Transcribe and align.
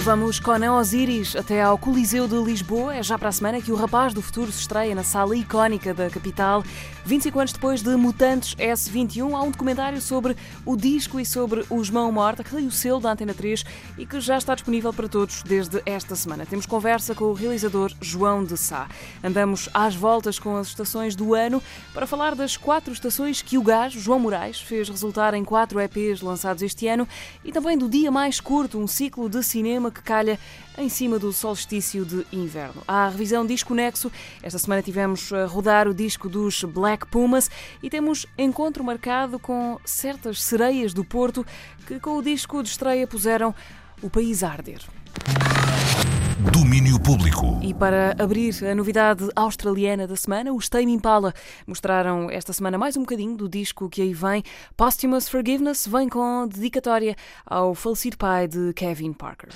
Levamos 0.00 0.40
Conan 0.40 0.78
Osiris 0.78 1.36
até 1.36 1.60
ao 1.60 1.76
Coliseu 1.76 2.26
de 2.26 2.34
Lisboa. 2.34 2.94
É 2.94 3.02
já 3.02 3.18
para 3.18 3.28
a 3.28 3.32
semana 3.32 3.60
que 3.60 3.70
o 3.70 3.74
Rapaz 3.74 4.14
do 4.14 4.22
Futuro 4.22 4.50
se 4.50 4.60
estreia 4.60 4.94
na 4.94 5.04
sala 5.04 5.36
icónica 5.36 5.92
da 5.92 6.08
capital. 6.08 6.64
25 7.04 7.38
anos 7.38 7.52
depois 7.52 7.82
de 7.82 7.94
Mutantes 7.96 8.54
S21, 8.54 9.34
há 9.34 9.42
um 9.42 9.50
documentário 9.50 10.00
sobre 10.00 10.36
o 10.64 10.76
disco 10.76 11.18
e 11.20 11.26
sobre 11.26 11.64
o 11.68 11.82
Mão 11.92 12.10
Morta, 12.12 12.42
que 12.42 12.54
tem 12.54 12.66
o 12.66 12.70
selo 12.70 13.00
da 13.00 13.12
Antena 13.12 13.34
3 13.34 13.64
e 13.98 14.06
que 14.06 14.20
já 14.20 14.38
está 14.38 14.54
disponível 14.54 14.92
para 14.92 15.08
todos 15.08 15.42
desde 15.42 15.82
esta 15.84 16.14
semana. 16.14 16.46
Temos 16.46 16.66
conversa 16.66 17.14
com 17.14 17.24
o 17.24 17.34
realizador 17.34 17.92
João 18.00 18.42
de 18.42 18.56
Sá. 18.56 18.88
Andamos 19.22 19.68
às 19.74 19.94
voltas 19.94 20.38
com 20.38 20.56
as 20.56 20.68
estações 20.68 21.14
do 21.14 21.34
ano 21.34 21.62
para 21.92 22.06
falar 22.06 22.34
das 22.34 22.56
quatro 22.56 22.92
estações 22.92 23.42
que 23.42 23.58
o 23.58 23.62
gajo, 23.62 24.00
João 24.00 24.18
Moraes, 24.18 24.60
fez 24.60 24.88
resultar 24.88 25.34
em 25.34 25.44
quatro 25.44 25.78
EPs 25.78 26.22
lançados 26.22 26.62
este 26.62 26.86
ano 26.86 27.06
e 27.44 27.52
também 27.52 27.76
do 27.76 27.88
Dia 27.88 28.10
Mais 28.10 28.40
Curto, 28.40 28.78
um 28.78 28.86
ciclo 28.86 29.28
de 29.28 29.42
cinema 29.42 29.89
que 29.90 30.02
calha 30.02 30.38
em 30.78 30.88
cima 30.88 31.18
do 31.18 31.32
solstício 31.32 32.04
de 32.04 32.26
inverno. 32.32 32.82
Há 32.86 33.06
a 33.06 33.08
revisão 33.08 33.44
Disco 33.44 33.74
Nexo. 33.74 34.10
Esta 34.42 34.58
semana 34.58 34.82
tivemos 34.82 35.32
a 35.32 35.46
rodar 35.46 35.88
o 35.88 35.94
disco 35.94 36.28
dos 36.28 36.64
Black 36.64 37.06
Pumas 37.06 37.50
e 37.82 37.90
temos 37.90 38.26
encontro 38.38 38.84
marcado 38.84 39.38
com 39.38 39.78
certas 39.84 40.42
sereias 40.42 40.94
do 40.94 41.04
Porto 41.04 41.44
que 41.86 41.98
com 41.98 42.16
o 42.16 42.22
disco 42.22 42.62
de 42.62 42.68
estreia 42.68 43.06
puseram 43.06 43.54
o 44.02 44.08
país 44.08 44.42
a 44.42 44.50
arder. 44.50 44.99
Domínio 46.52 46.98
Público. 47.00 47.58
E 47.62 47.74
para 47.74 48.14
abrir 48.18 48.54
a 48.64 48.74
novidade 48.74 49.28
australiana 49.36 50.06
da 50.06 50.16
semana, 50.16 50.52
os 50.52 50.68
Tame 50.68 50.92
Impala 50.92 51.34
mostraram 51.66 52.30
esta 52.30 52.52
semana 52.52 52.78
mais 52.78 52.96
um 52.96 53.00
bocadinho 53.00 53.36
do 53.36 53.48
disco 53.48 53.88
que 53.88 54.02
aí 54.02 54.14
vem. 54.14 54.42
Posthumous 54.76 55.28
Forgiveness 55.28 55.86
vem 55.86 56.08
com 56.08 56.46
dedicatória 56.48 57.14
ao 57.44 57.74
falecido 57.74 58.16
pai 58.16 58.48
de 58.48 58.72
Kevin 58.72 59.12
Parker. 59.12 59.50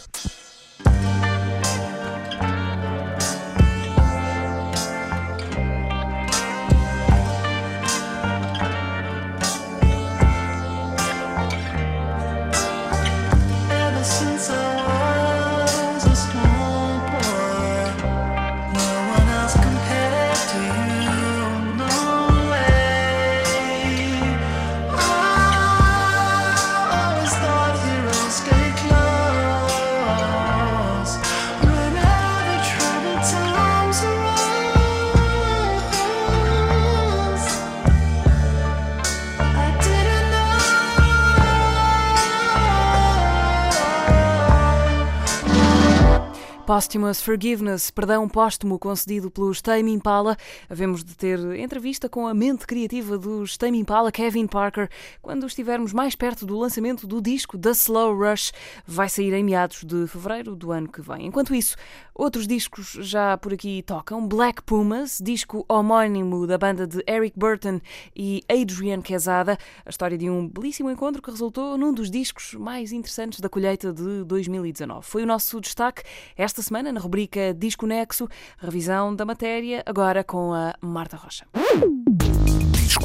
Posthumous 46.66 47.20
Forgiveness, 47.20 47.90
perdão 47.90 48.26
póstumo 48.26 48.78
concedido 48.78 49.30
pelos 49.30 49.60
Tame 49.60 49.92
Impala. 49.92 50.34
Havemos 50.68 51.04
de 51.04 51.14
ter 51.14 51.38
entrevista 51.58 52.08
com 52.08 52.26
a 52.26 52.32
mente 52.32 52.66
criativa 52.66 53.18
dos 53.18 53.58
Tame 53.58 53.78
Impala, 53.78 54.10
Kevin 54.10 54.46
Parker, 54.46 54.88
quando 55.20 55.46
estivermos 55.46 55.92
mais 55.92 56.14
perto 56.14 56.46
do 56.46 56.58
lançamento 56.58 57.06
do 57.06 57.20
disco 57.20 57.58
The 57.58 57.72
Slow 57.72 58.16
Rush. 58.16 58.50
Vai 58.86 59.10
sair 59.10 59.34
em 59.34 59.44
meados 59.44 59.84
de 59.84 60.06
fevereiro 60.06 60.56
do 60.56 60.72
ano 60.72 60.88
que 60.88 61.02
vem. 61.02 61.26
Enquanto 61.26 61.54
isso, 61.54 61.76
outros 62.14 62.46
discos 62.46 62.96
já 63.00 63.36
por 63.36 63.52
aqui 63.52 63.82
tocam. 63.82 64.26
Black 64.26 64.62
Pumas, 64.62 65.20
disco 65.22 65.64
homónimo 65.68 66.46
da 66.46 66.56
banda 66.56 66.86
de 66.86 67.02
Eric 67.06 67.38
Burton 67.38 67.80
e 68.14 68.42
Adrian 68.48 69.02
Quesada. 69.02 69.58
A 69.84 69.90
história 69.90 70.16
de 70.16 70.30
um 70.30 70.48
belíssimo 70.48 70.90
encontro 70.90 71.20
que 71.20 71.30
resultou 71.30 71.76
num 71.76 71.92
dos 71.92 72.10
discos 72.10 72.54
mais 72.54 72.92
interessantes 72.92 73.40
da 73.40 73.48
colheita 73.48 73.92
de 73.92 74.24
2019. 74.24 75.04
Foi 75.06 75.22
o 75.22 75.26
nosso 75.26 75.60
destaque 75.60 76.02
esta 76.36 76.62
semana 76.62 76.92
na 76.92 77.00
rubrica 77.00 77.52
Disco 77.52 77.86
Nexo, 77.86 78.28
revisão 78.58 79.14
da 79.14 79.24
matéria, 79.24 79.82
agora 79.84 80.22
com 80.22 80.52
a 80.52 80.74
Marta 80.80 81.16
Rocha. 81.16 81.46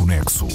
Desconexo. 0.09 0.47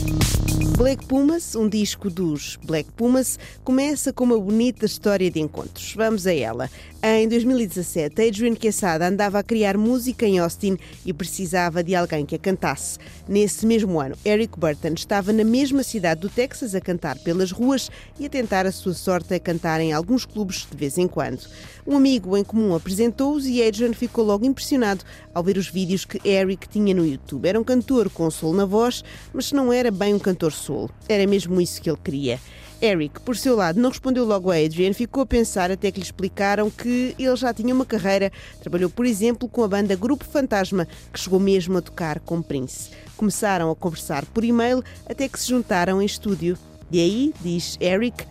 Black 0.76 1.06
Pumas, 1.06 1.54
um 1.54 1.68
disco 1.68 2.10
dos 2.10 2.58
Black 2.64 2.90
Pumas, 2.92 3.38
começa 3.62 4.12
com 4.12 4.24
uma 4.24 4.38
bonita 4.38 4.84
história 4.84 5.30
de 5.30 5.38
encontros. 5.38 5.94
Vamos 5.94 6.26
a 6.26 6.34
ela. 6.34 6.68
Em 7.00 7.28
2017, 7.28 8.20
Adrian 8.20 8.54
Quesada 8.54 9.06
andava 9.06 9.38
a 9.38 9.42
criar 9.42 9.76
música 9.76 10.26
em 10.26 10.38
Austin 10.38 10.76
e 11.06 11.12
precisava 11.12 11.84
de 11.84 11.94
alguém 11.94 12.26
que 12.26 12.34
a 12.34 12.38
cantasse. 12.38 12.98
Nesse 13.28 13.66
mesmo 13.66 14.00
ano, 14.00 14.16
Eric 14.24 14.58
Burton 14.58 14.94
estava 14.94 15.32
na 15.32 15.44
mesma 15.44 15.82
cidade 15.82 16.22
do 16.22 16.28
Texas 16.28 16.74
a 16.74 16.80
cantar 16.80 17.18
pelas 17.18 17.52
ruas 17.52 17.90
e 18.18 18.26
a 18.26 18.28
tentar 18.28 18.66
a 18.66 18.72
sua 18.72 18.94
sorte 18.94 19.34
a 19.34 19.38
cantar 19.38 19.80
em 19.80 19.92
alguns 19.92 20.24
clubes 20.24 20.66
de 20.68 20.76
vez 20.76 20.98
em 20.98 21.06
quando. 21.06 21.46
Um 21.86 21.96
amigo 21.96 22.36
em 22.36 22.42
comum 22.42 22.74
apresentou-os 22.74 23.46
e 23.46 23.62
Adrian 23.62 23.92
ficou 23.92 24.24
logo 24.24 24.46
impressionado 24.46 25.04
ao 25.34 25.44
ver 25.44 25.58
os 25.58 25.68
vídeos 25.68 26.06
que 26.06 26.26
Eric 26.26 26.66
tinha 26.68 26.94
no 26.94 27.06
YouTube. 27.06 27.46
Era 27.46 27.60
um 27.60 27.64
cantor 27.64 28.08
com 28.08 28.30
soul 28.30 28.54
na 28.54 28.64
voz, 28.64 29.04
mas 29.34 29.43
não 29.52 29.72
era 29.72 29.90
bem 29.90 30.14
um 30.14 30.18
cantor 30.18 30.52
soul. 30.52 30.90
Era 31.08 31.26
mesmo 31.26 31.60
isso 31.60 31.82
que 31.82 31.90
ele 31.90 31.98
queria. 32.02 32.40
Eric, 32.82 33.20
por 33.20 33.36
seu 33.36 33.56
lado, 33.56 33.80
não 33.80 33.88
respondeu 33.88 34.24
logo 34.24 34.50
a 34.50 34.56
Adrian, 34.56 34.92
ficou 34.92 35.22
a 35.22 35.26
pensar 35.26 35.70
até 35.70 35.90
que 35.90 35.98
lhe 35.98 36.04
explicaram 36.04 36.70
que 36.70 37.14
ele 37.18 37.36
já 37.36 37.54
tinha 37.54 37.74
uma 37.74 37.86
carreira. 37.86 38.30
Trabalhou, 38.60 38.90
por 38.90 39.06
exemplo, 39.06 39.48
com 39.48 39.64
a 39.64 39.68
banda 39.68 39.96
Grupo 39.96 40.24
Fantasma, 40.24 40.86
que 41.12 41.18
chegou 41.18 41.40
mesmo 41.40 41.78
a 41.78 41.82
tocar 41.82 42.20
com 42.20 42.42
Prince. 42.42 42.90
Começaram 43.16 43.70
a 43.70 43.76
conversar 43.76 44.26
por 44.26 44.44
e-mail 44.44 44.82
até 45.08 45.28
que 45.28 45.38
se 45.40 45.48
juntaram 45.48 46.02
em 46.02 46.04
estúdio. 46.04 46.58
E 46.90 47.00
aí, 47.00 47.34
diz 47.40 47.78
Eric, 47.80 48.26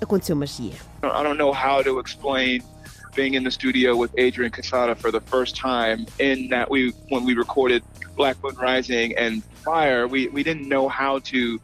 aconteceu 0.00 0.36
magia. 0.36 0.74
I 1.02 1.22
don't 1.22 1.36
know 1.36 1.52
how 1.52 1.82
to 1.82 2.00
explain 2.00 2.62
being 3.16 3.34
in 3.34 3.42
the 3.42 3.50
studio 3.50 3.96
with 3.96 4.14
Adrian 4.18 4.52
Casada 4.52 4.96
for 4.96 5.10
the 5.10 5.22
first 5.22 5.56
time 5.56 6.06
in 6.18 6.48
that 6.50 6.70
we 6.70 6.90
when 7.08 7.24
we 7.24 7.34
recorded 7.34 7.82
Black 8.14 8.36
Moon 8.42 8.54
Rising 8.54 9.16
and 9.16 9.42
Fire, 9.44 10.06
we, 10.06 10.28
we 10.28 10.42
didn't 10.42 10.68
know 10.68 10.88
how 10.88 11.18
to, 11.20 11.60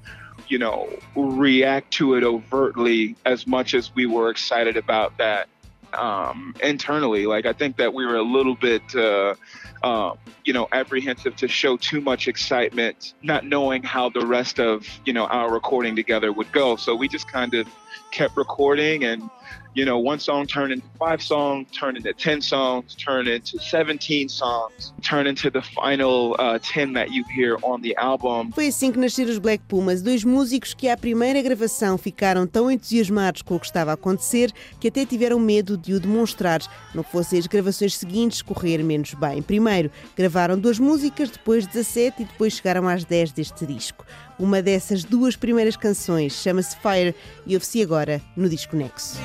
you 0.48 0.58
know, 0.58 0.88
react 1.14 1.92
to 1.92 2.14
it 2.14 2.24
overtly 2.24 3.14
as 3.24 3.46
much 3.46 3.74
as 3.74 3.94
we 3.94 4.06
were 4.06 4.30
excited 4.30 4.76
about 4.76 5.16
that 5.18 5.48
um, 5.92 6.54
internally. 6.62 7.26
Like 7.26 7.46
I 7.46 7.52
think 7.52 7.76
that 7.76 7.94
we 7.94 8.04
were 8.04 8.16
a 8.16 8.22
little 8.22 8.56
bit 8.56 8.82
uh, 8.94 9.34
uh, 9.82 10.14
you 10.44 10.52
know, 10.52 10.68
apprehensive 10.72 11.36
to 11.36 11.48
show 11.48 11.76
too 11.76 12.00
much 12.00 12.28
excitement, 12.28 13.14
not 13.22 13.44
knowing 13.44 13.82
how 13.82 14.08
the 14.08 14.24
rest 14.24 14.60
of, 14.60 14.86
you 15.04 15.12
know, 15.12 15.26
our 15.26 15.52
recording 15.52 15.96
together 15.96 16.32
would 16.32 16.50
go. 16.52 16.76
So 16.76 16.94
we 16.94 17.08
just 17.08 17.30
kind 17.30 17.54
of 17.54 17.68
kept 18.10 18.36
recording 18.36 19.04
and, 19.04 19.28
you 19.74 19.84
know, 19.84 19.98
one 19.98 20.18
song 20.18 20.46
turned 20.46 20.72
into 20.72 20.86
five 20.98 21.22
songs, 21.22 21.66
turned 21.72 21.96
into 21.96 22.12
10 22.12 22.42
songs, 22.42 22.94
turned 22.94 23.28
into 23.28 23.58
17 23.58 24.28
songs, 24.28 24.92
turned 25.02 25.26
into 25.26 25.50
the 25.50 25.62
final 25.62 26.36
uh, 26.38 26.58
10 26.62 26.92
that 26.94 27.10
you 27.10 27.24
hear 27.34 27.56
on 27.62 27.80
the 27.80 27.94
album. 27.96 28.50
Foi 28.52 28.68
assim 28.68 28.92
que 28.92 28.98
nasceram 28.98 29.30
os 29.30 29.38
Black 29.38 29.64
Pumas, 29.68 30.02
dois 30.02 30.24
músicos 30.24 30.74
que 30.74 30.88
à 30.88 30.96
primeira 30.96 31.40
gravação 31.40 31.96
ficaram 31.96 32.46
tão 32.46 32.70
entusiasmados 32.70 33.42
com 33.42 33.56
o 33.56 33.60
que 33.60 33.66
estava 33.66 33.90
a 33.92 33.94
acontecer 33.94 34.52
que 34.78 34.88
até 34.88 35.06
tiveram 35.06 35.38
medo 35.38 35.76
de 35.76 35.94
o 35.94 36.00
demonstrar, 36.00 36.60
não 36.94 37.02
fossem 37.02 37.38
as 37.38 37.46
gravações 37.46 37.96
seguintes 37.96 38.42
correr 38.42 38.82
menos 38.82 39.14
bem. 39.14 39.40
Primeiro 39.40 39.90
gravaram 40.16 40.58
duas 40.58 40.78
músicas, 40.78 41.30
depois 41.30 41.66
17 41.66 42.22
e 42.22 42.24
depois 42.26 42.54
chegaram 42.54 42.88
às 42.88 43.04
10 43.04 43.32
deste 43.32 43.66
disco. 43.66 44.04
Uma 44.38 44.60
dessas 44.60 45.04
duas 45.04 45.36
primeiras 45.36 45.76
canções 45.76 46.32
chama-se 46.32 46.76
Fire 46.76 47.14
e 47.46 47.54
ouve-se 47.54 47.82
agora 47.82 48.20
no 48.36 48.48
Disco 48.48 48.76
Nexo. 48.76 49.16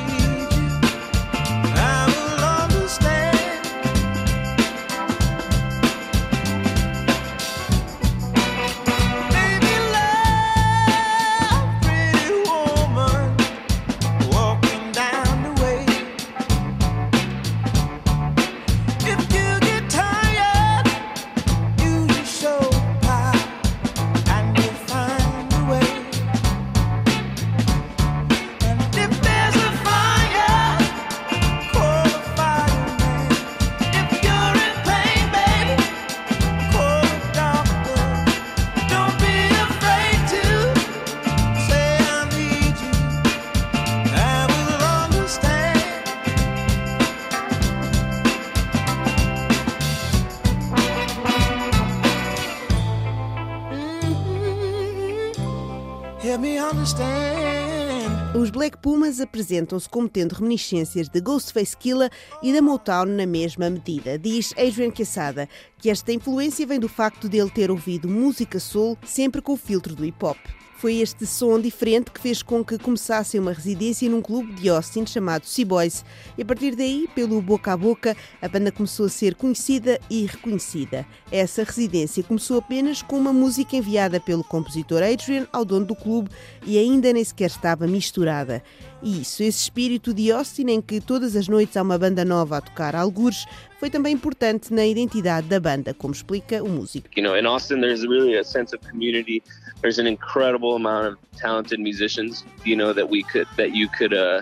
Os 58.37 58.49
Black 58.49 58.77
Pumas 58.79 59.21
apresentam-se 59.21 59.87
como 59.87 60.09
tendo 60.09 60.33
reminiscências 60.33 61.07
de 61.07 61.21
Ghostface 61.21 61.77
Killah 61.77 62.09
e 62.43 62.51
da 62.51 62.61
Motown 62.61 63.05
na 63.05 63.25
mesma 63.25 63.69
medida. 63.69 64.19
Diz 64.19 64.53
Adrian 64.57 64.91
Quesada 64.91 65.47
que 65.77 65.89
esta 65.89 66.11
influência 66.11 66.67
vem 66.67 66.81
do 66.81 66.89
facto 66.89 67.29
de 67.29 67.37
ele 67.37 67.49
ter 67.49 67.71
ouvido 67.71 68.09
música 68.09 68.59
soul 68.59 68.97
sempre 69.05 69.41
com 69.41 69.53
o 69.53 69.57
filtro 69.57 69.95
do 69.95 70.03
hip 70.03 70.23
hop. 70.25 70.37
Foi 70.77 70.97
este 70.97 71.25
som 71.25 71.59
diferente 71.59 72.11
que 72.11 72.21
fez 72.21 72.43
com 72.43 72.63
que 72.63 72.77
começassem 72.77 73.39
uma 73.39 73.51
residência 73.51 74.07
num 74.07 74.21
clube 74.21 74.53
de 74.53 74.69
Austin 74.69 75.07
chamado 75.07 75.47
Sea 75.47 75.65
Boys. 75.65 76.05
E 76.37 76.43
a 76.43 76.45
partir 76.45 76.75
daí, 76.75 77.07
pelo 77.15 77.41
boca 77.41 77.73
a 77.73 77.77
boca, 77.77 78.15
a 78.39 78.47
banda 78.47 78.71
começou 78.71 79.07
a 79.07 79.09
ser 79.09 79.33
conhecida 79.33 79.99
e 80.07 80.27
reconhecida. 80.27 81.03
Essa 81.31 81.63
residência 81.63 82.21
começou 82.21 82.59
apenas 82.59 83.01
com 83.01 83.17
uma 83.17 83.33
música 83.33 83.75
enviada 83.75 84.19
pelo 84.19 84.43
compositor 84.43 85.01
Adrian 85.01 85.47
ao 85.51 85.65
dono 85.65 85.87
do 85.87 85.95
clube 85.95 86.29
e 86.63 86.77
ainda 86.77 87.11
nem 87.11 87.23
sequer 87.23 87.47
estava 87.47 87.87
misturada. 87.87 88.61
E 89.01 89.21
isso, 89.21 89.41
esse 89.41 89.63
espírito 89.63 90.13
de 90.13 90.31
Austin 90.31 90.67
em 90.69 90.81
que 90.81 91.01
todas 91.01 91.35
as 91.35 91.47
noites 91.47 91.75
há 91.75 91.81
uma 91.81 91.97
banda 91.97 92.23
nova 92.23 92.57
a 92.57 92.61
tocar 92.61 92.95
algures, 92.95 93.45
foi 93.79 93.89
também 93.89 94.13
importante 94.13 94.73
na 94.73 94.85
identidade 94.85 95.47
da 95.47 95.59
banda, 95.59 95.93
como 95.93 96.13
explica 96.13 96.63
o 96.63 96.69
músico. 96.69 97.07
you 97.15 97.23
know, 97.23 97.35
in 97.35 97.45
Austin, 97.45 97.79
there's 97.79 98.01
really 98.01 98.37
a 98.37 98.43
sense 98.43 98.75
of 98.75 98.87
community. 98.87 99.41
There's 99.81 99.99
an 99.99 100.07
incredible 100.07 100.75
amount 100.75 101.07
of 101.07 101.17
talented 101.37 101.79
musicians, 101.79 102.43
you 102.63 102.75
know, 102.75 102.93
that 102.93 103.09
we 103.09 103.23
could, 103.23 103.47
that 103.57 103.75
you 103.75 103.87
could, 103.89 104.13
uh, 104.13 104.41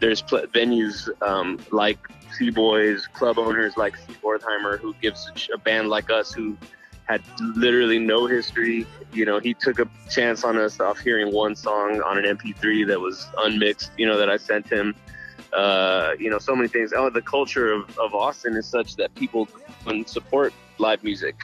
there's 0.00 0.22
pl- 0.22 0.46
venues 0.46 1.08
um, 1.22 1.58
like 1.72 1.98
Sea 2.32 2.50
Boys, 2.50 3.06
club 3.08 3.38
owners 3.38 3.76
like 3.76 3.96
Steve 3.96 4.20
Wertheimer, 4.22 4.78
who 4.78 4.94
gives 5.02 5.30
a, 5.52 5.58
band 5.58 5.88
like 5.88 6.10
us 6.10 6.32
who 6.32 6.56
had 7.04 7.22
literally 7.56 7.98
no 7.98 8.26
history. 8.26 8.86
You 9.12 9.24
know, 9.24 9.40
he 9.40 9.54
took 9.54 9.78
a 9.80 9.88
chance 10.08 10.44
on 10.44 10.56
us 10.56 10.78
off 10.80 10.98
hearing 10.98 11.32
one 11.32 11.56
song 11.56 12.00
on 12.02 12.18
an 12.18 12.36
MP3 12.36 12.86
that 12.86 13.00
was 13.00 13.26
unmixed, 13.38 13.90
you 13.98 14.06
know, 14.06 14.16
that 14.16 14.30
I 14.30 14.36
sent 14.36 14.68
him. 14.68 14.94
Uh, 15.52 16.12
you 16.18 16.30
know, 16.30 16.38
so 16.38 16.54
many 16.54 16.68
things. 16.68 16.92
Oh, 16.96 17.10
the 17.10 17.22
culture 17.22 17.72
of, 17.72 17.98
of 17.98 18.14
Austin 18.14 18.56
is 18.56 18.66
such 18.66 18.94
that 18.96 19.12
people 19.16 19.48
support 20.06 20.52
live 20.78 21.02
music. 21.02 21.34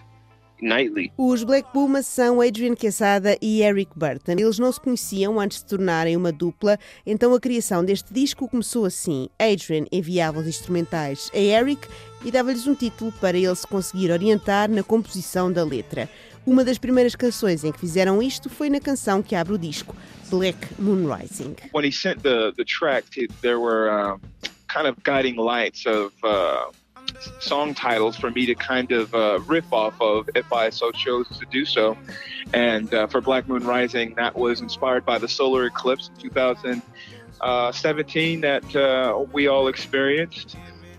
Os 1.17 1.45
Black 1.45 1.73
Pumas 1.73 2.07
são 2.07 2.41
Adrian 2.41 2.75
Quesada 2.75 3.37
e 3.43 3.63
Eric 3.63 3.93
Burton. 3.95 4.33
Eles 4.33 4.59
não 4.59 4.73
se 4.73 4.81
conheciam 4.81 5.39
antes 5.39 5.59
de 5.59 5.67
tornarem 5.67 6.17
uma 6.17 6.33
dupla, 6.33 6.79
então 7.05 7.35
a 7.35 7.41
criação 7.41 7.85
deste 7.85 8.13
disco 8.13 8.49
começou 8.49 8.85
assim. 8.85 9.29
Adrian 9.39 9.85
enviava 9.93 10.41
os 10.41 10.47
instrumentais 10.47 11.31
a 11.35 11.39
Eric 11.39 11.87
e 12.25 12.31
dava-lhes 12.31 12.67
um 12.67 12.75
título 12.75 13.13
para 13.21 13.37
ele 13.37 13.55
se 13.55 13.67
conseguir 13.67 14.11
orientar 14.11 14.71
na 14.71 14.83
composição 14.83 15.53
da 15.53 15.65
letra. 15.65 16.09
Uma 16.47 16.65
das 16.65 16.79
primeiras 16.79 17.17
canções 17.17 17.65
em 17.65 17.73
que 17.73 17.81
fizeram 17.81 18.23
isto 18.23 18.49
foi 18.49 18.71
na 18.71 18.81
canção 18.81 19.21
que 19.23 19.35
abre 19.35 19.55
o 19.55 19.59
disco, 19.59 19.97
Black 20.31 20.59
Moon 20.79 21.13
Rising. 21.13 21.57
when 21.73 21.85
he 21.85 21.91
sent 21.93 22.23
the 22.23 22.53
the 22.57 22.65
track, 22.65 23.05
to, 23.11 23.27
there 23.43 23.59
were 23.59 23.91
um, 23.91 24.21
kind 24.69 24.87
of 24.87 24.97
guiding 25.03 25.37
lights 25.37 25.85
of 25.87 26.13
uh, 26.23 26.71
song 27.41 27.75
titles 27.75 28.17
for 28.17 28.31
me 28.31 28.47
to 28.47 28.55
kind 28.55 28.93
of 28.93 29.13
uh, 29.15 29.41
riff 29.47 29.71
off 29.73 30.01
of 30.01 30.31
if 30.35 30.53
I 30.53 30.71
so 30.71 30.91
chose 30.93 31.27
to 31.39 31.47
do 31.51 31.65
so. 31.65 31.97
And 32.53 32.93
uh, 32.93 33.07
for 33.07 33.21
Black 33.21 33.49
Moon 33.49 33.65
Rising, 33.65 34.15
that 34.15 34.37
was 34.37 34.61
inspired 34.61 35.05
by 35.05 35.19
the 35.19 35.29
solar 35.29 35.67
eclipse 35.67 36.11
in 36.15 36.21
2017 36.23 38.41
that 38.43 38.77
uh, 38.77 39.25
we 39.33 39.49
all 39.49 39.69
experienced. 39.69 40.57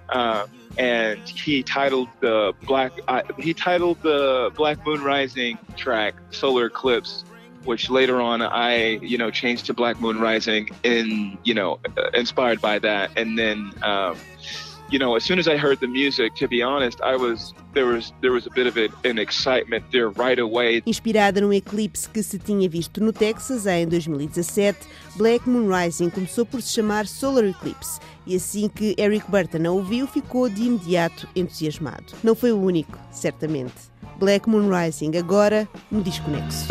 Uh, 0.10 0.48
and 0.78 1.20
he 1.28 1.64
titled 1.64 2.08
the 2.20 2.54
black 2.68 2.92
he 3.40 3.54
titled 3.54 4.02
the 4.04 4.52
Black 4.56 4.86
Moon 4.86 5.04
Rising 5.04 5.58
track 5.76 6.14
Solar 6.30 6.68
Eclipse 6.68 7.26
which 7.68 7.90
later 7.90 8.22
on 8.22 8.42
I, 8.42 8.98
you 9.02 9.18
know, 9.18 9.30
changed 9.30 9.66
to 9.66 9.74
Black 9.74 10.00
Moon 10.00 10.20
Rising, 10.20 10.70
in 10.84 11.38
you 11.44 11.54
know, 11.54 11.80
uh, 11.98 12.10
inspired 12.14 12.62
by 12.62 12.80
that. 12.80 13.12
And 13.18 13.38
then, 13.38 13.74
um, 13.84 14.16
you 14.90 15.00
know, 15.00 15.16
as 15.16 15.24
soon 15.24 15.40
as 15.40 15.48
I 15.48 15.58
heard 15.58 15.80
the 15.80 15.88
music, 15.88 16.36
to 16.36 16.48
be 16.48 16.62
honest, 16.62 17.02
I 17.02 17.16
was 17.16 17.54
there 17.74 17.86
was 17.86 18.14
there 18.22 18.32
was 18.32 18.48
a 18.48 18.50
bit 18.50 18.68
of 18.68 18.78
an 19.04 19.18
excitement 19.18 19.86
there 19.92 20.10
right 20.10 20.40
away. 20.40 20.82
Inspirada 20.86 21.42
num 21.42 21.54
eclipse 21.54 22.08
que 22.08 22.24
se 22.24 22.38
tinha 22.40 22.70
visto 22.70 23.04
no 23.04 23.12
Texas 23.12 23.66
em 23.66 23.88
2017, 23.88 24.78
Black 25.16 25.48
Moon 25.48 25.68
Rising 25.68 26.10
começou 26.10 26.46
por 26.46 26.62
se 26.62 26.74
chamar 26.74 27.08
Solar 27.08 27.46
Eclipse 27.46 28.00
e 28.26 28.36
assim 28.36 28.68
que 28.68 28.94
Eric 28.98 29.30
Burton 29.30 29.68
a 29.68 29.72
ouviu, 29.72 30.06
ficou 30.06 30.50
de 30.50 30.64
imediato 30.64 31.28
entusiasmado. 31.36 32.14
Não 32.24 32.36
foi 32.36 32.52
o 32.52 32.62
único, 32.62 32.98
certamente. 33.10 33.74
Black 34.20 34.50
Moon 34.50 34.70
Rising, 34.70 35.16
agora 35.18 35.68
no 35.90 36.02
Disco 36.02 36.30
Nexo. 36.30 36.68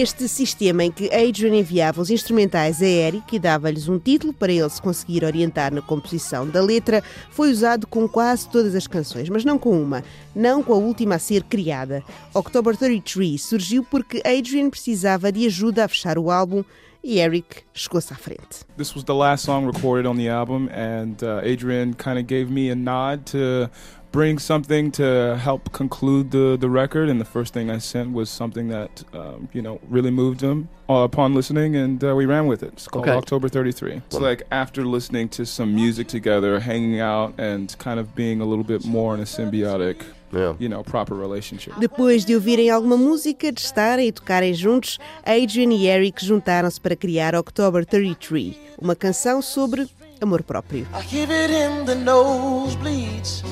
Este 0.00 0.28
sistema 0.28 0.84
em 0.84 0.92
que 0.92 1.12
Adrian 1.12 1.56
enviava 1.56 2.00
os 2.00 2.08
instrumentais 2.08 2.80
a 2.80 2.86
Eric 2.86 3.34
e 3.34 3.38
dava-lhes 3.40 3.88
um 3.88 3.98
título 3.98 4.32
para 4.32 4.52
ele 4.52 4.70
se 4.70 4.80
conseguir 4.80 5.24
orientar 5.24 5.74
na 5.74 5.82
composição 5.82 6.48
da 6.48 6.62
letra 6.62 7.02
foi 7.32 7.50
usado 7.50 7.84
com 7.84 8.08
quase 8.08 8.48
todas 8.48 8.76
as 8.76 8.86
canções, 8.86 9.28
mas 9.28 9.44
não 9.44 9.58
com 9.58 9.76
uma, 9.76 10.04
não 10.36 10.62
com 10.62 10.72
a 10.72 10.76
última 10.76 11.16
a 11.16 11.18
ser 11.18 11.42
criada. 11.42 12.04
October 12.32 12.76
33 12.76 13.42
surgiu 13.42 13.82
porque 13.82 14.22
Adrian 14.24 14.70
precisava 14.70 15.32
de 15.32 15.44
ajuda 15.46 15.84
a 15.84 15.88
fechar 15.88 16.16
o 16.16 16.30
álbum 16.30 16.62
e 17.02 17.18
Eric 17.18 17.62
chegou-se 17.74 18.12
à 18.12 18.16
frente. 18.16 18.64
This 18.76 18.94
was 18.94 19.02
the 19.02 19.14
last 19.14 19.44
song 19.44 19.66
recorded 19.66 20.06
on 20.06 20.16
the 20.16 20.28
album, 20.28 20.68
and 20.72 21.16
uh, 21.22 21.40
Adrian 21.42 21.94
kind 21.94 22.18
of 22.18 22.26
gave 22.28 22.52
me 22.52 22.70
a 22.70 22.76
nod 22.76 23.24
to 23.32 23.68
bring 24.12 24.38
something 24.38 24.90
to 24.92 25.36
help 25.42 25.72
conclude 25.72 26.30
the, 26.30 26.56
the 26.58 26.68
record. 26.68 27.08
And 27.08 27.20
the 27.20 27.24
first 27.24 27.52
thing 27.52 27.70
I 27.70 27.78
sent 27.78 28.12
was 28.12 28.30
something 28.30 28.68
that, 28.68 29.04
um, 29.12 29.48
you 29.52 29.62
know, 29.62 29.80
really 29.88 30.10
moved 30.10 30.40
him 30.40 30.68
uh, 30.88 30.94
upon 31.04 31.34
listening, 31.34 31.76
and 31.76 32.02
uh, 32.02 32.14
we 32.14 32.24
ran 32.26 32.46
with 32.46 32.62
it. 32.62 32.72
It's 32.72 32.88
called 32.88 33.06
Okay. 33.08 33.16
October 33.16 33.48
33. 33.48 33.92
It's 34.06 34.14
like 34.18 34.42
after 34.50 34.84
listening 34.84 35.28
to 35.30 35.44
some 35.44 35.74
music 35.74 36.08
together, 36.08 36.58
hanging 36.60 37.00
out, 37.00 37.34
and 37.38 37.76
kind 37.78 38.00
of 38.00 38.14
being 38.14 38.40
a 38.40 38.44
little 38.44 38.64
bit 38.64 38.84
more 38.84 39.14
in 39.14 39.20
a 39.20 39.24
symbiotic, 39.26 40.02
Yeah. 40.32 40.54
you 40.58 40.68
know, 40.68 40.82
proper 40.82 41.14
relationship. 41.14 41.74
Depois 41.78 42.22
de 42.24 42.34
ouvirem 42.34 42.68
alguma 42.70 42.96
música, 42.98 43.50
de 43.50 43.60
estarem 43.60 44.08
e 44.08 44.12
tocarem 44.12 44.52
juntos, 44.52 44.98
Adrian 45.24 45.72
e 45.72 45.86
Eric 45.86 46.22
juntaram-se 46.24 46.78
para 46.80 46.94
criar 46.94 47.34
October 47.34 47.84
33, 47.86 48.54
uma 48.78 48.94
canção 48.94 49.40
sobre 49.40 49.88
amor 50.20 50.42
próprio. 50.42 50.86
I 50.94 51.00
hear 51.14 51.30
it 51.30 51.50
in 51.50 51.86
the 51.86 51.94
nosebleeds 51.94 53.42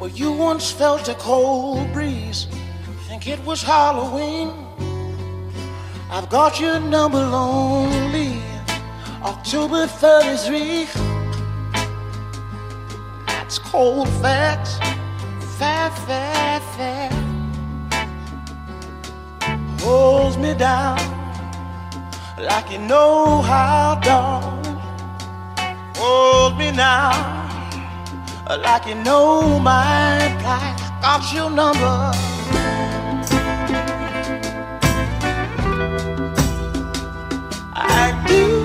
where 0.00 0.10
you 0.10 0.32
once 0.32 0.72
felt 0.72 1.08
a 1.08 1.14
cold 1.14 1.92
breeze. 1.92 2.46
Think 3.06 3.28
it 3.28 3.38
was 3.44 3.62
Halloween. 3.62 4.50
I've 6.10 6.28
got 6.28 6.58
your 6.58 6.80
number 6.80 7.18
lonely. 7.18 8.42
October 9.22 9.86
33. 9.86 10.86
That's 13.26 13.58
cold 13.58 14.08
facts. 14.22 14.78
Fair, 15.58 15.90
fair, 16.06 16.60
fair. 16.74 17.10
Holds 19.80 20.38
me 20.38 20.54
down 20.54 20.98
like 22.38 22.70
you 22.70 22.78
know 22.78 23.42
how, 23.42 24.00
darling. 24.02 24.76
Hold 25.96 26.56
me 26.58 26.70
now, 26.70 27.49
like 28.58 28.86
you 28.86 28.96
know 28.96 29.58
my 29.60 30.36
plight. 30.40 30.76
Got 31.00 31.32
your 31.32 31.50
number. 31.50 32.10
I 37.72 38.24
do. 38.26 38.64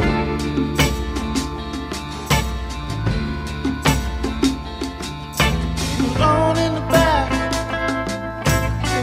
Alone 6.16 6.58
in 6.58 6.74
the 6.76 6.82
back, 6.90 7.30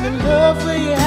in 0.05 0.19
love 0.25 0.63
for 0.63 0.75
you. 0.75 1.02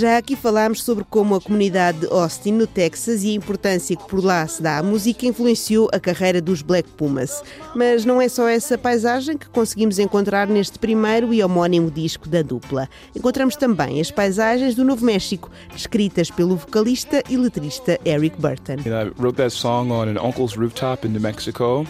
Já 0.00 0.16
aqui 0.16 0.34
falámos 0.34 0.82
sobre 0.82 1.04
como 1.04 1.34
a 1.34 1.40
comunidade 1.42 1.98
de 1.98 2.06
Austin, 2.06 2.52
no 2.52 2.66
Texas, 2.66 3.22
e 3.22 3.32
a 3.32 3.34
importância 3.34 3.94
que 3.94 4.08
por 4.08 4.24
lá 4.24 4.46
se 4.46 4.62
dá 4.62 4.78
à 4.78 4.82
música 4.82 5.26
influenciou 5.26 5.90
a 5.92 6.00
carreira 6.00 6.40
dos 6.40 6.62
Black 6.62 6.88
Pumas. 6.92 7.42
Mas 7.74 8.06
não 8.06 8.18
é 8.18 8.26
só 8.26 8.48
essa 8.48 8.78
paisagem 8.78 9.36
que 9.36 9.46
conseguimos 9.50 9.98
encontrar 9.98 10.46
neste 10.46 10.78
primeiro 10.78 11.34
e 11.34 11.42
homónimo 11.42 11.90
disco 11.90 12.30
da 12.30 12.40
dupla. 12.40 12.88
Encontramos 13.14 13.56
também 13.56 14.00
as 14.00 14.10
paisagens 14.10 14.74
do 14.74 14.84
Novo 14.84 15.04
México, 15.04 15.50
descritas 15.70 16.30
pelo 16.30 16.56
vocalista 16.56 17.22
e 17.28 17.36
letrista 17.36 18.00
Eric 18.02 18.40
Burton. 18.40 18.76
You 18.86 18.92
know, 18.92 19.02
I 19.02 19.12
wrote 19.18 19.36
that 19.36 19.50
song 19.50 19.92
on 19.92 20.08
an 20.08 20.16
uncle's 20.16 20.56
rooftop 20.56 21.06
in 21.06 21.12
New 21.12 21.20
Mexico, 21.20 21.84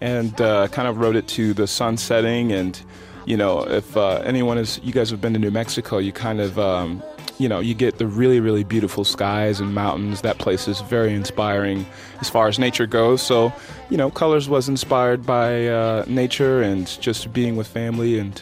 and 0.00 0.32
uh, 0.40 0.66
kind 0.72 0.88
of 0.88 0.98
wrote 0.98 1.16
it 1.16 1.28
to 1.36 1.54
the 1.54 1.68
sun 1.68 1.96
setting. 1.96 2.52
And 2.52 2.76
you 3.24 3.36
know, 3.36 3.62
if 3.66 3.96
uh, 3.96 4.22
anyone 4.24 4.58
is, 4.58 4.80
you 4.82 4.92
guys 4.92 5.10
have 5.10 5.20
been 5.20 5.32
to 5.34 5.38
New 5.38 5.50
Mexico, 5.50 5.98
you 5.98 6.12
kind 6.12 6.40
of, 6.40 6.58
um, 6.58 7.02
you 7.38 7.48
know, 7.48 7.60
you 7.60 7.74
get 7.74 7.98
the 7.98 8.06
really, 8.06 8.40
really 8.40 8.64
beautiful 8.64 9.04
skies 9.04 9.60
and 9.60 9.74
mountains. 9.74 10.22
That 10.22 10.38
place 10.38 10.68
is 10.68 10.80
very 10.82 11.14
inspiring 11.14 11.86
as 12.20 12.28
far 12.28 12.48
as 12.48 12.58
nature 12.58 12.86
goes. 12.86 13.22
So, 13.22 13.52
you 13.90 13.96
know, 13.96 14.10
Colors 14.10 14.48
was 14.48 14.68
inspired 14.68 15.24
by 15.24 15.68
uh, 15.68 16.04
nature 16.06 16.62
and 16.62 16.86
just 17.00 17.32
being 17.32 17.56
with 17.56 17.66
family 17.66 18.18
and 18.18 18.40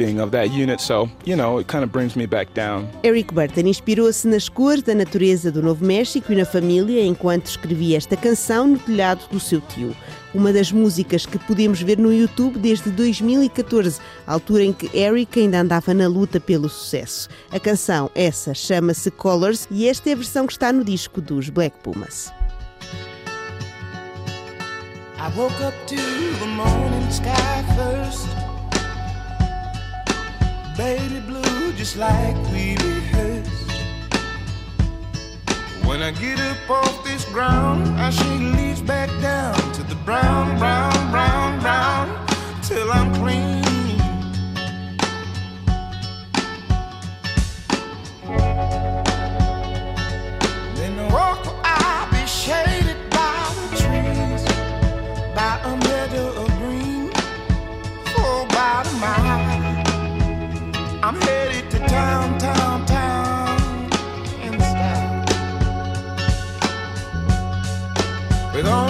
being 0.00 0.18
of 0.18 0.30
that 0.30 0.50
unit. 0.50 0.80
So, 0.80 1.10
you 1.26 1.36
know, 1.36 1.58
it 1.58 1.66
kind 1.66 1.84
of 1.84 1.92
brings 1.92 2.16
me 2.16 2.26
back 2.26 2.54
down. 2.54 2.88
Eric 3.02 3.34
Burton 3.34 3.66
inspirou-se 3.66 4.26
nas 4.26 4.48
cores 4.48 4.82
da 4.82 4.94
natureza 4.94 5.52
do 5.52 5.62
Novo 5.62 5.84
México 5.84 6.32
e 6.32 6.36
na 6.36 6.46
família 6.46 7.04
enquanto 7.04 7.46
escrevia 7.46 7.98
esta 7.98 8.16
canção 8.16 8.66
no 8.66 8.78
telhado 8.78 9.28
do 9.30 9.38
seu 9.38 9.60
tio. 9.60 9.94
Uma 10.32 10.52
das 10.52 10.72
músicas 10.72 11.26
que 11.26 11.38
podemos 11.40 11.82
ver 11.82 11.98
no 11.98 12.12
YouTube 12.12 12.58
desde 12.58 12.88
2014, 12.90 14.00
altura 14.26 14.64
em 14.64 14.72
que 14.72 14.88
Eric 14.96 15.38
ainda 15.38 15.60
andava 15.60 15.92
na 15.92 16.06
luta 16.08 16.40
pelo 16.40 16.68
sucesso. 16.68 17.28
A 17.50 17.60
canção, 17.60 18.10
essa, 18.14 18.54
chama-se 18.54 19.10
Colors 19.10 19.66
e 19.70 19.86
esta 19.86 20.08
é 20.08 20.12
a 20.12 20.16
versão 20.16 20.46
que 20.46 20.52
está 20.52 20.72
no 20.72 20.84
disco 20.84 21.20
dos 21.20 21.50
Black 21.50 21.76
Pumas. 21.82 22.32
I 25.18 25.28
woke 25.36 25.60
up 25.60 25.74
to 25.88 25.96
the 25.96 26.46
morning 26.46 27.10
sky 27.10 27.62
first. 27.76 28.49
Baby 30.76 31.20
blue, 31.20 31.72
just 31.74 31.96
like 31.96 32.36
we 32.52 32.76
rehearsed. 32.76 33.70
When 35.84 36.02
I 36.02 36.10
get 36.12 36.40
up 36.40 36.70
off 36.70 37.04
this 37.04 37.24
ground, 37.26 37.88
I 38.00 38.10
shake 38.10 38.56
leaves 38.56 38.80
back 38.80 39.10
down 39.20 39.54
to 39.72 39.82
the 39.82 39.96
brown, 40.06 40.58
brown, 40.58 41.10
brown, 41.10 41.60
brown, 41.60 42.26
till 42.62 42.90
I'm 42.90 43.12
clean. 43.14 43.60
Then 50.76 51.10
I'm 61.02 61.14
headed 61.22 61.70
to 61.70 61.78
town, 61.88 62.38
town, 62.38 62.84
town, 62.84 63.58
in 64.42 64.52
style. 64.60 65.24
With 68.54 68.66
all 68.66 68.89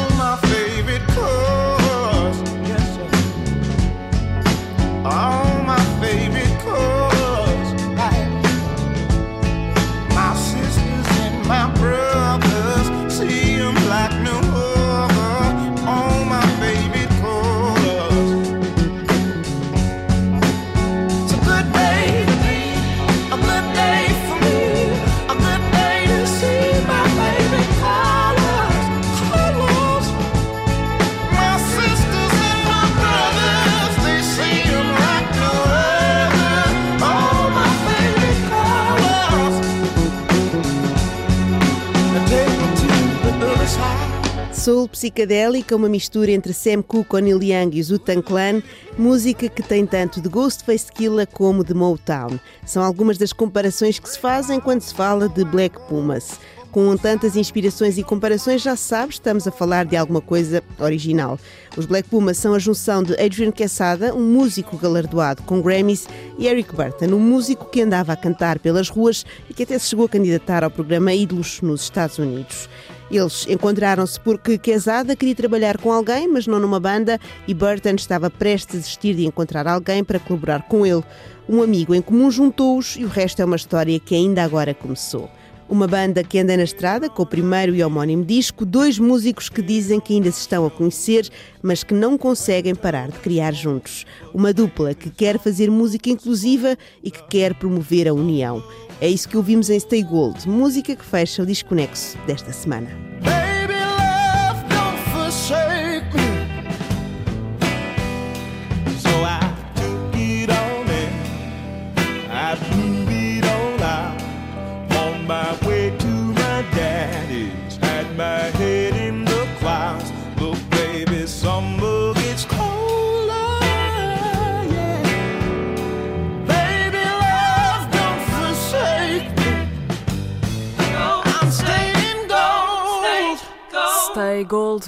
Soul 44.71 44.87
psicadélica, 44.87 45.75
uma 45.75 45.89
mistura 45.89 46.31
entre 46.31 46.53
Sam 46.53 46.81
Cooke, 46.81 47.17
O'Neil 47.17 47.43
Young 47.43 47.71
e 47.75 47.83
Wu-Tang 47.83 48.23
Clan, 48.23 48.63
música 48.97 49.49
que 49.49 49.65
tem 49.65 49.85
tanto 49.85 50.21
de 50.21 50.29
Ghostface 50.29 50.93
Killah 50.93 51.27
como 51.27 51.65
de 51.65 51.75
Motown. 51.75 52.39
São 52.65 52.81
algumas 52.81 53.19
das 53.19 53.33
comparações 53.33 53.99
que 53.99 54.09
se 54.09 54.17
fazem 54.17 54.61
quando 54.61 54.83
se 54.83 54.95
fala 54.95 55.29
de 55.29 55.45
Black 55.45 55.77
Pumas. 55.89 56.39
Com 56.71 56.97
tantas 56.97 57.35
inspirações 57.35 57.99
e 57.99 58.05
comparações, 58.05 58.63
já 58.63 58.77
sabes, 58.77 59.17
estamos 59.17 59.45
a 59.49 59.51
falar 59.51 59.87
de 59.87 59.97
alguma 59.97 60.21
coisa 60.21 60.63
original. 60.79 61.37
Os 61.77 61.85
Black 61.85 62.09
Pumas 62.09 62.39
são 62.39 62.55
a 62.55 62.59
junção 62.61 63.03
de 63.03 63.15
Adrian 63.15 63.51
Quesada, 63.51 64.15
um 64.15 64.23
músico 64.23 64.77
galardoado 64.77 65.43
com 65.43 65.61
Grammys, 65.61 66.07
e 66.39 66.47
Eric 66.47 66.73
Burton, 66.77 67.07
um 67.07 67.19
músico 67.19 67.65
que 67.65 67.83
andava 67.83 68.13
a 68.13 68.17
cantar 68.17 68.61
pelas 68.61 68.89
ruas 68.89 69.27
e 69.49 69.53
que 69.53 69.65
até 69.65 69.77
se 69.81 69.89
chegou 69.89 70.07
a 70.07 70.09
candidatar 70.09 70.63
ao 70.63 70.71
programa 70.71 71.13
Ídolos 71.13 71.61
nos 71.61 71.83
Estados 71.83 72.21
Unidos. 72.21 72.69
Eles 73.11 73.47
encontraram-se 73.49 74.21
porque 74.21 74.57
Quesada 74.57 75.17
queria 75.17 75.35
trabalhar 75.35 75.79
com 75.79 75.91
alguém, 75.93 76.29
mas 76.29 76.47
não 76.47 76.61
numa 76.61 76.79
banda, 76.79 77.19
e 77.49 77.53
Burton 77.53 77.97
estava 77.97 78.31
prestes 78.31 78.77
a 78.77 78.79
desistir 78.79 79.15
de 79.15 79.27
encontrar 79.27 79.67
alguém 79.67 80.05
para 80.05 80.21
colaborar 80.21 80.63
com 80.69 80.87
ele. 80.87 81.03
Um 81.49 81.63
amigo 81.63 81.95
em 81.95 82.01
comum 82.01 82.31
juntou-os 82.31 82.97
e 82.97 83.05
o 83.05 83.09
resto 83.09 83.43
é 83.43 83.45
uma 83.45 83.57
história 83.57 83.99
que 83.99 84.15
ainda 84.15 84.45
agora 84.45 84.73
começou. 84.73 85.29
Uma 85.71 85.87
banda 85.87 86.25
que 86.25 86.37
anda 86.37 86.57
na 86.57 86.65
estrada 86.65 87.09
com 87.09 87.23
o 87.23 87.27
primeiro 87.27 87.77
e 87.77 87.85
homónimo 87.85 88.25
disco, 88.25 88.67
dois 88.67 88.99
músicos 88.99 89.49
que 89.49 89.63
dizem 89.63 90.01
que 90.01 90.15
ainda 90.15 90.29
se 90.33 90.41
estão 90.41 90.67
a 90.67 90.71
conhecer, 90.71 91.29
mas 91.63 91.85
que 91.85 91.95
não 91.95 92.19
conseguem 92.19 92.75
parar 92.75 93.09
de 93.09 93.21
criar 93.21 93.53
juntos. 93.53 94.05
Uma 94.35 94.53
dupla 94.53 94.95
que 94.95 95.09
quer 95.09 95.39
fazer 95.39 95.71
música 95.71 96.11
inclusiva 96.11 96.77
e 97.05 97.11
que 97.13 97.23
quer 97.29 97.55
promover 97.55 98.09
a 98.09 98.13
união. 98.13 98.61
É 99.01 99.09
isso 99.09 99.29
que 99.29 99.37
ouvimos 99.37 99.71
em 99.71 99.79
Stay 99.79 100.03
Gold, 100.03 100.49
música 100.49 100.97
que 100.97 101.05
fecha 101.05 101.41
o 101.41 101.47
Desconexo 101.47 102.19
desta 102.27 102.53
semana. 102.53 102.91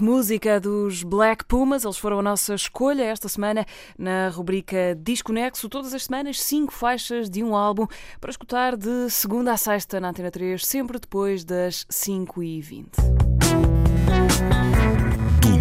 Música 0.03 0.59
dos 0.59 1.05
Black 1.05 1.45
Pumas. 1.45 1.85
Eles 1.85 1.97
foram 1.97 2.19
a 2.19 2.23
nossa 2.23 2.57
escolha 2.57 3.05
esta 3.05 3.29
semana 3.29 3.65
na 3.97 4.31
rubrica 4.31 4.97
Desconexo. 4.97 5.69
Todas 5.69 5.95
as 5.95 6.03
semanas, 6.03 6.43
cinco 6.43 6.73
faixas 6.73 7.31
de 7.31 7.41
um 7.45 7.55
álbum 7.55 7.87
para 8.21 8.33
escutar 8.33 8.77
de 8.77 9.09
segunda 9.09 9.53
a 9.53 9.57
sexta 9.57 10.01
na 10.01 10.09
Antena 10.09 10.33
3, 10.33 10.67
sempre 10.67 10.99
depois 10.99 11.45
das 11.45 11.87
5h20. 11.89 13.32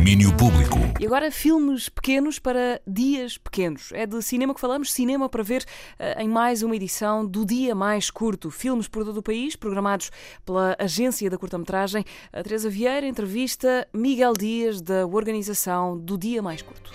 Domínio 0.02 0.36
público. 0.36 0.80
E 1.00 1.06
agora, 1.06 1.30
filmes 1.32 1.88
pequenos 1.88 2.40
para 2.40 2.82
dias 2.88 3.38
pequenos. 3.38 3.92
É 3.92 4.08
de 4.08 4.20
cinema 4.24 4.52
que 4.52 4.60
falamos, 4.60 4.92
cinema 4.92 5.30
para 5.30 5.44
ver 5.44 5.64
eh, 6.00 6.24
em 6.24 6.28
mais 6.28 6.64
uma 6.64 6.76
edição 6.76 7.24
do 7.24 7.46
Dia 7.46 7.76
Mais 7.76 8.10
Curto. 8.10 8.50
Filmes 8.50 8.88
por 8.88 9.06
todo 9.06 9.18
o 9.18 9.22
país, 9.22 9.56
programados 9.56 10.10
pela 10.44 10.76
Agência 10.80 11.30
da 11.30 11.38
Curta-Metragem. 11.38 12.04
A 12.34 12.42
Teresa 12.42 12.68
Vieira 12.68 13.06
entrevista 13.06 13.88
Miguel 13.94 14.34
Dias, 14.34 14.82
da 14.82 15.06
organização 15.06 15.96
do 15.96 16.18
Dia 16.18 16.42
Mais 16.42 16.64
Curto. 16.64 16.92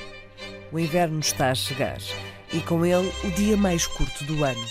O 0.72 0.76
inverno 0.76 1.20
está 1.20 1.52
a 1.52 1.54
chegar 1.54 1.98
e 2.52 2.58
com 2.62 2.84
ele 2.84 3.08
o 3.22 3.30
dia 3.30 3.56
mais 3.56 3.86
curto 3.86 4.25
do 4.25 4.42
ano. 4.42 4.66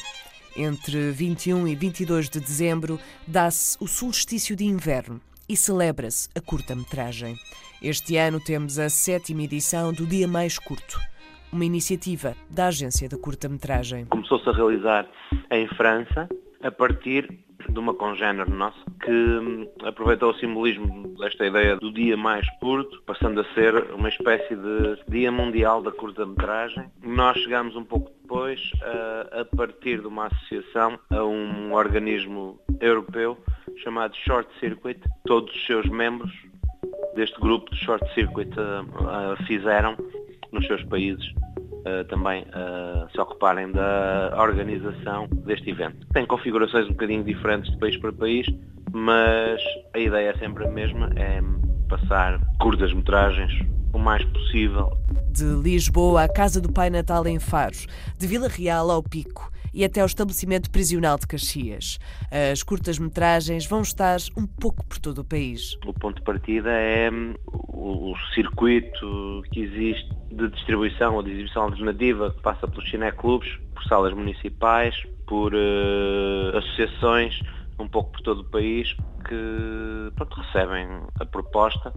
Entre 0.58 1.10
21 1.12 1.70
e 1.70 1.74
22 1.74 2.30
de 2.30 2.42
dezembro 2.42 3.00
dá-se 3.25 3.77
o 3.80 3.88
solstício 3.88 4.58
de 4.58 4.65
inverno 4.65 5.22
e 5.48 5.56
celebra-se 5.56 6.27
a 6.36 6.42
curta-metragem. 6.42 7.38
Este 7.88 8.18
ano 8.18 8.39
temos 8.39 8.80
a 8.80 8.89
sétima 8.89 9.44
edição 9.44 9.94
do 9.94 10.08
Dia 10.08 10.27
Mais 10.27 10.58
Curto, 10.58 11.00
uma 11.54 11.63
iniciativa 11.63 12.34
da 12.50 12.70
Agência 12.70 13.08
da 13.08 13.15
Curta-Metragem. 13.15 14.08
começou-se 14.08 14.50
a 14.50 14.54
realizar 14.54 15.08
em 15.51 15.68
França 15.68 16.27
a 16.63 16.72
partir 16.72 17.30
de 17.70 17.77
uma 17.80 17.94
congénere 17.94 18.50
nossa 18.50 18.84
que 19.04 19.12
hum, 19.12 19.70
aproveitou 19.84 20.32
o 20.32 20.34
simbolismo 20.34 21.15
desta 21.20 21.46
ideia 21.46 21.75
do 21.75 21.94
dia 21.94 22.18
mais 22.18 22.48
curto, 22.60 23.04
passando 23.04 23.42
a 23.42 23.54
ser 23.54 23.75
uma 23.94 24.10
espécie 24.10 24.56
de 24.56 24.98
dia 25.08 25.32
mundial 25.32 25.84
da 25.84 25.92
curta-metragem. 25.92 26.89
Nós 27.04 27.38
chegamos 27.38 27.75
um 27.75 27.84
pouco 27.84 28.12
depois 28.20 28.72
a, 28.82 29.42
a 29.42 29.46
partir 29.46 30.01
de 30.01 30.08
uma 30.08 30.25
associação 30.25 31.00
a 31.12 31.24
um 31.24 31.72
organismo 31.72 32.60
europeu 32.82 33.38
chamado 33.84 34.15
Short 34.15 34.50
Circuit. 34.60 35.00
Todos 35.25 35.54
os 35.54 35.65
seus 35.68 35.86
membros 35.88 36.32
deste 37.16 37.40
grupo 37.40 37.70
de 37.74 37.78
Short 37.84 38.14
Circuit 38.14 38.50
uh, 38.60 38.84
uh, 38.84 39.46
fizeram 39.46 39.96
nos 40.52 40.66
seus 40.68 40.84
países 40.84 41.25
uh, 41.86 42.04
também 42.10 42.44
uh, 42.44 43.10
se 43.12 43.20
ocuparem 43.20 43.72
da 43.72 44.34
organização 44.38 45.28
deste 45.46 45.70
evento. 45.70 46.06
Tem 46.14 46.25
configurações 46.25 46.86
um 46.88 46.92
bocadinho 46.92 47.24
diferentes 47.24 47.72
de 47.72 47.78
país 47.78 47.98
para 47.98 48.12
país, 48.12 48.48
mas 48.92 49.62
a 49.94 50.00
ideia 50.00 50.30
é 50.30 50.38
sempre 50.38 50.66
a 50.66 50.72
mesma, 50.72 51.10
é 51.16 51.42
passar 51.88 52.40
curtas 52.60 52.94
metragens 52.94 53.54
o 53.94 54.00
mais 54.00 54.24
possível. 54.25 54.92
De 55.32 55.46
Lisboa 55.46 56.24
à 56.24 56.30
Casa 56.30 56.60
do 56.60 56.72
Pai 56.72 56.90
Natal 56.90 57.25
em 57.28 57.40
Faro, 57.40 57.75
de 58.18 58.28
Vila 58.28 58.48
Real 58.48 58.90
ao 58.90 59.04
Pico 59.04 59.55
e 59.75 59.84
até 59.84 60.00
ao 60.00 60.08
estabelecimento 60.08 60.72
prisional 60.72 61.20
de 61.20 61.27
Caxias. 61.27 62.00
As 62.32 62.63
curtas-metragens 62.63 63.67
vão 63.67 63.82
estar 63.82 64.17
um 64.38 64.48
pouco 64.48 64.86
por 64.86 64.98
todo 64.98 65.20
o 65.20 65.25
país. 65.25 65.77
O 65.86 65.94
ponto 65.94 66.15
de 66.15 66.24
partida 66.24 66.72
é 66.72 67.12
hum, 67.12 67.36
o 67.46 68.15
circuito 68.34 69.44
que 69.51 69.60
existe 69.60 70.10
de 70.32 70.48
distribuição 70.50 71.15
ou 71.15 71.22
de 71.22 71.32
exibição 71.32 71.63
alternativa 71.63 72.32
que 72.32 72.41
passa 72.41 72.67
pelos 72.67 72.89
cineclubes, 72.89 73.54
por 73.73 73.84
salas 73.84 74.13
municipais, 74.13 74.95
por 75.28 75.54
uh, 75.54 76.58
associações 76.58 77.41
um 77.80 77.88
pouco 77.88 78.12
por 78.12 78.21
todo 78.21 78.39
o 78.41 78.45
país 78.45 78.95
que 79.28 80.12
pronto, 80.15 80.39
recebem 80.39 80.88
a 81.19 81.26
proposta 81.26 81.93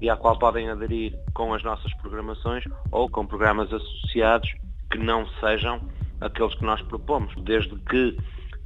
e 0.00 0.08
à 0.08 0.16
qual 0.16 0.38
podem 0.38 0.68
aderir 0.68 1.14
com 1.34 1.54
as 1.54 1.62
nossas 1.62 1.92
programações 1.94 2.64
ou 2.90 3.08
com 3.08 3.26
programas 3.26 3.72
associados 3.72 4.52
que 4.90 4.98
não 4.98 5.26
sejam 5.40 5.80
aqueles 6.20 6.54
que 6.54 6.64
nós 6.64 6.80
propomos, 6.82 7.34
desde 7.42 7.74
que 7.76 8.16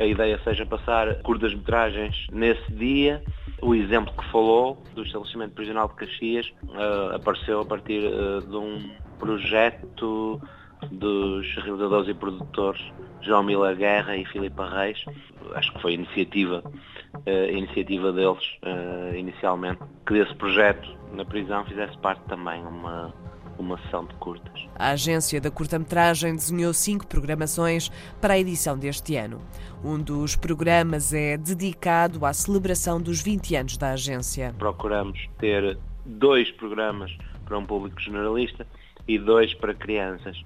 a 0.00 0.06
ideia 0.06 0.40
seja 0.42 0.66
passar 0.66 1.22
curtas-metragens 1.22 2.26
nesse 2.32 2.72
dia. 2.72 3.22
O 3.62 3.74
exemplo 3.74 4.12
que 4.12 4.30
falou 4.30 4.82
do 4.94 5.02
estabelecimento 5.02 5.54
prisional 5.54 5.88
de 5.88 5.94
Caxias 5.94 6.52
uh, 6.64 7.14
apareceu 7.14 7.60
a 7.60 7.64
partir 7.64 8.02
uh, 8.04 8.40
de 8.40 8.56
um 8.56 8.90
projeto 9.18 10.40
dos 10.90 11.54
realizadores 11.54 12.08
e 12.08 12.14
produtores 12.14 12.82
João 13.22 13.42
Mila 13.42 13.72
Guerra 13.74 14.16
e 14.16 14.24
Filipe 14.26 14.60
Reis. 14.60 15.02
Acho 15.54 15.72
que 15.72 15.80
foi 15.80 15.94
iniciativa, 15.94 16.62
uh, 17.14 17.56
iniciativa 17.56 18.12
deles 18.12 18.44
inicialmente, 19.16 19.80
que 20.06 20.14
desse 20.14 20.34
projeto 20.34 20.88
na 21.12 21.24
prisão 21.24 21.64
fizesse 21.64 21.96
parte 21.98 22.22
também 22.24 22.60
uma 22.66 23.14
uma 23.58 23.78
sessão 23.82 24.04
de 24.04 24.14
curtas. 24.14 24.66
A 24.74 24.90
agência 24.90 25.40
da 25.40 25.50
curta-metragem 25.50 26.34
desenhou 26.34 26.72
cinco 26.72 27.06
programações 27.06 27.90
para 28.20 28.34
a 28.34 28.38
edição 28.38 28.78
deste 28.78 29.16
ano. 29.16 29.40
Um 29.84 29.98
dos 29.98 30.36
programas 30.36 31.12
é 31.12 31.36
dedicado 31.36 32.24
à 32.24 32.32
celebração 32.32 33.00
dos 33.00 33.22
20 33.22 33.56
anos 33.56 33.76
da 33.76 33.90
agência. 33.90 34.54
Procuramos 34.58 35.28
ter 35.38 35.78
dois 36.04 36.50
programas 36.52 37.16
para 37.44 37.58
um 37.58 37.64
público 37.64 38.00
generalista 38.00 38.66
e 39.06 39.18
dois 39.18 39.54
para 39.54 39.74
crianças. 39.74 40.42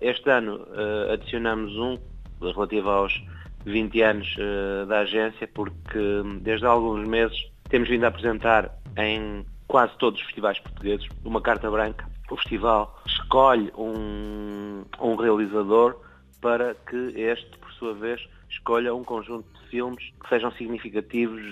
Este 0.00 0.30
ano 0.30 0.56
uh, 0.56 1.12
adicionamos 1.12 1.76
um 1.76 1.98
relativo 2.40 2.88
aos 2.88 3.22
20 3.64 4.02
anos 4.02 4.36
uh, 4.36 4.86
da 4.86 5.00
agência, 5.00 5.48
porque 5.52 5.98
hum, 5.98 6.38
desde 6.40 6.66
há 6.66 6.70
alguns 6.70 7.06
meses 7.06 7.50
temos 7.68 7.88
vindo 7.88 8.04
a 8.04 8.08
apresentar 8.08 8.74
em 8.96 9.44
quase 9.68 9.96
todos 9.98 10.18
os 10.20 10.26
festivais 10.26 10.58
portugueses 10.58 11.06
uma 11.24 11.40
carta 11.40 11.70
branca 11.70 12.09
o 12.30 12.36
festival 12.36 12.96
escolhe 13.06 13.72
um, 13.76 14.84
um 15.00 15.16
realizador 15.16 15.96
para 16.40 16.74
que 16.74 16.96
este, 17.16 17.58
por 17.58 17.70
sua 17.72 17.94
vez, 17.94 18.26
escolha 18.48 18.94
um 18.94 19.04
conjunto 19.04 19.46
de 19.60 19.68
filmes 19.68 20.12
que 20.22 20.28
sejam 20.28 20.50
significativos 20.52 21.42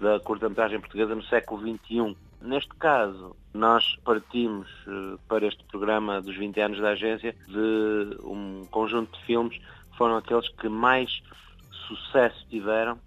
da 0.00 0.20
curta-metragem 0.20 0.80
portuguesa 0.80 1.14
no 1.14 1.22
século 1.24 1.60
XXI. 1.60 2.16
Neste 2.40 2.74
caso, 2.76 3.36
nós 3.52 3.96
partimos 4.04 4.68
eh, 4.86 5.18
para 5.28 5.46
este 5.46 5.62
programa 5.64 6.22
dos 6.22 6.36
20 6.36 6.60
anos 6.60 6.80
da 6.80 6.90
agência 6.90 7.34
de 7.46 8.16
um 8.24 8.66
conjunto 8.70 9.18
de 9.18 9.24
filmes 9.26 9.58
que 9.58 9.98
foram 9.98 10.16
aqueles 10.16 10.48
que 10.48 10.68
mais 10.68 11.22
sucesso 11.86 12.46
tiveram 12.48 12.98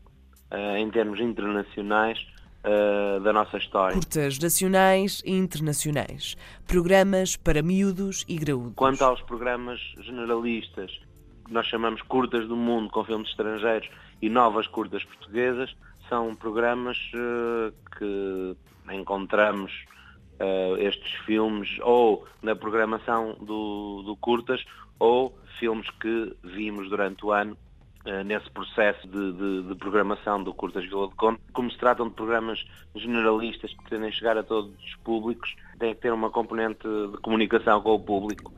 eh, 0.51 0.79
em 0.79 0.91
termos 0.91 1.19
internacionais 1.19 2.32
uh, 2.63 3.19
da 3.21 3.33
nossa 3.33 3.57
história. 3.57 3.95
Curtas 3.95 4.39
nacionais 4.39 5.21
e 5.25 5.31
internacionais. 5.31 6.35
Programas 6.67 7.35
para 7.35 7.61
miúdos 7.61 8.25
e 8.27 8.35
graúdos. 8.35 8.73
Quanto 8.75 9.03
aos 9.03 9.21
programas 9.21 9.79
generalistas, 10.01 10.99
nós 11.49 11.67
chamamos 11.67 12.01
curtas 12.03 12.47
do 12.47 12.55
mundo 12.55 12.89
com 12.89 13.03
filmes 13.03 13.29
estrangeiros 13.29 13.89
e 14.21 14.29
novas 14.29 14.67
curtas 14.67 15.03
portuguesas, 15.03 15.75
são 16.09 16.35
programas 16.35 16.97
uh, 17.13 17.73
que 17.97 18.55
encontramos 18.93 19.71
uh, 20.39 20.77
estes 20.77 21.11
filmes 21.25 21.69
ou 21.81 22.25
na 22.41 22.55
programação 22.55 23.35
do, 23.39 24.03
do 24.03 24.15
curtas 24.17 24.63
ou 24.99 25.37
filmes 25.59 25.89
que 26.01 26.35
vimos 26.43 26.89
durante 26.89 27.25
o 27.25 27.31
ano 27.31 27.57
nesse 28.25 28.49
processo 28.51 29.07
de, 29.07 29.31
de, 29.33 29.63
de, 29.63 29.75
programação 29.75 30.43
do 30.43 30.53
Curtas 30.53 30.83
Vila 30.83 31.07
de 31.07 31.15
Conde. 31.15 31.39
Como 31.53 31.71
se 31.71 31.77
tratam 31.77 32.09
de 32.09 32.15
programas 32.15 32.63
generalistas 32.95 33.71
que 33.71 33.77
pretendem 33.77 34.11
chegar 34.11 34.37
a 34.37 34.43
todos 34.43 34.71
os 34.83 34.95
públicos, 34.97 35.55
tem 35.79 35.95
que 35.95 36.01
ter 36.01 36.11
uma 36.11 36.29
componente 36.29 36.85
de 36.85 37.17
comunicação 37.21 37.81
com 37.81 37.93
o 37.93 37.99
público. 37.99 38.51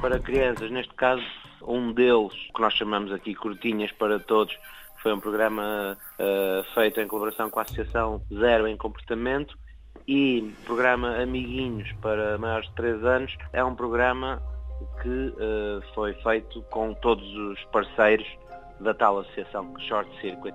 Para 0.00 0.20
crianças, 0.20 0.70
neste 0.70 0.94
caso, 0.94 1.24
um 1.66 1.92
deles, 1.92 2.32
que 2.54 2.60
nós 2.60 2.74
chamamos 2.74 3.12
aqui 3.12 3.34
Curtinhas 3.34 3.90
para 3.90 4.20
Todos, 4.20 4.56
foi 5.02 5.12
um 5.12 5.20
programa 5.20 5.98
uh, 6.18 6.74
feito 6.74 7.00
em 7.00 7.08
colaboração 7.08 7.50
com 7.50 7.58
a 7.58 7.62
Associação 7.62 8.22
Zero 8.32 8.68
em 8.68 8.76
Comportamento, 8.76 9.58
e 10.08 10.52
programa 10.64 11.16
Amiguinhos 11.20 11.90
para 12.00 12.38
maiores 12.38 12.68
de 12.68 12.74
3 12.76 13.04
anos 13.04 13.36
é 13.52 13.64
um 13.64 13.74
programa 13.74 14.40
que 15.02 15.08
uh, 15.08 15.82
foi 15.94 16.14
feito 16.22 16.62
com 16.70 16.94
todos 16.94 17.26
os 17.34 17.62
parceiros 17.72 18.26
da 18.80 18.94
tal 18.94 19.20
associação 19.20 19.72
Short 19.80 20.08
Circuit. 20.20 20.54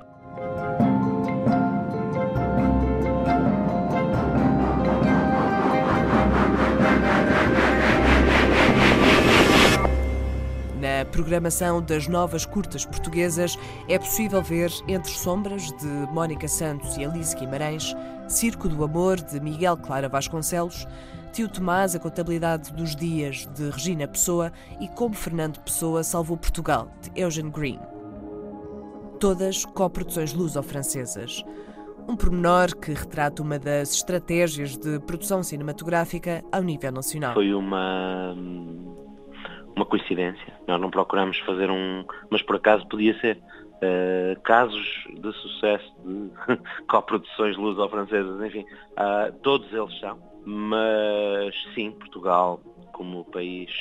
Na 10.79 11.05
programação 11.11 11.81
das 11.81 12.07
novas 12.07 12.45
curtas 12.45 12.85
portuguesas 12.85 13.57
é 13.89 13.99
possível 13.99 14.41
ver 14.41 14.71
Entre 14.87 15.11
Sombras, 15.11 15.71
de 15.73 15.87
Mónica 16.11 16.47
Santos 16.47 16.95
e 16.97 17.05
Alice 17.05 17.35
Guimarães, 17.35 17.93
Circo 18.31 18.69
do 18.69 18.83
Amor, 18.83 19.17
de 19.17 19.39
Miguel 19.41 19.75
Clara 19.75 20.07
Vasconcelos, 20.07 20.87
Tio 21.33 21.49
Tomás, 21.49 21.95
A 21.95 21.99
Contabilidade 21.99 22.73
dos 22.73 22.95
Dias, 22.95 23.45
de 23.47 23.69
Regina 23.69 24.07
Pessoa 24.07 24.51
e 24.79 24.87
Como 24.87 25.13
Fernando 25.13 25.59
Pessoa 25.59 26.01
Salvou 26.01 26.37
Portugal, 26.37 26.89
de 27.01 27.21
Eugene 27.21 27.51
Green. 27.51 27.79
Todas 29.19 29.65
coproduções 29.65 30.33
luso-francesas. 30.33 31.43
Um 32.07 32.15
pormenor 32.15 32.75
que 32.75 32.93
retrata 32.93 33.41
uma 33.41 33.59
das 33.59 33.93
estratégias 33.93 34.77
de 34.77 34.99
produção 35.01 35.43
cinematográfica 35.43 36.41
ao 36.51 36.63
nível 36.63 36.91
nacional. 36.91 37.33
Foi 37.33 37.53
uma 37.53 38.33
uma 39.75 39.85
coincidência. 39.85 40.53
Nós 40.67 40.79
não 40.79 40.89
procuramos 40.89 41.37
fazer 41.39 41.69
um. 41.69 42.05
Mas 42.29 42.41
por 42.41 42.55
acaso 42.55 42.87
podia 42.87 43.19
ser. 43.19 43.41
Uh, 43.83 44.39
casos 44.41 45.05
de 45.09 45.33
sucesso 45.33 45.91
de 46.05 46.31
coproduções 46.87 47.57
luso-francesas, 47.57 48.39
enfim, 48.45 48.63
uh, 48.91 49.31
todos 49.41 49.71
eles 49.73 49.99
são. 49.99 50.19
Mas 50.45 51.55
sim, 51.73 51.91
Portugal, 51.91 52.61
como 52.93 53.25
país 53.25 53.71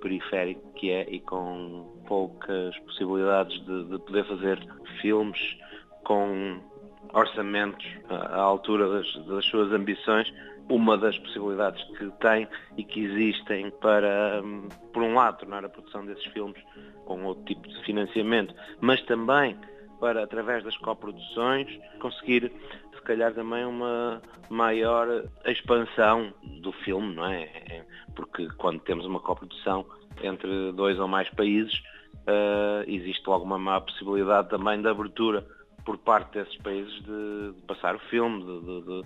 periférico 0.00 0.72
que 0.74 0.90
é 0.90 1.08
e 1.08 1.20
com 1.20 2.02
poucas 2.06 2.76
possibilidades 2.80 3.58
de, 3.64 3.84
de 3.84 3.98
poder 3.98 4.24
fazer 4.26 4.58
filmes 5.00 5.56
com 6.04 6.60
orçamentos 7.12 7.86
à 8.08 8.40
altura 8.40 8.88
das, 8.88 9.26
das 9.26 9.44
suas 9.46 9.72
ambições, 9.72 10.32
uma 10.68 10.98
das 10.98 11.18
possibilidades 11.18 11.82
que 11.96 12.10
tem 12.20 12.48
e 12.76 12.84
que 12.84 13.04
existem 13.04 13.70
para, 13.80 14.40
hum, 14.44 14.68
por 14.92 15.02
um 15.02 15.14
lado, 15.14 15.38
tornar 15.38 15.64
a 15.64 15.68
produção 15.68 16.04
desses 16.04 16.24
filmes 16.26 16.60
com 17.04 17.24
outro 17.24 17.44
tipo 17.44 17.68
de 17.68 17.84
financiamento, 17.84 18.54
mas 18.80 19.00
também 19.02 19.56
para, 20.00 20.24
através 20.24 20.64
das 20.64 20.76
coproduções, 20.78 21.68
conseguir, 22.00 22.52
se 22.94 23.02
calhar, 23.02 23.32
também 23.32 23.64
uma 23.64 24.20
maior 24.50 25.24
expansão 25.44 26.32
do 26.60 26.72
filme, 26.72 27.14
não 27.14 27.26
é? 27.26 27.84
Porque 28.14 28.48
quando 28.56 28.80
temos 28.80 29.06
uma 29.06 29.20
coprodução, 29.20 29.86
entre 30.22 30.72
dois 30.72 30.98
ou 30.98 31.08
mais 31.08 31.28
países, 31.30 31.78
uh, 32.26 32.84
existe 32.86 33.22
alguma 33.26 33.58
má 33.58 33.80
possibilidade 33.80 34.48
também 34.48 34.80
de 34.80 34.88
abertura 34.88 35.46
por 35.84 35.98
parte 35.98 36.32
desses 36.32 36.56
países 36.56 36.92
de, 37.04 37.52
de 37.52 37.62
passar 37.66 37.94
o 37.94 37.98
filme, 38.10 38.42
de, 38.42 38.82
de, 38.82 39.02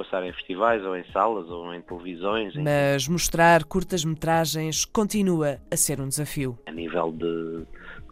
passar 0.00 0.24
em 0.24 0.32
festivais 0.32 0.82
ou 0.82 0.96
em 0.96 1.04
salas 1.12 1.46
ou 1.50 1.74
em 1.74 1.82
televisões. 1.82 2.54
Mas 2.56 3.06
mostrar 3.06 3.64
curtas-metragens 3.64 4.86
continua 4.86 5.58
a 5.70 5.76
ser 5.76 6.00
um 6.00 6.08
desafio. 6.08 6.58
A 6.66 6.72
nível 6.72 7.12
de, 7.12 7.66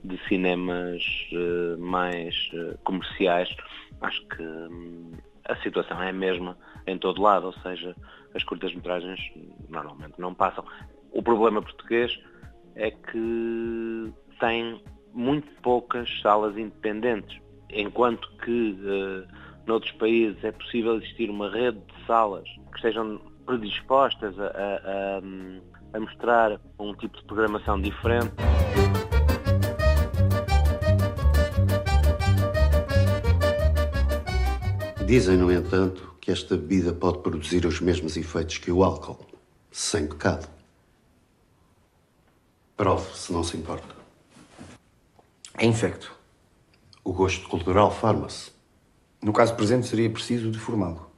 de 0.04 0.28
cinemas 0.28 1.02
uh, 1.32 1.80
mais 1.80 2.34
uh, 2.52 2.76
comerciais, 2.84 3.48
acho 4.02 4.20
que 4.28 4.42
um, 4.42 5.12
a 5.48 5.56
situação 5.56 6.02
é 6.02 6.10
a 6.10 6.12
mesma 6.12 6.58
em 6.86 6.98
todo 6.98 7.22
lado, 7.22 7.46
ou 7.46 7.54
seja, 7.54 7.96
as 8.34 8.44
curtas-metragens 8.44 9.20
normalmente 9.70 10.14
não 10.18 10.34
passam. 10.34 10.64
O 11.10 11.22
problema 11.22 11.62
português 11.62 12.18
é 12.74 12.90
que 12.90 14.12
tem 14.38 14.78
muito 15.14 15.48
poucas 15.62 16.08
salas 16.20 16.56
independentes, 16.58 17.40
enquanto 17.70 18.28
que 18.44 18.72
uh, 18.72 19.47
noutros 19.68 19.92
países 19.92 20.42
é 20.42 20.50
possível 20.50 20.96
existir 20.96 21.28
uma 21.28 21.50
rede 21.50 21.78
de 21.78 22.06
salas 22.06 22.48
que 22.70 22.76
estejam 22.76 23.20
predispostas 23.44 24.36
a, 24.38 24.46
a, 24.46 25.18
a, 25.18 25.96
a 25.96 26.00
mostrar 26.00 26.60
um 26.78 26.94
tipo 26.94 27.18
de 27.18 27.24
programação 27.24 27.80
diferente. 27.80 28.32
Dizem, 35.06 35.36
no 35.36 35.52
entanto, 35.52 36.16
que 36.20 36.30
esta 36.30 36.56
bebida 36.56 36.92
pode 36.92 37.18
produzir 37.18 37.64
os 37.64 37.80
mesmos 37.80 38.16
efeitos 38.16 38.58
que 38.58 38.70
o 38.70 38.82
álcool, 38.82 39.18
sem 39.70 40.06
pecado. 40.06 40.48
Prove, 42.76 43.16
se 43.16 43.32
não 43.32 43.42
se 43.42 43.56
importa. 43.56 43.94
É 45.58 45.66
infecto. 45.66 46.14
O 47.02 47.12
gosto 47.12 47.48
cultural 47.48 47.90
farma-se. 47.90 48.57
No 49.22 49.32
caso 49.32 49.54
presente, 49.54 49.86
seria 49.86 50.10
preciso 50.10 50.50
deformá-lo. 50.50 51.10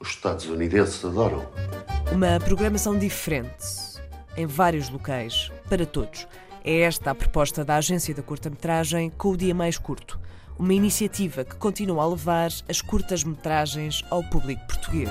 Os 0.00 0.10
estadunidenses 0.10 1.04
adoram. 1.04 1.46
Uma 2.12 2.38
programação 2.38 2.98
diferente, 2.98 4.00
em 4.36 4.46
vários 4.46 4.88
locais, 4.88 5.50
para 5.68 5.86
todos. 5.86 6.26
É 6.64 6.80
esta 6.80 7.10
a 7.10 7.14
proposta 7.14 7.64
da 7.64 7.76
agência 7.76 8.14
da 8.14 8.22
curta-metragem 8.22 9.10
com 9.10 9.30
o 9.30 9.36
dia 9.36 9.54
mais 9.54 9.78
curto 9.78 10.18
uma 10.58 10.72
iniciativa 10.72 11.44
que 11.44 11.56
continua 11.56 12.02
a 12.02 12.08
levar 12.08 12.50
as 12.68 12.80
curtas-metragens 12.80 14.02
ao 14.10 14.22
público 14.24 14.66
português. 14.66 15.10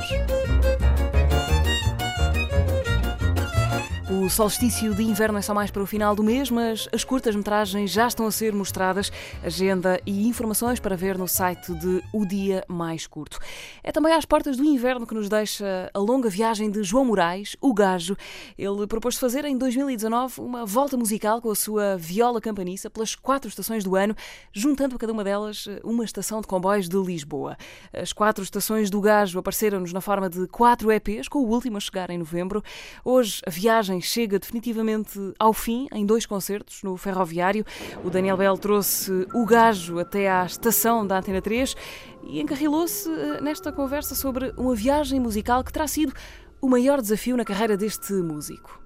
O 4.08 4.30
solstício 4.30 4.94
de 4.94 5.02
inverno 5.02 5.40
é 5.40 5.42
só 5.42 5.52
mais 5.52 5.72
para 5.72 5.82
o 5.82 5.86
final 5.88 6.16
do 6.16 6.22
mês, 6.22 6.52
mas 6.52 6.88
as 6.94 7.04
curtas-metragens 7.04 7.90
já 7.90 8.06
estão 8.06 8.28
a 8.28 8.32
ser 8.32 8.54
mostradas. 8.54 9.12
Agenda 9.44 10.00
e 10.06 10.28
informações 10.28 10.80
para 10.80 10.96
ver 10.96 11.18
no 11.18 11.28
site 11.28 11.74
de 11.74 12.04
O 12.14 12.24
Dia 12.24 12.64
Mais 12.68 13.08
Curto. 13.08 13.40
É 13.84 13.92
também 13.92 14.14
às 14.14 14.24
portas 14.24 14.58
do 14.58 14.64
inverno 14.64 15.08
que 15.08 15.16
nos 15.16 15.28
deixa 15.28 15.90
a 15.92 15.98
longa 15.98 16.30
viagem 16.30 16.70
de 16.70 16.84
João 16.84 17.04
Moraes, 17.04 17.58
o 17.60 17.74
Gajo. 17.74 18.16
Ele 18.56 18.86
propôs 18.86 19.16
fazer 19.16 19.44
em 19.44 19.58
2019 19.58 20.40
uma 20.40 20.68
volta 20.68 20.96
musical 20.96 21.42
com 21.42 21.50
a 21.50 21.56
sua 21.56 21.98
viola 21.98 22.40
campaniça 22.40 22.92
pelas 22.92 23.16
quatro 23.16 23.50
estações 23.50 23.84
do 23.84 23.96
ano, 23.96 24.16
juntando 24.54 24.98
a 24.98 25.00
cada 25.00 25.14
uma 25.14 25.24
delas 25.24 25.66
uma 25.84 26.06
estação 26.06 26.42
de 26.42 26.48
comboios 26.48 26.88
de 26.88 26.98
Lisboa. 26.98 27.58
As 27.92 28.14
quatro 28.14 28.44
estações 28.44 28.92
do 28.92 29.02
Gajo 29.02 29.40
apareceram-nos 29.40 29.92
na 29.92 30.02
forma 30.02 30.30
de 30.30 30.46
quatro 30.48 30.92
EPs, 30.92 31.28
com 31.28 31.40
o 31.40 31.50
último 31.50 31.78
a 31.78 31.80
chegar 31.80 32.12
em 32.12 32.20
novembro. 32.20 32.64
Hoje 33.04 33.42
a 33.48 33.50
viagem 33.50 33.95
chega 34.02 34.40
definitivamente 34.40 35.20
ao 35.40 35.54
fim 35.54 35.88
em 35.92 36.06
dois 36.06 36.26
concertos 36.26 36.84
no 36.84 36.96
Ferroviário. 36.98 37.66
O 38.04 38.10
Daniel 38.10 38.38
Bell 38.38 38.58
trouxe 38.58 39.28
o 39.34 39.46
gajo 39.46 40.00
até 40.00 40.30
à 40.30 40.46
estação 40.46 41.06
da 41.06 41.18
Antena 41.18 41.42
3 41.42 41.76
e 42.24 42.42
encarrilou-se 42.42 43.10
eh, 43.10 43.42
nesta 43.42 43.72
conversa 43.72 44.16
sobre 44.16 44.54
uma 44.58 44.76
viagem 44.76 45.20
musical 45.20 45.64
que 45.64 45.74
terá 45.74 45.88
sido 45.88 46.14
o 46.62 46.68
maior 46.70 47.02
desafio 47.02 47.38
na 47.38 47.46
carreira 47.46 47.78
deste 47.78 48.14
músico. 48.14 48.85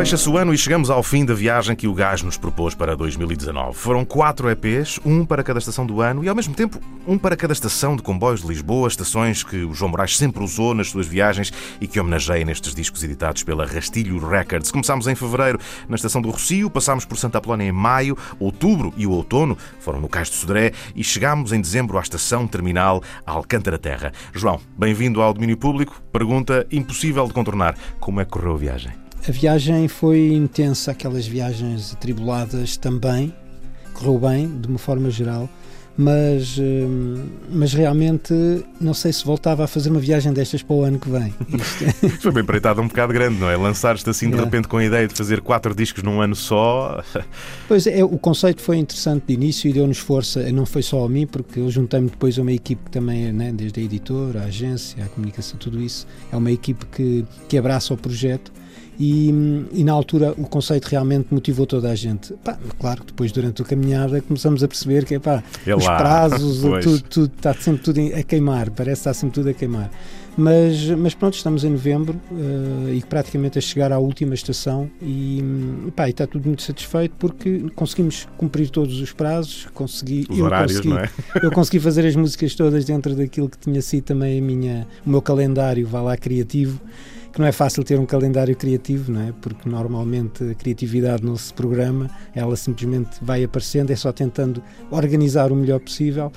Fecha-se 0.00 0.30
o 0.30 0.38
ano 0.38 0.54
e 0.54 0.56
chegamos 0.56 0.88
ao 0.88 1.02
fim 1.02 1.26
da 1.26 1.34
viagem 1.34 1.76
que 1.76 1.86
o 1.86 1.92
Gás 1.92 2.22
nos 2.22 2.38
propôs 2.38 2.74
para 2.74 2.96
2019. 2.96 3.76
Foram 3.76 4.02
quatro 4.02 4.48
EPs, 4.48 4.98
um 5.04 5.26
para 5.26 5.42
cada 5.42 5.58
estação 5.58 5.84
do 5.84 6.00
ano 6.00 6.24
e, 6.24 6.28
ao 6.30 6.34
mesmo 6.34 6.54
tempo, 6.54 6.80
um 7.06 7.18
para 7.18 7.36
cada 7.36 7.52
estação 7.52 7.94
de 7.94 8.02
comboios 8.02 8.40
de 8.40 8.48
Lisboa, 8.48 8.88
estações 8.88 9.44
que 9.44 9.62
o 9.62 9.74
João 9.74 9.90
Moraes 9.90 10.16
sempre 10.16 10.42
usou 10.42 10.72
nas 10.72 10.88
suas 10.88 11.06
viagens 11.06 11.52
e 11.82 11.86
que 11.86 12.00
homenageia 12.00 12.42
nestes 12.46 12.74
discos 12.74 13.04
editados 13.04 13.42
pela 13.42 13.66
Rastilho 13.66 14.26
Records. 14.26 14.70
Começámos 14.70 15.06
em 15.06 15.14
fevereiro 15.14 15.58
na 15.86 15.96
estação 15.96 16.22
do 16.22 16.30
Rocio, 16.30 16.70
passámos 16.70 17.04
por 17.04 17.18
Santa 17.18 17.36
Apolónia 17.36 17.68
em 17.68 17.72
maio, 17.72 18.16
outubro 18.38 18.94
e 18.96 19.06
o 19.06 19.10
outono 19.10 19.58
foram 19.80 20.00
no 20.00 20.08
Cais 20.08 20.30
de 20.30 20.36
Sodré 20.36 20.72
e 20.96 21.04
chegámos 21.04 21.52
em 21.52 21.60
dezembro 21.60 21.98
à 21.98 22.00
estação 22.00 22.46
terminal 22.46 23.02
Alcântara 23.26 23.78
Terra. 23.78 24.12
João, 24.32 24.60
bem-vindo 24.78 25.20
ao 25.20 25.34
domínio 25.34 25.58
público. 25.58 26.02
Pergunta 26.10 26.66
impossível 26.72 27.26
de 27.26 27.34
contornar: 27.34 27.76
como 28.00 28.18
é 28.18 28.24
que 28.24 28.30
correu 28.30 28.54
a 28.54 28.56
viagem? 28.56 29.09
A 29.28 29.32
viagem 29.32 29.86
foi 29.86 30.32
intensa, 30.32 30.92
aquelas 30.92 31.26
viagens 31.26 31.92
atribuladas 31.92 32.76
também, 32.78 33.34
correu 33.92 34.18
bem, 34.18 34.60
de 34.60 34.66
uma 34.66 34.78
forma 34.78 35.10
geral, 35.10 35.48
mas, 35.96 36.56
hum, 36.58 37.26
mas 37.50 37.74
realmente 37.74 38.32
não 38.80 38.94
sei 38.94 39.12
se 39.12 39.22
voltava 39.22 39.64
a 39.64 39.66
fazer 39.66 39.90
uma 39.90 40.00
viagem 40.00 40.32
destas 40.32 40.62
para 40.62 40.74
o 40.74 40.82
ano 40.82 40.98
que 40.98 41.10
vem. 41.10 41.34
Foi 42.20 42.32
bem 42.32 42.42
empreitada 42.42 42.80
um 42.80 42.88
bocado 42.88 43.12
grande, 43.12 43.38
não 43.38 43.50
é? 43.50 43.56
Lançar-te 43.58 44.08
assim 44.08 44.30
de 44.30 44.38
é. 44.38 44.40
repente 44.40 44.66
com 44.66 44.78
a 44.78 44.84
ideia 44.84 45.06
de 45.06 45.14
fazer 45.14 45.42
quatro 45.42 45.74
discos 45.74 46.02
num 46.02 46.22
ano 46.22 46.34
só. 46.34 47.04
Pois 47.68 47.86
é, 47.86 48.02
o 48.02 48.16
conceito 48.16 48.62
foi 48.62 48.78
interessante 48.78 49.24
de 49.26 49.34
início 49.34 49.68
e 49.68 49.72
deu-nos 49.74 49.98
força, 49.98 50.50
não 50.50 50.64
foi 50.64 50.82
só 50.82 51.04
a 51.04 51.08
mim, 51.08 51.26
porque 51.26 51.60
eu 51.60 51.70
juntei-me 51.70 52.08
depois 52.08 52.38
a 52.38 52.42
uma 52.42 52.52
equipe 52.52 52.82
que 52.84 52.90
também, 52.90 53.30
né, 53.32 53.52
desde 53.52 53.80
a 53.80 53.82
editora, 53.82 54.40
a 54.40 54.44
agência, 54.44 55.04
a 55.04 55.08
comunicação, 55.08 55.58
tudo 55.58 55.80
isso, 55.82 56.06
é 56.32 56.36
uma 56.36 56.50
equipe 56.50 56.86
que, 56.86 57.26
que 57.48 57.58
abraça 57.58 57.92
o 57.92 57.96
projeto 57.98 58.50
e, 59.02 59.30
e, 59.72 59.82
na 59.82 59.92
altura 59.92 60.34
o 60.36 60.46
conceito 60.46 60.84
realmente 60.84 61.28
motivou 61.32 61.64
toda 61.64 61.90
a 61.90 61.94
gente. 61.94 62.34
Pá, 62.44 62.58
claro 62.78 63.00
que 63.00 63.06
depois, 63.06 63.32
durante 63.32 63.62
a 63.62 63.64
caminhada, 63.64 64.20
começamos 64.20 64.62
a 64.62 64.68
perceber 64.68 65.06
que 65.06 65.18
pá, 65.18 65.42
é 65.66 65.74
os 65.74 65.86
prazos, 65.86 66.60
tudo, 66.84 67.00
tudo, 67.04 67.32
está 67.34 67.54
sempre 67.54 67.82
tudo 67.82 67.98
a 68.14 68.22
queimar, 68.22 68.70
parece 68.70 69.02
que 69.02 69.08
está 69.08 69.14
sempre 69.14 69.36
tudo 69.36 69.48
a 69.48 69.54
queimar. 69.54 69.90
Mas, 70.36 70.86
mas 70.90 71.14
pronto, 71.14 71.34
estamos 71.34 71.64
em 71.64 71.70
novembro 71.70 72.20
uh, 72.30 72.92
e 72.92 73.02
praticamente 73.02 73.58
a 73.58 73.62
chegar 73.62 73.90
à 73.90 73.98
última 73.98 74.34
estação 74.34 74.90
e, 75.00 75.42
pá, 75.96 76.06
e 76.06 76.10
está 76.10 76.26
tudo 76.26 76.46
muito 76.46 76.62
satisfeito 76.62 77.14
porque 77.18 77.70
conseguimos 77.74 78.28
cumprir 78.36 78.68
todos 78.68 79.00
os 79.00 79.12
prazos, 79.12 79.66
consegui, 79.72 80.26
os 80.28 80.38
eu, 80.38 80.44
horários, 80.44 80.80
consegui, 80.80 80.96
é? 80.98 81.10
eu 81.42 81.50
consegui 81.50 81.80
fazer 81.80 82.06
as 82.06 82.14
músicas 82.14 82.54
todas 82.54 82.84
dentro 82.84 83.14
daquilo 83.14 83.48
que 83.48 83.58
tinha 83.58 83.80
sido 83.80 84.04
também 84.04 84.38
a 84.38 84.42
minha, 84.42 84.86
o 85.06 85.10
meu 85.10 85.22
calendário, 85.22 85.86
vá 85.86 86.02
lá, 86.02 86.16
criativo 86.18 86.78
que 87.32 87.40
não 87.40 87.46
é 87.46 87.52
fácil 87.52 87.84
ter 87.84 87.98
um 87.98 88.06
calendário 88.06 88.54
criativo, 88.56 89.12
não 89.12 89.22
é? 89.22 89.32
Porque 89.40 89.68
normalmente 89.68 90.42
a 90.44 90.54
criatividade 90.54 91.24
não 91.24 91.36
se 91.36 91.52
programa, 91.52 92.10
ela 92.34 92.56
simplesmente 92.56 93.18
vai 93.22 93.44
aparecendo, 93.44 93.90
é 93.90 93.96
só 93.96 94.12
tentando 94.12 94.62
organizar 94.90 95.52
o 95.52 95.56
melhor 95.56 95.80
possível. 95.80 96.32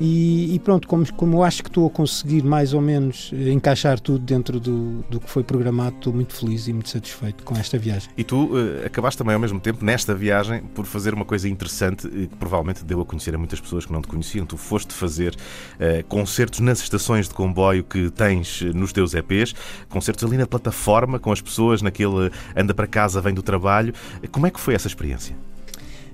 E, 0.00 0.54
e, 0.54 0.58
pronto, 0.58 0.86
como, 0.86 1.10
como 1.14 1.38
eu 1.38 1.42
acho 1.42 1.62
que 1.62 1.70
estou 1.70 1.86
a 1.86 1.90
conseguir 1.90 2.42
mais 2.42 2.74
ou 2.74 2.80
menos 2.80 3.32
encaixar 3.32 3.98
tudo 3.98 4.18
dentro 4.18 4.60
do, 4.60 5.02
do 5.08 5.18
que 5.18 5.28
foi 5.28 5.42
programado, 5.42 5.96
estou 5.96 6.12
muito 6.12 6.34
feliz 6.34 6.68
e 6.68 6.72
muito 6.72 6.90
satisfeito 6.90 7.42
com 7.44 7.56
esta 7.56 7.78
viagem. 7.78 8.10
E 8.16 8.22
tu 8.22 8.46
uh, 8.46 8.84
acabaste 8.84 9.16
também 9.16 9.34
ao 9.34 9.40
mesmo 9.40 9.58
tempo, 9.58 9.84
nesta 9.84 10.14
viagem, 10.14 10.62
por 10.74 10.84
fazer 10.84 11.14
uma 11.14 11.24
coisa 11.24 11.48
interessante 11.48 12.08
que 12.08 12.36
provavelmente 12.38 12.84
deu 12.84 13.00
a 13.00 13.04
conhecer 13.06 13.34
a 13.34 13.38
muitas 13.38 13.60
pessoas 13.60 13.86
que 13.86 13.92
não 13.92 14.02
te 14.02 14.08
conheciam. 14.08 14.44
Tu 14.44 14.56
foste 14.56 14.92
fazer 14.92 15.34
uh, 15.34 16.04
concertos 16.08 16.60
nas 16.60 16.80
estações 16.80 17.28
de 17.28 17.34
comboio 17.34 17.82
que 17.82 18.10
tens 18.10 18.60
nos 18.74 18.92
teus 18.92 19.14
EPs, 19.14 19.54
concertos 19.88 20.24
ali 20.24 20.36
na 20.36 20.46
plataforma, 20.46 21.18
com 21.18 21.32
as 21.32 21.40
pessoas 21.40 21.80
naquele 21.80 22.30
anda 22.54 22.74
para 22.74 22.86
casa, 22.86 23.20
vem 23.20 23.32
do 23.32 23.42
trabalho. 23.42 23.94
Como 24.30 24.46
é 24.46 24.50
que 24.50 24.60
foi 24.60 24.74
essa 24.74 24.88
experiência? 24.88 25.34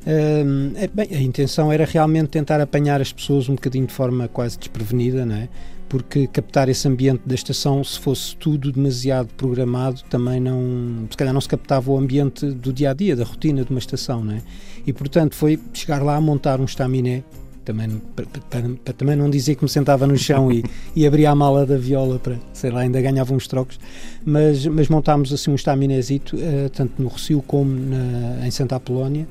Uh, 0.03 0.91
bem, 0.93 1.09
a 1.13 1.21
intenção 1.21 1.71
era 1.71 1.85
realmente 1.85 2.29
tentar 2.29 2.61
apanhar 2.61 3.01
as 3.01 3.13
pessoas 3.13 3.49
um 3.49 3.55
bocadinho 3.55 3.87
de 3.87 3.93
forma 3.93 4.29
quase 4.29 4.59
desprevenida, 4.59 5.25
não 5.25 5.37
é? 5.37 5.49
porque 5.93 6.27
captar 6.27 6.71
esse 6.71 6.89
ambiente 6.89 7.21
da 7.27 7.35
estação, 7.35 7.85
se 7.85 7.99
fosse 7.99 8.35
tudo 8.37 8.73
demasiado 8.73 9.29
programado, 9.37 10.01
também 10.09 10.41
não, 10.41 11.07
se 11.11 11.15
calhar 11.19 11.35
não 11.35 11.41
se 11.43 11.49
captava 11.51 11.91
o 11.91 11.99
ambiente 11.99 12.47
do 12.47 12.73
dia 12.73 12.93
a 12.93 12.95
dia, 12.95 13.15
da 13.15 13.25
rotina 13.25 13.63
de 13.63 13.71
uma 13.71 13.79
estação, 13.79 14.25
não 14.25 14.33
é? 14.33 14.41
E 14.87 14.93
portanto 14.95 15.35
foi 15.35 15.61
chegar 15.75 16.03
lá, 16.03 16.19
montar 16.19 16.63
um 16.63 16.65
estaminé, 16.65 17.23
também 17.63 18.01
para, 18.17 18.25
para, 18.25 18.63
para, 18.83 18.95
também 18.95 19.15
não 19.15 19.29
dizer 19.29 19.55
que 19.55 19.65
me 19.65 19.69
sentava 19.69 20.07
no 20.07 20.17
chão 20.17 20.51
e, 20.51 20.65
e 20.97 21.07
abria 21.07 21.31
a 21.31 21.35
mala 21.35 21.67
da 21.67 21.77
viola 21.77 22.19
para, 22.19 22.39
sei 22.55 22.71
lá, 22.71 22.81
ainda 22.81 22.99
ganhava 23.03 23.35
uns 23.35 23.47
trocos, 23.47 23.79
mas, 24.25 24.65
mas 24.65 24.89
montámos 24.89 25.31
assim 25.31 25.51
um 25.51 25.57
estaminézito, 25.57 26.37
uh, 26.37 26.71
tanto 26.71 27.03
no 27.03 27.09
Rocio 27.09 27.43
como 27.47 27.71
na, 27.71 28.47
em 28.47 28.51
Santa 28.51 28.77
Apolónia 28.77 29.29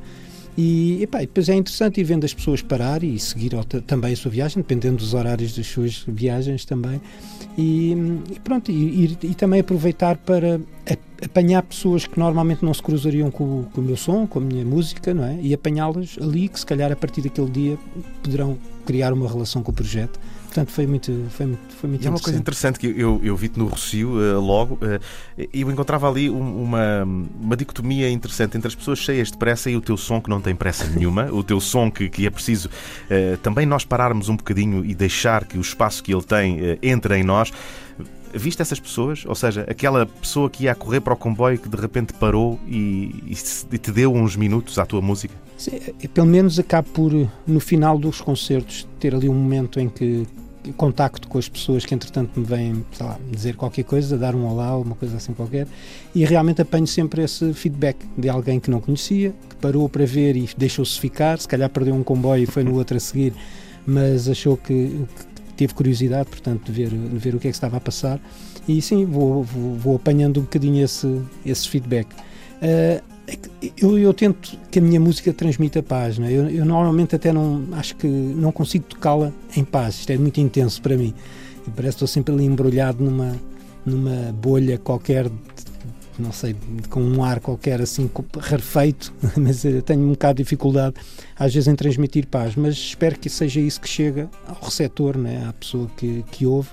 E, 0.58 1.02
epá, 1.04 1.20
depois 1.20 1.48
é 1.48 1.56
interessante 1.56 2.02
ir 2.02 2.04
vendo 2.04 2.26
as 2.26 2.34
pessoas 2.34 2.62
parar 2.62 3.04
e 3.04 3.18
seguir 3.18 3.52
também 3.88 4.14
a 4.14 4.16
sua 4.16 4.30
viagem, 4.30 4.58
dependendo 4.58 4.98
dos 4.98 5.14
horários 5.14 5.56
das 5.56 5.68
suas 5.68 6.04
viagens 6.08 6.66
também. 6.66 7.02
E, 7.58 7.92
e 8.32 8.40
pronto, 8.44 8.72
e, 8.72 9.06
e, 9.06 9.18
e, 9.24 9.36
também 9.36 9.62
aproveitar 9.62 10.18
para 10.18 10.60
apanhar 11.24 11.62
pessoas 11.64 12.06
que 12.06 12.20
normalmente 12.20 12.64
não 12.64 12.74
se 12.74 12.82
cruzariam 12.82 13.30
com, 13.30 13.64
com, 13.64 13.82
o 13.82 13.84
meu 13.84 13.98
som, 13.98 14.26
com 14.26 14.40
a 14.40 14.42
minha 14.42 14.66
música, 14.66 15.14
não 15.14 15.24
é? 15.24 15.40
E 15.42 15.54
apanhá-las 15.54 16.18
ali, 16.22 16.48
que 16.48 16.60
se 16.60 16.66
calhar 16.66 16.92
a 16.92 16.96
partir 16.96 17.22
daquele 17.22 17.50
dia 17.50 17.78
poderão 18.24 18.58
criar 18.86 19.14
uma 19.14 19.28
relação 19.28 19.62
com 19.62 19.72
o 19.72 19.74
projeto 19.74 20.20
Portanto, 20.52 20.72
foi 20.74 20.86
muito, 20.86 21.28
foi 21.30 21.46
muito, 21.46 21.76
foi 21.80 21.90
muito 21.90 22.04
e 22.04 22.08
é 22.08 22.10
uma 22.10 22.20
coisa 22.20 22.38
interessante 22.38 22.78
que 22.78 22.86
eu, 22.86 23.22
eu 23.24 23.38
vi-te 23.38 23.58
no 23.58 23.68
Rocio 23.68 24.18
uh, 24.18 24.42
logo, 24.42 24.76
uh, 24.76 25.00
eu 25.54 25.72
encontrava 25.72 26.10
ali 26.10 26.30
uma, 26.30 27.06
uma 27.06 27.56
dicotomia 27.56 28.10
interessante 28.10 28.58
entre 28.58 28.68
as 28.68 28.76
pessoas 28.76 29.00
cheias 29.00 29.32
de 29.32 29.38
pressa 29.38 29.70
e 29.70 29.78
o 29.78 29.82
teu 29.82 29.96
som 29.96 30.20
que 30.20 30.30
não 30.30 30.42
tem 30.42 30.54
pressa 30.54 30.86
nenhuma, 30.94 31.32
o 31.32 31.42
teu 31.42 31.62
som 31.62 31.90
que, 31.90 32.10
que 32.10 32.28
é 32.28 32.30
preciso 32.30 32.68
uh, 32.68 33.38
também 33.38 33.66
nós 33.66 33.86
pararmos 33.86 34.28
um 34.28 34.36
bocadinho 34.36 34.84
e 34.84 34.94
deixar 34.94 35.46
que 35.46 35.58
o 35.58 35.62
espaço 35.62 36.04
que 36.04 36.14
ele 36.14 36.24
tem 36.24 36.78
entre 36.82 37.18
em 37.18 37.24
nós. 37.24 37.54
Viste 38.34 38.62
essas 38.62 38.80
pessoas? 38.80 39.26
Ou 39.26 39.36
seja, 39.36 39.65
aquela 39.70 40.06
pessoa 40.06 40.50
que 40.50 40.63
ia 40.65 40.72
a 40.72 40.76
correr 40.76 41.02
para 41.02 41.13
o 41.13 41.17
comboio 41.17 41.58
que 41.58 41.70
de 41.70 41.78
repente 41.78 42.13
parou 42.13 42.60
e, 42.67 43.24
e, 43.28 43.78
te 43.78 43.91
deu 43.91 44.13
uns 44.13 44.36
minutos 44.36 44.78
à 44.78 44.86
tua 44.86 45.02
música? 45.02 45.34
Sim, 45.58 45.80
pelo 46.13 46.28
menos 46.28 46.58
acabo 46.58 46.89
por, 46.89 47.12
no 47.46 47.60
final 47.60 47.98
dos 47.98 48.22
concertos, 48.22 48.88
ter 49.00 49.13
ali 49.13 49.30
um 49.30 49.34
momento 49.34 49.80
em 49.80 49.89
que 49.89 50.26
contacto 50.78 51.28
com 51.28 51.38
as 51.38 51.50
pessoas 51.50 51.86
que 51.86 51.96
entretanto 51.96 52.39
me 52.39 52.46
vêm 52.46 52.86
lá, 53.00 53.17
dizer 53.32 53.56
qualquer 53.56 53.84
coisa, 53.84 54.17
dar 54.17 54.36
um 54.36 54.46
olá 54.46 54.78
uma 54.78 54.96
coisa 54.96 55.17
assim 55.17 55.34
qualquer 55.34 55.67
e 56.13 56.24
realmente 56.24 56.62
apanho 56.62 56.86
sempre 56.86 57.24
esse 57.24 57.52
feedback 57.54 57.98
de 58.15 58.30
alguém 58.30 58.60
que 58.60 58.70
não 58.70 58.80
conhecia, 58.80 59.34
que 59.50 59.56
parou 59.56 59.89
para 59.89 60.06
ver 60.06 60.36
e 60.36 60.48
deixou-se 60.56 61.00
ficar, 61.00 61.39
se 61.39 61.48
calhar 61.48 61.70
perdeu 61.70 61.96
um 61.96 62.04
comboio 62.04 62.44
e 62.44 62.46
foi 62.46 62.63
no 62.63 62.76
outro 62.76 62.98
a 62.98 63.00
seguir, 63.00 63.34
mas 63.88 64.30
achou 64.30 64.56
que, 64.56 65.04
teve 65.62 65.76
curiosidade, 65.76 66.28
portanto, 66.28 66.65
de 66.65 66.71
ver, 66.71 66.89
de 66.89 67.17
ver 67.19 67.36
o 67.36 67.39
que 67.39 67.47
é 67.47 67.52
que 67.52 67.56
estava 67.56 67.78
a 67.78 67.80
passar 67.80 68.19
e 68.67 68.82
sim, 68.82 69.06
vou, 69.06 69.43
vou, 69.43 69.76
vou 69.76 69.95
apanhando 69.95 70.39
um 70.39 70.43
bocadinho 70.43 70.84
esse, 70.84 71.21
esse 71.45 71.69
feedback. 71.69 72.08
Uh, 72.13 73.02
eu, 73.78 73.97
eu, 74.00 74.12
tento 74.12 74.58
que 74.71 74.80
a 74.80 74.82
minha 74.82 75.00
música 75.00 75.32
transmita 75.32 75.84
paz, 75.84 76.17
não 76.17 76.26
é? 76.26 76.32
eu, 76.32 76.50
eu, 76.50 76.65
normalmente 76.65 77.15
até 77.15 77.32
não 77.32 77.63
acho 77.74 77.95
que 77.95 78.08
não 78.08 78.52
consigo 78.52 78.86
tocá-la 78.86 79.32
em 79.56 79.63
paz, 79.63 80.00
isto 80.00 80.10
é 80.10 80.17
muito 80.17 80.41
intenso 80.41 80.82
para 80.82 80.97
mim. 80.97 81.13
E 81.67 81.69
parece 81.69 81.97
que 81.97 82.04
estou 82.04 82.08
sempre 82.08 82.34
ali 82.34 82.43
embrulhado 82.43 83.04
numa, 83.04 83.36
numa 83.86 84.32
bolha 84.32 84.80
qualquer, 84.80 85.30
não 86.22 86.32
sei, 86.32 86.56
com 86.90 87.02
um 87.02 87.24
ar 87.24 87.40
qualquer 87.40 87.82
assim 87.82 88.10
rarefeito, 88.40 89.14
mas 89.36 89.66
eu 89.66 89.82
tenho 89.82 90.02
um 90.02 90.12
bocado 90.12 90.38
de 90.38 90.44
dificuldade 90.44 90.96
às 91.36 91.54
vezes 91.54 91.68
em 91.68 91.76
transmitir 91.76 92.28
paz, 92.28 92.56
mas 92.56 92.76
espero 92.76 93.18
que 93.20 93.30
seja 93.30 93.60
isso 93.60 93.82
que 93.82 93.90
chega 93.90 94.30
ao 94.48 94.64
receptor, 94.64 95.18
né? 95.18 95.46
à 95.48 95.54
pessoa 95.54 95.90
que, 95.98 96.24
que 96.32 96.46
ouve. 96.46 96.70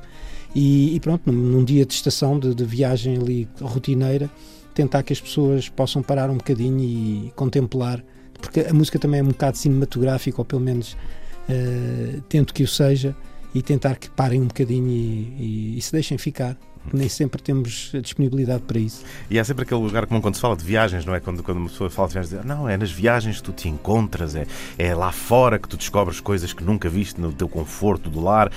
E, 0.54 0.94
e 0.94 1.00
pronto, 1.00 1.30
num, 1.30 1.38
num, 1.38 1.64
dia 1.64 1.84
de 1.84 1.92
estação, 1.92 2.38
de, 2.38 2.54
de 2.54 2.64
viagem 2.64 3.16
ali 3.16 3.48
rotineira, 3.60 4.30
tentar 4.74 5.02
que 5.02 5.12
as 5.12 5.20
pessoas 5.20 5.68
possam 5.68 6.02
parar 6.02 6.30
um 6.30 6.36
bocadinho 6.36 6.80
e 6.80 7.32
contemplar, 7.34 8.02
porque 8.40 8.60
a 8.60 8.72
música 8.72 8.98
também 8.98 9.20
é 9.20 9.22
um 9.22 9.28
bocado 9.28 9.56
cinematográfica, 9.56 10.40
ou 10.40 10.44
pelo 10.44 10.62
menos 10.62 10.92
uh, 10.92 12.20
tento 12.28 12.54
que 12.54 12.62
o 12.62 12.68
seja, 12.68 13.14
e 13.54 13.62
tentar 13.62 13.96
que 13.96 14.10
parem 14.10 14.40
um 14.40 14.46
bocadinho 14.46 14.88
e, 14.88 15.74
e, 15.74 15.78
e 15.78 15.82
se 15.82 15.92
deixem 15.92 16.18
ficar 16.18 16.56
nem 16.92 17.08
sempre 17.08 17.42
temos 17.42 17.92
disponibilidade 18.02 18.62
para 18.62 18.78
isso. 18.78 19.04
E 19.30 19.38
há 19.38 19.44
sempre 19.44 19.64
aquele 19.64 19.80
lugar 19.80 20.06
como 20.06 20.20
quando 20.20 20.34
se 20.34 20.40
fala 20.40 20.56
de 20.56 20.64
viagens, 20.64 21.04
não 21.04 21.14
é? 21.14 21.20
Quando, 21.20 21.42
quando 21.42 21.58
uma 21.58 21.68
pessoa 21.68 21.90
fala 21.90 22.08
de 22.08 22.14
viagens, 22.14 22.44
não, 22.44 22.68
é 22.68 22.76
nas 22.76 22.90
viagens 22.90 23.36
que 23.36 23.42
tu 23.42 23.52
te 23.52 23.68
encontras, 23.68 24.34
é, 24.34 24.46
é 24.76 24.94
lá 24.94 25.12
fora 25.12 25.58
que 25.58 25.68
tu 25.68 25.76
descobres 25.76 26.20
coisas 26.20 26.52
que 26.52 26.62
nunca 26.62 26.88
viste 26.88 27.20
no 27.20 27.32
teu 27.32 27.48
conforto 27.48 28.10
do 28.10 28.20
lar. 28.20 28.50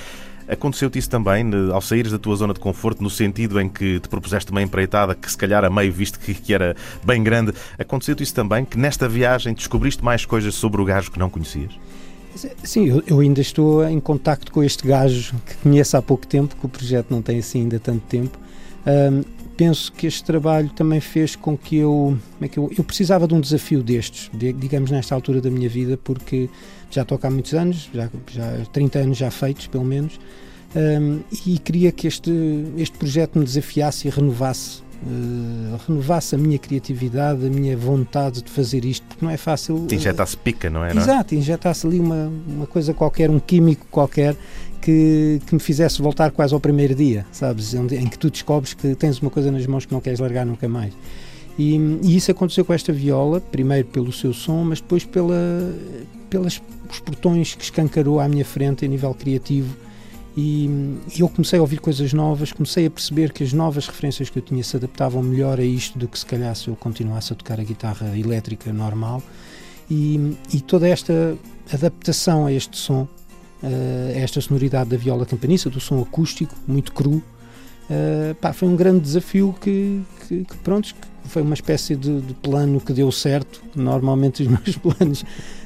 Aconteceu-te 0.47 0.99
isso 0.99 1.09
também, 1.09 1.45
ao 1.71 1.81
saíres 1.81 2.11
da 2.11 2.19
tua 2.19 2.35
zona 2.35 2.53
de 2.53 2.59
conforto, 2.59 3.01
no 3.01 3.09
sentido 3.09 3.59
em 3.59 3.69
que 3.69 3.99
te 3.99 4.09
propuseste 4.09 4.51
uma 4.51 4.61
empreitada 4.61 5.15
que 5.15 5.31
se 5.31 5.37
calhar 5.37 5.63
a 5.63 5.69
meio 5.69 5.93
viste 5.93 6.19
que, 6.19 6.33
que 6.33 6.53
era 6.53 6.75
bem 7.03 7.23
grande. 7.23 7.53
Aconteceu-te 7.79 8.21
isso 8.21 8.33
também, 8.33 8.65
que 8.65 8.77
nesta 8.77 9.07
viagem 9.07 9.53
descobriste 9.53 10.03
mais 10.03 10.25
coisas 10.25 10.53
sobre 10.53 10.81
o 10.81 10.85
gajo 10.85 11.09
que 11.09 11.19
não 11.19 11.29
conhecias? 11.29 11.71
Sim, 12.63 13.01
eu, 13.05 13.19
ainda 13.19 13.41
estou 13.41 13.87
em 13.87 13.99
contacto 13.99 14.51
com 14.51 14.63
este 14.63 14.87
gajo 14.87 15.35
que 15.45 15.55
conheço 15.57 15.97
há 15.97 16.01
pouco 16.01 16.25
tempo, 16.25 16.55
que 16.55 16.65
o 16.65 16.69
projeto 16.69 17.11
não 17.11 17.21
tem 17.21 17.39
assim 17.39 17.61
ainda 17.61 17.79
tanto 17.79 18.01
tempo. 18.07 18.37
Um, 18.85 19.23
penso 19.55 19.91
que 19.91 20.07
este 20.07 20.23
trabalho 20.23 20.69
também 20.69 20.99
fez 20.99 21.35
com 21.35 21.57
que 21.57 21.77
eu, 21.77 22.17
é 22.41 22.47
que 22.47 22.57
eu, 22.57 22.71
eu 22.75 22.83
precisava 22.83 23.27
de 23.27 23.33
um 23.33 23.39
desafio 23.39 23.83
destes, 23.83 24.29
de, 24.33 24.51
digamos 24.53 24.89
nesta 24.89 25.13
altura 25.13 25.41
da 25.41 25.51
minha 25.51 25.69
vida, 25.69 25.97
porque 25.97 26.49
já 26.89 27.05
toco 27.05 27.27
há 27.27 27.29
muitos 27.29 27.53
anos, 27.53 27.89
já, 27.93 28.09
já 28.27 28.65
30 28.71 28.99
anos 28.99 29.17
já 29.17 29.29
feitos, 29.29 29.67
pelo 29.67 29.85
menos, 29.85 30.19
um, 30.75 31.19
e 31.45 31.59
queria 31.59 31.91
que 31.91 32.07
este, 32.07 32.31
este 32.77 32.97
projeto 32.97 33.37
me 33.37 33.45
desafiasse 33.45 34.07
e 34.07 34.11
renovasse. 34.11 34.81
Uh, 35.03 35.79
renovasse 35.87 36.35
a 36.35 36.37
minha 36.37 36.59
criatividade, 36.59 37.43
a 37.43 37.49
minha 37.49 37.75
vontade 37.75 38.43
de 38.43 38.51
fazer 38.51 38.85
isto, 38.85 39.03
porque 39.07 39.25
não 39.25 39.31
é 39.31 39.37
fácil. 39.37 39.87
Injetasse 39.91 40.37
pica, 40.37 40.69
não 40.69 40.85
é? 40.85 40.95
Exato, 40.95 41.33
injetasse 41.33 41.87
ali 41.87 41.99
uma, 41.99 42.31
uma 42.47 42.67
coisa 42.67 42.93
qualquer, 42.93 43.31
um 43.31 43.39
químico 43.39 43.87
qualquer 43.89 44.35
que, 44.79 45.41
que 45.45 45.53
me 45.55 45.59
fizesse 45.59 46.01
voltar 46.01 46.29
quase 46.31 46.53
ao 46.53 46.59
primeiro 46.59 46.93
dia, 46.93 47.25
sabes? 47.31 47.73
Em, 47.73 47.85
em 47.95 48.07
que 48.07 48.17
tu 48.17 48.29
descobres 48.29 48.75
que 48.75 48.93
tens 48.93 49.19
uma 49.19 49.31
coisa 49.31 49.51
nas 49.51 49.65
mãos 49.65 49.85
que 49.85 49.93
não 49.93 50.01
queres 50.01 50.19
largar 50.19 50.45
nunca 50.45 50.67
mais. 50.67 50.93
E, 51.57 51.75
e, 52.03 52.15
isso 52.15 52.31
aconteceu 52.31 52.63
com 52.63 52.73
esta 52.73 52.93
viola, 52.93 53.41
primeiro 53.41 53.87
pelo 53.87 54.11
seu 54.11 54.33
som, 54.33 54.63
mas 54.63 54.81
depois 54.81 55.03
pela, 55.03 55.75
pelos 56.29 56.61
portões 57.05 57.55
que 57.55 57.63
escancarou 57.63 58.19
à 58.19 58.27
minha 58.27 58.45
frente 58.45 58.85
a 58.85 58.87
nível 58.87 59.13
criativo 59.13 59.75
e, 60.35 60.65
e, 61.15 61.19
eu 61.19 61.27
comecei 61.27 61.59
a 61.59 61.61
ouvir 61.61 61.79
coisas 61.79 62.13
novas, 62.13 62.51
comecei 62.53 62.85
a 62.85 62.89
perceber 62.89 63.33
que 63.33 63.43
as 63.43 63.51
novas 63.51 63.87
referências 63.87 64.29
que 64.29 64.39
eu 64.39 64.43
tinha 64.43 64.63
se 64.63 64.75
adaptavam 64.77 65.21
melhor 65.21 65.59
a 65.59 65.63
isto 65.63 65.99
do 65.99 66.07
que 66.07 66.17
se 66.17 66.25
calhar 66.25 66.55
se 66.55 66.69
eu 66.69 66.75
continuasse 66.75 67.33
a 67.33 67.35
tocar 67.35 67.59
a 67.59 67.63
guitarra 67.63 68.17
elétrica 68.17 68.71
normal 68.71 69.21
e, 69.89 70.37
e 70.53 70.61
toda 70.61 70.87
esta 70.87 71.37
adaptação 71.71 72.45
a 72.45 72.53
este 72.53 72.77
som, 72.77 73.01
uh, 73.01 74.15
a 74.15 74.19
esta 74.19 74.39
sonoridade 74.39 74.89
da 74.89 74.97
viola 74.97 75.25
campanista, 75.25 75.69
do 75.69 75.81
som 75.81 76.01
acústico, 76.01 76.55
muito 76.65 76.93
cru, 76.93 77.15
uh, 77.15 78.35
pá, 78.39 78.53
foi 78.53 78.69
um 78.69 78.75
grande 78.77 79.01
desafio 79.01 79.53
que, 79.59 80.01
que, 80.27 80.45
que 80.45 80.57
pronto, 80.59 80.95
foi 81.25 81.41
uma 81.41 81.53
espécie 81.53 81.97
de, 81.97 82.21
de 82.21 82.33
plano 82.35 82.79
que 82.79 82.93
deu 82.93 83.11
certo. 83.11 83.61
Normalmente 83.75 84.43
os 84.43 84.47
meus 84.47 84.77
planos 84.79 85.25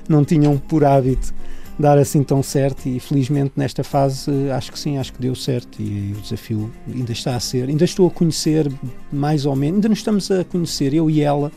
não 0.10 0.26
tinham 0.26 0.58
por 0.58 0.84
hábito 0.84 1.34
dar 1.78 1.98
assim 1.98 2.24
tão 2.24 2.42
certo 2.42 2.88
e 2.88 3.00
felizmente 3.00 3.54
nesta 3.56 3.84
fase 3.84 4.32
acho 4.52 4.72
que 4.72 4.80
sim, 4.80 4.98
acho 4.98 5.14
que 5.14 5.22
deu 5.22 5.36
certo 5.36 5.82
e 5.82 6.14
o 6.18 6.22
desafio 6.22 6.72
ainda 6.88 7.12
está 7.12 7.36
a 7.36 7.40
ser, 7.40 7.70
ainda 7.70 7.84
estou 7.84 8.08
a 8.08 8.12
conhecer 8.12 8.72
mais 9.12 9.46
ou 9.46 9.56
menos, 9.56 9.76
ainda 9.76 9.90
nos 9.90 10.00
estamos 10.00 10.32
a 10.32 10.44
conhecer, 10.44 10.94
eu 10.94 11.10
e 11.10 11.22
ela. 11.22 11.52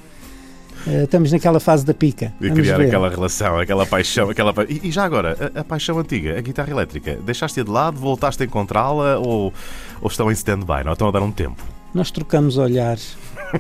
Uh, 0.87 1.03
estamos 1.03 1.33
naquela 1.33 1.59
fase 1.59 1.85
da 1.85 1.93
pica. 1.93 2.33
De 2.41 2.53
criar 2.53 2.79
ver. 2.79 2.87
aquela 2.87 3.09
relação, 3.09 3.59
aquela 3.59 3.85
paixão. 3.85 4.31
Aquela... 4.31 4.55
E, 4.69 4.89
e 4.89 4.93
já 4.93 5.05
agora, 5.05 5.53
a, 5.53 5.61
a, 5.61 5.65
paixão 5.65 5.99
antiga, 5.99 6.39
a 6.39 6.41
guitarra 6.41 6.71
elétrica, 6.71 7.19
deixaste-a 7.27 7.65
de 7.65 7.71
lado, 7.71 7.99
voltaste 7.99 8.45
a 8.45 8.47
encontrá-la 8.47 9.19
ou, 9.19 9.53
ou 10.01 10.09
estão 10.09 10.31
em 10.31 10.35
stand-by, 10.35 10.85
não 10.85 10.93
estão 10.93 11.09
a 11.09 11.11
dar 11.11 11.21
um 11.21 11.33
tempo? 11.33 11.65
Nós 11.93 12.13
trocamos 12.13 12.59
olhares 12.59 13.17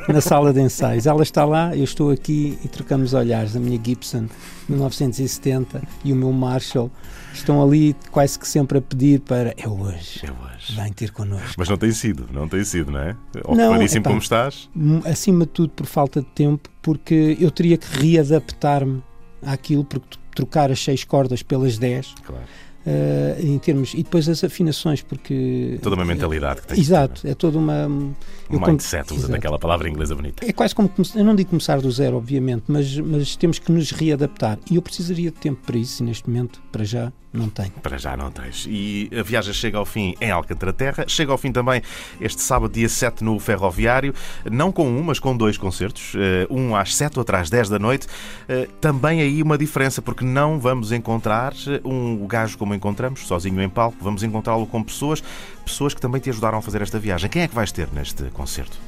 na 0.08 0.20
sala 0.20 0.52
de 0.52 0.60
ensaios. 0.60 1.06
Ela 1.06 1.22
está 1.22 1.44
lá, 1.44 1.76
eu 1.76 1.84
estou 1.84 2.10
aqui 2.10 2.58
e 2.64 2.68
trocamos 2.68 3.14
olhares. 3.14 3.56
A 3.56 3.60
minha 3.60 3.80
Gibson 3.82 4.28
1970 4.68 5.82
e 6.04 6.12
o 6.12 6.16
meu 6.16 6.32
Marshall 6.32 6.90
estão 7.32 7.62
ali 7.62 7.94
quase 8.10 8.38
que 8.38 8.46
sempre 8.46 8.78
a 8.78 8.80
pedir 8.82 9.20
para 9.20 9.54
é 9.56 9.68
hoje. 9.68 10.22
É 10.24 10.30
hoje. 10.30 10.74
Vem 10.74 10.92
ter 10.92 11.10
connosco. 11.12 11.54
Mas 11.56 11.68
não 11.68 11.76
tem 11.76 11.92
sido, 11.92 12.28
não 12.32 12.48
tem 12.48 12.64
sido, 12.64 12.90
não 12.90 13.00
é? 13.00 13.16
Ocupadíssimo 13.44 14.04
como 14.04 14.18
estás? 14.18 14.68
Acima 15.04 15.46
de 15.46 15.52
tudo 15.52 15.70
por 15.70 15.86
falta 15.86 16.20
de 16.20 16.28
tempo, 16.28 16.68
porque 16.82 17.36
eu 17.40 17.50
teria 17.50 17.78
que 17.78 17.86
readaptar-me 17.86 19.02
àquilo, 19.42 19.84
porque 19.84 20.18
trocar 20.34 20.70
as 20.70 20.82
seis 20.82 21.04
cordas 21.04 21.42
pelas 21.42 21.78
10. 21.78 22.14
Claro 22.24 22.44
uh, 22.88 23.46
em 23.46 23.58
termos. 23.58 23.92
E 23.94 24.02
depois 24.02 24.28
as 24.28 24.42
afinações, 24.42 25.02
porque. 25.02 25.78
Toda 25.82 25.96
uma 25.96 26.04
mentalidade 26.04 26.62
que 26.62 26.68
tem. 26.68 26.80
Exato, 26.80 27.26
é 27.26 27.34
toda 27.34 27.58
uma. 27.58 27.86
Um 27.86 28.66
mindset, 28.66 29.12
usando 29.12 29.34
aquela 29.34 29.58
palavra 29.58 29.88
inglesa 29.88 30.14
bonita. 30.14 30.44
É 30.44 30.52
quase 30.52 30.74
como. 30.74 30.90
Eu 31.14 31.24
não 31.24 31.34
digo 31.34 31.50
começar 31.50 31.80
do 31.80 31.90
zero, 31.90 32.16
obviamente, 32.16 32.64
mas, 32.68 32.96
mas 32.98 33.36
temos 33.36 33.58
que 33.58 33.70
nos 33.70 33.90
readaptar. 33.90 34.58
E 34.70 34.76
eu 34.76 34.82
precisaria 34.82 35.30
de 35.30 35.36
tempo 35.36 35.60
para 35.66 35.76
isso, 35.76 36.02
e 36.02 36.06
neste 36.06 36.28
momento, 36.28 36.62
para 36.72 36.84
já, 36.84 37.12
não 37.32 37.48
tenho. 37.48 37.70
Para 37.82 37.98
já 37.98 38.16
não 38.16 38.30
tens. 38.30 38.66
E 38.68 39.10
a 39.16 39.22
viagem 39.22 39.52
chega 39.52 39.76
ao 39.76 39.84
fim 39.84 40.14
em 40.20 40.30
Alcântara 40.30 40.72
Terra. 40.72 41.04
Chega 41.06 41.30
ao 41.30 41.36
fim 41.36 41.52
também 41.52 41.82
este 42.20 42.40
sábado, 42.40 42.72
dia 42.72 42.88
7, 42.88 43.22
no 43.22 43.38
Ferroviário. 43.38 44.14
Não 44.50 44.72
com 44.72 44.88
um, 44.88 45.02
mas 45.02 45.18
com 45.18 45.36
dois 45.36 45.58
concertos. 45.58 46.14
Eh, 46.16 46.46
um 46.50 46.74
às 46.74 46.94
7, 46.94 47.18
outro 47.18 47.36
às 47.36 47.50
10 47.50 47.68
da 47.68 47.78
noite. 47.78 48.06
Eh, 48.48 48.66
também 48.80 49.20
aí 49.20 49.42
uma 49.42 49.58
diferença, 49.58 50.00
porque 50.00 50.24
não 50.24 50.58
vamos 50.58 50.90
encontrar 50.90 51.52
um 51.84 52.26
gajo 52.26 52.56
como 52.56 52.74
encontramos, 52.78 53.26
sozinho 53.26 53.60
em 53.60 53.68
palco. 53.68 53.98
Vamos 54.00 54.22
encontrá-lo 54.22 54.66
com 54.66 54.82
pessoas, 54.82 55.22
pessoas 55.64 55.92
que 55.92 56.00
também 56.00 56.20
te 56.20 56.30
ajudaram 56.30 56.58
a 56.58 56.62
fazer 56.62 56.80
esta 56.80 56.98
viagem. 56.98 57.28
Quem 57.28 57.42
é 57.42 57.48
que 57.48 57.54
vais 57.54 57.70
ter 57.70 57.88
neste 57.92 58.24
concerto? 58.30 58.78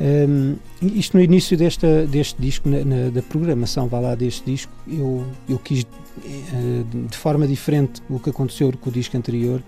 Um, 0.00 0.56
isto 0.80 1.16
no 1.16 1.22
início 1.22 1.56
desta, 1.56 2.06
deste 2.06 2.40
disco, 2.40 2.68
na, 2.68 2.84
na, 2.84 3.10
da 3.10 3.20
programação, 3.20 3.88
vá 3.88 3.98
lá, 3.98 4.14
deste 4.14 4.44
disco, 4.44 4.72
eu, 4.86 5.26
eu 5.48 5.58
quis, 5.58 5.82
uh, 5.82 7.08
de 7.08 7.16
forma 7.16 7.48
diferente 7.48 8.00
do 8.08 8.20
que 8.20 8.30
aconteceu 8.30 8.72
com 8.80 8.90
o 8.90 8.92
disco 8.92 9.16
anterior, 9.16 9.60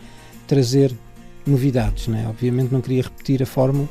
trazer 0.46 0.94
novidades, 1.44 2.06
né? 2.06 2.26
obviamente 2.28 2.70
não 2.70 2.80
queria 2.80 3.02
repetir 3.02 3.42
a 3.42 3.46
fórmula, 3.46 3.88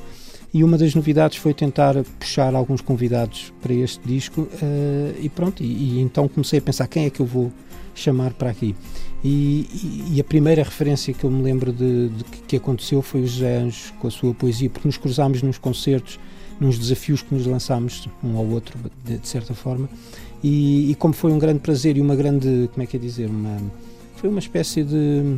e 0.54 0.64
uma 0.64 0.78
das 0.78 0.96
novidades 0.96 1.38
foi 1.38 1.54
tentar 1.54 1.96
puxar 2.18 2.56
alguns 2.56 2.82
convidados 2.82 3.54
para 3.62 3.74
este 3.74 4.00
disco 4.08 4.42
uh, 4.42 5.16
e 5.20 5.28
pronto, 5.28 5.62
e, 5.62 5.66
e, 5.66 6.00
então 6.00 6.28
comecei 6.28 6.60
a 6.60 6.62
pensar 6.62 6.88
quem 6.88 7.06
é 7.06 7.10
que 7.10 7.20
eu 7.20 7.26
vou 7.26 7.52
chamar 7.94 8.32
para 8.34 8.50
aqui. 8.50 8.76
E, 9.24 10.10
e, 10.14 10.22
a 10.22 10.24
primeira 10.24 10.64
referência 10.64 11.14
que 11.14 11.26
eu 11.26 11.30
me 11.30 11.42
lembro 11.44 11.74
de, 11.74 12.08
de 12.08 12.24
que, 12.24 12.42
que 12.44 12.56
aconteceu 12.56 13.02
foi 13.02 13.22
o 13.22 13.28
José 13.28 13.58
Anjos 13.58 13.94
com 14.00 14.08
a 14.08 14.12
sua 14.12 14.34
poesia, 14.34 14.70
porque 14.70 14.88
nos 14.88 14.96
cruzámos 14.96 15.42
nos 15.42 15.58
concertos 15.58 16.18
nos 16.60 16.78
desafios 16.78 17.22
que 17.22 17.34
nos 17.34 17.46
lançámos 17.46 18.08
um 18.24 18.38
ao 18.38 18.46
outro, 18.46 18.78
de, 19.06 19.18
de 19.18 19.28
certa 19.28 19.54
forma. 19.54 19.90
E, 20.44 20.92
e, 20.92 20.96
como 20.96 21.14
foi 21.14 21.32
um 21.32 21.40
grande 21.40 21.60
prazer 21.60 21.98
e 21.98 22.02
uma 22.02 22.16
grande, 22.16 22.70
como 22.72 22.84
é 22.84 22.86
que 22.86 22.98
é 22.98 23.00
dizer, 23.00 23.30
uma, 23.30 23.58
foi 24.16 24.30
uma 24.30 24.40
espécie 24.40 24.84
de, 24.84 25.38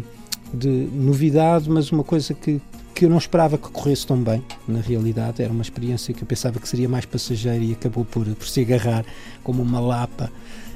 de 0.54 0.68
novidade, 0.94 1.70
mas 1.70 1.92
uma 1.92 2.04
coisa 2.04 2.34
que, 2.34 2.62
que 2.94 3.06
eu 3.06 3.10
não 3.10 3.18
esperava 3.18 3.58
que 3.58 3.70
corresse 3.70 4.06
tão 4.06 4.18
bem, 4.18 4.44
na 4.68 4.80
realidade. 4.80 5.42
Era 5.42 5.52
uma 5.52 5.62
experiência 5.62 6.14
que 6.14 6.24
eu 6.24 6.28
pensava 6.28 6.60
que 6.60 6.68
seria 6.68 6.90
mais 6.90 7.06
passageira 7.06 7.64
e 7.64 7.74
acabou 7.74 8.06
por, 8.06 8.26
por 8.26 8.48
se 8.48 8.62
agarrar 8.62 9.06
como 9.44 9.62
uma 9.62 9.80
lapa. 9.80 10.32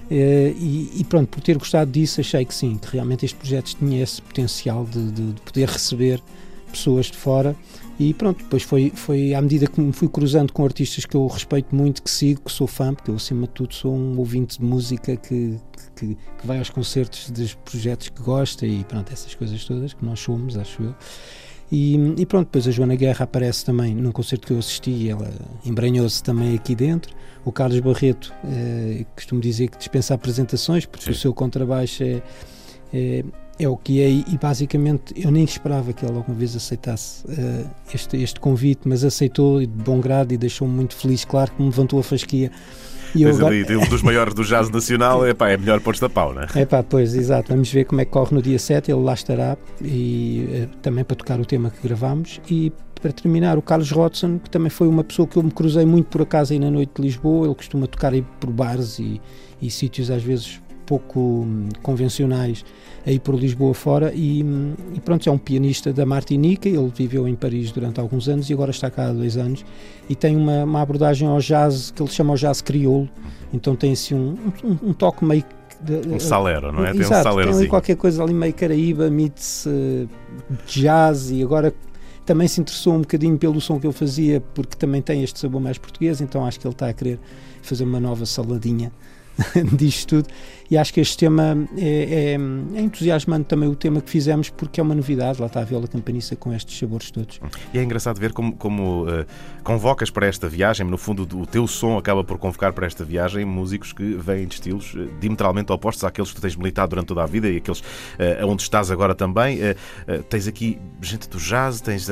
Uh, 0.06 0.56
e, 0.60 0.92
e, 0.98 1.04
pronto, 1.04 1.30
por 1.30 1.42
ter 1.42 1.58
gostado 1.58 1.92
disso, 1.92 2.22
achei 2.22 2.46
que 2.46 2.54
sim, 2.54 2.76
que 2.76 2.92
realmente 2.92 3.26
este 3.26 3.38
projeto 3.38 3.76
tinha 3.76 4.04
esse 4.04 4.22
potencial 4.22 4.86
de, 4.86 5.12
de, 5.12 5.34
de 5.34 5.42
poder 5.42 5.68
receber 5.68 6.22
pessoas 6.72 7.08
de 7.08 7.18
fora 7.18 7.56
e 7.98 8.14
pronto, 8.14 8.44
depois 8.44 8.64
foi, 8.64 8.92
foi 8.94 9.34
à 9.34 9.42
medida 9.42 9.68
que 9.68 9.80
me 9.80 9.94
fui 9.94 10.10
cruzando 10.10 10.52
com 10.52 10.66
artistas 10.66 11.06
que 11.06 11.16
eu 11.16 11.26
respeito 11.28 11.74
muito, 11.74 12.04
que 12.04 12.12
sigo, 12.12 12.42
que 12.42 12.52
sou 12.52 12.68
fã, 12.68 12.94
porque 12.94 13.10
eu 13.10 13.16
acima 13.16 13.48
de 13.48 13.54
tudo 13.54 13.74
sou 13.74 13.96
um 13.96 14.18
ouvinte 14.18 14.60
de 14.60 14.66
música 14.66 15.16
que, 15.16 15.58
que, 15.96 16.16
que 16.16 16.48
vai 16.48 16.60
aos 16.60 16.70
concertos 16.70 17.30
dos 17.30 17.54
projetos 17.54 18.10
que 18.10 18.22
gosta 18.22 18.66
e 18.66 18.84
pronto, 18.84 19.12
essas 19.14 19.34
coisas 19.34 19.64
todas 19.64 19.94
que 19.94 20.04
nós 20.04 20.20
somos, 20.20 20.58
acho 20.58 20.84
eu. 20.84 20.96
E, 21.72 21.96
e, 22.18 22.26
pronto, 22.26 22.46
depois 22.46 22.68
a 22.68 22.72
Joana 22.72 22.96
Guerra 22.96 23.24
aparece 23.24 23.66
também 23.66 23.96
num 23.96 24.12
concerto 24.12 24.48
que 24.48 24.54
eu 24.54 24.60
assisti, 24.60 25.10
ela 25.10 25.32
embranhou-se 25.66 26.22
também 26.22 26.56
aqui 26.56 26.76
dentro. 26.76 27.16
O 27.44 27.52
Carlos 27.52 27.80
Barreto, 27.80 28.34
eh, 28.46 29.06
costumo 29.16 29.42
dizer 29.42 29.70
que 29.70 29.78
dispensa 29.78 30.14
apresentações, 30.14 30.86
porque 30.86 31.06
Sim. 31.06 31.12
o 31.12 31.16
seu 31.16 31.34
contrabaixo 31.34 32.04
é, 32.04 32.22
é 32.94 33.26
é 33.58 33.68
o 33.70 33.78
que 33.78 34.02
é 34.02 34.10
e 34.10 34.38
basicamente 34.42 35.14
eu 35.16 35.32
nem 35.32 35.44
esperava 35.44 35.94
que 35.94 36.06
ele 36.06 36.16
alguma 36.16 36.38
vez 36.38 36.56
aceitasse 36.56 37.26
uh, 37.26 37.70
este, 37.94 38.18
este 38.18 38.40
convite, 38.40 38.82
mas 38.86 39.04
aceitou 39.04 39.62
de 39.62 39.68
bom 39.68 40.00
grado 40.00 40.34
e 40.34 40.38
deixou-me 40.38 40.74
muito 40.74 40.96
feliz, 40.96 41.24
claro 41.24 41.52
que 41.52 41.62
me 41.62 41.70
levantou 41.70 42.00
a 42.00 42.04
fasquia. 42.04 42.52
E 43.16 43.26
agora... 43.26 43.48
ali, 43.48 43.78
um 43.78 43.88
dos 43.88 44.02
maiores 44.02 44.34
do 44.34 44.44
jazz 44.44 44.70
nacional, 44.70 45.26
é 45.26 45.34
pá, 45.34 45.50
é 45.50 45.58
melhor 45.58 45.80
pôr-se 45.80 46.02
da 46.02 46.10
pau, 46.10 46.34
não 46.34 46.42
é? 46.44 46.48
É 46.56 46.66
pá, 46.66 46.84
pois, 46.84 47.16
exato. 47.16 47.52
Vamos 47.52 47.72
ver 47.72 47.86
como 47.86 48.02
é 48.02 48.06
que 48.06 48.12
corre 48.12 48.36
no 48.36 48.42
dia 48.42 48.60
7, 48.60 48.92
ele 48.92 49.02
lá 49.02 49.14
estará, 49.14 49.58
e 49.82 50.68
uh, 50.72 50.78
também 50.78 51.04
para 51.04 51.16
tocar 51.16 51.40
o 51.40 51.46
tema 51.46 51.70
que 51.70 51.88
gravámos. 51.88 52.42
E 52.50 52.72
para 53.02 53.12
terminar, 53.12 53.58
o 53.58 53.62
Carlos 53.62 53.92
Rodson, 53.92 54.40
que 54.40 54.50
também 54.50 54.70
foi 54.70 54.88
uma 54.88 55.04
pessoa 55.04 55.28
que 55.28 55.38
eu 55.38 55.44
me 55.44 55.52
cruzei 55.52 55.86
muito 55.86 56.08
por 56.08 56.22
acaso 56.22 56.54
aí 56.54 56.60
na 56.60 56.72
noite 56.72 56.94
de 56.96 57.02
Lisboa, 57.02 57.48
ele 57.48 57.56
costuma 57.56 57.88
tocar 57.88 58.14
aí 58.14 58.24
por 58.40 58.50
bares 58.50 59.00
e, 59.00 59.22
e 59.62 59.70
sítios 59.70 60.10
às 60.10 60.24
vezes 60.24 60.60
pouco 60.86 61.20
hum, 61.20 61.70
convencionais 61.82 62.64
aí 63.06 63.20
por 63.20 63.36
Lisboa 63.36 63.74
fora 63.74 64.12
e, 64.14 64.44
hum, 64.44 64.74
e, 64.94 65.00
pronto, 65.00 65.28
é 65.28 65.32
um 65.32 65.38
pianista 65.38 65.94
da 65.94 66.06
Martinica, 66.06 66.68
ele 66.68 66.92
viveu 66.96 67.28
em 67.28 67.36
Paris 67.36 67.72
durante 67.72 68.00
alguns 68.00 68.28
anos 68.28 68.50
e 68.50 68.54
agora 68.54 68.72
está 68.72 68.90
cá 68.90 69.08
há 69.08 69.14
dois 69.14 69.38
anos 69.38 69.66
e 70.10 70.16
tem 70.16 70.36
uma, 70.36 70.64
uma 70.64 70.82
abordagem 70.82 71.28
ao 71.28 71.40
jazz 71.40 71.92
que 71.92 72.02
ele 72.02 72.10
chama 72.10 72.34
o 72.34 72.36
jazz 72.36 72.62
crioulo, 72.62 73.10
então 73.54 73.76
tem 73.76 73.92
assim 73.92 74.16
um, 74.16 74.36
um, 74.64 74.90
um 74.90 74.94
toque 74.94 75.24
meio 75.24 75.44
de, 75.82 76.08
um 76.08 76.20
salero, 76.20 76.72
não 76.72 76.86
é? 76.86 76.92
Tem 76.92 77.02
Exato, 77.02 77.30
um 77.30 77.36
tem 77.36 77.54
ali 77.54 77.68
qualquer 77.68 77.96
coisa 77.96 78.24
ali 78.24 78.34
meio 78.34 78.54
Caraíba, 78.54 79.10
meets 79.10 79.66
uh, 79.66 80.10
jazz 80.66 81.30
e 81.30 81.44
agora 81.44 81.74
também 82.26 82.48
se 82.48 82.60
interessou 82.60 82.96
um 82.96 83.02
bocadinho 83.02 83.38
pelo 83.38 83.62
som 83.62 83.80
que 83.80 83.86
eu 83.86 83.92
fazia 83.92 84.42
porque 84.54 84.76
também 84.76 85.02
tem 85.02 85.24
este 85.24 85.40
sabor 85.40 85.62
mais 85.62 85.78
português, 85.78 86.22
então 86.22 86.46
acho 86.46 86.60
que 86.60 86.66
ele 86.66 86.74
está 86.74 86.90
a 86.90 86.94
querer 86.94 87.20
fazer 87.62 87.84
uma 87.84 88.00
nova 88.00 88.26
saladinha 88.26 88.92
disto 89.78 90.22
tudo. 90.22 90.30
E 90.70 90.78
acho 90.78 90.94
que 90.94 91.00
este 91.00 91.18
tema 91.18 91.68
é, 91.78 91.86
é, 91.86 92.78
é, 92.78 92.82
entusiasmante 92.82 93.46
também 93.46 93.70
o 93.70 93.76
tema 93.76 94.02
que 94.02 94.10
fizemos 94.10 94.50
porque 94.50 94.80
é 94.80 94.84
uma 94.84 94.96
novidade. 94.96 95.40
Lá 95.40 95.48
está 95.48 95.62
a 95.62 95.64
viola 95.64 95.88
campanista 95.88 96.36
com 96.36 96.52
estes 96.54 96.78
sabores 96.78 97.12
todos. 97.12 97.40
E 97.74 97.78
é 97.78 97.84
engraçado 97.84 98.20
ver 98.20 98.34
como, 98.34 98.56
como 98.56 99.04
uh, 99.04 99.26
convocas 99.64 100.10
para 100.10 100.26
esta 100.26 100.50
viagem. 100.50 100.86
No 100.86 100.98
fundo, 100.98 101.28
o 101.38 101.46
teu 101.46 101.68
som 101.68 101.98
acaba 101.98 102.24
por 102.24 102.40
convocar 102.40 102.74
para 102.74 102.88
esta 102.88 103.04
viagem 103.04 103.46
músicos 103.46 103.94
que 103.94 104.16
vêm 104.16 104.48
de 104.48 104.56
estilos 104.56 104.94
uh, 104.96 105.08
diametralmente 105.20 105.72
opostos 105.72 106.04
àqueles 106.04 106.30
que 106.32 106.38
tu 106.38 106.42
tens 106.42 106.56
militado 106.56 106.90
durante 106.90 107.08
toda 107.08 107.24
a 107.24 107.28
vida 107.28 107.48
e 107.48 107.58
aqueles 107.58 107.82
uh, 107.82 108.48
onde 108.48 108.64
estás 108.64 108.90
agora 108.90 109.14
também. 109.14 109.60
Uh, 109.60 110.24
tens 110.30 110.48
aqui 110.48 110.80
gente 111.00 111.30
do 111.30 111.38
jazz, 111.38 111.80
tens 111.80 112.10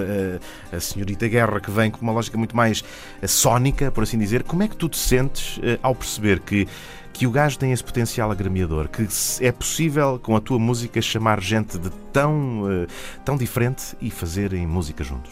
a 0.71 0.79
senhorita 0.79 1.27
Guerra 1.27 1.59
que 1.59 1.71
vem 1.71 1.89
com 1.89 2.01
uma 2.01 2.11
lógica 2.11 2.37
muito 2.37 2.55
mais 2.55 2.83
sónica, 3.25 3.91
por 3.91 4.03
assim 4.03 4.17
dizer. 4.17 4.43
Como 4.43 4.61
é 4.61 4.67
que 4.67 4.75
tu 4.75 4.87
te 4.87 4.97
sentes 4.97 5.59
ao 5.81 5.95
perceber 5.95 6.39
que 6.39 6.67
que 7.13 7.27
o 7.27 7.31
gajo 7.31 7.59
tem 7.59 7.71
esse 7.71 7.83
potencial 7.83 8.31
agremiador, 8.31 8.89
que 8.89 9.07
é 9.39 9.51
possível 9.51 10.19
com 10.21 10.35
a 10.35 10.41
tua 10.41 10.57
música 10.57 10.99
chamar 11.01 11.39
gente 11.39 11.77
de 11.77 11.91
tão, 12.11 12.63
uh, 12.63 12.87
tão 13.23 13.37
diferente 13.37 13.95
e 14.01 14.09
fazerem 14.09 14.65
música 14.65 15.03
juntos? 15.03 15.31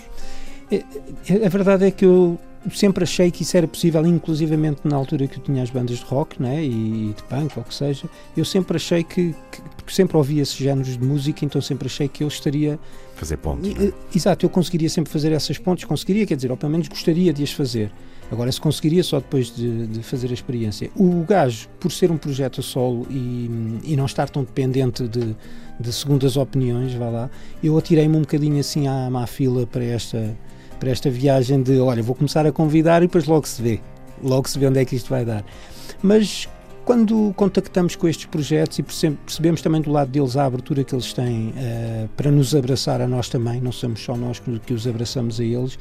É, 0.72 0.84
é, 1.28 1.46
a 1.46 1.50
verdade 1.50 1.86
é 1.86 1.92
que 1.92 2.06
eu 2.06 2.40
sempre 2.72 3.04
achei 3.04 3.32
que 3.32 3.42
isso 3.42 3.58
era 3.58 3.68
possível, 3.68 4.06
inclusivamente 4.06 4.82
na 4.84 4.96
altura 4.96 5.28
que 5.28 5.38
eu 5.38 5.44
tinha 5.44 5.64
as 5.64 5.72
bandas 5.72 5.98
de 5.98 6.06
rock 6.06 6.42
né, 6.42 6.64
e 6.64 7.14
de 7.18 7.24
punk, 7.24 7.58
ou 7.58 7.64
o 7.64 7.66
que 7.66 7.74
seja, 7.74 8.08
eu 8.38 8.46
sempre 8.46 8.78
achei 8.78 9.04
que, 9.04 9.36
que 9.52 9.62
porque 9.76 9.94
sempre 9.94 10.16
ouvi 10.16 10.40
esses 10.40 10.56
géneros 10.56 10.98
de 10.98 11.04
música, 11.04 11.44
então 11.44 11.60
sempre 11.60 11.88
achei 11.88 12.08
que 12.08 12.24
eu 12.24 12.28
estaria. 12.28 12.80
Fazer 13.16 13.38
pontos. 13.38 13.70
É? 13.70 13.92
Exato, 14.16 14.46
eu 14.46 14.50
conseguiria 14.50 14.90
sempre 14.90 15.12
fazer 15.12 15.32
essas 15.32 15.58
pontes, 15.58 15.86
conseguiria, 15.86 16.26
quer 16.28 16.36
dizer, 16.36 16.52
ou 16.52 16.58
pelo 16.58 16.72
menos 16.72 16.88
gostaria 16.88 17.34
de 17.34 17.44
as 17.44 17.52
fazer. 17.52 17.92
Agora, 18.32 18.50
se 18.50 18.62
conseguiria 18.62 19.04
só 19.04 19.20
depois 19.20 19.54
de, 19.54 19.88
de, 19.88 20.02
fazer 20.02 20.30
a 20.30 20.34
experiência. 20.34 20.90
O 20.96 21.26
gajo, 21.26 21.68
por 21.82 21.92
ser 21.92 22.10
um 22.10 22.18
projeto 22.18 22.62
a 22.62 22.64
solo 22.64 23.06
e, 23.10 23.82
e 23.84 23.96
não 23.98 24.06
estar 24.06 24.30
tão 24.30 24.44
dependente 24.44 25.06
de, 25.06 25.36
de 25.78 25.92
segundas 25.92 26.38
opiniões, 26.38 26.94
vá 26.94 27.10
lá, 27.10 27.30
eu 27.62 27.78
atirei-me 27.78 28.16
um 28.16 28.22
bocadinho 28.22 28.58
assim 28.58 28.88
à 28.88 29.10
má 29.10 29.28
fila 29.28 29.68
para 29.68 29.84
esta, 29.84 30.34
para 30.80 30.90
esta 30.90 31.10
viagem 31.10 31.62
de, 31.62 31.78
olha, 31.80 32.02
vou 32.02 32.16
começar 32.16 32.46
a 32.46 32.54
convidar 32.54 33.04
e 33.04 33.08
depois 33.08 33.26
logo 33.26 33.46
se 33.46 33.62
vê. 33.62 33.82
Logo 34.24 34.48
se 34.48 34.58
vê 34.58 34.66
onde 34.66 34.80
é 34.80 34.86
que 34.86 34.96
isto 34.96 35.10
vai 35.10 35.26
dar. 35.26 35.44
Mas 36.02 36.48
quando 36.86 37.34
contactamos 37.36 37.98
com 37.98 38.08
estes 38.08 38.28
projetos 38.28 38.80
e 38.80 38.84
percebemos 38.84 39.62
também 39.62 39.82
do 39.82 39.92
lado 39.92 40.10
deles 40.10 40.38
a 40.38 40.46
abertura 40.46 40.86
que 40.86 40.96
eles 40.96 41.12
têm 41.12 41.50
uh, 41.50 42.10
para 42.16 42.32
nos 42.32 42.56
abraçar 42.56 43.02
a 43.02 43.08
nós 43.08 43.28
também, 43.28 43.60
não 43.60 43.74
somos 43.74 44.02
só 44.02 44.16
nós 44.16 44.42
que 44.66 44.74
os 44.74 44.88
abraçamos 44.88 45.40
a 45.40 45.44
eles, 45.44 45.78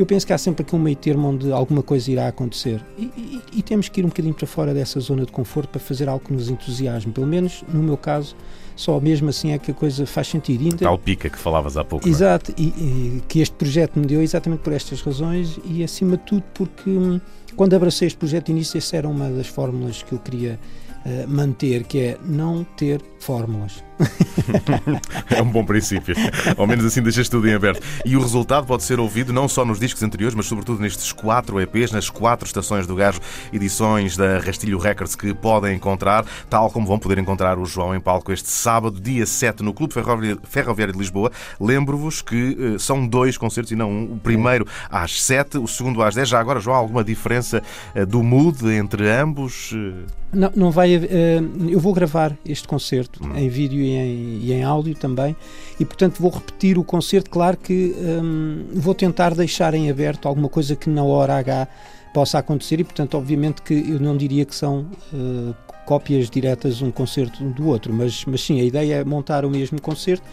eu 0.00 0.06
penso 0.06 0.26
que 0.26 0.32
há 0.32 0.38
sempre 0.38 0.62
aqui 0.62 0.74
um 0.74 0.78
meio 0.78 0.96
termo 0.96 1.28
onde 1.28 1.52
alguma 1.52 1.82
coisa 1.82 2.10
irá 2.10 2.26
acontecer. 2.26 2.82
E, 2.96 3.02
e, 3.02 3.58
e, 3.58 3.62
temos 3.62 3.90
que 3.90 4.00
ir 4.00 4.04
um 4.04 4.08
bocadinho 4.08 4.32
para 4.32 4.46
fora 4.46 4.72
dessa 4.72 4.98
zona 4.98 5.26
de 5.26 5.30
conforto 5.30 5.68
para 5.68 5.80
fazer 5.80 6.08
algo 6.08 6.24
que 6.24 6.32
nos 6.32 6.48
entusiasme. 6.48 7.12
Pelo 7.12 7.26
menos, 7.26 7.62
no 7.68 7.82
meu 7.82 7.98
caso, 7.98 8.34
só 8.74 8.98
mesmo 8.98 9.28
assim 9.28 9.52
é 9.52 9.58
que 9.58 9.72
a 9.72 9.74
coisa 9.74 10.06
faz 10.06 10.28
sentido. 10.28 10.64
Ainda... 10.64 10.78
Tal 10.78 10.96
pica 10.96 11.28
que 11.28 11.36
falavas 11.36 11.76
há 11.76 11.84
pouco. 11.84 12.08
É? 12.08 12.10
Exato, 12.10 12.50
é? 12.52 12.54
e, 12.56 12.64
e, 12.68 13.22
que 13.28 13.40
este 13.40 13.54
projeto 13.54 13.98
me 13.98 14.06
deu 14.06 14.22
exatamente 14.22 14.60
por 14.60 14.72
estas 14.72 15.02
razões 15.02 15.60
e, 15.66 15.84
acima 15.84 16.16
de 16.16 16.22
tudo, 16.22 16.44
porque 16.54 16.88
hum, 16.88 17.20
quando 17.54 17.74
abracei 17.74 18.06
este 18.06 18.18
projeto 18.18 18.46
de 18.46 18.52
início, 18.52 18.78
essa 18.78 18.96
era 18.96 19.06
uma 19.06 19.28
das 19.28 19.48
fórmulas 19.48 20.02
que 20.02 20.12
eu 20.14 20.18
queria 20.18 20.58
uh, 21.04 21.28
manter, 21.28 21.84
que 21.84 21.98
é 21.98 22.18
não 22.24 22.64
ter 22.64 23.02
fórmulas. 23.18 23.84
é 25.30 25.42
um 25.42 25.50
bom 25.50 25.64
princípio. 25.64 26.14
Ao 26.56 26.66
menos 26.66 26.84
assim 26.84 27.02
deixas 27.02 27.28
tudo 27.28 27.48
em 27.48 27.54
aberto. 27.54 27.82
E 28.04 28.16
o 28.16 28.20
resultado 28.20 28.66
pode 28.66 28.82
ser 28.82 28.98
ouvido 28.98 29.32
não 29.32 29.48
só 29.48 29.64
nos 29.64 29.78
discos 29.78 30.02
anteriores, 30.02 30.34
mas 30.34 30.46
sobretudo 30.46 30.80
nestes 30.80 31.12
quatro 31.12 31.60
EPs, 31.60 31.92
nas 31.92 32.08
quatro 32.08 32.46
estações 32.46 32.86
do 32.86 32.94
Gajo, 32.94 33.20
edições 33.52 34.16
da 34.16 34.38
Rastilho 34.38 34.78
Records 34.78 35.14
que 35.14 35.34
podem 35.34 35.76
encontrar, 35.76 36.24
tal 36.48 36.70
como 36.70 36.86
vão 36.86 36.98
poder 36.98 37.18
encontrar 37.18 37.58
o 37.58 37.64
João 37.64 37.94
em 37.94 38.00
palco 38.00 38.32
este 38.32 38.48
sábado, 38.48 39.00
dia 39.00 39.26
7, 39.26 39.62
no 39.62 39.72
Clube 39.72 39.94
Ferroviário 40.44 40.92
de 40.92 40.98
Lisboa. 40.98 41.30
Lembro-vos 41.60 42.22
que 42.22 42.52
uh, 42.52 42.78
são 42.78 43.06
dois 43.06 43.36
concertos 43.36 43.72
e 43.72 43.76
não 43.76 43.90
um. 43.90 44.12
O 44.14 44.18
primeiro 44.18 44.66
às 44.90 45.22
7, 45.22 45.58
o 45.58 45.66
segundo 45.66 46.02
às 46.02 46.14
10. 46.14 46.28
Já 46.28 46.40
agora, 46.40 46.60
João, 46.60 46.76
alguma 46.76 47.04
diferença 47.04 47.62
uh, 47.94 48.06
do 48.06 48.22
mood 48.22 48.66
entre 48.70 49.08
ambos? 49.08 49.74
Não, 50.32 50.52
não 50.54 50.70
vai. 50.70 50.90
Eu 51.68 51.80
vou 51.80 51.92
gravar 51.92 52.36
este 52.46 52.66
concerto 52.66 53.24
hum. 53.24 53.36
em 53.36 53.48
vídeo 53.48 53.80
e 53.80 53.89
em, 53.90 54.38
e 54.42 54.52
em, 54.52 54.62
áudio 54.62 54.94
também, 54.94 55.36
e 55.78 55.84
portanto 55.84 56.20
vou 56.20 56.30
repetir 56.30 56.78
o 56.78 56.84
concerto. 56.84 57.30
Claro 57.30 57.56
que 57.56 57.94
um, 57.98 58.66
vou 58.74 58.94
tentar 58.94 59.34
deixar 59.34 59.74
em 59.74 59.90
aberto 59.90 60.26
alguma 60.26 60.48
coisa 60.48 60.74
que 60.76 60.88
na 60.88 61.02
hora 61.02 61.36
H 61.36 61.68
possa 62.12 62.38
acontecer, 62.38 62.80
e 62.80 62.84
portanto, 62.84 63.16
obviamente, 63.16 63.62
que 63.62 63.74
eu 63.74 64.00
não 64.00 64.16
diria 64.16 64.44
que 64.44 64.54
são 64.54 64.86
uh, 65.12 65.54
cópias 65.86 66.28
diretas 66.28 66.82
um 66.82 66.90
concerto 66.90 67.42
do 67.44 67.66
outro, 67.66 67.92
mas, 67.92 68.24
mas 68.24 68.40
sim, 68.40 68.60
a 68.60 68.64
ideia 68.64 68.94
é 68.96 69.04
montar 69.04 69.44
o 69.44 69.50
mesmo 69.50 69.80
concerto. 69.80 70.24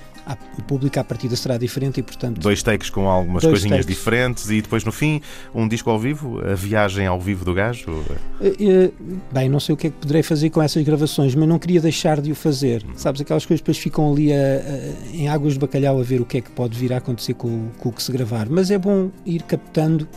O 0.57 0.61
público 0.61 0.99
à 0.99 1.03
partida 1.03 1.36
será 1.36 1.57
diferente 1.57 1.99
e, 1.99 2.03
portanto. 2.03 2.39
Dois 2.39 2.61
takes 2.63 2.89
com 2.89 3.07
algumas 3.07 3.43
coisinhas 3.43 3.86
takes. 3.86 3.97
diferentes 3.97 4.49
e 4.49 4.61
depois 4.61 4.84
no 4.84 4.91
fim 4.91 5.21
um 5.53 5.67
disco 5.67 5.89
ao 5.89 5.99
vivo, 5.99 6.39
a 6.45 6.53
viagem 6.55 7.05
ao 7.07 7.19
vivo 7.19 7.45
do 7.45 7.53
gajo. 7.53 8.03
Eh, 8.41 8.53
eh, 8.59 8.91
Bem, 9.32 9.47
não 9.49 9.59
sei 9.59 9.73
o 9.73 9.78
que 9.78 9.88
é 9.88 9.89
que 9.89 9.95
poderei 9.97 10.23
fazer 10.23 10.49
com 10.49 10.61
essas 10.61 10.84
gravações, 10.84 11.34
mas 11.36 11.47
não 11.47 11.57
queria 11.59 11.80
deixar 11.82 12.19
de 12.21 12.32
o 12.32 12.36
fazer. 12.36 12.84
Sabes, 12.95 13.21
aquelas 13.21 13.45
coisas 13.45 13.61
depois 13.61 13.78
ficam 13.78 14.11
ali 14.11 14.34
a- 14.34 14.36
a- 14.36 15.15
em 15.15 15.28
águas 15.30 15.53
de 15.53 15.59
bacalhau 15.59 15.99
a 15.99 16.03
ver 16.03 16.19
o 16.21 16.25
que 16.25 16.38
é 16.38 16.41
que 16.41 16.51
pode 16.51 16.78
vir 16.78 16.91
a 16.93 16.97
acontecer 16.97 17.34
com, 17.34 17.69
com 17.78 17.89
o 17.89 17.91
que 17.91 18.01
se 18.03 18.11
gravar. 18.11 18.47
Mas 18.49 18.69
é 18.71 18.78
bom 18.78 19.09
ir 19.25 19.41
captando 19.43 20.07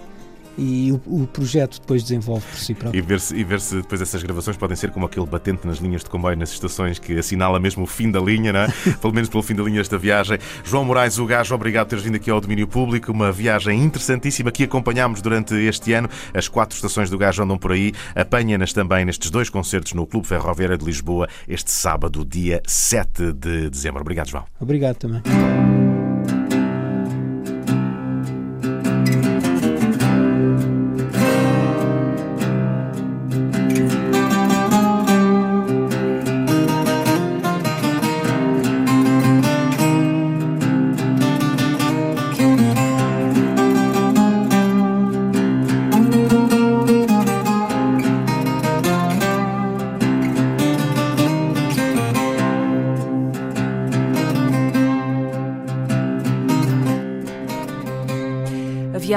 e 0.61 0.93
o, 0.93 1.23
o 1.23 1.27
projeto 1.27 1.81
depois 1.81 2.03
desenvolve 2.03 2.45
por 2.47 2.59
si 2.59 2.75
próprio. 2.75 2.99
E 2.99 3.01
ver, 3.01 3.19
se, 3.19 3.35
e 3.35 3.43
ver 3.43 3.61
se 3.61 3.77
depois 3.77 4.03
essas 4.03 4.23
gravações 4.23 4.59
podem 4.59 4.77
ser 4.77 4.91
como 4.91 5.07
aquele 5.07 5.25
batente 5.25 5.67
nas 5.67 5.79
linhas 5.79 6.05
de 6.05 6.11
comboio 6.11 6.37
nas 6.37 6.53
estações 6.53 6.99
que 6.99 7.19
assinala 7.19 7.59
mesmo 7.59 7.85
o 7.85 7.87
fim 7.87 8.11
da 8.11 8.21
linha, 8.21 8.53
não 8.53 8.61
é? 8.61 8.69
pelo 9.01 9.15
menos 9.15 9.31
pelo 9.31 9.43
fim 9.43 9.55
da 9.55 9.63
linha 9.63 9.79
desta 9.79 9.97
viagem. 9.97 10.39
João 10.63 10.85
Moraes, 10.85 11.19
o 11.19 11.25
gajo, 11.25 11.55
obrigado 11.55 11.87
por 11.87 11.91
teres 11.91 12.05
vindo 12.05 12.17
aqui 12.17 12.31
ao 12.31 12.41
domínio 12.41 12.69
público. 12.69 13.11
Uma 13.11 13.33
viagem 13.33 13.83
interessantíssima 13.83 14.53
que 14.53 14.65
acompanhámos 14.65 15.23
durante 15.23 15.55
este 15.55 15.95
ano. 15.95 16.11
As 16.35 16.47
quatro 16.47 16.77
estações 16.77 17.09
do 17.09 17.17
gajo 17.17 17.43
andam 17.43 17.57
por 17.57 17.73
aí. 17.73 17.93
Apanha-nas 18.15 18.75
também 18.75 19.07
nestes 19.07 19.31
dois 19.31 19.49
concertos 19.49 19.95
no 19.95 20.07
Clube 20.07 20.27
Ferroviário 20.27 20.77
de 20.77 20.85
Lisboa 20.85 21.27
este 21.49 21.71
sábado, 21.71 22.25
dia 22.25 22.63
7 22.67 23.33
de 23.33 23.71
dezembro. 23.71 24.03
Obrigado, 24.03 24.29
João. 24.29 24.45
Obrigado 24.61 24.97
também. 24.97 25.23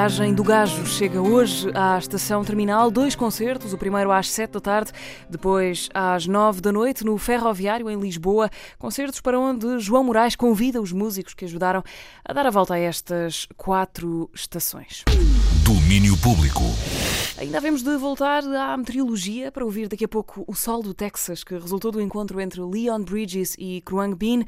Viagem 0.03 0.33
do 0.33 0.43
Gajo 0.43 0.85
chega 0.85 1.21
hoje 1.21 1.71
à 1.73 1.97
estação 1.97 2.43
terminal. 2.43 2.91
Dois 2.91 3.15
concertos, 3.15 3.71
o 3.71 3.77
primeiro 3.77 4.11
às 4.11 4.29
7 4.29 4.51
da 4.51 4.59
tarde, 4.59 4.91
depois 5.29 5.87
às 5.93 6.27
9 6.27 6.59
da 6.59 6.73
noite, 6.73 7.05
no 7.05 7.17
Ferroviário, 7.17 7.89
em 7.89 7.97
Lisboa. 7.97 8.49
Concertos 8.77 9.21
para 9.21 9.39
onde 9.39 9.79
João 9.79 10.03
Moraes 10.03 10.35
convida 10.35 10.81
os 10.81 10.91
músicos 10.91 11.33
que 11.33 11.45
ajudaram 11.45 11.81
a 12.25 12.33
dar 12.33 12.45
a 12.45 12.49
volta 12.49 12.73
a 12.73 12.79
estas 12.79 13.47
quatro 13.55 14.29
estações. 14.33 15.05
Domínio 15.63 16.17
Público. 16.17 16.63
Ainda 17.37 17.57
havemos 17.57 17.81
de 17.81 17.95
voltar 17.95 18.43
à 18.43 18.75
meteorologia 18.75 19.53
para 19.53 19.63
ouvir 19.63 19.87
daqui 19.87 20.03
a 20.03 20.09
pouco 20.09 20.43
o 20.45 20.53
sol 20.53 20.83
do 20.83 20.93
Texas, 20.93 21.45
que 21.45 21.53
resultou 21.53 21.93
do 21.93 22.01
encontro 22.01 22.41
entre 22.41 22.59
Leon 22.59 23.03
Bridges 23.05 23.55
e 23.57 23.79
Kruang 23.79 24.15
Bin. 24.15 24.43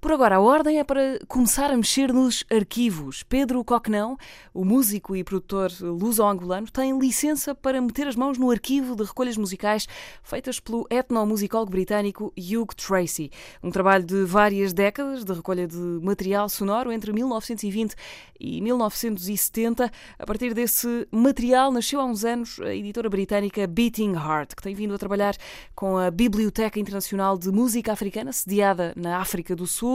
Por 0.00 0.12
agora, 0.12 0.36
a 0.36 0.40
ordem 0.40 0.78
é 0.78 0.84
para 0.84 1.18
começar 1.28 1.70
a 1.70 1.76
mexer 1.76 2.10
nos 2.10 2.42
arquivos. 2.50 3.22
Pedro 3.22 3.62
Coquenão, 3.62 4.16
o 4.54 4.64
músico 4.64 5.14
e 5.14 5.22
produtor 5.22 5.70
luso-angolano, 5.78 6.70
tem 6.70 6.98
licença 6.98 7.54
para 7.54 7.82
meter 7.82 8.08
as 8.08 8.16
mãos 8.16 8.38
no 8.38 8.50
arquivo 8.50 8.96
de 8.96 9.04
recolhas 9.04 9.36
musicais 9.36 9.86
feitas 10.22 10.58
pelo 10.58 10.86
etnomusicólogo 10.88 11.70
britânico 11.70 12.32
Hugh 12.34 12.74
Tracy. 12.74 13.30
Um 13.62 13.70
trabalho 13.70 14.02
de 14.02 14.24
várias 14.24 14.72
décadas 14.72 15.22
de 15.22 15.34
recolha 15.34 15.66
de 15.68 15.76
material 15.76 16.48
sonoro 16.48 16.90
entre 16.90 17.12
1920 17.12 17.94
e 18.40 18.62
1970. 18.62 19.92
A 20.18 20.24
partir 20.24 20.54
desse 20.54 21.06
material 21.10 21.70
nasceu 21.70 22.00
há 22.00 22.06
uns 22.06 22.24
anos 22.24 22.58
a 22.60 22.74
editora 22.74 23.10
britânica 23.10 23.66
Beating 23.66 24.14
Heart, 24.14 24.54
que 24.54 24.62
tem 24.62 24.74
vindo 24.74 24.94
a 24.94 24.98
trabalhar 24.98 25.36
com 25.74 25.98
a 25.98 26.10
Biblioteca 26.10 26.80
Internacional 26.80 27.36
de 27.36 27.52
Música 27.52 27.92
Africana, 27.92 28.32
sediada 28.32 28.94
na 28.96 29.18
África 29.18 29.54
do 29.54 29.66
Sul, 29.66 29.89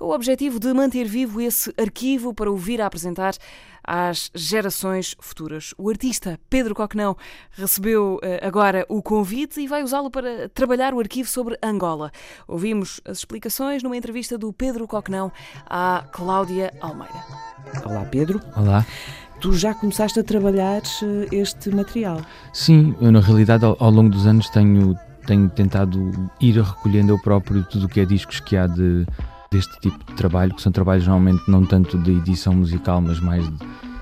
com 0.00 0.06
o 0.06 0.14
objetivo 0.14 0.58
de 0.58 0.72
manter 0.72 1.04
vivo 1.04 1.40
esse 1.40 1.72
arquivo 1.78 2.32
para 2.32 2.50
o 2.50 2.56
vir 2.56 2.80
a 2.80 2.86
apresentar 2.86 3.34
às 3.84 4.30
gerações 4.34 5.14
futuras. 5.20 5.74
O 5.76 5.90
artista 5.90 6.38
Pedro 6.48 6.74
Coquenão 6.74 7.16
recebeu 7.50 8.18
eh, 8.22 8.40
agora 8.42 8.86
o 8.88 9.02
convite 9.02 9.60
e 9.60 9.66
vai 9.66 9.82
usá-lo 9.82 10.10
para 10.10 10.48
trabalhar 10.50 10.94
o 10.94 11.00
arquivo 11.00 11.28
sobre 11.28 11.58
Angola. 11.62 12.10
Ouvimos 12.48 13.00
as 13.04 13.18
explicações 13.18 13.82
numa 13.82 13.96
entrevista 13.96 14.38
do 14.38 14.52
Pedro 14.52 14.86
Coquenão 14.86 15.30
à 15.66 16.04
Cláudia 16.10 16.72
Almeida. 16.80 17.22
Olá, 17.84 18.04
Pedro. 18.04 18.40
Olá. 18.56 18.86
Tu 19.40 19.52
já 19.54 19.74
começaste 19.74 20.20
a 20.20 20.24
trabalhar 20.24 20.82
eh, 21.02 21.28
este 21.32 21.70
material. 21.70 22.20
Sim, 22.52 22.94
eu 23.00 23.10
na 23.12 23.20
realidade 23.20 23.64
ao, 23.64 23.76
ao 23.78 23.90
longo 23.90 24.08
dos 24.10 24.26
anos 24.26 24.48
tenho, 24.50 24.94
tenho 25.30 25.48
tentado 25.48 26.10
ir 26.40 26.60
recolhendo 26.60 27.12
eu 27.12 27.18
próprio 27.20 27.62
tudo 27.62 27.86
o 27.86 27.88
que 27.88 28.00
é 28.00 28.04
discos 28.04 28.40
que 28.40 28.56
há 28.56 28.66
de, 28.66 29.06
deste 29.48 29.78
tipo 29.80 29.96
de 29.98 30.14
trabalho, 30.14 30.52
que 30.52 30.60
são 30.60 30.72
trabalhos 30.72 31.06
normalmente 31.06 31.48
não 31.48 31.64
tanto 31.64 31.96
de 31.98 32.10
edição 32.10 32.52
musical, 32.52 33.00
mas 33.00 33.20
mais 33.20 33.44
de, 33.48 33.56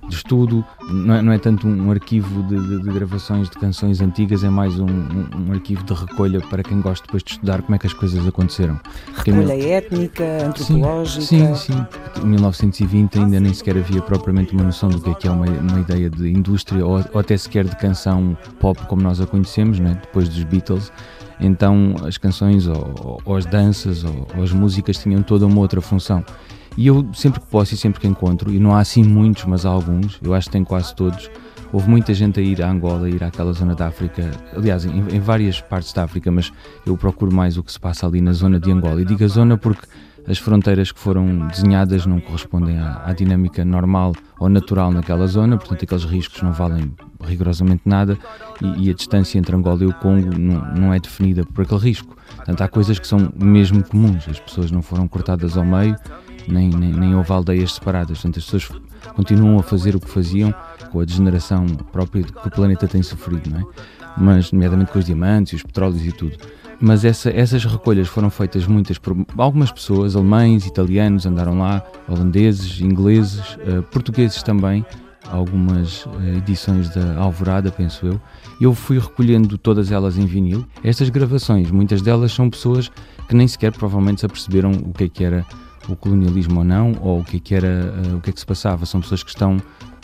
de 0.09 0.15
estudo. 0.15 0.65
Não 0.91 1.15
é, 1.15 1.21
não 1.21 1.31
é 1.35 1.39
tanto 1.39 1.69
um 1.69 1.91
arquivo 1.91 2.43
de, 2.45 2.57
de- 2.59 2.83
de 2.83 2.91
gravações 2.91 3.51
de 3.51 3.59
canções 3.59 4.01
antigas, 4.01 4.43
é 4.43 4.49
mais 4.49 4.79
um, 4.81 4.87
um- 4.87 5.49
um 5.49 5.53
arquivo 5.53 5.85
de 5.85 5.93
recolha 5.93 6.41
para 6.41 6.63
quem 6.63 6.81
gosta 6.81 7.05
depois 7.07 7.23
de 7.23 7.33
estudar 7.33 7.61
como 7.61 7.75
é 7.75 7.79
que 7.79 7.87
as 7.87 7.93
coisas 7.93 8.27
aconteceram. 8.27 8.81
Recolha 9.15 9.53
étnica, 9.69 10.25
antropológica. 10.47 11.21
Sim, 11.27 11.55
sim. 11.55 11.87
Porque 12.05 12.21
Em 12.21 12.27
1920 12.31 13.19
ainda 13.19 13.39
nem 13.39 13.53
sequer 13.53 13.77
havia 13.77 14.01
propriamente 14.01 14.55
uma 14.55 14.65
noção 14.65 14.89
do 14.89 14.99
que 14.99 15.11
é 15.11 15.15
que 15.15 15.29
é 15.29 15.31
uma, 15.31 15.45
uma 15.47 15.81
ideia 15.81 16.09
de 16.09 16.27
indústria 16.31 16.87
ou, 16.87 17.05
ou 17.13 17.21
até 17.21 17.37
sequer 17.37 17.67
de 17.67 17.77
canção 17.77 18.35
pop 18.59 18.81
como 18.87 19.03
nós 19.03 19.21
a 19.21 19.27
conhecemos, 19.27 19.79
né? 19.79 19.99
depois 20.01 20.27
dos 20.27 20.43
Beatles. 20.45 20.91
Então 21.41 21.95
as 22.07 22.19
canções 22.19 22.67
ou, 22.67 23.21
ou- 23.25 23.37
as 23.37 23.47
danças 23.47 24.05
ou, 24.05 24.27
ou 24.37 24.43
as 24.43 24.53
músicas 24.53 24.99
tinham 24.99 25.23
toda 25.23 25.47
uma 25.47 25.61
outra 25.61 25.81
função. 25.81 26.25
E 26.77 26.87
eu 26.87 27.09
sempre 27.13 27.41
que 27.41 27.47
posso 27.47 27.75
e 27.75 27.77
sempre 27.77 28.01
que 28.01 28.07
encontro, 28.07 28.53
e 28.53 28.59
não 28.61 28.75
há 28.75 28.81
assim 28.81 29.03
muitos, 29.03 29.45
mas 29.45 29.67
há 29.67 29.69
alguns, 29.71 30.19
eu 30.23 30.33
acho 30.33 30.47
que 30.47 30.53
tem 30.53 30.63
quase 30.63 30.95
todos, 30.95 31.29
houve 31.73 31.91
muita 31.91 32.15
gente 32.15 32.39
a 32.39 32.43
ir 32.43 32.63
a 32.63 32.71
Angola, 32.71 33.07
a 33.07 33.11
ir 33.11 33.23
àquela 33.25 33.53
zona 33.53 33.75
da 33.75 33.89
África, 33.89 34.31
aliás, 34.57 34.85
em, 34.85 34.97
em 35.17 35.19
várias 35.19 35.61
partes 35.61 35.93
da 35.93 36.05
África, 36.05 36.31
mas 36.31 36.53
eu 36.87 36.97
procuro 36.97 37.35
mais 37.35 37.57
o 37.57 37.65
que 37.65 37.73
se 37.73 37.81
passa 37.81 38.07
ali 38.07 38.21
na 38.21 38.33
zona 38.33 38.61
de 38.61 38.71
Angola. 38.71 39.03
E 39.03 39.05
digo 39.05 39.25
a 39.25 39.29
zona 39.29 39.57
porque 39.57 39.89
as 40.29 40.39
fronteiras 40.39 40.93
que 40.93 41.01
foram 41.01 41.49
desenhadas 41.49 42.05
não 42.05 42.21
correspondem 42.21 42.79
à, 42.79 43.03
à 43.07 43.13
dinâmica 43.13 43.65
normal 43.65 44.13
ou 44.39 44.49
natural 44.49 44.93
naquela 44.93 45.27
zona, 45.27 45.57
portanto 45.57 45.85
aqueles 45.85 46.05
riscos 46.05 46.43
não 46.43 46.53
valem 46.53 46.93
rigorosamente 47.25 47.83
nada 47.87 48.19
e, 48.61 48.87
e 48.87 48.91
a 48.91 48.95
distância 48.95 49.39
entre 49.39 49.57
Angola 49.57 49.83
e 49.83 49.87
o 49.87 49.95
Congo 49.95 50.39
não, 50.39 50.75
não 50.75 50.95
é 50.95 51.01
definida 51.01 51.45
por 51.45 51.63
aquele 51.65 51.81
risco. 51.81 52.17
Portanto, 52.37 52.61
há 52.61 52.69
coisas 52.69 52.99
que 52.99 53.07
são 53.07 53.33
mesmo 53.37 53.83
comuns, 53.83 54.29
as 54.29 54.39
pessoas 54.39 54.71
não 54.71 54.83
foram 54.83 55.09
cortadas 55.09 55.57
ao 55.57 55.65
meio, 55.65 55.97
nem, 56.47 56.69
nem, 56.69 56.93
nem 56.93 57.15
houve 57.15 57.33
aldeias 57.33 57.75
separadas, 57.75 58.19
portanto 58.19 58.39
as 58.39 58.45
pessoas 58.45 58.81
continuam 59.15 59.59
a 59.59 59.63
fazer 59.63 59.97
o 59.97 60.01
que 60.01 60.11
faziam 60.11 60.55
com 60.91 61.01
a 61.01 61.05
degeneração 61.05 61.67
própria 61.67 62.23
que 62.23 62.49
o 62.49 62.51
planeta 62.51 62.87
tem 62.87 63.03
sofrido, 63.03 63.51
não 63.51 63.61
é? 63.61 63.65
Mas, 64.17 64.51
nomeadamente 64.51 64.91
com 64.91 64.99
os 64.99 65.05
diamantes 65.05 65.53
e 65.53 65.57
os 65.57 65.63
petróleos 65.63 66.05
e 66.05 66.13
tudo. 66.13 66.37
Mas 66.81 67.05
essa- 67.05 67.31
essas 67.31 67.65
recolhas 67.65 68.07
foram 68.07 68.31
feitas 68.31 68.67
muitas 68.67 68.99
por 68.99 69.17
algumas 69.37 69.73
pessoas, 69.73 70.15
alemães, 70.15 70.65
italianos, 70.65 71.27
andaram 71.27 71.59
lá, 71.59 71.83
holandeses, 72.09 72.81
ingleses, 72.81 73.59
eh, 73.67 73.81
portugueses 73.91 74.43
também, 74.45 74.87
algumas 75.31 76.07
eh, 76.23 76.37
edições 76.37 76.89
da 76.91 77.17
Alvorada, 77.19 77.71
penso 77.73 78.07
eu. 78.07 78.21
Eu 78.61 78.75
fui 78.75 78.99
recolhendo 78.99 79.59
todas 79.59 79.91
elas 79.91 80.17
em 80.17 80.25
vinil. 80.27 80.65
Estas 80.85 81.09
gravações, 81.11 81.71
muitas 81.71 82.01
delas 82.01 82.33
são 82.33 82.49
pessoas 82.49 82.91
que 83.29 83.35
nem 83.35 83.47
sequer 83.49 83.73
provavelmente 83.73 84.21
se 84.21 84.27
aperceberam 84.27 84.71
o 84.71 84.93
que 84.93 85.05
é 85.05 85.09
que 85.09 85.25
era 85.25 85.45
o 85.89 85.97
colonialismo 85.97 86.59
ou 86.61 86.65
não, 86.65 86.93
ou 87.01 87.21
o 87.21 87.25
que 87.25 87.39
é 87.39 87.41
que 87.41 87.55
era, 87.57 87.67
eh, 87.67 88.15
o 88.15 88.21
que 88.21 88.31
é 88.31 88.33
que 88.33 88.39
se 88.41 88.47
passava. 88.47 88.87
São 88.87 89.01
pessoas 89.01 89.23
que 89.25 89.31
estão 89.31 89.57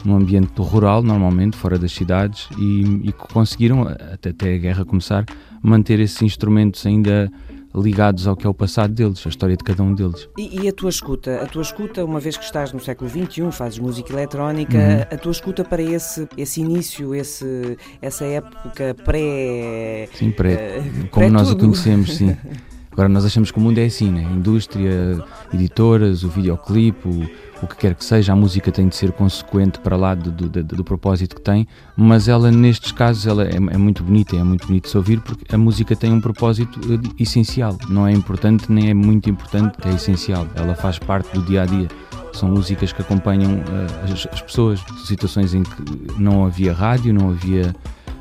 num 0.04 0.16
ambiente 0.16 0.50
rural, 0.58 1.02
normalmente, 1.02 1.56
fora 1.56 1.78
das 1.78 1.92
cidades, 1.92 2.48
e, 2.58 2.82
e 3.04 3.12
que 3.12 3.32
conseguiram, 3.32 3.82
até, 4.12 4.30
até 4.30 4.54
a 4.54 4.58
guerra 4.58 4.84
começar, 4.84 5.24
manter 5.64 5.98
esses 5.98 6.20
instrumentos 6.22 6.84
ainda 6.86 7.30
ligados 7.74 8.28
ao 8.28 8.36
que 8.36 8.46
é 8.46 8.48
o 8.48 8.54
passado 8.54 8.94
deles, 8.94 9.20
a 9.26 9.28
história 9.28 9.56
de 9.56 9.64
cada 9.64 9.82
um 9.82 9.92
deles. 9.92 10.28
E, 10.38 10.60
e 10.62 10.68
a 10.68 10.72
tua 10.72 10.90
escuta? 10.90 11.42
A 11.42 11.46
tua 11.46 11.62
escuta, 11.62 12.04
uma 12.04 12.20
vez 12.20 12.36
que 12.36 12.44
estás 12.44 12.72
no 12.72 12.78
século 12.78 13.10
XXI, 13.10 13.50
fazes 13.50 13.80
música 13.80 14.12
eletrónica, 14.12 14.78
Uhum. 14.78 15.00
a 15.10 15.18
tua 15.18 15.32
escuta 15.32 15.64
para 15.64 15.82
esse, 15.82 16.28
esse 16.36 16.60
início, 16.60 17.12
esse, 17.16 17.76
essa 18.00 18.24
época 18.26 18.94
pré. 19.04 20.08
Sim, 20.14 20.30
pré, 20.30 20.52
eh, 20.52 20.82
como 21.10 21.28
nós 21.30 21.48
a 21.48 21.56
pré-tudo. 21.56 21.70
conhecemos, 21.72 22.14
sim. 22.14 22.36
Agora 22.94 23.08
nós 23.08 23.24
achamos 23.24 23.50
que 23.50 23.58
o 23.58 23.60
mundo 23.60 23.76
é 23.78 23.86
assim, 23.86 24.08
né? 24.08 24.22
Indústria, 24.22 25.20
editoras, 25.52 26.22
o 26.22 26.28
videoclipe, 26.28 27.08
o, 27.08 27.28
o 27.60 27.66
que 27.66 27.76
quer 27.76 27.94
que 27.96 28.04
seja, 28.04 28.32
a 28.32 28.36
música 28.36 28.70
tem 28.70 28.86
de 28.86 28.94
ser 28.94 29.10
consequente 29.10 29.80
para 29.80 29.96
lá 29.96 30.14
do, 30.14 30.30
do, 30.30 30.48
do, 30.48 30.62
do 30.62 30.84
propósito 30.84 31.34
que 31.34 31.42
tem, 31.42 31.66
mas 31.96 32.28
ela 32.28 32.52
nestes 32.52 32.92
casos 32.92 33.26
ela 33.26 33.42
é, 33.42 33.56
é, 33.56 33.76
muito 33.76 34.04
bonita, 34.04 34.36
é 34.36 34.44
muito 34.44 34.68
bonito 34.68 34.84
de 34.84 34.90
se 34.90 34.96
ouvir 34.96 35.20
porque 35.22 35.52
a 35.52 35.58
música 35.58 35.96
tem 35.96 36.12
um 36.12 36.20
propósito 36.20 36.78
eh, 36.84 37.22
essencial, 37.22 37.76
não 37.88 38.06
é 38.06 38.12
importante 38.12 38.70
nem 38.70 38.90
é 38.90 38.94
muito 38.94 39.28
importante, 39.28 39.76
é 39.84 39.92
essencial, 39.92 40.46
ela 40.54 40.76
faz 40.76 40.96
parte 40.96 41.32
do 41.34 41.42
dia 41.42 41.62
a 41.62 41.66
dia. 41.66 41.88
São 42.32 42.48
músicas 42.48 42.92
que 42.92 43.00
acompanham 43.00 43.54
uh, 43.54 44.12
as, 44.12 44.26
as 44.32 44.40
pessoas, 44.40 44.80
situações 45.04 45.54
em 45.54 45.62
que 45.62 45.82
não 46.18 46.44
havia 46.44 46.72
rádio, 46.72 47.14
não 47.14 47.30
havia 47.30 47.74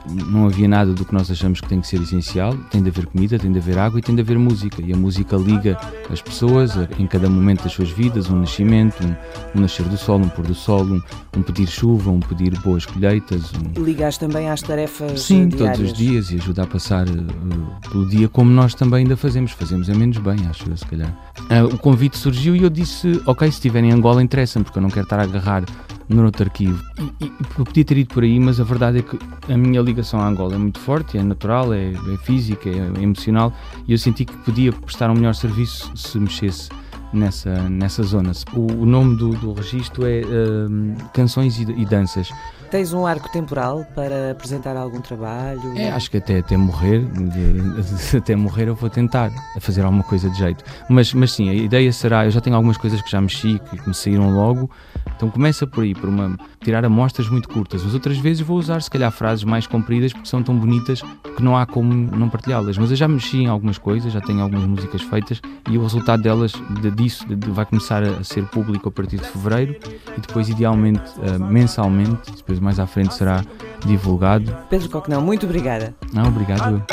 não 0.10 0.46
havia 0.46 0.68
nada 0.68 0.94
do 0.94 1.06
que 1.06 1.14
nós 1.14 1.30
achamos 1.32 1.62
que 1.62 1.68
tem 1.68 1.80
que 1.80 1.88
ser 1.88 2.02
essencial. 2.02 2.56
Tem 2.70 2.82
de 2.82 2.90
haver 2.90 3.06
comida, 3.06 3.40
tem 3.40 3.52
de 3.52 3.60
haver 3.60 3.78
água 3.78 4.00
e 4.00 4.02
tem 4.02 4.16
de 4.16 4.22
haver 4.22 4.38
música. 4.38 4.82
E 4.82 4.92
a 4.92 4.98
música 4.98 5.36
liga 5.38 5.78
as 6.10 6.22
pessoas 6.22 6.74
em 7.00 7.08
cada 7.08 7.30
momento 7.30 7.64
das 7.64 7.72
suas 7.72 7.90
vidas, 7.90 8.30
um 8.30 8.40
nascimento, 8.40 9.04
um, 9.06 9.58
um 9.58 9.62
nascer 9.62 9.86
do 9.86 9.98
sol, 9.98 10.20
um 10.20 10.30
pôr 10.30 10.46
do 10.46 10.56
sol, 10.56 10.84
um, 10.84 11.02
um, 11.38 11.42
pedir 11.42 11.68
chuva, 11.68 12.12
um 12.12 12.20
pedir 12.20 12.58
boas 12.60 12.86
colheitas. 12.86 13.52
Um... 13.54 13.84
Ligas 13.84 14.18
também 14.18 14.50
às 14.50 14.62
tarefas 14.62 15.22
Sim, 15.22 15.48
diárias. 15.48 15.78
todos 15.78 15.92
os 15.92 15.98
dias 15.98 16.32
e 16.32 16.36
ajuda 16.36 16.64
a 16.64 16.68
passar 16.68 17.08
uh, 17.08 17.90
pelo 17.90 18.08
dia 18.10 18.28
como 18.28 18.52
nós 18.52 18.74
também 18.74 19.04
ainda 19.04 19.16
fazemos. 19.16 19.52
Fazemos 19.52 19.90
a 19.90 19.94
menos 19.94 20.18
bem, 20.18 20.36
acho 20.50 20.70
eu, 20.70 20.78
se 20.78 20.86
calhar. 20.86 21.14
Uh, 21.42 21.74
o 21.74 21.78
convite 21.78 22.18
surgiu 22.18 22.56
e 22.56 22.64
eu 22.64 22.70
disse, 22.70 23.22
ok, 23.26 23.48
se 23.48 23.56
estiver 23.56 23.84
em 23.84 23.92
Angola 23.92 24.22
interessa-me, 24.22 24.66
porque 24.66 24.80
eu 24.80 24.84
não 24.84 24.90
quero 24.90 25.06
estar 25.06 25.20
a 25.20 25.24
agarrar 25.24 25.64
no 26.10 26.26
outro 26.26 26.44
arquivo. 26.44 26.82
E, 27.00 27.26
e, 27.26 27.32
eu 27.58 27.66
podia 27.66 27.86
ter 27.86 27.98
ido 27.98 28.14
por 28.14 28.24
aí, 28.24 28.40
mas 28.40 28.60
a 28.60 28.64
verdade 28.64 29.00
é 29.00 29.02
que 29.02 29.18
a 29.52 29.58
minha 29.58 29.82
ligação 29.82 30.20
à 30.20 30.28
Angola 30.28 30.56
é 30.56 30.58
muito 30.58 30.80
forte, 30.80 31.18
é 31.18 31.24
natural, 31.24 31.74
é, 31.74 31.92
é 31.92 32.18
física, 32.24 32.70
é, 32.70 33.00
é, 33.00 33.04
emocional 33.04 33.54
e 33.88 33.92
eu 33.92 33.98
senti 33.98 34.26
que 34.26 34.36
podia 34.38 34.72
prestar 34.72 35.10
um 35.10 35.16
melhor 35.16 35.36
serviço 35.36 35.92
se 35.96 36.18
mexesse 36.20 36.70
nessa, 37.14 37.70
nessa 37.70 38.04
zona. 38.04 38.32
O, 38.54 38.82
o 38.82 38.86
nome 38.86 39.16
do, 39.18 39.30
do 39.30 39.54
registro 39.54 40.06
é 40.06 40.22
uh, 40.22 41.10
Canções 41.14 41.60
e, 41.60 41.64
e 41.64 41.86
Danças. 41.86 42.30
Tens 42.74 42.92
um 42.92 43.06
arco 43.06 43.32
temporal 43.32 43.86
para 43.94 44.32
apresentar 44.32 44.76
algum 44.76 45.00
trabalho? 45.00 45.78
É, 45.78 45.92
acho 45.92 46.10
que 46.10 46.18
até, 46.18 46.40
até 46.40 46.58
morrer, 46.58 47.06
de, 47.06 47.30
de, 47.30 48.18
até 48.18 48.36
morrer 48.36 48.68
eu 48.68 48.74
vou 48.74 48.90
tentar 48.90 49.32
fazer 49.60 49.84
alguma 49.84 50.04
coisa 50.04 50.28
de 50.28 50.38
jeito. 50.40 50.64
Mas, 50.90 51.14
mas 51.14 51.34
sim, 51.34 51.50
a 51.50 51.54
ideia 51.54 51.94
será, 51.94 52.26
eu 52.26 52.32
já 52.32 52.42
tenho 52.42 52.56
algumas 52.56 52.78
coisas 52.78 53.00
que 53.00 53.12
já 53.12 53.22
mexi, 53.22 53.60
que 53.70 53.88
me 53.88 53.94
saíram 53.94 54.34
logo, 54.34 54.72
então 55.16 55.30
começa 55.30 55.68
por 55.68 55.84
aí, 55.84 55.94
por 55.94 56.10
uma, 56.10 56.36
tirar 56.64 56.84
amostras 56.84 57.30
muito 57.30 57.48
curtas. 57.48 57.86
As 57.86 57.94
outras 57.94 58.18
vezes 58.18 58.42
vou 58.42 58.58
usar 58.58 58.82
se 58.82 58.90
calhar 58.90 59.12
frases 59.12 59.44
mais 59.44 59.68
compridas 59.68 60.12
porque 60.12 60.28
são 60.28 60.42
tão 60.42 60.58
bonitas 60.58 61.04
que 61.36 61.44
não 61.44 61.56
há 61.56 61.68
como 61.68 61.94
não 61.94 62.28
partilhá-las. 62.28 62.76
Mas 62.78 62.90
eu 62.90 62.96
já 62.96 63.08
mexi 63.08 63.44
em 63.44 63.48
algumas 63.48 63.78
coisas, 63.78 64.12
já 64.12 64.20
tenho 64.20 64.42
algumas 64.42 64.66
músicas 64.66 65.04
feitas 65.04 65.40
e 65.70 65.78
o 65.78 65.84
resultado 65.84 66.24
delas, 66.24 66.54
de, 66.82 66.90
disso, 67.04 67.26
de, 67.28 67.52
vai 67.52 67.66
começar 67.66 68.04
a 68.04 68.24
ser 68.24 68.46
público 68.46 68.90
a 68.90 68.92
partir 68.92 69.18
de 69.18 69.28
fevereiro 69.28 69.76
e 70.18 70.22
depois 70.22 70.50
idealmente 70.50 71.02
uh, 71.20 71.44
mensalmente, 71.44 72.32
depois 72.36 72.60
mais 72.60 72.80
à 72.80 72.88
frente 72.88 73.14
será 73.14 73.44
divulgado. 73.86 74.56
Pedro 74.70 74.90
Coquenão, 74.90 75.22
muito 75.22 75.46
obrigada. 75.46 75.94
Não, 76.14 76.28
obrigado 76.28 76.84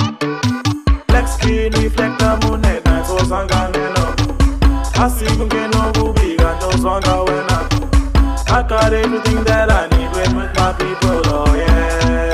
I 8.53 8.63
got 8.65 8.93
everything 8.93 9.45
that 9.45 9.71
I 9.71 9.87
need 9.97 10.11
with 10.11 10.35
my 10.35 10.73
people, 10.73 11.23
oh 11.33 11.55
yeah. 11.55 12.30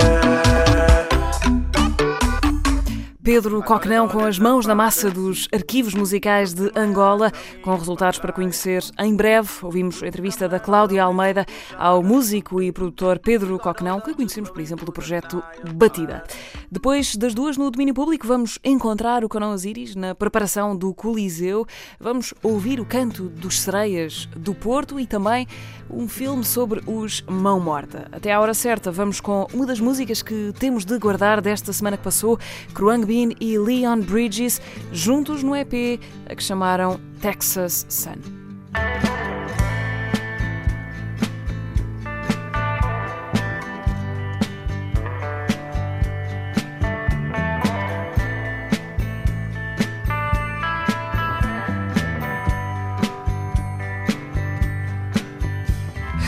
Pedro 3.27 3.61
Coquenão 3.61 4.07
com 4.07 4.21
as 4.21 4.39
mãos 4.39 4.67
na 4.67 4.75
massa 4.77 5.11
dos 5.11 5.49
arquivos 5.53 5.95
musicais 5.95 6.55
de 6.55 6.71
Angola, 6.77 7.33
com 7.61 7.75
resultados 7.75 8.21
para 8.21 8.33
conhecer 8.33 8.85
em 9.01 9.17
breve. 9.17 9.51
Ouvimos 9.63 10.01
a 10.01 10.07
entrevista 10.07 10.49
da 10.49 10.61
Cláudia 10.61 11.03
Almeida 11.03 11.45
ao 11.77 12.05
músico 12.05 12.63
e 12.63 12.71
produtor 12.71 13.19
Pedro 13.19 13.59
Coquenão, 13.59 14.01
que 14.01 14.15
conhecemos, 14.15 14.49
por 14.49 14.61
exemplo, 14.61 14.87
do 14.87 14.93
projeto 14.93 15.43
Batida. 15.75 16.23
Depois 16.71 17.17
das 17.17 17.35
duas 17.35 17.57
no 17.57 17.69
domínio 17.69 17.95
público, 17.95 18.29
vamos 18.29 18.61
encontrar 18.63 19.25
o 19.25 19.29
Canão 19.29 19.53
Osiris 19.53 19.97
na 19.97 20.15
preparação 20.15 20.77
do 20.77 20.95
Coliseu. 20.95 21.67
Vamos 21.99 22.33
ouvir 22.45 22.79
o 22.79 22.87
canto 22.87 23.25
dos 23.25 23.61
sereias 23.61 24.29
do 24.37 24.55
Porto 24.55 25.01
e 25.01 25.07
também 25.07 25.49
um 25.91 26.09
filme 26.09 26.45
sobre 26.45 26.81
os 26.87 27.23
Mão 27.23 27.59
Morta. 27.59 28.09
Até 28.13 28.33
à 28.33 28.41
hora 28.41 28.55
certa, 28.55 28.93
vamos 28.93 29.21
com 29.21 29.49
uma 29.53 29.67
das 29.67 29.81
músicas 29.81 30.23
que 30.23 30.53
temos 30.61 30.85
de 30.85 30.97
guardar 30.97 31.41
desta 31.41 31.73
semana 31.73 31.97
que 31.97 32.05
passou, 32.05 32.39
Kruang 32.73 33.16
E 33.41 33.59
Leon 33.59 34.03
Bridges, 34.03 34.61
juntos 34.93 35.43
no 35.43 35.57
EP 35.57 35.99
a 36.29 36.35
que 36.35 36.43
chamaram 36.43 37.01
Texas 37.21 37.87
Sun. 37.89 38.21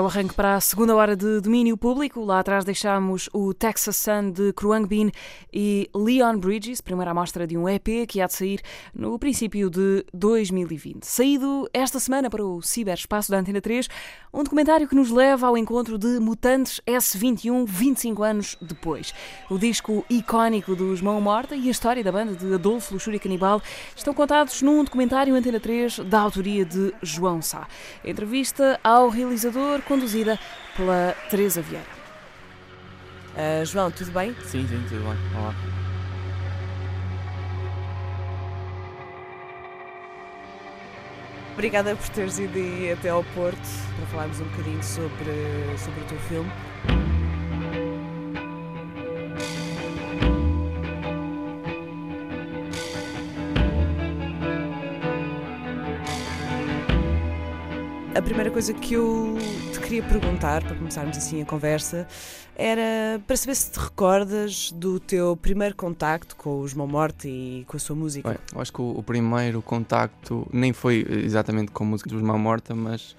É 0.00 0.02
o 0.02 0.06
arranque 0.06 0.32
para 0.32 0.54
a 0.54 0.60
segunda 0.62 0.96
hora 0.96 1.14
de 1.14 1.42
domínio 1.42 1.76
público. 1.76 2.24
Lá 2.24 2.40
atrás 2.40 2.64
deixámos 2.64 3.28
o 3.34 3.52
Texas 3.52 3.98
Sun 3.98 4.30
de 4.30 4.50
Kruang 4.54 4.86
Bin 4.86 5.12
e 5.52 5.90
Leon 5.94 6.38
Bridges, 6.38 6.80
primeira 6.80 7.10
amostra 7.10 7.46
de 7.46 7.58
um 7.58 7.68
EP 7.68 8.08
que 8.08 8.18
há 8.18 8.26
de 8.26 8.32
sair 8.32 8.62
no 8.94 9.18
princípio 9.18 9.68
de 9.68 10.02
2020. 10.14 11.04
Saído 11.04 11.68
esta 11.74 12.00
semana 12.00 12.30
para 12.30 12.42
o 12.42 12.62
ciberespaço 12.62 13.30
da 13.30 13.40
Antena 13.40 13.60
3, 13.60 13.88
um 14.32 14.42
documentário 14.42 14.88
que 14.88 14.94
nos 14.94 15.10
leva 15.10 15.48
ao 15.48 15.58
encontro 15.58 15.98
de 15.98 16.18
Mutantes 16.18 16.80
S21 16.86 17.66
25 17.66 18.22
anos 18.22 18.56
depois. 18.58 19.12
O 19.50 19.58
disco 19.58 20.02
icónico 20.08 20.74
dos 20.74 21.02
Mão 21.02 21.20
Morta 21.20 21.54
e 21.54 21.68
a 21.68 21.70
história 21.70 22.02
da 22.02 22.10
banda 22.10 22.34
de 22.34 22.54
Adolfo 22.54 22.94
Luxúria 22.94 23.20
Canibal 23.20 23.60
estão 23.94 24.14
contados 24.14 24.62
num 24.62 24.82
documentário 24.82 25.34
Antena 25.34 25.60
3 25.60 25.98
da 25.98 26.20
autoria 26.20 26.64
de 26.64 26.94
João 27.02 27.42
Sá. 27.42 27.68
Entrevista 28.02 28.80
ao 28.82 29.10
realizador 29.10 29.82
conduzida 29.90 30.38
pela 30.76 31.16
Teresa 31.28 31.60
Vieira. 31.60 31.84
Uh, 33.34 33.66
João, 33.66 33.90
tudo 33.90 34.12
bem? 34.12 34.32
Sim, 34.44 34.64
sim, 34.68 34.84
tudo 34.88 35.02
bem. 35.02 35.18
Olá. 35.36 35.52
Obrigada 41.54 41.96
por 41.96 42.08
teres 42.10 42.38
ido 42.38 42.56
até 42.92 43.08
ao 43.08 43.24
Porto 43.34 43.58
para 43.96 44.06
falarmos 44.06 44.40
um 44.40 44.44
bocadinho 44.44 44.82
sobre, 44.84 45.76
sobre 45.76 46.00
o 46.00 46.04
teu 46.04 46.18
filme. 46.20 46.50
A 58.14 58.22
primeira 58.22 58.50
coisa 58.50 58.72
que 58.74 58.94
eu 58.94 59.38
queria 59.90 60.04
perguntar, 60.04 60.62
para 60.62 60.76
começarmos 60.76 61.16
assim 61.16 61.42
a 61.42 61.44
conversa, 61.44 62.06
era 62.54 63.20
para 63.26 63.36
saber 63.36 63.56
se 63.56 63.72
te 63.72 63.80
recordas 63.80 64.70
do 64.70 65.00
teu 65.00 65.36
primeiro 65.36 65.74
contacto 65.74 66.36
com 66.36 66.60
os 66.60 66.72
Mão 66.74 66.86
Morte 66.86 67.26
e 67.26 67.64
com 67.66 67.76
a 67.76 67.80
sua 67.80 67.96
música. 67.96 68.28
Bem, 68.28 68.38
eu 68.54 68.60
acho 68.60 68.72
que 68.72 68.80
o, 68.80 68.90
o, 68.90 69.02
primeiro 69.02 69.60
contacto 69.60 70.46
nem 70.52 70.72
foi 70.72 71.04
exatamente 71.24 71.72
com 71.72 71.82
a 71.82 71.86
música 71.88 72.08
dos 72.08 72.22
Mão 72.22 72.38
Morta, 72.38 72.72
mas 72.72 73.16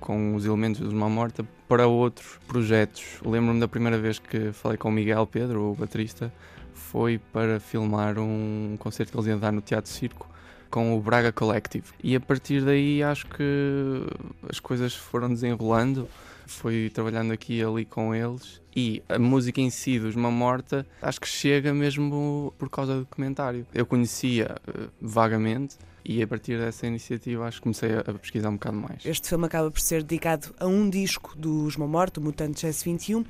com 0.00 0.34
os 0.34 0.46
elementos 0.46 0.80
dos 0.80 0.94
Mão 0.94 1.10
Morta 1.10 1.46
para 1.68 1.86
outros 1.86 2.38
projetos. 2.48 3.04
Lembro-me 3.22 3.60
da 3.60 3.68
primeira 3.68 3.98
vez 3.98 4.18
que 4.18 4.50
falei 4.50 4.78
com 4.78 4.88
o 4.88 4.92
Miguel 4.92 5.26
Pedro, 5.26 5.72
o 5.72 5.74
baterista, 5.74 6.32
foi 6.72 7.18
para 7.18 7.60
filmar 7.60 8.18
um 8.18 8.76
concerto 8.78 9.12
que 9.12 9.18
eles 9.18 9.26
iam 9.26 9.38
dar 9.38 9.52
no 9.52 9.60
Teatro 9.60 9.90
Circo 9.90 10.26
com 10.74 10.98
o 10.98 11.00
Braga 11.00 11.30
Collective. 11.30 11.86
E 12.02 12.16
a 12.16 12.20
partir 12.20 12.60
daí 12.60 13.00
acho 13.00 13.28
que 13.28 14.02
as 14.50 14.58
coisas 14.58 14.92
foram 14.92 15.32
desenrolando 15.32 16.08
fui 16.48 16.90
trabalhando 16.90 17.32
aqui 17.32 17.58
e 17.58 17.64
ali 17.64 17.84
com 17.84 18.12
eles 18.12 18.60
e 18.74 19.00
a 19.08 19.16
música 19.16 19.60
em 19.60 19.70
si 19.70 20.00
dos 20.00 20.16
Mamorta 20.16 20.84
acho 21.00 21.20
que 21.20 21.28
chega 21.28 21.72
mesmo 21.72 22.52
por 22.58 22.68
causa 22.68 22.94
do 22.94 23.00
documentário. 23.02 23.64
Eu 23.72 23.86
conhecia 23.86 24.56
uh, 24.68 24.90
vagamente 25.00 25.76
e 26.04 26.22
a 26.22 26.26
partir 26.26 26.58
dessa 26.58 26.86
iniciativa 26.86 27.46
acho 27.46 27.58
que 27.58 27.62
comecei 27.62 27.90
a, 27.94 28.02
pesquisar 28.14 28.50
um 28.50 28.54
bocado 28.54 28.76
mais. 28.76 29.04
Este 29.04 29.28
filme 29.28 29.46
acaba 29.46 29.70
por 29.70 29.80
ser 29.80 30.02
dedicado 30.02 30.54
a 30.60 30.66
um 30.66 30.90
disco 30.90 31.34
dos 31.36 31.76
Mamorte, 31.76 32.18
o 32.18 32.22
Mutantes 32.22 32.62
S21, 32.62 33.24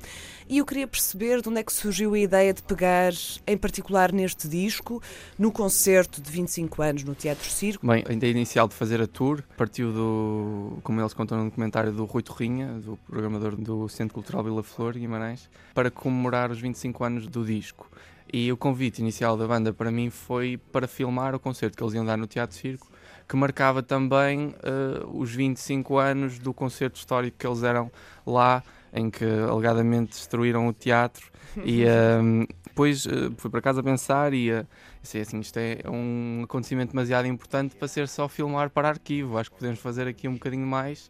e 0.49 0.57
eu 0.57 0.65
queria 0.65 0.87
perceber 0.87 1.41
de 1.41 1.49
onde 1.49 1.59
é 1.59 1.63
que 1.63 1.71
surgiu 1.71 2.13
a 2.13 2.19
ideia 2.19 2.53
de 2.53 2.61
pegar, 2.61 3.13
em 3.47 3.57
particular 3.57 4.11
neste 4.11 4.47
disco, 4.47 5.01
no 5.39 5.51
concerto 5.51 6.21
de 6.21 6.29
25 6.29 6.81
anos 6.81 7.03
no 7.03 7.15
Teatro 7.15 7.49
Circo. 7.49 7.87
Bem, 7.87 8.03
a 8.07 8.13
ideia 8.13 8.31
inicial 8.31 8.67
de 8.67 8.73
fazer 8.73 9.01
a 9.01 9.07
tour 9.07 9.41
partiu 9.57 9.93
do, 9.93 10.77
como 10.83 10.99
eles 10.99 11.13
contam 11.13 11.37
no 11.37 11.45
documentário, 11.45 11.91
do 11.91 12.05
Rui 12.05 12.21
Torrinha, 12.21 12.73
do 12.79 12.97
programador 13.07 13.55
do 13.55 13.87
Centro 13.87 14.13
Cultural 14.13 14.43
Vila 14.43 14.63
Flor, 14.63 14.93
Guimarães, 14.93 15.49
para 15.73 15.89
comemorar 15.89 16.51
os 16.51 16.59
25 16.59 17.03
anos 17.03 17.27
do 17.27 17.45
disco. 17.45 17.89
E 18.31 18.51
o 18.51 18.57
convite 18.57 18.99
inicial 18.99 19.37
da 19.37 19.47
banda 19.47 19.71
para 19.71 19.91
mim 19.91 20.09
foi 20.09 20.57
para 20.71 20.87
filmar 20.87 21.35
o 21.35 21.39
concerto 21.39 21.77
que 21.77 21.83
eles 21.83 21.93
iam 21.93 22.05
dar 22.05 22.17
no 22.17 22.27
Teatro 22.27 22.55
Circo, 22.55 22.91
que 23.27 23.35
marcava 23.35 23.81
também 23.81 24.47
uh, 24.47 25.19
os 25.19 25.33
25 25.33 25.97
anos 25.97 26.39
do 26.39 26.53
concerto 26.53 26.97
histórico 26.97 27.37
que 27.37 27.47
eles 27.47 27.63
eram 27.63 27.91
lá, 28.25 28.63
em 28.93 29.09
que 29.09 29.25
alegadamente 29.25 30.11
destruíram 30.11 30.67
o 30.67 30.73
teatro. 30.73 31.31
e 31.63 31.83
uh, 31.83 32.47
depois 32.65 33.05
uh, 33.05 33.33
fui 33.37 33.49
para 33.49 33.61
casa 33.61 33.81
pensar 33.81 34.33
e 34.33 34.51
uh, 34.51 34.67
disse 35.01 35.19
assim: 35.19 35.39
isto 35.39 35.57
é 35.57 35.79
um 35.87 36.41
acontecimento 36.43 36.91
demasiado 36.91 37.27
importante 37.27 37.75
para 37.75 37.87
ser 37.87 38.07
só 38.07 38.27
filmar 38.27 38.69
para 38.69 38.89
arquivo. 38.89 39.37
Acho 39.37 39.49
que 39.49 39.57
podemos 39.57 39.79
fazer 39.79 40.07
aqui 40.07 40.27
um 40.27 40.33
bocadinho 40.33 40.67
mais. 40.67 41.09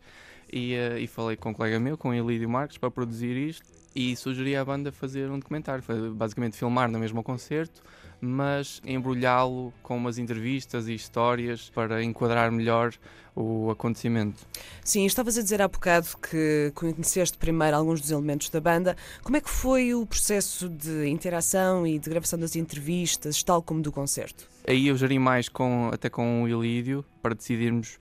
E, 0.51 0.73
e 0.99 1.07
falei 1.07 1.35
com 1.35 1.49
um 1.49 1.53
colega 1.53 1.79
meu, 1.79 1.97
com 1.97 2.09
o 2.09 2.13
Elídio 2.13 2.49
Marques, 2.49 2.77
para 2.77 2.91
produzir 2.91 3.35
isto 3.35 3.65
e 3.95 4.13
sugeri 4.15 4.55
à 4.55 4.65
banda 4.65 4.91
fazer 4.91 5.29
um 5.31 5.39
documentário. 5.39 5.83
Basicamente 6.13 6.57
filmar 6.57 6.91
no 6.91 6.99
mesmo 6.99 7.23
concerto, 7.23 7.81
mas 8.19 8.81
embrulhá-lo 8.85 9.73
com 9.81 9.95
umas 9.95 10.17
entrevistas 10.17 10.87
e 10.87 10.93
histórias 10.93 11.69
para 11.69 12.03
enquadrar 12.03 12.51
melhor 12.51 12.93
o 13.33 13.69
acontecimento. 13.69 14.45
Sim, 14.83 15.05
estavas 15.05 15.37
a 15.37 15.41
dizer 15.41 15.61
há 15.61 15.67
bocado 15.67 16.07
que 16.17 16.71
conheceste 16.73 17.37
primeiro 17.37 17.75
alguns 17.75 18.01
dos 18.01 18.11
elementos 18.11 18.49
da 18.49 18.59
banda. 18.59 18.95
Como 19.23 19.37
é 19.37 19.41
que 19.41 19.49
foi 19.49 19.93
o 19.93 20.05
processo 20.05 20.69
de 20.69 21.07
interação 21.07 21.87
e 21.87 21.97
de 21.99 22.09
gravação 22.09 22.39
das 22.39 22.55
entrevistas, 22.55 23.43
tal 23.43 23.61
como 23.61 23.81
do 23.81 23.91
concerto? 23.91 24.47
Aí 24.67 24.87
eu 24.87 24.97
geri 24.97 25.19
mais 25.19 25.47
com, 25.47 25.89
até 25.93 26.09
com 26.09 26.43
o 26.43 26.47
Ilídio 26.47 27.03
para 27.21 27.35
decidirmos 27.35 27.97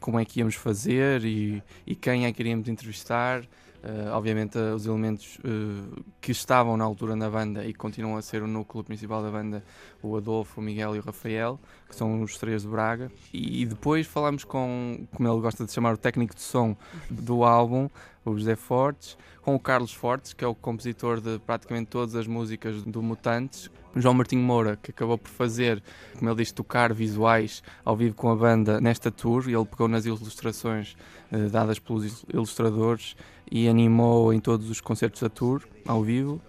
como 0.00 0.18
é 0.18 0.24
que 0.24 0.40
íamos 0.40 0.54
fazer 0.54 1.24
e, 1.24 1.62
e 1.86 1.94
quem 1.94 2.26
é 2.26 2.32
que 2.32 2.42
iríamos 2.42 2.68
entrevistar. 2.68 3.42
Uh, 3.78 4.10
obviamente, 4.10 4.58
uh, 4.58 4.74
os 4.74 4.86
elementos 4.86 5.38
uh, 5.38 6.04
que 6.20 6.32
estavam 6.32 6.76
na 6.76 6.84
altura 6.84 7.14
na 7.14 7.30
banda 7.30 7.64
e 7.64 7.72
continuam 7.72 8.16
a 8.16 8.22
ser 8.22 8.42
o 8.42 8.46
núcleo 8.48 8.82
principal 8.82 9.22
da 9.22 9.30
banda, 9.30 9.64
o 10.02 10.16
Adolfo, 10.16 10.60
o 10.60 10.64
Miguel 10.64 10.96
e 10.96 10.98
o 10.98 11.02
Rafael, 11.02 11.60
que 11.88 11.94
são 11.94 12.20
os 12.22 12.36
três 12.36 12.62
de 12.62 12.68
Braga. 12.68 13.10
E, 13.32 13.62
e 13.62 13.66
depois 13.66 14.04
falamos 14.04 14.42
com, 14.42 15.06
como 15.14 15.28
ele 15.28 15.40
gosta 15.40 15.64
de 15.64 15.72
chamar, 15.72 15.94
o 15.94 15.96
técnico 15.96 16.34
de 16.34 16.40
som 16.40 16.76
do 17.08 17.44
álbum, 17.44 17.88
o 18.24 18.36
José 18.36 18.56
Fortes, 18.56 19.16
com 19.42 19.54
o 19.54 19.60
Carlos 19.60 19.92
Fortes, 19.94 20.32
que 20.32 20.44
é 20.44 20.48
o 20.48 20.56
compositor 20.56 21.20
de 21.20 21.38
praticamente 21.38 21.88
todas 21.88 22.16
as 22.16 22.26
músicas 22.26 22.82
do 22.82 23.00
Mutantes, 23.00 23.70
João 24.00 24.14
Martinho 24.14 24.42
Moura, 24.42 24.78
que 24.82 24.90
acabou 24.90 25.18
por 25.18 25.30
fazer, 25.30 25.82
como 26.16 26.30
ele 26.30 26.36
diz, 26.36 26.52
tocar 26.52 26.92
visuais 26.92 27.62
ao 27.84 27.96
vivo 27.96 28.14
com 28.14 28.30
a 28.30 28.36
banda 28.36 28.80
nesta 28.80 29.10
tour, 29.10 29.48
e 29.48 29.54
ele 29.54 29.64
pegou 29.64 29.88
nas 29.88 30.06
ilustrações 30.06 30.96
eh, 31.30 31.48
dadas 31.48 31.78
pelos 31.78 32.24
ilustradores 32.32 33.16
e 33.50 33.68
animou 33.68 34.32
em 34.32 34.40
todos 34.40 34.70
os 34.70 34.80
concertos 34.80 35.20
da 35.20 35.28
tour, 35.28 35.62
ao 35.86 36.02
vivo. 36.02 36.40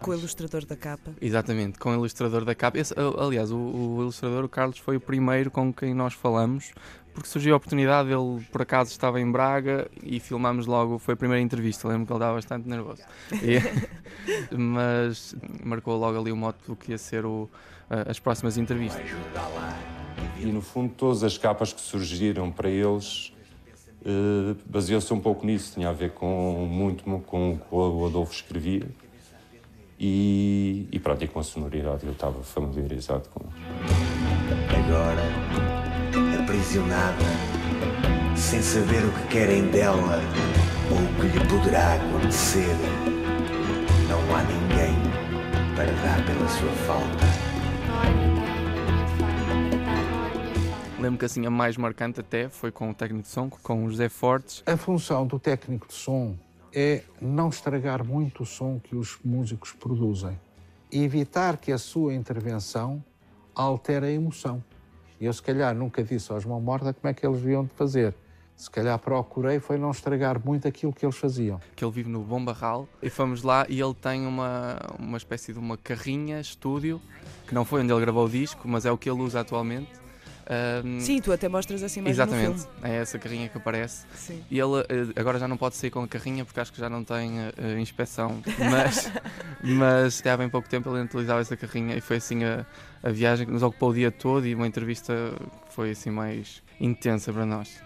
Com 0.00 0.10
o 0.10 0.14
ilustrador 0.14 0.64
da 0.66 0.76
capa. 0.76 1.12
Exatamente, 1.20 1.78
com 1.78 1.90
o 1.90 1.94
ilustrador 1.94 2.44
da 2.44 2.54
capa. 2.54 2.78
Esse, 2.78 2.94
aliás, 3.18 3.50
o, 3.50 3.56
o, 3.56 4.02
ilustrador, 4.02 4.44
o 4.44 4.48
Carlos, 4.48 4.78
foi 4.78 4.96
o 4.96 5.00
primeiro 5.00 5.50
com 5.50 5.72
quem 5.72 5.94
nós 5.94 6.12
falamos, 6.12 6.72
porque 7.16 7.30
surgiu 7.30 7.54
a 7.54 7.56
oportunidade, 7.56 8.10
ele 8.10 8.44
por 8.52 8.60
acaso 8.60 8.90
estava 8.90 9.18
em 9.18 9.32
Braga 9.32 9.90
e 10.02 10.20
filmámos 10.20 10.66
logo, 10.66 10.98
foi 10.98 11.14
a 11.14 11.16
primeira 11.16 11.42
entrevista, 11.42 11.88
lembro 11.88 12.06
que 12.06 12.12
ele 12.12 12.18
estava 12.18 12.34
bastante 12.34 12.68
nervoso. 12.68 13.02
E, 13.42 13.56
mas 14.54 15.34
marcou 15.64 15.96
logo 15.96 16.20
ali 16.20 16.30
o 16.30 16.36
moto 16.36 16.58
do 16.66 16.76
que 16.76 16.90
ia 16.90 16.98
ser 16.98 17.24
o, 17.24 17.48
as 17.88 18.18
próximas 18.18 18.58
entrevistas. 18.58 19.02
E 20.38 20.44
no 20.44 20.60
fundo 20.60 20.92
todas 20.94 21.24
as 21.24 21.38
capas 21.38 21.72
que 21.72 21.80
surgiram 21.80 22.52
para 22.52 22.68
eles 22.68 23.32
uh, 24.02 24.54
baseou-se 24.66 25.10
um 25.14 25.20
pouco 25.20 25.46
nisso, 25.46 25.72
tinha 25.72 25.88
a 25.88 25.94
ver 25.94 26.10
com 26.10 26.66
muito 26.70 27.02
com 27.22 27.52
o 27.52 27.58
que 27.58 27.74
o 27.74 28.06
Adolfo 28.06 28.34
escrevia 28.34 28.86
e, 29.98 30.86
e 30.92 30.98
pronto, 30.98 31.24
e 31.24 31.28
com 31.28 31.40
a 31.40 31.42
sonoridade 31.42 32.04
eu 32.04 32.12
estava 32.12 32.42
familiarizado 32.42 33.26
com. 33.30 33.46
Agora, 34.68 35.75
aprisionada, 36.66 37.24
sem 38.36 38.60
saber 38.60 39.04
o 39.04 39.12
que 39.12 39.28
querem 39.28 39.70
dela 39.70 40.20
ou 40.90 40.98
o 40.98 41.30
que 41.30 41.38
lhe 41.38 41.46
poderá 41.46 41.94
acontecer, 41.94 42.74
não 44.08 44.18
há 44.34 44.42
ninguém 44.42 44.96
para 45.76 45.92
dar 46.02 46.26
pela 46.26 46.48
sua 46.48 46.72
falta. 46.84 47.24
Lembro 50.98 51.20
que 51.20 51.24
assim 51.24 51.46
a 51.46 51.50
mais 51.50 51.76
marcante 51.76 52.18
até 52.18 52.48
foi 52.48 52.72
com 52.72 52.90
o 52.90 52.94
técnico 52.94 53.22
de 53.22 53.28
som, 53.28 53.48
com 53.48 53.84
o 53.84 53.90
José 53.90 54.08
Fortes. 54.08 54.64
A 54.66 54.76
função 54.76 55.24
do 55.24 55.38
técnico 55.38 55.86
de 55.86 55.94
som 55.94 56.36
é 56.74 57.04
não 57.20 57.48
estragar 57.48 58.04
muito 58.04 58.42
o 58.42 58.46
som 58.46 58.80
que 58.80 58.96
os 58.96 59.18
músicos 59.24 59.72
produzem 59.72 60.36
e 60.90 61.04
evitar 61.04 61.58
que 61.58 61.70
a 61.70 61.78
sua 61.78 62.12
intervenção 62.12 63.04
altere 63.54 64.06
a 64.06 64.10
emoção. 64.10 64.62
Eu, 65.20 65.32
se 65.32 65.42
calhar, 65.42 65.74
nunca 65.74 66.02
disse 66.02 66.30
aos 66.32 66.44
mão 66.44 66.60
morta 66.60 66.92
como 66.92 67.10
é 67.10 67.14
que 67.14 67.26
eles 67.26 67.40
deviam 67.40 67.64
de 67.64 67.70
fazer. 67.70 68.14
Se 68.54 68.70
calhar 68.70 68.98
procurei 68.98 69.60
foi 69.60 69.76
não 69.76 69.90
estragar 69.90 70.42
muito 70.42 70.66
aquilo 70.66 70.92
que 70.92 71.04
eles 71.04 71.16
faziam. 71.16 71.60
Que 71.74 71.84
ele 71.84 71.92
vive 71.92 72.08
no 72.08 72.20
Bom 72.20 72.42
Barral 72.42 72.88
e 73.02 73.10
fomos 73.10 73.42
lá 73.42 73.66
e 73.68 73.80
ele 73.80 73.94
tem 73.94 74.26
uma, 74.26 74.78
uma 74.98 75.18
espécie 75.18 75.52
de 75.52 75.58
uma 75.58 75.76
carrinha 75.76 76.40
estúdio, 76.40 77.00
que 77.46 77.54
não 77.54 77.66
foi 77.66 77.82
onde 77.82 77.92
ele 77.92 78.00
gravou 78.00 78.24
o 78.24 78.28
disco, 78.30 78.66
mas 78.66 78.86
é 78.86 78.90
o 78.90 78.96
que 78.96 79.10
ele 79.10 79.20
usa 79.20 79.40
atualmente 79.40 80.05
um, 80.84 81.00
Sim, 81.00 81.20
tu 81.20 81.32
até 81.32 81.48
mostras 81.48 81.82
assim 81.82 82.00
mais 82.00 82.16
Exatamente, 82.16 82.66
é 82.82 82.96
essa 82.96 83.18
carrinha 83.18 83.48
que 83.48 83.58
aparece. 83.58 84.06
Sim. 84.14 84.44
E 84.50 84.58
ele 84.58 84.80
eh, 84.88 85.20
agora 85.20 85.38
já 85.38 85.48
não 85.48 85.56
pode 85.56 85.76
sair 85.76 85.90
com 85.90 86.02
a 86.02 86.08
carrinha 86.08 86.44
porque 86.44 86.60
acho 86.60 86.72
que 86.72 86.78
já 86.78 86.88
não 86.88 87.02
tem 87.02 87.40
uh, 87.40 87.78
inspeção. 87.78 88.42
Mas, 88.70 89.10
mas 89.62 90.20
até 90.20 90.30
há 90.30 90.36
bem 90.36 90.48
pouco 90.48 90.68
tempo 90.68 90.88
ele 90.90 91.04
utilizava 91.04 91.40
essa 91.40 91.56
carrinha 91.56 91.96
e 91.96 92.00
foi 92.00 92.16
assim 92.16 92.44
a, 92.44 92.64
a 93.02 93.10
viagem 93.10 93.46
que 93.46 93.52
nos 93.52 93.62
ocupou 93.62 93.90
o 93.90 93.94
dia 93.94 94.10
todo 94.10 94.46
e 94.46 94.54
uma 94.54 94.66
entrevista 94.66 95.12
que 95.68 95.74
foi 95.74 95.90
assim 95.90 96.10
mais 96.10 96.62
intensa 96.80 97.32
para 97.32 97.46
nós. 97.46 97.80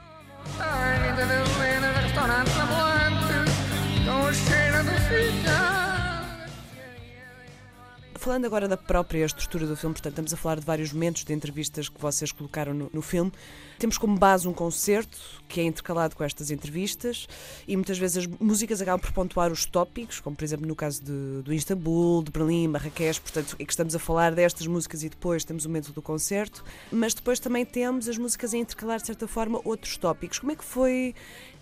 Falando 8.21 8.45
agora 8.45 8.69
da 8.69 8.77
própria 8.77 9.25
estrutura 9.25 9.67
do 9.67 9.75
filme, 9.75 9.95
portanto, 9.95 10.13
estamos 10.13 10.35
a 10.35 10.37
falar 10.37 10.61
de 10.61 10.67
vários 10.67 10.93
momentos 10.93 11.25
de 11.25 11.33
entrevistas 11.33 11.89
que 11.89 11.99
vocês 11.99 12.31
colocaram 12.31 12.75
no, 12.75 12.91
no, 12.93 13.01
filme. 13.01 13.33
Temos 13.79 13.97
como 13.97 14.15
base 14.19 14.47
um 14.47 14.53
concerto 14.53 15.17
que 15.49 15.59
é 15.59 15.65
intercalado 15.65 16.15
com 16.15 16.23
estas 16.23 16.51
entrevistas 16.51 17.27
e 17.67 17.75
muitas 17.79 17.97
vezes 17.97 18.19
as 18.19 18.27
músicas 18.27 18.83
acabam 18.83 19.01
por 19.01 19.11
pontuar 19.13 19.51
os 19.51 19.65
tópicos, 19.65 20.21
como 20.21 20.37
por 20.37 20.45
exemplo 20.45 20.67
no 20.67 20.77
caso 20.77 21.03
de, 21.03 21.41
do 21.43 21.51
Istambul, 21.51 22.23
de 22.23 22.31
Berlim, 22.31 22.69
Marrakech, 22.69 23.23
portanto, 23.23 23.57
é 23.59 23.65
que 23.65 23.73
estamos 23.73 23.95
a 23.95 23.99
falar 23.99 24.35
destas 24.35 24.67
músicas 24.67 25.03
e 25.03 25.09
depois 25.09 25.43
temos 25.43 25.65
o 25.65 25.71
momento 25.71 25.91
do 25.91 26.03
concerto, 26.03 26.63
mas 26.93 27.15
depois 27.15 27.41
também 27.41 27.65
temos 27.65 28.07
as 28.07 28.19
músicas 28.19 28.53
a 28.53 28.59
intercalar 28.59 29.01
de 29.01 29.07
certa 29.07 29.27
forma 29.27 29.63
outros 29.65 29.97
tópicos. 29.97 30.39
Como 30.39 30.53
é 30.53 30.57
que 30.57 30.65
foi 30.65 31.15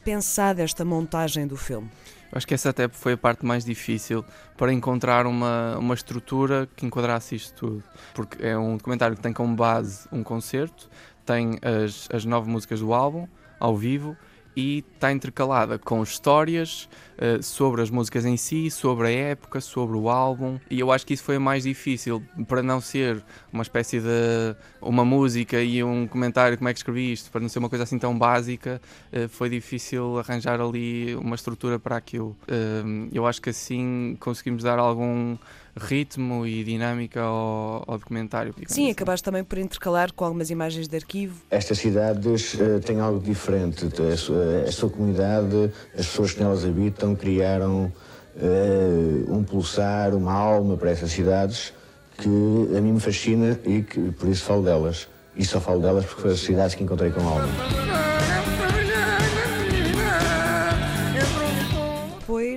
pensada 0.02 0.60
esta 0.60 0.84
montagem 0.84 1.46
do 1.46 1.56
filme? 1.56 1.88
Acho 2.30 2.46
que 2.46 2.54
essa 2.54 2.70
até 2.70 2.88
foi 2.88 3.14
a 3.14 3.16
parte 3.16 3.44
mais 3.44 3.64
difícil 3.64 4.24
para 4.56 4.72
encontrar 4.72 5.26
uma, 5.26 5.76
uma 5.78 5.94
estrutura 5.94 6.68
que 6.76 6.84
enquadrasse 6.84 7.34
isto 7.34 7.54
tudo. 7.54 7.84
Porque 8.14 8.44
é 8.44 8.56
um 8.56 8.76
documentário 8.76 9.16
que 9.16 9.22
tem 9.22 9.32
como 9.32 9.54
base 9.56 10.06
um 10.12 10.22
concerto, 10.22 10.90
tem 11.24 11.58
as, 11.62 12.08
as 12.12 12.24
nove 12.24 12.50
músicas 12.50 12.80
do 12.80 12.92
álbum, 12.92 13.26
ao 13.58 13.76
vivo, 13.76 14.16
e 14.58 14.84
está 14.92 15.12
intercalada 15.12 15.78
com 15.78 16.02
histórias 16.02 16.88
uh, 17.16 17.40
sobre 17.40 17.80
as 17.80 17.90
músicas 17.90 18.24
em 18.24 18.36
si, 18.36 18.72
sobre 18.72 19.06
a 19.06 19.10
época, 19.12 19.60
sobre 19.60 19.96
o 19.96 20.10
álbum. 20.10 20.58
E 20.68 20.80
eu 20.80 20.90
acho 20.90 21.06
que 21.06 21.14
isso 21.14 21.22
foi 21.22 21.36
o 21.36 21.40
mais 21.40 21.62
difícil, 21.62 22.20
para 22.48 22.60
não 22.60 22.80
ser 22.80 23.22
uma 23.52 23.62
espécie 23.62 24.00
de 24.00 24.56
uma 24.82 25.04
música 25.04 25.62
e 25.62 25.84
um 25.84 26.08
comentário 26.08 26.58
como 26.58 26.68
é 26.68 26.72
que 26.72 26.80
escrevi 26.80 27.12
isto, 27.12 27.30
para 27.30 27.40
não 27.40 27.48
ser 27.48 27.60
uma 27.60 27.68
coisa 27.68 27.84
assim 27.84 28.00
tão 28.00 28.18
básica, 28.18 28.82
uh, 29.12 29.28
foi 29.28 29.48
difícil 29.48 30.18
arranjar 30.18 30.60
ali 30.60 31.14
uma 31.14 31.36
estrutura 31.36 31.78
para 31.78 31.96
aquilo. 31.96 32.36
Uh, 32.48 33.08
eu 33.12 33.28
acho 33.28 33.40
que 33.40 33.50
assim 33.50 34.16
conseguimos 34.18 34.64
dar 34.64 34.80
algum 34.80 35.38
ritmo 35.78 36.46
e 36.46 36.64
dinâmica 36.64 37.20
ao, 37.20 37.84
ao 37.86 37.98
documentário. 37.98 38.54
Sim, 38.66 38.90
acabaste 38.90 39.24
também 39.24 39.44
por 39.44 39.58
intercalar 39.58 40.12
com 40.12 40.24
algumas 40.24 40.50
imagens 40.50 40.88
de 40.88 40.96
arquivo. 40.96 41.36
Estas 41.50 41.78
cidades 41.78 42.54
uh, 42.54 42.80
têm 42.84 43.00
algo 43.00 43.20
diferente. 43.20 43.86
A 43.86 44.16
sua, 44.16 44.62
a 44.66 44.72
sua, 44.72 44.90
comunidade, 44.90 45.70
as 45.96 46.06
pessoas 46.06 46.32
que 46.32 46.40
nelas 46.40 46.64
habitam, 46.64 47.14
criaram 47.14 47.92
uh, 48.36 49.34
um 49.34 49.42
pulsar, 49.42 50.14
uma 50.14 50.32
alma 50.32 50.76
para 50.76 50.90
essas 50.90 51.10
cidades 51.10 51.72
que 52.18 52.76
a 52.76 52.80
mim 52.80 52.92
me 52.92 53.00
fascina 53.00 53.58
e 53.64 53.82
que 53.82 54.10
por 54.12 54.28
isso 54.28 54.44
falo 54.44 54.62
delas. 54.62 55.08
E 55.36 55.44
só 55.44 55.60
falo 55.60 55.80
delas 55.80 56.04
porque 56.04 56.22
foram 56.22 56.34
as 56.34 56.40
cidades 56.40 56.74
que 56.74 56.82
encontrei 56.82 57.10
com 57.10 57.20
alma. 57.20 58.17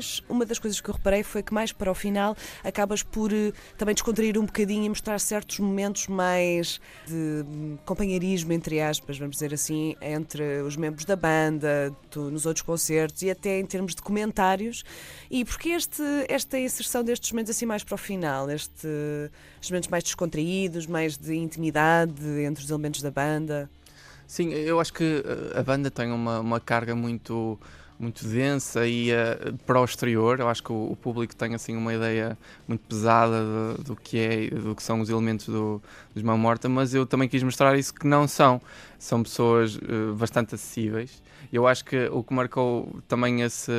Depois, 0.01 0.23
uma 0.27 0.45
das 0.45 0.57
coisas 0.57 0.81
que 0.81 0.89
eu 0.89 0.93
reparei 0.93 1.23
foi 1.23 1.43
que 1.43 1.53
mais 1.53 1.71
para 1.71 1.91
o 1.91 1.95
final 1.95 2.35
acabas 2.63 3.03
por 3.03 3.31
uh, 3.31 3.53
também 3.77 3.93
descontrair 3.93 4.37
um 4.37 4.45
bocadinho 4.45 4.85
e 4.85 4.89
mostrar 4.89 5.19
certos 5.19 5.59
momentos 5.59 6.07
mais 6.07 6.81
de 7.07 7.45
um, 7.47 7.77
companheirismo, 7.85 8.51
entre 8.51 8.81
aspas, 8.81 9.17
vamos 9.17 9.35
dizer 9.35 9.53
assim, 9.53 9.95
entre 10.01 10.61
os 10.61 10.75
membros 10.75 11.05
da 11.05 11.15
banda, 11.15 11.95
nos 12.15 12.45
outros 12.45 12.63
concertos 12.63 13.21
e 13.21 13.29
até 13.29 13.59
em 13.59 13.65
termos 13.65 13.93
de 13.93 14.01
comentários. 14.01 14.83
E 15.29 15.45
porque 15.45 15.69
este, 15.69 16.03
esta 16.27 16.59
inserção 16.59 17.03
destes 17.03 17.31
momentos 17.31 17.51
assim 17.51 17.65
mais 17.65 17.83
para 17.83 17.95
o 17.95 17.97
final, 17.97 18.49
este, 18.49 18.87
estes 19.55 19.69
momentos 19.69 19.89
mais 19.89 20.03
descontraídos, 20.03 20.87
mais 20.87 21.17
de 21.17 21.35
intimidade 21.35 22.25
entre 22.43 22.63
os 22.63 22.69
elementos 22.69 23.01
da 23.01 23.11
banda? 23.11 23.69
Sim, 24.25 24.49
eu 24.53 24.79
acho 24.79 24.93
que 24.93 25.03
eh, 25.03 25.59
a 25.59 25.61
banda 25.61 25.91
tem 25.91 26.09
uma, 26.09 26.39
uma 26.39 26.59
carga 26.59 26.95
muito 26.95 27.59
muito 28.01 28.27
densa 28.27 28.87
e 28.87 29.11
uh, 29.11 29.57
para 29.65 29.79
o 29.79 29.85
exterior. 29.85 30.39
Eu 30.39 30.49
acho 30.49 30.63
que 30.63 30.71
o, 30.71 30.91
o, 30.91 30.95
público 30.95 31.35
tem 31.35 31.53
assim 31.53 31.75
uma 31.75 31.93
ideia 31.93 32.37
muito 32.67 32.81
pesada 32.87 33.43
do, 33.43 33.83
do, 33.83 33.95
que 33.95 34.17
é, 34.17 34.47
do 34.49 34.75
que 34.75 34.81
são 34.81 34.99
os 34.99 35.09
elementos 35.09 35.45
do, 35.45 35.81
dos 36.13 36.23
Mão 36.23 36.37
Morta, 36.37 36.67
mas 36.67 36.93
eu 36.93 37.05
também 37.05 37.29
quis 37.29 37.43
mostrar 37.43 37.77
isso 37.77 37.93
que 37.93 38.07
não 38.07 38.27
são. 38.27 38.61
São 38.97 39.21
pessoas 39.21 39.75
uh, 39.75 40.13
bastante 40.17 40.55
acessíveis. 40.55 41.21
Eu 41.53 41.67
acho 41.67 41.85
que 41.85 42.07
o 42.11 42.23
que 42.23 42.33
marcou 42.33 43.01
também 43.07 43.41
esse, 43.41 43.71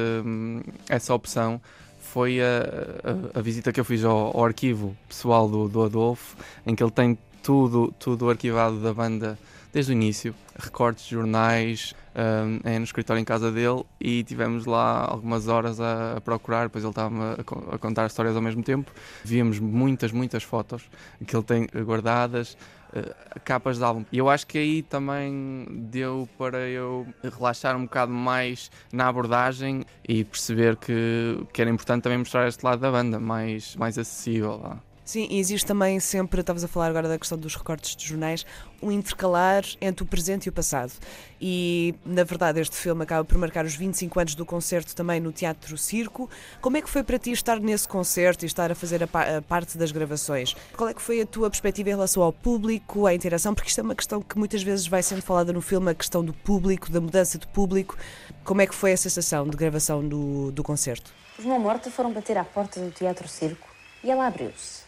essa 0.88 1.14
opção 1.14 1.60
foi 1.98 2.40
a, 2.40 3.34
a, 3.34 3.38
a, 3.38 3.42
visita 3.42 3.72
que 3.72 3.80
eu 3.80 3.84
fiz 3.84 4.04
ao, 4.04 4.36
ao 4.36 4.44
arquivo 4.44 4.96
pessoal 5.08 5.48
do, 5.48 5.68
do 5.68 5.82
Adolfo, 5.82 6.36
em 6.66 6.74
que 6.74 6.82
ele 6.82 6.90
tem 6.90 7.16
tudo, 7.42 7.92
tudo 7.98 8.28
arquivado 8.28 8.78
da 8.80 8.92
banda 8.92 9.38
desde 9.72 9.92
o 9.92 9.94
início, 9.94 10.34
recortes 10.58 11.06
de 11.06 11.12
jornais, 11.12 11.94
um, 12.14 12.60
é 12.68 12.78
no 12.78 12.84
escritório 12.84 13.20
em 13.20 13.24
casa 13.24 13.50
dele 13.50 13.84
e 13.98 14.22
tivemos 14.22 14.66
lá 14.66 15.06
algumas 15.08 15.48
horas 15.48 15.80
a, 15.80 16.18
a 16.18 16.20
procurar, 16.20 16.64
depois 16.64 16.84
ele 16.84 16.90
estava 16.90 17.36
a, 17.38 17.74
a, 17.74 17.78
contar 17.78 18.06
histórias 18.06 18.36
ao 18.36 18.42
mesmo 18.42 18.62
tempo. 18.62 18.92
Víamos 19.24 19.58
muitas, 19.58 20.12
muitas 20.12 20.42
fotos 20.42 20.82
que 21.26 21.34
ele 21.34 21.42
tem 21.42 21.66
guardadas, 21.84 22.56
uh, 22.92 23.40
capas 23.44 23.78
de 23.78 23.84
álbum. 23.84 24.04
E 24.12 24.18
eu 24.18 24.28
acho 24.28 24.46
que 24.46 24.58
aí 24.58 24.82
também 24.82 25.66
deu 25.70 26.28
para 26.36 26.68
eu 26.68 27.06
relaxar 27.22 27.74
um 27.74 27.84
bocado 27.84 28.12
mais 28.12 28.70
na 28.92 29.08
abordagem 29.08 29.84
e 30.06 30.22
perceber 30.22 30.76
que, 30.76 31.46
que 31.52 31.62
era 31.62 31.70
importante 31.70 32.02
também 32.02 32.18
mostrar 32.18 32.46
este 32.46 32.62
lado 32.62 32.80
da 32.80 32.90
banda, 32.90 33.18
mais, 33.18 33.74
mais 33.76 33.96
acessível. 33.98 34.60
Lá. 34.62 34.91
Sim, 35.12 35.26
e 35.28 35.38
existe 35.38 35.66
também 35.66 36.00
sempre, 36.00 36.40
estavas 36.40 36.64
a 36.64 36.68
falar 36.68 36.86
agora 36.86 37.06
da 37.06 37.18
questão 37.18 37.36
dos 37.36 37.54
recortes 37.54 37.94
de 37.94 38.08
jornais, 38.08 38.46
um 38.82 38.90
intercalar 38.90 39.62
entre 39.78 40.02
o 40.02 40.06
presente 40.06 40.46
e 40.46 40.48
o 40.48 40.52
passado. 40.52 40.90
E, 41.38 41.94
na 42.02 42.24
verdade, 42.24 42.60
este 42.60 42.74
filme 42.74 43.02
acaba 43.02 43.22
por 43.22 43.36
marcar 43.36 43.66
os 43.66 43.74
25 43.74 44.18
anos 44.18 44.34
do 44.34 44.46
concerto 44.46 44.96
também 44.96 45.20
no 45.20 45.30
Teatro 45.30 45.76
Circo. 45.76 46.30
Como 46.62 46.78
é 46.78 46.80
que 46.80 46.88
foi 46.88 47.02
para 47.02 47.18
ti 47.18 47.30
estar 47.30 47.60
nesse 47.60 47.86
concerto 47.86 48.46
e 48.46 48.46
estar 48.46 48.72
a 48.72 48.74
fazer 48.74 49.02
a, 49.02 49.06
pa 49.06 49.36
a 49.36 49.42
parte 49.42 49.76
das 49.76 49.92
gravações? 49.92 50.56
Qual 50.74 50.88
é 50.88 50.94
que 50.94 51.02
foi 51.02 51.20
a 51.20 51.26
tua 51.26 51.50
perspectiva 51.50 51.90
em 51.90 51.92
relação 51.92 52.22
ao 52.22 52.32
público, 52.32 53.04
à 53.06 53.12
interação? 53.12 53.54
Porque 53.54 53.68
isto 53.68 53.82
é 53.82 53.84
uma 53.84 53.94
questão 53.94 54.22
que 54.22 54.38
muitas 54.38 54.62
vezes 54.62 54.86
vai 54.86 55.02
sendo 55.02 55.20
falada 55.20 55.52
no 55.52 55.60
filme, 55.60 55.90
a 55.90 55.94
questão 55.94 56.24
do 56.24 56.32
público, 56.32 56.90
da 56.90 57.02
mudança 57.02 57.36
de 57.36 57.46
público. 57.48 57.98
Como 58.44 58.62
é 58.62 58.66
que 58.66 58.74
foi 58.74 58.94
a 58.94 58.96
sensação 58.96 59.46
de 59.46 59.58
gravação 59.58 60.08
do, 60.08 60.50
do 60.52 60.62
concerto? 60.62 61.12
Os 61.38 61.44
Mão 61.44 61.60
Morta 61.60 61.90
foram 61.90 62.10
bater 62.10 62.38
à 62.38 62.44
porta 62.44 62.80
do 62.80 62.90
Teatro 62.90 63.28
Circo 63.28 63.68
e 64.02 64.10
ela 64.10 64.26
abriu-se. 64.26 64.81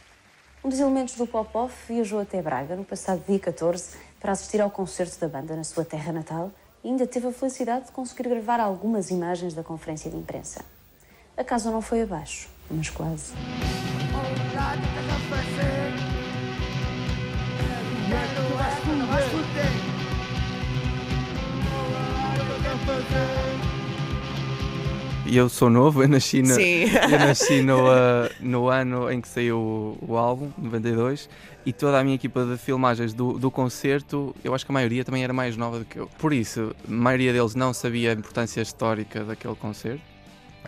Um 0.65 0.71
dos 0.71 0.81
elementos 0.81 1.15
do 1.17 1.27
Pop-Off 1.27 1.93
viajou 1.93 2.19
até 2.19 2.41
Braga 2.41 2.75
no 2.75 2.87
passado 2.87 3.23
dia 3.29 3.39
14 3.39 3.99
para 4.19 4.33
assistir 4.33 4.63
ao 4.63 4.71
concerto 4.71 5.21
da 5.21 5.29
banda 5.29 5.55
na 5.55 5.63
sua 5.63 5.85
terra 5.85 6.11
natal 6.11 6.51
e 6.83 6.89
ainda 6.89 7.07
teve 7.07 7.27
a 7.27 7.33
felicidade 7.33 7.85
de 7.85 7.93
conseguir 7.93 8.31
gravar 8.31 8.61
algumas 8.61 9.11
imagens 9.11 9.53
da 9.53 9.63
conferência 9.63 10.11
de 10.11 10.17
imprensa. 10.17 10.65
A 11.37 11.45
casa 11.45 11.71
não 11.71 11.83
foi 11.83 12.01
abaixo, 12.01 12.49
mas 12.71 12.89
quase. 12.89 13.35
E 25.35 25.37
eu 25.37 25.49
sou 25.49 25.69
novo, 25.69 26.01
eu 26.05 26.09
nasci, 26.09 26.43
no, 26.43 26.53
eu 26.53 27.19
nasci 27.19 27.61
no, 27.61 27.89
uh, 27.89 28.31
no 28.39 28.69
ano 28.69 29.11
em 29.11 29.21
que 29.21 29.27
saiu 29.27 29.59
o, 29.59 29.99
o, 30.13 30.17
álbum, 30.17 30.53
92, 30.57 31.29
e 31.67 31.73
toda 31.73 31.99
a 31.99 32.05
minha 32.05 32.15
equipa 32.15 32.45
de 32.45 32.57
filmagens 32.57 33.13
do, 33.13 33.33
do 33.33 33.51
concerto, 33.51 34.33
eu 34.45 34.55
acho 34.55 34.65
que 34.65 34.71
a 34.71 34.73
maioria 34.73 35.05
também 35.05 35.25
era 35.25 35.33
mais 35.33 35.57
nova 35.57 35.81
do 35.81 35.85
que 35.85 35.99
eu. 35.99 36.07
Por 36.21 36.33
isso, 36.33 36.73
a 36.89 36.93
maioria 36.93 37.33
deles 37.33 37.57
não 37.57 37.75
sabia 37.75 38.11
a 38.11 38.15
importância 38.15 38.61
histórica 38.61 39.25
daquele 39.25 39.57
concerto. 39.57 40.01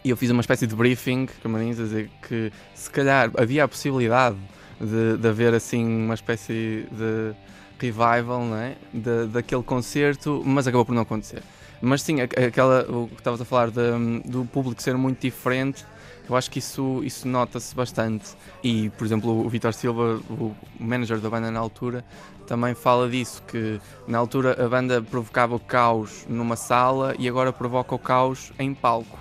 E 0.03 0.11
eu 0.11 0.17
fiz 0.17 0.31
uma 0.33 0.41
espécie 0.41 0.67
de 0.67 0.75
briefing, 0.75 1.29
camarins, 1.45 1.79
a 1.79 1.85
dizer 1.85 2.11
que 2.27 2.51
se 2.75 2.91
calhar 2.91 3.31
havia 3.39 3.63
a 3.63 3.69
possibilidade 3.69 4.37
de, 4.81 5.17
de 5.17 5.29
haver 5.29 5.55
assim 5.55 5.87
uma 5.87 6.15
espécie 6.15 6.89
de 6.91 7.37
revival 7.79 8.45
não 8.45 8.57
é? 8.57 8.75
de, 8.93 9.29
daquele 9.29 9.63
concerto, 9.63 10.43
mas 10.45 10.67
acabou 10.67 10.85
por 10.85 10.93
não 10.93 11.03
acontecer. 11.03 11.41
Mas 11.81 12.03
sim, 12.03 12.21
aquela, 12.21 12.83
o 12.91 13.09
que 13.09 13.17
estavas 13.17 13.41
a 13.41 13.45
falar 13.45 13.71
de, 13.71 14.21
do 14.25 14.45
público 14.47 14.83
ser 14.83 14.97
muito 14.97 15.21
diferente, 15.21 15.85
eu 16.29 16.37
acho 16.37 16.51
que 16.51 16.59
isso, 16.59 17.03
isso 17.05 17.29
nota-se 17.29 17.75
bastante. 17.75 18.37
E, 18.63 18.91
por 18.91 19.05
exemplo, 19.05 19.45
o 19.45 19.49
Vitor 19.49 19.73
Silva, 19.73 20.21
o 20.31 20.55
manager 20.79 21.19
da 21.19 21.31
banda 21.31 21.51
na 21.51 21.61
altura, 21.61 22.05
também 22.47 22.75
fala 22.75 23.09
disso, 23.09 23.43
que 23.47 23.81
na 24.07 24.19
altura 24.19 24.65
a 24.65 24.69
banda 24.69 25.03
provocava 25.03 25.55
o 25.55 25.61
caos 25.61 26.25
numa 26.29 26.57
sala 26.57 27.15
e 27.19 27.29
agora 27.29 27.53
provoca 27.53 27.95
o 27.95 27.99
caos 27.99 28.53
em 28.59 28.73
palco. 28.75 29.19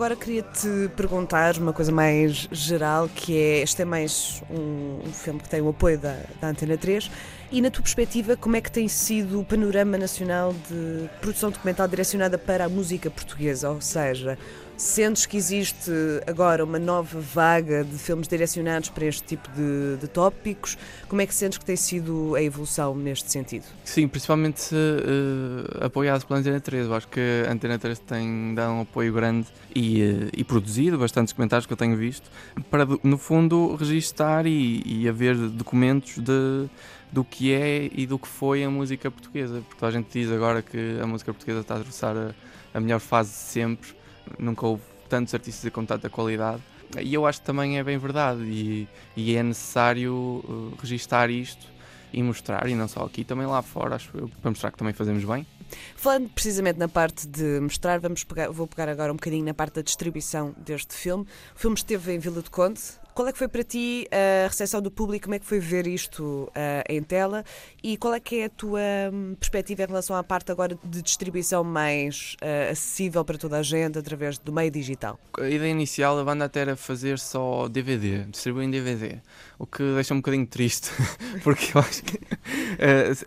Agora 0.00 0.16
queria-te 0.16 0.88
perguntar 0.96 1.58
uma 1.58 1.74
coisa 1.74 1.92
mais 1.92 2.48
geral, 2.50 3.06
que 3.06 3.36
é, 3.36 3.60
este 3.60 3.82
é 3.82 3.84
mais 3.84 4.42
um, 4.48 5.06
um 5.06 5.12
filme 5.12 5.38
que 5.40 5.46
tem 5.50 5.60
o 5.60 5.68
apoio 5.68 5.98
da, 5.98 6.16
da 6.40 6.48
Antena 6.48 6.78
3, 6.78 7.10
e 7.52 7.60
na 7.60 7.70
tua 7.70 7.82
perspectiva, 7.82 8.34
como 8.34 8.56
é 8.56 8.62
que 8.62 8.72
tem 8.72 8.88
sido 8.88 9.40
o 9.40 9.44
panorama 9.44 9.98
nacional 9.98 10.54
de 10.54 11.06
produção 11.20 11.50
documental 11.50 11.86
direcionada 11.86 12.38
para 12.38 12.64
a 12.64 12.68
música 12.70 13.10
portuguesa? 13.10 13.68
Ou 13.68 13.82
seja, 13.82 14.38
Sentes 14.80 15.26
que 15.26 15.36
existe 15.36 15.92
agora 16.26 16.64
uma 16.64 16.78
nova 16.78 17.20
vaga 17.20 17.84
de 17.84 17.98
filmes 17.98 18.26
direcionados 18.26 18.88
para 18.88 19.04
este 19.04 19.22
tipo 19.22 19.46
de, 19.50 19.98
de 20.00 20.08
tópicos? 20.08 20.78
Como 21.06 21.20
é 21.20 21.26
que 21.26 21.34
sentes 21.34 21.58
que 21.58 21.64
tem 21.66 21.76
sido 21.76 22.34
a 22.34 22.42
evolução 22.42 22.94
neste 22.94 23.30
sentido? 23.30 23.66
Sim, 23.84 24.08
principalmente 24.08 24.74
uh, 24.74 25.84
apoiados 25.84 26.24
pela 26.24 26.40
Antena 26.40 26.58
3. 26.58 26.86
Eu 26.86 26.94
acho 26.94 27.08
que 27.08 27.20
a 27.46 27.52
Antena 27.52 27.78
3 27.78 27.98
tem 27.98 28.54
dado 28.54 28.72
um 28.72 28.80
apoio 28.80 29.12
grande 29.12 29.48
e, 29.76 30.02
uh, 30.02 30.30
e 30.34 30.42
produzido 30.42 30.96
bastantes 30.96 31.34
comentários 31.34 31.66
que 31.66 31.72
eu 31.74 31.76
tenho 31.76 31.94
visto 31.94 32.30
para, 32.70 32.86
no 33.04 33.18
fundo, 33.18 33.76
registar 33.76 34.46
e, 34.46 34.82
e 34.86 35.06
haver 35.06 35.36
documentos 35.36 36.16
de 36.16 36.70
do 37.12 37.22
que 37.22 37.52
é 37.52 37.90
e 37.92 38.06
do 38.06 38.18
que 38.18 38.28
foi 38.28 38.64
a 38.64 38.70
música 38.70 39.10
portuguesa. 39.10 39.62
Porque 39.68 39.84
a 39.84 39.90
gente 39.90 40.08
diz 40.10 40.32
agora 40.32 40.62
que 40.62 40.98
a 41.02 41.06
música 41.06 41.34
portuguesa 41.34 41.60
está 41.60 41.74
a 41.74 41.76
atravessar 41.76 42.16
a, 42.16 42.30
a 42.72 42.80
melhor 42.80 43.00
fase 43.00 43.28
de 43.28 43.36
sempre 43.36 43.99
nunca 44.38 44.66
houve 44.66 44.82
tantos 45.08 45.34
artistas 45.34 45.70
com 45.72 45.84
tanta 45.84 46.08
qualidade. 46.08 46.62
E 47.00 47.14
eu 47.14 47.26
acho 47.26 47.40
que 47.40 47.46
também 47.46 47.78
é 47.78 47.84
bem 47.84 47.98
verdade 47.98 48.42
e, 48.42 48.88
e 49.16 49.36
é 49.36 49.42
necessário 49.42 50.14
uh, 50.14 50.74
registar 50.80 51.30
isto 51.30 51.66
e 52.12 52.22
mostrar, 52.22 52.68
e 52.68 52.74
não 52.74 52.88
só 52.88 53.04
aqui, 53.04 53.22
também 53.24 53.46
lá 53.46 53.62
fora, 53.62 53.94
acho 53.94 54.10
eu, 54.16 54.28
para 54.40 54.50
mostrar 54.50 54.72
que 54.72 54.78
também 54.78 54.92
fazemos 54.92 55.24
bem. 55.24 55.46
Falando 55.94 56.28
precisamente 56.30 56.78
na 56.78 56.88
parte 56.88 57.26
de 57.26 57.60
mostrar, 57.60 58.00
vamos 58.00 58.24
pegar, 58.24 58.50
vou 58.50 58.66
pegar 58.66 58.88
agora 58.88 59.12
um 59.12 59.16
bocadinho 59.16 59.44
na 59.44 59.54
parte 59.54 59.74
da 59.74 59.82
distribuição 59.82 60.52
deste 60.58 60.94
filme. 60.94 61.24
O 61.54 61.58
filme 61.58 61.76
esteve 61.76 62.12
em 62.12 62.18
Vila 62.18 62.42
do 62.42 62.50
Conde, 62.50 62.80
Qual 63.20 63.28
é 63.28 63.32
que 63.32 63.38
foi 63.38 63.48
para 63.48 63.62
ti 63.62 64.08
a 64.10 64.48
recepção 64.48 64.80
do 64.80 64.90
público? 64.90 65.24
Como 65.24 65.34
é 65.34 65.38
que 65.38 65.44
foi 65.44 65.60
ver 65.60 65.86
isto 65.86 66.50
uh, 66.56 66.82
em 66.88 67.02
tela? 67.02 67.44
E 67.82 67.98
qual 67.98 68.14
é 68.14 68.18
que 68.18 68.40
é 68.40 68.44
a 68.46 68.48
tua 68.48 68.80
hum, 69.12 69.36
perspectiva 69.38 69.82
em 69.82 69.86
relação 69.88 70.16
à 70.16 70.24
parte 70.24 70.50
agora 70.50 70.78
de 70.82 71.02
distribuição 71.02 71.62
mais 71.62 72.34
uh, 72.40 72.72
acessível 72.72 73.22
para 73.22 73.36
toda 73.36 73.58
a 73.58 73.62
gente 73.62 73.98
através 73.98 74.38
do 74.38 74.50
meio 74.50 74.70
digital? 74.70 75.20
A 75.38 75.46
ideia 75.46 75.70
inicial 75.70 76.16
da 76.16 76.24
banda 76.24 76.46
até 76.46 76.60
era 76.60 76.76
fazer 76.76 77.18
só 77.18 77.68
DVD, 77.68 78.24
distribuir 78.24 78.66
em 78.66 78.70
DVD, 78.70 79.18
o 79.58 79.66
que 79.66 79.82
deixa 79.96 80.14
um 80.14 80.16
bocadinho 80.16 80.46
triste, 80.46 80.90
porque 81.44 81.76
eu 81.76 81.80
acho 81.82 82.02
que, 82.02 82.18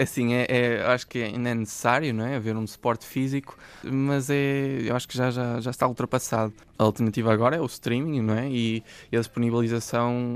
assim, 0.02 0.34
é, 0.34 0.48
é, 0.50 0.86
acho 0.88 1.06
que 1.06 1.22
ainda 1.22 1.50
é 1.50 1.54
necessário, 1.54 2.12
não 2.16 2.26
é? 2.26 2.38
Haver 2.38 2.58
um 2.58 2.66
suporte 2.66 3.06
físico, 3.06 3.56
mas 3.84 4.32
é, 4.32 4.80
eu 4.88 4.96
acho 4.96 5.08
que 5.08 5.16
já, 5.16 5.30
já, 5.30 5.62
já 5.62 5.70
está 5.70 5.88
ultrapassado. 5.88 6.52
A 6.80 6.84
alternativa 6.84 7.32
agora 7.32 7.56
é 7.56 7.62
o 7.62 7.68
streaming, 7.68 8.22
não 8.22 8.34
é? 8.34 8.50
E 8.50 8.84
a 9.12 9.20
disponibilização 9.20 9.83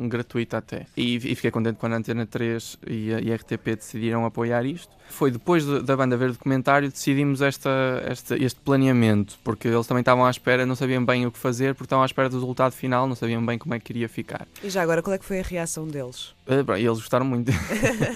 gratuita 0.08 0.58
até. 0.58 0.86
E, 0.96 1.16
e, 1.16 1.36
fiquei 1.36 1.52
contente 1.52 1.78
quando 1.78 1.94
a 1.94 1.98
Antena 1.98 2.26
3 2.26 2.80
e 2.88 3.14
a, 3.14 3.20
e 3.22 3.32
a 3.32 3.36
RTP 3.36 3.76
decidiram 3.76 4.26
apoiar 4.26 4.66
isto. 4.66 4.96
Foi 5.10 5.32
depois 5.32 5.66
de, 5.66 5.82
da 5.82 5.96
banda 5.96 6.18
ver 6.18 6.30
o 6.30 6.34
documentário 6.34 6.90
decidimos 6.90 7.42
esta, 7.42 7.70
esta, 8.06 8.36
este 8.38 8.60
planeamento, 8.60 9.38
porque 9.44 9.68
eles 9.68 9.88
também 9.88 10.02
estavam 10.02 10.26
à 10.26 10.30
espera, 10.30 10.66
não 10.66 10.76
sabiam 10.76 11.04
bem 11.04 11.26
o 11.26 11.32
que 11.32 11.40
fazer, 11.40 11.74
porque 11.74 11.86
estavam 11.86 12.04
à 12.04 12.06
espera 12.06 12.30
do 12.30 12.38
resultado 12.40 12.74
final, 12.74 13.08
não 13.08 13.16
sabiam 13.16 13.46
bem 13.46 13.58
como 13.58 13.74
é 13.74 13.80
que 13.80 13.92
iria 13.92 14.10
ficar. 14.10 14.48
E 14.64 14.70
já 14.70 14.82
agora, 14.82 15.02
qual 15.02 15.14
é 15.14 15.18
que 15.18 15.26
foi 15.26 15.40
a 15.40 15.44
reação 15.44 15.88
deles? 15.88 16.36
Uh, 16.46 16.64
bem, 16.64 16.84
eles 16.84 17.00
gostaram 17.00 17.26
muito. 17.26 17.52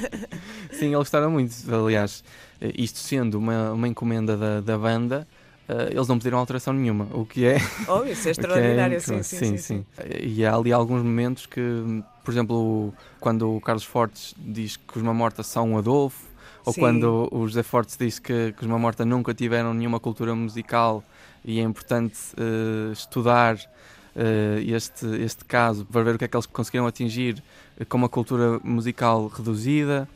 Sim, 0.72 0.88
eles 0.88 0.98
gostaram 0.98 1.32
muito. 1.32 1.54
Aliás, 1.74 2.24
isto 2.62 3.00
sendo 3.00 3.38
uma, 3.38 3.72
uma 3.72 3.88
encomenda 3.88 4.38
da, 4.38 4.62
da 4.62 4.78
banda, 4.78 5.28
eles 5.92 6.08
não 6.08 6.18
pediram 6.18 6.38
alteração 6.38 6.74
nenhuma, 6.74 7.08
o 7.14 7.26
que 7.26 7.46
é. 7.46 7.58
Oh, 7.88 8.04
isso 8.04 8.28
é 8.28 8.32
extraordinário, 8.32 8.98
é 8.98 9.00
sim, 9.00 9.24
sim, 9.24 9.58
sim, 9.58 9.86
E 10.20 10.46
há 10.46 10.56
ali 10.56 10.72
alguns 10.72 11.04
momentos 11.04 11.46
que, 11.46 11.62
por 12.24 12.32
exemplo, 12.32 12.94
quando 13.20 13.56
o 13.56 13.62
Carlos 13.62 13.84
Fortes 13.84 14.34
diz 14.38 14.78
que 14.78 14.98
os 14.98 15.04
Mamorta 15.04 15.44
são 15.44 15.72
um 15.72 15.78
Adolfo, 15.78 16.32
ou 16.66 16.74
quando 16.74 17.28
o 17.32 17.48
José 17.48 17.64
Fortes 17.64 17.98
diz 17.98 18.20
que, 18.20 18.54
que 18.54 18.62
os 18.64 18.68
Mamorta 18.68 19.04
nunca 19.04 19.34
tiveram 19.34 19.74
nenhuma 19.74 20.00
cultura 20.00 20.36
musical 20.36 21.04
e 21.44 21.60
é 21.60 21.64
importante 21.64 22.18
uh, 22.38 22.92
estudar 22.92 23.56
uh, 23.56 24.60
este, 24.60 25.06
este 25.24 25.44
caso 25.46 25.86
para 25.86 26.04
ver 26.04 26.16
o 26.16 26.18
que 26.18 26.26
é 26.26 26.28
que 26.28 26.36
eles 26.36 26.46
conseguiram 26.46 26.86
atingir 26.86 27.42
com 27.90 27.98
uma 27.98 28.10
cultura 28.10 28.60
musical 28.64 29.28
reduzida 29.28 30.08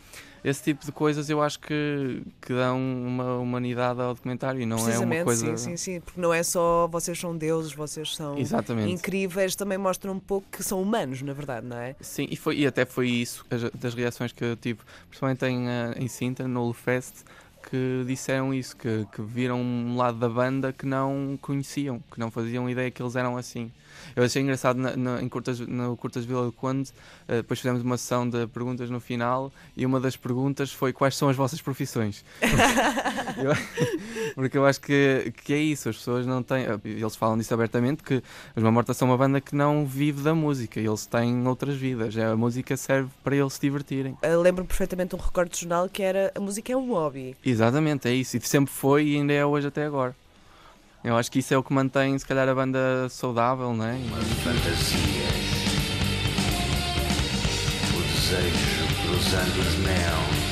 esse 0.46 0.62
tipo 0.62 0.86
de 0.86 0.91
coisas 0.91 1.28
eu 1.28 1.41
acho 1.41 1.60
que, 1.60 2.22
que 2.39 2.54
dão 2.54 2.78
uma 2.78 3.38
humanidade 3.38 4.00
ao 4.00 4.14
documentário 4.14 4.62
e 4.62 4.66
não 4.66 4.78
é 4.88 5.00
uma 5.00 5.24
coisa. 5.24 5.58
Sim, 5.58 5.58
sim, 5.58 5.78
sim, 5.78 6.00
porque 6.00 6.22
não 6.22 6.32
é 6.32 6.43
só 6.43 6.88
vocês 6.88 7.20
são 7.20 7.36
deuses, 7.36 7.74
vocês 7.74 8.16
são 8.16 8.38
Exatamente. 8.38 8.91
incríveis, 8.91 9.56
também 9.56 9.80
mostram 9.80 10.14
um 10.14 10.20
pouco 10.20 10.48
que 10.52 10.62
são 10.62 10.80
humanos, 10.80 11.24
na 11.24 11.34
verdade, 11.34 11.66
não 11.66 11.78
é? 11.78 11.96
Sim, 12.00 12.28
e, 12.30 12.36
foi, 12.36 12.60
e 12.60 12.68
até 12.68 12.86
foi 12.86 13.10
isso 13.10 13.43
das 13.74 13.96
reações 13.96 14.32
que 14.32 14.43
eu 14.43 14.56
tive, 14.56 14.82
principalmente 15.10 15.43
em, 15.48 15.68
eh, 15.68 15.96
em 15.98 16.08
Sintra, 16.08 16.48
no 16.48 16.72
Fest 16.74 17.24
que 17.68 18.04
disseram 18.06 18.54
isso, 18.54 18.78
que, 18.78 19.08
que 19.12 19.24
viram 19.24 19.60
um 19.60 19.98
lado 19.98 20.20
da 20.20 20.30
banda 20.30 20.72
que 20.72 20.86
não 20.86 21.38
conheciam, 21.41 22.00
que 22.12 22.20
não 22.20 22.30
faziam 22.30 22.70
ideia 22.70 22.91
que 22.91 23.02
eles 23.02 23.16
eram 23.16 23.36
assim. 23.38 23.72
Eu 24.16 24.24
achei 24.24 24.41
engraçado 24.41 24.78
na, 24.78 24.96
na, 24.96 25.22
em 25.22 25.30
Curtas, 25.30 25.60
no 25.60 25.96
Curtas 25.98 26.26
Vila 26.26 26.46
do 26.46 26.52
Conde, 26.52 26.89
uh, 27.28 27.36
depois 27.38 27.60
fizemos 27.60 27.82
uma 27.82 27.98
sessão 27.98 28.30
de 28.30 28.48
perguntas 28.48 28.89
no 28.89 29.00
final 29.00 29.52
e 29.76 29.86
uma 29.86 30.00
das 30.00 30.16
perguntas 30.16 30.72
foi 30.72 30.93
quais 30.93 31.16
são 31.16 31.30
as 31.30 31.36
vossas 31.36 31.62
profissões. 31.62 32.24
eu, 33.38 34.34
porque 34.36 34.58
eu 34.58 34.66
acho 34.66 34.82
que, 34.82 35.34
que 35.43 35.54
é 35.54 35.58
isso, 35.58 35.89
as 35.89 35.98
pessoas 35.98 36.26
não 36.26 36.41
têm. 36.41 36.66
Eh, 36.66 36.80
eles 36.84 37.16
falam 37.16 37.38
disso 37.38 37.54
abertamente, 37.54 38.04
que 38.04 38.22
os 38.56 38.64
Mamorta 38.64 38.93
são 38.93 39.08
uma 39.08 39.18
banda 39.18 39.41
que 39.41 39.56
não 39.56 39.86
vive 39.86 40.22
da 40.22 40.34
música, 40.34 40.80
eles 40.80 41.06
têm 41.06 41.48
outras 41.48 41.76
vidas. 41.76 42.18
A 42.18 42.36
música 42.36 42.76
serve 42.78 43.10
para 43.24 43.36
eles 43.36 43.54
se 43.54 43.62
divertirem. 43.62 44.18
Lembro-me 44.41 44.68
perfeitamente 44.68 45.16
um 45.16 45.20
recorde 45.20 45.52
de 45.52 45.62
jornal 45.62 45.89
que 45.89 46.02
era 46.02 46.32
a 46.36 46.39
música 46.39 46.72
é 46.72 46.78
um 46.78 46.91
hobby. 46.91 47.36
Exatamente, 47.46 48.08
é 48.08 48.14
isso. 48.14 48.38
E 48.38 48.41
sempre 48.41 48.74
foi 48.74 49.06
e 49.06 49.16
ainda 49.16 49.34
é 49.34 49.46
hoje 49.46 49.68
até 49.68 49.86
agora. 49.86 50.16
Eu 51.06 51.16
acho 51.16 51.32
que 51.32 51.38
isso 51.38 51.53
é 51.53 51.58
o 51.58 51.62
que 51.62 51.72
mantém, 51.72 52.18
se 52.18 52.26
calhar, 52.26 52.49
a 52.49 52.56
banda 52.56 53.08
saudável, 53.10 53.72
não 53.76 53.86
é? 53.86 53.95
Fantasias. 54.43 54.95
O 57.93 58.01
desejo 58.01 58.86
cruzando 59.06 59.60
os 59.60 59.78
neons. 59.86 60.45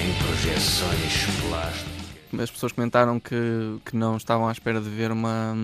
Em 0.00 0.14
projeções 0.22 1.26
plásticas. 1.48 2.40
As 2.40 2.50
pessoas 2.52 2.70
comentaram 2.70 3.18
que, 3.18 3.80
que 3.84 3.96
não 3.96 4.16
estavam 4.16 4.46
à 4.46 4.52
espera 4.52 4.80
de 4.80 4.88
ver 4.88 5.10
uma, 5.10 5.56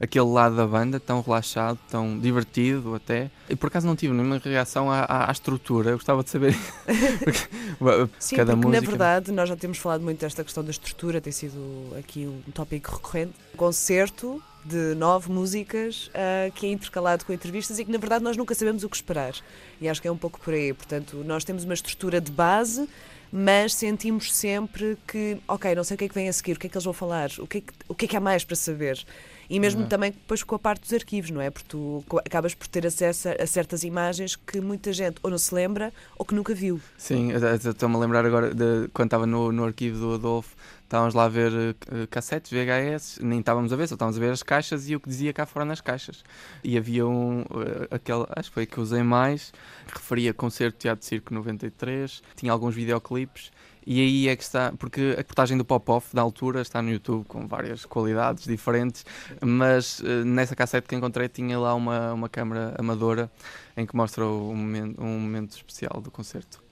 aquele 0.00 0.26
lado 0.26 0.56
da 0.56 0.66
banda 0.66 1.00
tão 1.00 1.20
relaxado, 1.20 1.78
tão 1.90 2.18
divertido 2.18 2.94
até. 2.94 3.30
E 3.48 3.56
por 3.56 3.66
acaso 3.66 3.86
não 3.86 3.96
tive 3.96 4.12
nenhuma 4.12 4.38
reação 4.38 4.90
à, 4.90 5.00
à, 5.00 5.28
à 5.28 5.32
estrutura, 5.32 5.90
eu 5.90 5.96
gostava 5.96 6.22
de 6.22 6.30
saber. 6.30 6.56
porque, 7.78 8.10
Sim, 8.18 8.36
cada 8.36 8.52
porque 8.52 8.66
música... 8.68 8.80
na 8.80 8.88
verdade 8.88 9.32
nós 9.32 9.48
já 9.48 9.56
temos 9.56 9.78
falado 9.78 10.02
muito 10.02 10.20
desta 10.20 10.44
questão 10.44 10.62
da 10.62 10.70
estrutura, 10.70 11.20
tem 11.20 11.32
sido 11.32 11.94
aqui 11.98 12.26
um 12.26 12.50
tópico 12.52 12.92
recorrente. 12.92 13.34
Concerto 13.56 14.42
de 14.64 14.94
nove 14.94 15.32
músicas 15.32 16.08
uh, 16.08 16.52
que 16.52 16.66
é 16.66 16.70
intercalado 16.70 17.24
com 17.24 17.32
entrevistas 17.32 17.78
e 17.78 17.84
que 17.84 17.90
na 17.90 17.98
verdade 17.98 18.22
nós 18.22 18.36
nunca 18.36 18.54
sabemos 18.54 18.84
o 18.84 18.88
que 18.88 18.96
esperar. 18.96 19.34
E 19.80 19.88
acho 19.88 20.00
que 20.00 20.06
é 20.06 20.12
um 20.12 20.16
pouco 20.16 20.38
por 20.40 20.52
aí. 20.52 20.72
Portanto, 20.72 21.22
nós 21.24 21.44
temos 21.44 21.64
uma 21.64 21.74
estrutura 21.74 22.20
de 22.20 22.30
base 22.30 22.88
mas 23.30 23.74
sentimos 23.74 24.32
sempre 24.32 24.96
que, 25.06 25.38
ok, 25.46 25.74
não 25.74 25.84
sei 25.84 25.94
o 25.94 25.98
que 25.98 26.04
é 26.04 26.08
que 26.08 26.14
vem 26.14 26.28
a 26.28 26.32
seguir, 26.32 26.54
o 26.54 26.58
que 26.58 26.66
é 26.66 26.70
que 26.70 26.76
eles 26.76 26.84
vão 26.84 26.94
falar, 26.94 27.30
o 27.38 27.46
que 27.46 27.58
é 27.58 27.60
que, 27.60 27.72
o 27.86 27.94
que, 27.94 28.04
é 28.06 28.08
que 28.08 28.16
há 28.16 28.20
mais 28.20 28.42
para 28.42 28.56
saber. 28.56 29.04
E 29.48 29.58
mesmo 29.58 29.82
uhum. 29.82 29.88
também 29.88 30.12
depois 30.12 30.42
com 30.42 30.54
a 30.54 30.58
parte 30.58 30.82
dos 30.82 30.92
arquivos, 30.92 31.30
não 31.30 31.40
é? 31.40 31.50
Porque 31.50 31.68
tu 31.68 32.04
acabas 32.24 32.54
por 32.54 32.66
ter 32.66 32.86
acesso 32.86 33.28
a 33.28 33.46
certas 33.46 33.82
imagens 33.82 34.36
que 34.36 34.60
muita 34.60 34.92
gente 34.92 35.18
ou 35.22 35.30
não 35.30 35.38
se 35.38 35.54
lembra 35.54 35.92
ou 36.18 36.24
que 36.24 36.34
nunca 36.34 36.54
viu. 36.54 36.80
Sim, 36.96 37.30
estou-me 37.32 37.96
a 37.96 37.98
lembrar 37.98 38.26
agora 38.26 38.54
de 38.54 38.88
quando 38.92 39.06
estava 39.06 39.26
no, 39.26 39.50
no 39.50 39.64
arquivo 39.64 39.98
do 39.98 40.14
Adolfo, 40.14 40.54
estávamos 40.88 41.14
lá 41.14 41.24
a 41.24 41.28
ver 41.28 41.52
uh, 41.52 42.06
cassetes, 42.10 42.50
VHS, 42.50 43.20
nem 43.22 43.40
estávamos 43.40 43.72
a 43.72 43.76
ver, 43.76 43.86
só 43.86 43.94
estávamos 43.94 44.16
a 44.16 44.20
ver 44.20 44.32
as 44.32 44.42
caixas 44.42 44.88
e 44.88 44.96
o 44.96 45.00
que 45.00 45.08
dizia 45.08 45.32
cá 45.32 45.44
fora 45.46 45.64
nas 45.64 45.80
caixas. 45.80 46.24
E 46.64 46.76
havia 46.76 47.06
um, 47.06 47.42
uh, 47.42 47.46
aquele, 47.90 48.24
acho 48.36 48.50
que 48.50 48.54
foi 48.54 48.66
que 48.66 48.80
usei 48.80 49.02
mais, 49.02 49.52
que 49.86 49.94
referia 49.94 50.34
Concerto 50.34 50.78
Teatro 50.78 51.00
de 51.00 51.06
Circo 51.06 51.32
93, 51.32 52.22
tinha 52.36 52.52
alguns 52.52 52.74
videoclipes 52.74 53.50
e 53.90 54.02
aí 54.02 54.28
é 54.28 54.36
que 54.36 54.42
está, 54.42 54.70
porque 54.78 55.14
a 55.14 55.16
reportagem 55.16 55.56
do 55.56 55.64
Pop-Off 55.64 56.14
da 56.14 56.20
altura 56.20 56.60
está 56.60 56.82
no 56.82 56.90
YouTube 56.90 57.24
com 57.26 57.48
várias 57.48 57.86
qualidades 57.86 58.44
diferentes, 58.44 59.06
mas 59.40 60.00
uh, 60.00 60.26
nessa 60.26 60.54
cassete 60.54 60.86
que 60.86 60.94
encontrei 60.94 61.26
tinha 61.26 61.58
lá 61.58 61.74
uma, 61.74 62.12
uma 62.12 62.28
câmera 62.28 62.74
amadora 62.76 63.30
em 63.74 63.86
que 63.86 63.96
mostra 63.96 64.26
um 64.26 64.54
momento, 64.54 65.02
um 65.02 65.18
momento 65.18 65.52
especial 65.52 66.02
do 66.02 66.10
concerto. 66.10 66.62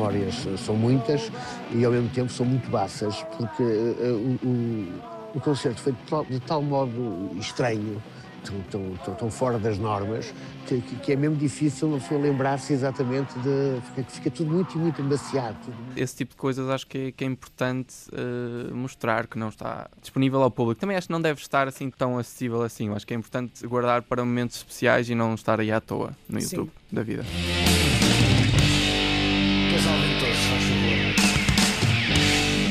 Memórias 0.00 0.46
são 0.64 0.74
muitas 0.74 1.30
e 1.74 1.84
ao 1.84 1.92
mesmo 1.92 2.08
tempo 2.08 2.32
são 2.32 2.46
muito 2.46 2.70
baças, 2.70 3.22
porque 3.36 3.62
uh, 3.62 4.38
o, 4.42 5.36
o, 5.36 5.40
concerto 5.40 5.80
foi 5.80 5.92
de 5.92 5.98
tal, 6.08 6.24
de 6.24 6.40
tal 6.40 6.62
modo 6.62 7.30
estranho, 7.38 8.02
tão, 8.42 8.60
tão, 8.70 8.96
tão, 9.04 9.14
tão, 9.14 9.30
fora 9.30 9.58
das 9.58 9.78
normas, 9.78 10.32
que, 10.66 10.80
que, 10.80 11.12
é 11.12 11.16
mesmo 11.16 11.36
difícil 11.36 11.88
uma 11.88 11.98
pessoa 11.98 12.18
lembrar-se 12.18 12.72
exatamente 12.72 13.38
de. 13.40 13.80
Fica, 13.88 14.10
fica, 14.10 14.30
tudo 14.30 14.50
muito, 14.50 14.78
muito 14.78 15.02
embaciado. 15.02 15.58
Esse 15.94 16.16
tipo 16.16 16.32
de 16.32 16.38
coisas 16.38 16.68
acho 16.70 16.86
que 16.86 16.98
é, 16.98 17.12
que 17.12 17.22
é 17.22 17.26
importante 17.26 17.94
uh, 18.12 18.74
mostrar 18.74 19.26
que 19.26 19.38
não 19.38 19.50
está 19.50 19.88
disponível 20.00 20.42
ao 20.42 20.50
público. 20.50 20.80
Também 20.80 20.96
acho 20.96 21.08
que 21.08 21.12
não 21.12 21.20
deve 21.20 21.40
estar 21.40 21.68
assim 21.68 21.90
tão 21.90 22.18
acessível 22.18 22.62
assim. 22.62 22.88
Eu 22.88 22.96
acho 22.96 23.06
que 23.06 23.12
é 23.12 23.16
importante 23.16 23.66
guardar 23.66 24.02
para 24.02 24.24
momentos 24.24 24.56
especiais 24.56 25.10
e 25.10 25.14
não 25.14 25.34
estar 25.34 25.60
aí 25.60 25.70
à 25.70 25.80
toa 25.80 26.16
no 26.28 26.40
YouTube 26.40 26.70
Sim. 26.88 26.96
da 26.96 27.02
vida. 27.02 27.24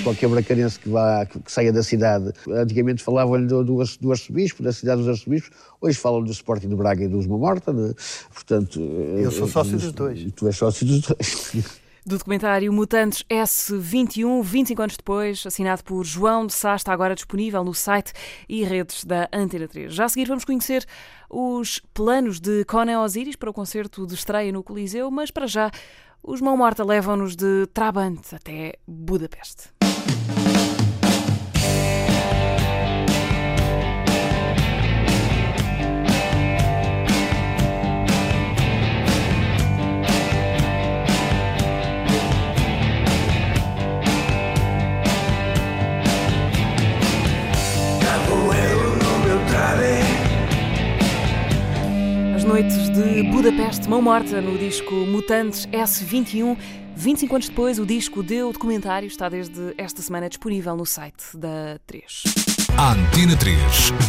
Qualquer 0.03 0.29
bracarense 0.29 0.79
que, 0.79 0.89
vá, 0.89 1.25
que, 1.25 1.39
saia 1.51 1.71
da 1.71 1.83
cidade, 1.83 2.31
antigamente 2.47 3.03
falavam-lhe 3.03 3.45
do, 3.45 3.63
do, 3.63 3.83
do 3.99 4.11
arcebispo, 4.11 4.63
da 4.63 4.71
cidade 4.71 5.01
dos 5.01 5.09
arcebispos, 5.09 5.51
hoje 5.79 5.97
falam 5.97 6.23
do 6.23 6.31
Sporting 6.31 6.69
de 6.69 6.75
Braga 6.75 7.03
e 7.03 7.07
dos 7.07 7.27
Mamorta, 7.27 7.71
né? 7.71 7.93
portanto... 8.33 8.79
Eu 8.79 9.29
sou 9.29 9.47
sócio 9.47 9.77
dos 9.77 9.91
dois. 9.91 10.31
Tu 10.35 10.47
és 10.47 10.55
sócio 10.55 10.85
dos 10.85 11.01
dois. 11.01 11.79
Do 12.05 12.17
documentário 12.17 12.71
Mutantes 12.73 13.23
S21, 13.29 14.41
25 14.41 14.81
anos 14.81 14.97
depois, 14.97 15.45
assinado 15.45 15.83
por 15.83 16.03
João 16.03 16.47
de 16.47 16.53
Sá, 16.53 16.75
está 16.75 16.93
agora 16.93 17.13
disponível 17.13 17.63
no 17.63 17.73
site 17.73 18.13
e 18.47 18.63
redes 18.63 19.03
da 19.03 19.29
Antena 19.31 19.67
3. 19.67 19.93
Já 19.93 20.05
a 20.05 20.09
seguir 20.09 20.27
vamos 20.27 20.43
conhecer 20.43 20.85
os 21.29 21.79
planos 21.93 22.39
de 22.39 22.65
Conan 22.65 23.01
Osiris 23.01 23.35
para 23.35 23.49
o 23.49 23.53
concerto 23.53 24.07
de 24.07 24.15
estreia 24.15 24.51
no 24.51 24.63
Coliseu, 24.63 25.11
mas 25.11 25.29
para 25.29 25.45
já 25.45 25.69
os 26.23 26.41
Mão 26.41 26.55
Morta 26.57 26.83
levam-nos 26.83 27.35
de 27.35 27.67
Trabant 27.73 28.33
até 28.33 28.73
Budapeste. 28.87 29.69
Noites 52.49 52.89
de 52.89 53.21
Budapeste, 53.29 53.87
mão 53.87 54.01
morta 54.01 54.41
no 54.41 54.57
disco 54.57 54.91
Mutantes 54.91 55.67
S21. 55.67 56.57
25 56.95 57.35
anos 57.35 57.47
depois, 57.47 57.77
o 57.77 57.85
disco 57.85 58.23
deu 58.23 58.51
documentário 58.51 59.05
está 59.05 59.29
desde 59.29 59.75
esta 59.77 60.01
semana 60.01 60.27
disponível 60.27 60.75
no 60.75 60.83
site 60.83 61.37
da 61.37 61.79
3. 61.85 62.23
A 62.75 62.93
Antena 62.93 63.37
3 63.37 63.55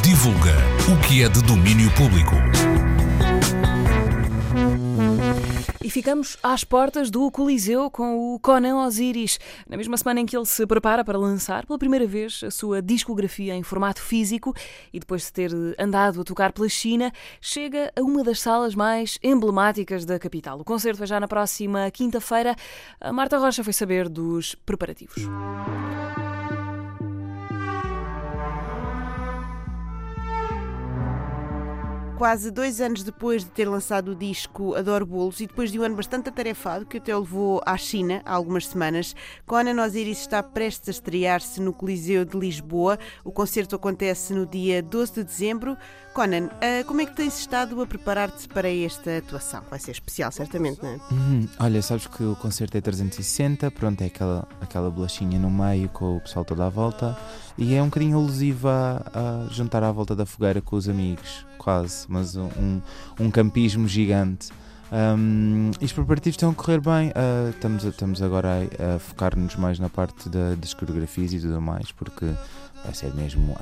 divulga 0.02 0.54
o 0.90 1.06
que 1.06 1.22
é 1.22 1.28
de 1.28 1.42
domínio 1.42 1.90
público. 1.90 2.34
E 5.90 5.92
ficamos 5.92 6.36
às 6.40 6.62
portas 6.62 7.10
do 7.10 7.28
Coliseu 7.32 7.90
com 7.90 8.32
o 8.32 8.38
Conan 8.38 8.86
Osiris, 8.86 9.40
na 9.68 9.76
mesma 9.76 9.96
semana 9.96 10.20
em 10.20 10.24
que 10.24 10.36
ele 10.36 10.46
se 10.46 10.64
prepara 10.64 11.04
para 11.04 11.18
lançar 11.18 11.66
pela 11.66 11.76
primeira 11.80 12.06
vez 12.06 12.42
a 12.44 12.50
sua 12.52 12.80
discografia 12.80 13.56
em 13.56 13.64
formato 13.64 14.00
físico 14.00 14.54
e 14.92 15.00
depois 15.00 15.22
de 15.22 15.32
ter 15.32 15.50
andado 15.76 16.20
a 16.20 16.24
tocar 16.24 16.52
pela 16.52 16.68
China, 16.68 17.12
chega 17.40 17.92
a 17.96 18.02
uma 18.02 18.22
das 18.22 18.38
salas 18.40 18.72
mais 18.72 19.18
emblemáticas 19.20 20.04
da 20.04 20.16
capital. 20.16 20.60
O 20.60 20.64
concerto 20.64 21.02
é 21.02 21.06
já 21.06 21.18
na 21.18 21.26
próxima 21.26 21.90
quinta-feira. 21.90 22.54
A 23.00 23.12
Marta 23.12 23.36
Rocha 23.36 23.64
foi 23.64 23.72
saber 23.72 24.08
dos 24.08 24.54
preparativos. 24.54 25.26
Quase 32.20 32.50
dois 32.50 32.82
anos 32.82 33.02
depois 33.02 33.44
de 33.44 33.50
ter 33.50 33.66
lançado 33.66 34.10
o 34.10 34.14
disco 34.14 34.74
Adoro 34.74 35.06
Bolos 35.06 35.40
e 35.40 35.46
depois 35.46 35.72
de 35.72 35.80
um 35.80 35.82
ano 35.84 35.96
bastante 35.96 36.28
atarefado 36.28 36.84
que 36.84 36.98
até 36.98 37.16
o 37.16 37.20
levou 37.20 37.62
à 37.64 37.78
China 37.78 38.20
há 38.26 38.34
algumas 38.34 38.66
semanas, 38.66 39.16
Conan 39.46 39.82
Osiris 39.82 40.20
está 40.20 40.42
prestes 40.42 40.90
a 40.90 40.90
estrear-se 40.90 41.62
no 41.62 41.72
Coliseu 41.72 42.26
de 42.26 42.38
Lisboa. 42.38 42.98
O 43.24 43.32
concerto 43.32 43.74
acontece 43.74 44.34
no 44.34 44.44
dia 44.44 44.82
12 44.82 45.14
de 45.14 45.24
dezembro. 45.24 45.78
Conan, 46.12 46.48
uh, 46.48 46.84
como 46.86 47.00
é 47.00 47.06
que 47.06 47.16
tens 47.16 47.38
estado 47.38 47.80
a 47.80 47.86
preparar-te 47.86 48.46
para 48.48 48.68
esta 48.68 49.16
atuação? 49.16 49.62
Vai 49.70 49.78
ser 49.78 49.92
especial, 49.92 50.30
certamente, 50.30 50.82
não 50.82 50.90
é? 50.90 51.00
Uhum. 51.10 51.48
Olha, 51.58 51.80
sabes 51.80 52.06
que 52.06 52.22
o 52.22 52.36
concerto 52.36 52.76
é 52.76 52.82
360, 52.82 53.70
pronto, 53.70 54.02
é 54.02 54.06
aquela, 54.08 54.46
aquela 54.60 54.90
bolachinha 54.90 55.38
no 55.38 55.50
meio 55.50 55.88
com 55.88 56.18
o 56.18 56.20
pessoal 56.20 56.44
todo 56.44 56.62
à 56.62 56.68
volta 56.68 57.16
e 57.60 57.74
é 57.74 57.82
um 57.82 57.86
bocadinho 57.86 58.16
alusiva 58.16 59.04
a, 59.12 59.44
a 59.44 59.52
juntar 59.52 59.82
à 59.82 59.92
volta 59.92 60.16
da 60.16 60.24
fogueira 60.24 60.62
com 60.62 60.76
os 60.76 60.88
amigos, 60.88 61.44
quase, 61.58 62.06
mas 62.08 62.34
um, 62.34 62.80
um 63.18 63.30
campismo 63.30 63.86
gigante. 63.86 64.48
Um, 64.90 65.70
os 65.80 65.92
preparativos 65.92 66.34
estão 66.34 66.50
a 66.50 66.54
correr 66.54 66.80
bem. 66.80 67.10
Uh, 67.10 67.50
estamos, 67.50 67.84
estamos 67.84 68.22
agora 68.22 68.48
a, 68.48 68.96
a 68.96 68.98
focar-nos 68.98 69.54
mais 69.56 69.78
na 69.78 69.88
parte 69.88 70.28
da, 70.28 70.54
das 70.54 70.74
coreografias 70.74 71.32
e 71.34 71.38
tudo 71.38 71.60
mais, 71.60 71.92
porque 71.92 72.26
vai 72.82 72.94
ser 72.94 73.14
mesmo 73.14 73.56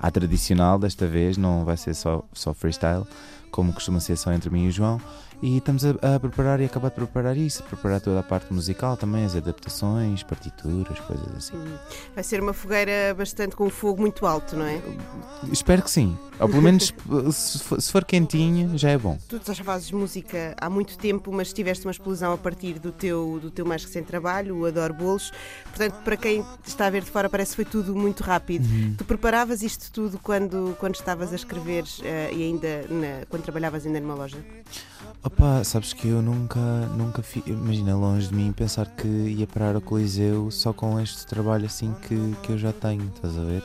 a 0.00 0.10
tradicional 0.10 0.78
desta 0.78 1.06
vez, 1.06 1.36
não 1.36 1.64
vai 1.64 1.76
ser 1.76 1.94
só, 1.94 2.24
só 2.32 2.54
freestyle, 2.54 3.04
como 3.50 3.72
costuma 3.72 4.00
ser 4.00 4.16
só 4.16 4.32
entre 4.32 4.50
mim 4.50 4.66
e 4.66 4.68
o 4.68 4.72
João. 4.72 5.00
E 5.42 5.56
estamos 5.56 5.84
a, 5.84 5.90
a, 5.90 6.20
preparar 6.20 6.60
e 6.60 6.64
acabar 6.64 6.88
de 6.88 6.94
preparar 6.94 7.36
isso, 7.36 7.64
preparar 7.64 8.00
toda 8.00 8.20
a 8.20 8.22
parte 8.22 8.52
musical 8.52 8.96
também, 8.96 9.24
as 9.24 9.34
adaptações, 9.34 10.22
partituras, 10.22 11.00
coisas 11.00 11.34
assim. 11.36 11.56
Hum. 11.56 11.76
Vai 12.14 12.22
ser 12.22 12.40
uma 12.40 12.52
fogueira 12.52 13.12
bastante 13.12 13.56
com 13.56 13.66
o 13.66 13.70
fogo 13.70 14.00
muito 14.00 14.24
alto, 14.24 14.54
não 14.54 14.64
é? 14.64 14.80
Espero 15.50 15.82
que 15.82 15.90
sim. 15.90 16.16
Ou 16.38 16.48
pelo 16.48 16.62
menos 16.62 16.92
se 17.32 17.58
for, 17.58 17.80
se 17.80 17.92
for 17.92 18.04
quentinho, 18.04 18.78
já 18.78 18.90
é 18.90 18.98
bom. 18.98 19.18
Tu 19.28 19.40
já 19.52 19.64
fazes 19.64 19.90
música 19.90 20.54
há 20.60 20.70
muito 20.70 20.96
tempo, 20.96 21.32
mas 21.32 21.52
tiveste 21.52 21.86
uma 21.86 21.92
explosão 21.92 22.32
a 22.32 22.38
partir 22.38 22.78
do 22.78 22.92
teu, 22.92 23.38
do 23.40 23.50
teu 23.50 23.66
mais 23.66 23.84
recente 23.84 24.06
trabalho, 24.06 24.58
o 24.58 24.66
Adoro 24.66 24.94
Bolos. 24.94 25.32
Portanto, 25.64 26.02
para 26.04 26.16
quem 26.16 26.44
está 26.64 26.86
a 26.86 26.90
ver 26.90 27.02
de 27.02 27.10
fora, 27.10 27.28
parece 27.28 27.50
que 27.50 27.56
foi 27.56 27.64
tudo 27.64 27.94
muito 27.94 28.22
rápido. 28.22 28.64
Uhum. 28.64 28.94
Tu 28.96 29.04
preparavas 29.04 29.62
isto 29.62 29.90
tudo 29.92 30.18
quando, 30.18 30.76
quando 30.78 30.94
estavas 30.94 31.32
a 31.32 31.36
escrever 31.36 31.82
uh, 31.84 32.34
e 32.34 32.42
ainda 32.42 32.82
na, 32.88 33.26
quando 33.28 33.42
trabalhavas 33.42 33.86
ainda 33.86 34.00
numa 34.00 34.14
loja? 34.14 34.38
Opa, 35.24 35.62
sabes 35.62 35.92
que 35.92 36.08
eu 36.08 36.20
nunca, 36.20 36.58
nunca 36.96 37.22
fi, 37.22 37.44
imagina 37.46 37.94
longe 37.96 38.26
de 38.26 38.34
mim 38.34 38.50
pensar 38.50 38.86
que 38.86 39.06
ia 39.06 39.46
parar 39.46 39.76
ao 39.76 39.80
Coliseu 39.80 40.50
só 40.50 40.72
com 40.72 40.98
este 40.98 41.24
trabalho 41.26 41.66
assim 41.66 41.94
que, 42.02 42.16
que 42.42 42.50
eu 42.50 42.58
já 42.58 42.72
tenho, 42.72 43.04
estás 43.14 43.38
a 43.38 43.44
ver? 43.44 43.62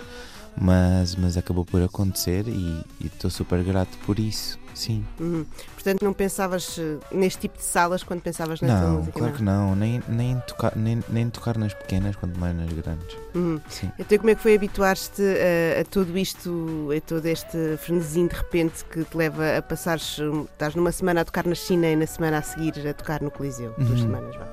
Mas, 0.55 1.16
mas 1.16 1.36
acabou 1.36 1.66
por 1.66 1.82
acontecer 1.82 2.47
e 2.47 2.84
estou 3.03 3.32
super 3.32 3.64
grato 3.64 3.97
por 4.05 4.20
isso. 4.20 4.60
Sim. 4.78 5.04
Uhum. 5.20 5.44
Portanto, 5.74 6.06
não 6.06 6.14
pensavas 6.14 6.78
eh, 6.78 6.98
neste 7.12 7.40
tipo 7.40 7.58
de 7.58 7.64
salas 7.64 8.04
quando 8.04 8.22
pensavas 8.22 8.62
na 8.62 8.80
não, 8.80 8.98
música? 8.98 9.20
Claro 9.20 9.34
não, 9.34 9.38
claro 9.38 9.38
que 9.38 9.44
não. 9.44 9.76
Nem, 9.76 10.04
nem, 10.08 10.40
tocar, 10.42 10.76
nem, 10.76 11.04
nem 11.10 11.30
tocar 11.32 11.58
nas 11.58 11.74
pequenas, 11.74 12.16
quanto 12.16 12.40
mais 12.40 12.56
nas 12.56 12.72
grandes. 12.72 13.18
Uhum. 13.34 13.60
Sim. 13.68 13.92
Então, 13.98 14.18
como 14.20 14.30
é 14.30 14.36
que 14.36 14.42
foi 14.42 14.56
habituar-te 14.56 15.24
a, 15.24 15.82
a, 15.82 15.86
tudo 15.86 16.16
isto, 16.16 16.90
a 16.96 17.02
todo 17.02 17.26
este 17.26 17.58
frenesim 17.78 18.28
de 18.28 18.36
repente 18.36 18.86
que 18.86 19.04
te 19.04 19.18
leva 19.18 19.58
a 19.58 19.62
passar 19.64 19.98
Estás 19.98 20.76
numa 20.76 20.92
semana 20.92 21.22
a 21.22 21.26
tocar 21.26 21.48
na 21.48 21.56
China 21.56 21.88
e 21.88 21.96
na 21.96 22.06
semana 22.06 22.38
a 22.38 22.42
seguir 22.44 22.88
a 22.88 22.94
tocar 22.94 23.20
no 23.22 23.32
Coliseu? 23.32 23.74
Uhum. 23.80 23.86
Duas 23.86 24.02
semanas, 24.02 24.36
vá. 24.36 24.48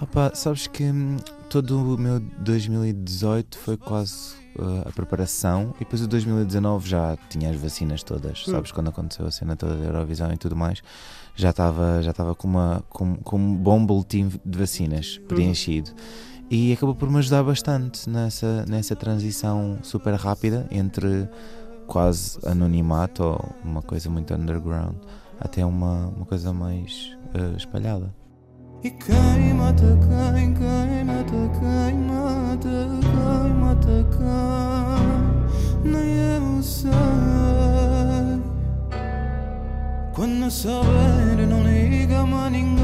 Opa, 0.00 0.32
sabes 0.34 0.66
que 0.66 0.84
hum, 0.84 1.16
todo 1.48 1.94
o 1.94 1.96
meu 1.96 2.20
2018 2.20 3.56
foi 3.56 3.78
quase 3.78 4.43
uh, 4.58 4.88
a 4.88 4.92
preparação 4.92 5.74
e 5.76 5.80
depois 5.80 6.02
o 6.02 6.08
2019 6.08 6.88
já 6.88 7.16
tinha 7.28 7.50
as 7.50 7.56
vacinas 7.56 8.02
todas, 8.02 8.44
hum. 8.46 8.52
sabes? 8.52 8.72
Quando 8.72 8.88
aconteceu 8.88 9.26
a 9.26 9.30
cena 9.30 9.56
toda 9.56 9.76
da 9.76 9.84
Eurovisão 9.84 10.32
e 10.32 10.36
tudo 10.36 10.56
mais, 10.56 10.82
já 11.34 11.50
estava 11.50 12.02
já 12.02 12.10
estava 12.10 12.34
com, 12.34 12.48
uma, 12.48 12.82
com, 12.88 13.16
com 13.16 13.36
um 13.36 13.56
bom 13.56 13.84
boletim 13.84 14.30
de 14.44 14.58
vacinas 14.58 15.20
hum. 15.22 15.26
preenchido. 15.26 15.90
E 16.50 16.72
acabou 16.72 16.94
por 16.94 17.10
me 17.10 17.18
ajudar 17.18 17.42
bastante 17.42 18.08
nessa, 18.08 18.64
nessa 18.66 18.94
transição 18.94 19.78
super 19.82 20.14
rápida 20.14 20.66
entre 20.70 21.28
quase 21.86 22.38
anonimato 22.46 23.22
ou 23.22 23.54
uma 23.64 23.82
coisa 23.82 24.10
muito 24.10 24.34
underground 24.34 24.96
até 25.40 25.64
uma, 25.64 26.08
uma 26.08 26.26
coisa 26.26 26.52
mais 26.52 27.16
uh, 27.34 27.56
espalhada. 27.56 28.14
E 28.82 28.90
queima-te, 28.90 29.82
queima, 29.82 30.58
queima-te, 30.58 31.32
queima-te, 31.58 32.68
queima-te, 33.00 33.00
queima, 33.00 33.34
nem 33.34 33.58
eu 33.58 33.72
sei. 33.72 33.73
Quando 40.14 40.48
souber, 40.48 41.46
não 41.48 41.62
liga-me 41.64 42.34
a 42.34 42.48
ninguém. 42.48 42.83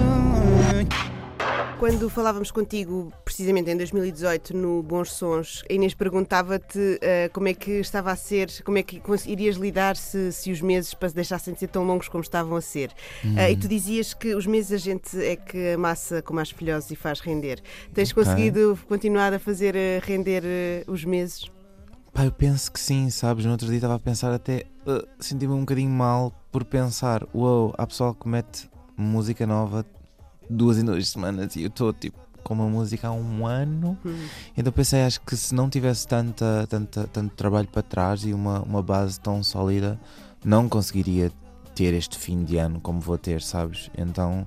Quando 1.80 2.10
falávamos 2.10 2.50
contigo, 2.50 3.10
precisamente 3.24 3.70
em 3.70 3.76
2018, 3.78 4.54
no 4.54 4.82
Bons 4.82 5.12
Sons, 5.12 5.64
a 5.68 5.72
Inês 5.72 5.94
perguntava-te 5.94 6.78
uh, 6.78 7.32
como 7.32 7.48
é 7.48 7.54
que 7.54 7.70
estava 7.80 8.12
a 8.12 8.16
ser, 8.16 8.50
como 8.64 8.76
é 8.76 8.82
que 8.82 9.00
irias 9.26 9.56
lidar 9.56 9.96
se, 9.96 10.30
se 10.30 10.52
os 10.52 10.60
meses 10.60 10.94
deixassem 11.14 11.54
de 11.54 11.60
ser 11.60 11.68
tão 11.68 11.82
longos 11.86 12.06
como 12.06 12.22
estavam 12.22 12.54
a 12.54 12.60
ser. 12.60 12.92
Hum. 13.24 13.34
Uh, 13.34 13.52
e 13.52 13.56
tu 13.56 13.66
dizias 13.66 14.12
que 14.12 14.34
os 14.34 14.46
meses 14.46 14.72
a 14.72 14.76
gente 14.76 15.18
é 15.24 15.36
que 15.36 15.72
amassa 15.72 16.20
com 16.20 16.34
mais 16.34 16.50
filhosos 16.50 16.90
e 16.90 16.96
faz 16.96 17.20
render. 17.20 17.62
Tens 17.94 18.12
okay. 18.12 18.24
conseguido 18.24 18.78
continuar 18.86 19.32
a 19.32 19.38
fazer 19.38 19.74
uh, 19.74 20.04
render 20.06 20.44
os 20.86 21.02
meses? 21.06 21.50
Pá, 22.12 22.26
eu 22.26 22.32
penso 22.32 22.70
que 22.70 22.78
sim, 22.78 23.08
sabes? 23.08 23.46
No 23.46 23.52
outro 23.52 23.66
dia 23.68 23.76
estava 23.76 23.94
a 23.94 23.98
pensar 23.98 24.30
até. 24.34 24.66
Uh, 24.86 25.08
Senti-me 25.18 25.54
um 25.54 25.60
bocadinho 25.60 25.88
mal 25.88 26.30
por 26.52 26.62
pensar: 26.62 27.26
uau, 27.34 27.68
wow, 27.68 27.74
há 27.78 27.86
pessoal 27.86 28.14
que 28.14 28.28
mete 28.28 28.68
música 28.98 29.46
nova 29.46 29.82
duas 30.50 30.78
em 30.78 30.84
duas 30.84 31.08
semanas 31.08 31.56
e 31.56 31.62
eu 31.62 31.68
estou 31.68 31.92
tipo 31.92 32.18
com 32.42 32.54
uma 32.54 32.68
música 32.68 33.08
há 33.08 33.12
um 33.12 33.46
ano. 33.46 33.96
Hum. 34.04 34.26
Então 34.56 34.72
pensei, 34.72 35.02
acho 35.02 35.20
que 35.20 35.36
se 35.36 35.54
não 35.54 35.68
tivesse 35.68 36.06
tanta, 36.06 36.66
tanta, 36.68 37.06
tanto 37.06 37.34
trabalho 37.34 37.68
para 37.68 37.82
trás 37.82 38.24
e 38.24 38.32
uma, 38.32 38.60
uma 38.62 38.82
base 38.82 39.20
tão 39.20 39.42
sólida, 39.42 40.00
não 40.44 40.68
conseguiria 40.68 41.30
ter 41.74 41.94
este 41.94 42.18
fim 42.18 42.44
de 42.44 42.56
ano 42.56 42.80
como 42.80 43.00
vou 43.00 43.18
ter, 43.18 43.42
sabes? 43.42 43.90
Então 43.96 44.46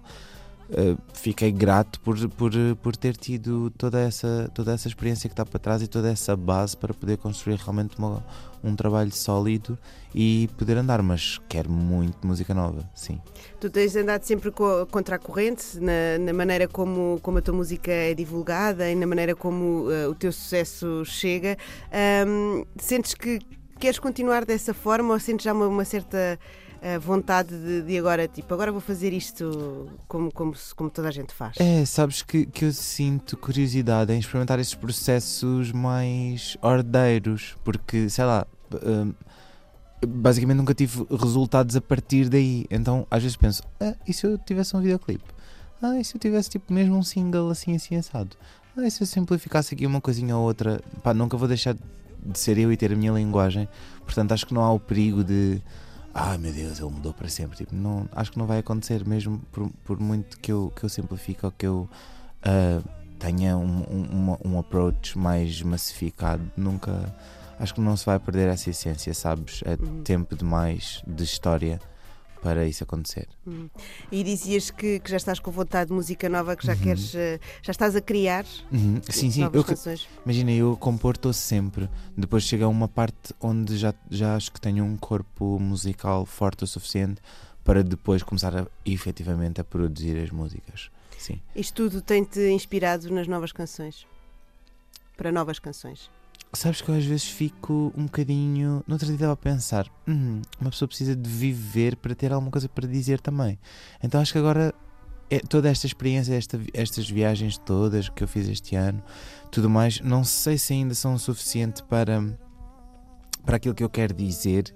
uh, 0.70 0.98
fiquei 1.14 1.52
grato 1.52 2.00
por, 2.00 2.18
por, 2.30 2.52
por 2.82 2.96
ter 2.96 3.16
tido 3.16 3.70
toda 3.72 4.00
essa, 4.00 4.50
toda 4.54 4.74
essa 4.74 4.88
experiência 4.88 5.30
que 5.30 5.34
está 5.34 5.46
para 5.46 5.60
trás 5.60 5.82
e 5.82 5.88
toda 5.88 6.12
essa 6.12 6.36
base 6.36 6.76
para 6.76 6.94
poder 6.94 7.18
construir 7.18 7.56
realmente 7.56 7.98
uma, 7.98 8.24
um 8.64 8.76
trabalho 8.76 9.12
sólido 9.12 9.78
e 10.16 10.50
poder 10.58 10.78
andar, 10.78 11.02
mas 11.02 11.40
quero 11.50 11.70
muito 11.70 12.26
música 12.26 12.54
nova, 12.54 12.90
sim. 12.96 13.20
Tu 13.60 13.70
tens 13.70 13.96
andado 13.96 14.24
sempre 14.24 14.52
contra 14.92 15.18
a 15.18 15.20
corrente 15.20 15.80
na, 15.80 16.18
na 16.20 16.34
maneira 16.34 16.68
como, 16.68 17.20
como 17.22 17.40
a 17.40 17.42
tua 17.42 17.54
música 17.54 17.92
é 17.92 18.14
divulgada 18.14 18.90
e 18.90 18.96
na 18.96 19.06
maneira 19.06 19.36
como 19.36 19.90
uh, 19.90 20.10
o 20.10 20.16
teu 20.16 20.32
sucesso 20.32 21.04
chega. 21.06 21.58
Um, 22.28 22.64
sentes 22.78 23.14
que 23.14 23.40
queres 23.80 24.00
continuar 24.00 24.46
dessa 24.46 24.74
forma 24.74 25.14
ou 25.14 25.20
sentes 25.20 25.44
já 25.44 25.52
uma, 25.52 25.68
uma 25.68 25.86
certa 25.86 26.40
uh, 26.84 27.00
vontade 27.00 27.58
de, 27.58 27.82
de, 27.82 27.98
agora, 27.98 28.28
tipo, 28.28 28.54
agora 28.54 28.72
vou 28.72 28.82
fazer 28.82 29.14
isto 29.14 29.90
como, 30.08 30.32
como, 30.32 30.54
como 30.76 30.90
toda 30.90 31.08
a 31.08 31.12
gente 31.12 31.34
faz? 31.34 31.56
É, 31.60 31.86
sabes 31.86 32.22
que, 32.22 32.46
que 32.46 32.66
eu 32.66 32.74
sinto 32.74 33.38
curiosidade 33.38 34.12
em 34.12 34.20
experimentar 34.20 34.60
esses 34.60 34.76
processos 34.76 35.72
mais 35.72 36.58
ordeiros, 36.62 37.56
porque, 37.64 38.10
sei 38.10 38.26
lá, 38.26 38.46
uh, 38.74 39.16
basicamente 40.06 40.58
nunca 40.58 40.74
tive 40.74 41.06
resultados 41.10 41.76
a 41.76 41.82
partir 41.82 42.30
daí. 42.30 42.66
Então 42.70 43.08
às 43.10 43.22
vezes 43.22 43.38
penso, 43.38 43.64
ah, 43.80 43.96
e 44.08 44.14
se 44.14 44.26
eu 44.26 44.38
tivesse 44.38 44.76
um 44.76 44.82
videoclipe? 44.82 45.24
Ah, 45.82 46.00
e 46.00 46.04
se 46.04 46.16
eu 46.16 46.20
tivesse 46.20 46.50
tipo 46.50 46.74
mesmo 46.74 46.96
um 46.96 47.04
single 47.04 47.50
assim 47.50 47.76
assim 47.76 47.96
assado? 47.96 48.36
Ah, 48.78 48.86
e 48.86 48.92
se 48.92 49.02
eu 49.02 49.08
simplificasse 49.08 49.74
aqui 49.74 49.86
uma 49.86 50.02
coisinha 50.02 50.36
ou 50.36 50.44
outra? 50.44 50.82
Pá, 51.02 51.14
nunca 51.14 51.38
vou 51.38 51.48
deixar 51.48 51.74
de 51.74 52.40
ser 52.40 52.58
eu 52.58 52.72
e 52.72 52.78
ter 52.78 52.92
a 52.92 52.96
minha 52.96 53.12
linguagem. 53.12 53.68
Portanto 54.06 54.32
acho 54.34 54.46
que 54.46 54.54
não 54.54 54.62
há 54.62 54.72
o 54.72 54.80
perigo 54.80 55.24
de 55.24 55.62
ah 56.14 56.38
meu 56.38 56.52
Deus, 56.54 56.80
ele 56.80 56.90
mudou 56.90 57.14
para 57.14 57.28
sempre. 57.30 57.58
Tipo, 57.58 57.76
não, 57.76 58.08
acho 58.12 58.32
que 58.32 58.38
não 58.38 58.46
vai 58.46 58.60
acontecer, 58.60 59.06
mesmo 59.08 59.40
por, 59.52 59.70
por 59.84 60.00
muito 60.00 60.40
que 60.40 60.52
eu, 60.52 60.72
que 60.76 60.84
eu 60.84 60.90
simplifique 60.90 61.46
ou 61.46 61.52
que 61.52 61.66
eu 61.66 61.90
uh, 62.46 62.90
tenha 63.20 63.58
um, 63.58 63.82
um, 63.82 64.38
um 64.46 64.60
approach 64.60 65.18
mais 65.18 65.62
massificado, 65.62 66.44
nunca. 66.56 67.14
Acho 67.60 67.74
que 67.76 67.82
não 67.82 67.96
se 67.96 68.06
vai 68.06 68.20
perder 68.20 68.50
essa 68.50 68.70
essência, 68.70 69.14
sabes? 69.14 69.62
É 69.66 69.74
Uhum. 69.82 70.04
tempo 70.04 70.36
demais 70.36 71.02
de 71.08 71.24
história 71.24 71.80
para 72.44 72.68
isso 72.68 72.84
acontecer. 72.84 73.28
Hum. 73.48 73.70
E 74.12 74.24
dizias 74.24 74.70
que, 74.70 75.00
que 75.00 75.10
já 75.10 75.16
estás 75.18 75.40
com 75.40 75.50
vontade 75.50 75.88
de 75.88 75.94
música 75.94 76.28
nova, 76.28 76.56
que 76.58 76.68
já 76.68 76.74
Uhum. 76.74 76.80
queres, 76.80 77.16
eh, 77.16 77.40
já 77.62 77.72
estás 77.72 77.96
a 77.96 78.02
criar 78.02 78.46
Uhum, 78.72 79.02
Sim, 79.10 79.32
sim. 79.32 79.40
novas 79.42 79.56
Eu, 79.56 79.64
canções. 79.64 80.08
imagina, 80.26 80.52
eu 80.52 80.76
compor 80.78 81.16
estou 81.16 81.32
sempre. 81.32 81.90
Depois 82.18 82.44
chega 82.44 82.66
a 82.66 82.68
uma 82.68 82.88
parte 82.90 83.34
onde 83.40 83.78
já, 83.78 83.94
já 84.12 84.36
acho 84.36 84.52
que 84.52 84.60
tenho 84.60 84.84
um 84.84 84.98
corpo 84.98 85.58
musical 85.60 86.26
forte 86.26 86.66
o 86.66 86.68
suficiente 86.68 87.22
para 87.64 87.82
depois 87.82 88.22
começar 88.22 88.54
a, 88.58 88.68
efetivamente 88.86 89.62
a 89.62 89.64
produzir 89.64 90.22
as 90.22 90.30
músicas. 90.30 90.92
Sim. 91.18 91.40
Isto 91.56 91.90
tudo 91.90 92.02
tem-te 92.02 92.42
inspirado 92.52 93.10
nas 93.10 93.26
novas 93.28 93.54
canções? 93.54 94.06
Para 95.16 95.32
novas 95.32 95.60
canções? 95.60 96.12
Sabes 96.56 96.82
que 96.82 96.90
eu 96.90 96.96
às 96.96 97.04
vezes 97.04 97.26
fico 97.26 97.92
um 97.98 98.04
bocadinho. 98.04 98.84
No 98.88 98.94
outro 98.94 99.08
dia 99.08 99.16
estava 99.16 99.34
a 99.34 99.38
pensar: 99.38 99.88
"Hum, 100.08 100.42
uma 100.62 100.70
pessoa 100.70 100.88
precisa 100.88 101.16
de 101.16 101.30
viver 101.30 101.96
para 101.96 102.14
ter 102.14 102.32
alguma 102.32 102.52
coisa 102.52 102.70
para 102.70 102.88
dizer 102.88 103.20
também. 103.20 103.58
Então 104.04 104.22
acho 104.22 104.32
que 104.32 104.38
agora 104.38 104.74
é, 105.34 105.40
toda 105.40 105.68
esta 105.68 105.88
experiência, 105.88 106.36
esta, 106.36 106.60
estas 106.74 107.10
viagens 107.10 107.58
todas 107.58 108.08
que 108.08 108.24
eu 108.24 108.28
fiz 108.28 108.48
este 108.48 108.76
ano, 108.76 109.02
tudo 109.52 109.68
mais, 109.68 110.00
não 110.00 110.24
sei 110.24 110.60
se 110.60 110.74
ainda 110.74 110.94
são 110.94 111.16
o 111.16 111.20
suficiente 111.20 111.82
para, 111.84 112.24
para 113.44 113.56
aquilo 113.56 113.74
que 113.74 113.84
eu 113.84 113.90
quero 113.90 114.14
dizer, 114.14 114.76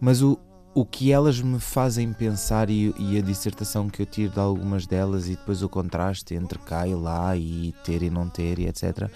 mas 0.00 0.20
o, 0.20 0.40
o 0.74 0.84
que 0.84 1.12
elas 1.12 1.40
me 1.40 1.60
fazem 1.60 2.12
pensar 2.12 2.68
e, 2.68 2.92
e 2.98 3.16
a 3.16 3.22
dissertação 3.22 3.88
que 3.88 4.02
eu 4.02 4.06
tiro 4.06 4.32
de 4.32 4.40
algumas 4.40 4.86
delas 4.86 5.28
e 5.28 5.36
depois 5.36 5.62
o 5.62 5.68
contraste 5.68 6.34
entre 6.34 6.58
cá 6.58 6.84
e 6.84 6.94
lá 6.94 7.36
e 7.36 7.72
ter 7.84 8.02
e 8.02 8.10
não 8.10 8.28
ter 8.28 8.58
e 8.58 8.66
etc. 8.66 9.08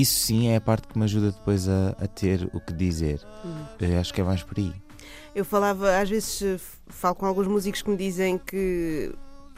Isso 0.00 0.18
sim 0.20 0.48
é 0.48 0.56
a 0.56 0.60
parte 0.60 0.88
que 0.88 0.98
me 0.98 1.04
ajuda 1.04 1.30
depois 1.32 1.68
a, 1.68 1.90
a 1.98 2.06
ter 2.06 2.48
o 2.52 2.60
que 2.60 2.72
dizer. 2.72 3.20
Hum. 3.44 3.98
Acho 4.00 4.12
que 4.12 4.20
é 4.20 4.24
mais 4.24 4.42
por 4.42 4.58
aí. 4.58 4.72
Eu 5.34 5.44
falava, 5.44 5.98
às 5.98 6.08
vezes 6.08 6.42
eh, 6.42 6.58
falo 6.88 7.14
com 7.14 7.26
alguns 7.26 7.46
músicos 7.46 7.82
que 7.82 7.90
me 7.90 7.96
dizem 7.96 8.38
que 8.38 9.12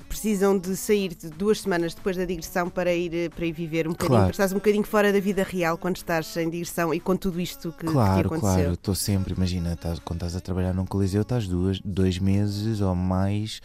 precisam 0.08 0.58
de 0.58 0.74
sair 0.76 1.14
de 1.14 1.28
duas 1.28 1.60
semanas 1.60 1.92
depois 1.94 2.16
da 2.16 2.24
digressão 2.24 2.68
para 2.70 2.92
ir, 2.94 3.14
eh, 3.14 3.28
para 3.28 3.44
ir 3.46 3.52
viver 3.52 3.86
um 3.86 3.90
bocadinho, 3.90 4.08
Claro. 4.10 4.24
para 4.26 4.30
estás 4.32 4.52
um 4.52 4.56
bocadinho 4.56 4.84
fora 4.84 5.12
da 5.12 5.20
vida 5.20 5.42
real 5.42 5.76
quando 5.76 5.96
estás 5.96 6.36
em 6.36 6.48
digressão 6.48 6.92
e 6.94 6.98
com 7.00 7.14
tudo 7.16 7.40
isto 7.40 7.72
que, 7.72 7.86
que 7.86 7.92
Claro, 7.92 8.26
aconteceu. 8.26 8.40
claro, 8.40 8.72
estou 8.72 8.94
sempre, 8.94 9.34
imagina, 9.34 9.74
estás- 9.74 9.98
quando 9.98 10.18
estás 10.18 10.34
a 10.36 10.40
trabalhar 10.40 10.72
num 10.72 10.86
coliseu, 10.86 11.22
estás 11.22 11.46
duas, 11.46 11.78
dois 11.84 12.18
meses 12.18 12.80
ou 12.80 12.94
mais 12.94 13.60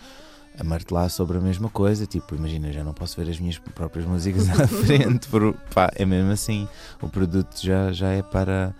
a 0.57 0.63
martelar 0.63 1.09
sobre 1.09 1.37
a 1.37 1.41
mesma 1.41 1.69
coisa, 1.69 2.05
tipo, 2.05 2.35
imagina, 2.35 2.71
já 2.71 2.83
não 2.83 2.93
posso 2.93 3.19
ver 3.19 3.29
as 3.29 3.39
minhas 3.39 3.57
próprias 3.57 4.05
músicas 4.05 4.49
à 4.59 4.67
frente, 4.67 5.27
por, 5.27 5.53
pá, 5.73 5.91
é 5.95 6.05
mesmo 6.05 6.31
assim, 6.31 6.67
o 7.01 7.09
produto 7.09 7.61
já, 7.61 7.91
já 7.91 8.09
é 8.09 8.21
para, 8.21 8.73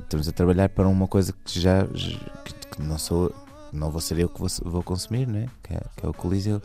estamos 0.00 0.28
a 0.28 0.32
trabalhar 0.32 0.68
para 0.68 0.86
uma 0.88 1.08
coisa 1.08 1.32
que 1.44 1.58
já, 1.58 1.86
que, 1.86 2.54
que 2.54 2.82
não 2.82 2.98
sou, 2.98 3.34
não 3.72 3.90
vou 3.90 4.00
ser 4.00 4.18
eu 4.18 4.28
que 4.28 4.38
vou, 4.38 4.48
vou 4.64 4.82
consumir, 4.82 5.26
né? 5.26 5.46
que, 5.62 5.74
é, 5.74 5.80
que 5.96 6.06
é 6.06 6.08
o 6.08 6.12
coliseu, 6.12 6.60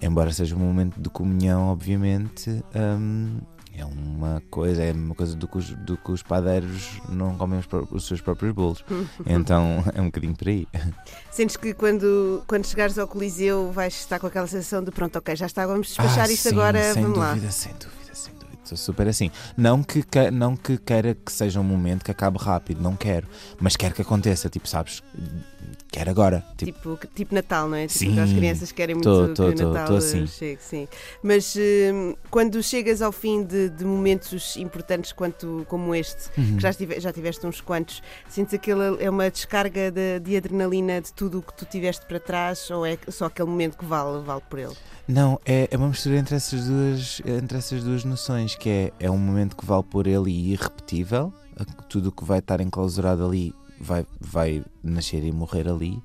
embora 0.00 0.32
seja 0.32 0.56
um 0.56 0.60
momento 0.60 1.00
de 1.00 1.08
comunhão, 1.08 1.68
obviamente, 1.68 2.62
hum, 2.74 3.38
é 3.78 3.84
uma 3.84 4.42
coisa, 4.50 4.82
é 4.82 4.90
a 4.90 4.94
mesma 4.94 5.14
coisa 5.14 5.36
do 5.36 5.46
que 5.46 5.56
os, 5.58 5.70
do 5.70 5.96
que 5.96 6.10
os 6.10 6.22
padeiros 6.22 7.00
não 7.08 7.36
comem 7.36 7.58
os, 7.60 7.66
os 7.92 8.06
seus 8.06 8.20
próprios 8.20 8.52
bolos. 8.52 8.84
Então 9.26 9.82
é 9.94 10.00
um 10.00 10.06
bocadinho 10.06 10.34
por 10.36 10.48
aí. 10.48 10.66
Sentes 11.30 11.56
que 11.56 11.72
quando, 11.74 12.42
quando 12.46 12.66
chegares 12.66 12.98
ao 12.98 13.06
Coliseu 13.06 13.70
vais 13.72 13.94
estar 13.94 14.18
com 14.18 14.26
aquela 14.26 14.46
sensação 14.46 14.82
de 14.82 14.90
pronto, 14.90 15.16
ok, 15.18 15.34
já 15.36 15.46
está, 15.46 15.66
vamos 15.66 15.88
despachar 15.88 16.26
Ah, 16.28 16.32
isto 16.32 16.48
sim, 16.48 16.54
agora, 16.54 16.94
vamos 16.94 17.14
dúvida, 17.14 17.20
lá. 17.20 17.34
Sem 17.50 17.72
dúvida, 17.72 18.14
sem 18.14 18.32
dúvida. 18.34 18.58
Estou 18.64 18.76
super 18.76 19.08
assim. 19.08 19.30
Não 19.56 19.82
que, 19.82 20.02
que- 20.02 20.30
não 20.30 20.54
que 20.56 20.76
queira 20.76 21.14
que 21.14 21.32
seja 21.32 21.58
um 21.58 21.64
momento 21.64 22.04
que 22.04 22.10
acabe 22.10 22.36
rápido, 22.38 22.82
não 22.82 22.96
quero. 22.96 23.26
Mas 23.58 23.76
quero 23.76 23.94
que 23.94 24.02
aconteça, 24.02 24.48
tipo, 24.50 24.68
sabes? 24.68 25.02
Quero 25.90 26.10
agora. 26.10 26.44
Tipo, 26.56 26.96
Tipo, 26.96 27.06
tipo 27.14 27.34
Natal, 27.34 27.66
não 27.68 27.76
é? 27.76 27.86
Tipo, 27.86 27.98
Sim. 28.12 28.20
as 28.20 28.30
crianças 28.32 28.70
querem 28.72 28.94
muito 28.94 29.08
Tô, 29.08 29.28
que 29.28 29.34
tô, 29.34 29.48
o 29.48 29.54
tô, 29.54 29.64
Natal 29.72 29.86
tô 29.88 29.94
eh, 29.94 29.98
assim. 29.98 30.26
chegue, 30.26 30.62
sim. 30.62 30.88
Mas 31.22 31.56
hum, 31.56 32.14
quando 32.30 32.62
chegas 32.62 33.00
ao 33.00 33.10
fim 33.10 33.42
de, 33.42 33.70
de 33.70 33.84
momentos 33.86 34.56
importantes 34.58 35.12
quanto, 35.12 35.64
como 35.66 35.94
este, 35.94 36.28
Uhum. 36.38 36.56
que 36.56 36.62
já, 36.62 36.72
tive- 36.74 37.00
já 37.00 37.10
tiveste 37.12 37.46
uns 37.46 37.60
quantos, 37.62 38.02
sentes 38.28 38.52
aquilo 38.52 38.82
é 39.00 39.08
uma 39.08 39.30
descarga 39.30 39.90
de, 39.90 40.20
de 40.20 40.36
adrenalina 40.36 41.00
de 41.00 41.10
tudo 41.12 41.38
o 41.38 41.42
que 41.42 41.54
tu 41.54 41.64
tiveste 41.64 42.04
para 42.06 42.20
trás 42.20 42.70
ou 42.70 42.84
é 42.84 42.98
só 43.08 43.24
aquele 43.24 43.48
momento 43.48 43.78
que 43.78 43.84
vale, 43.86 44.22
vale 44.22 44.42
por 44.48 44.58
ele? 44.58 44.74
Não, 45.08 45.40
é, 45.46 45.68
é 45.70 45.76
uma 45.78 45.88
mistura 45.88 46.16
entre 46.18 46.36
essas 46.36 46.66
duas, 46.66 47.22
entre 47.24 47.56
essas 47.56 47.82
duas 47.82 48.04
noções, 48.04 48.54
que 48.54 48.68
é, 48.68 48.92
é 49.00 49.10
um 49.10 49.16
momento 49.16 49.56
que 49.56 49.64
vale 49.64 49.84
por 49.84 50.06
ele 50.06 50.30
e 50.30 50.52
irrepetível, 50.52 51.32
tudo 51.88 52.10
o 52.10 52.12
que 52.12 52.24
vai 52.24 52.40
estar 52.40 52.60
enclausurado 52.60 53.24
ali 53.24 53.54
vai, 53.80 54.06
vai 54.20 54.64
nascer 54.82 55.24
e 55.24 55.32
morrer 55.32 55.68
ali, 55.68 56.02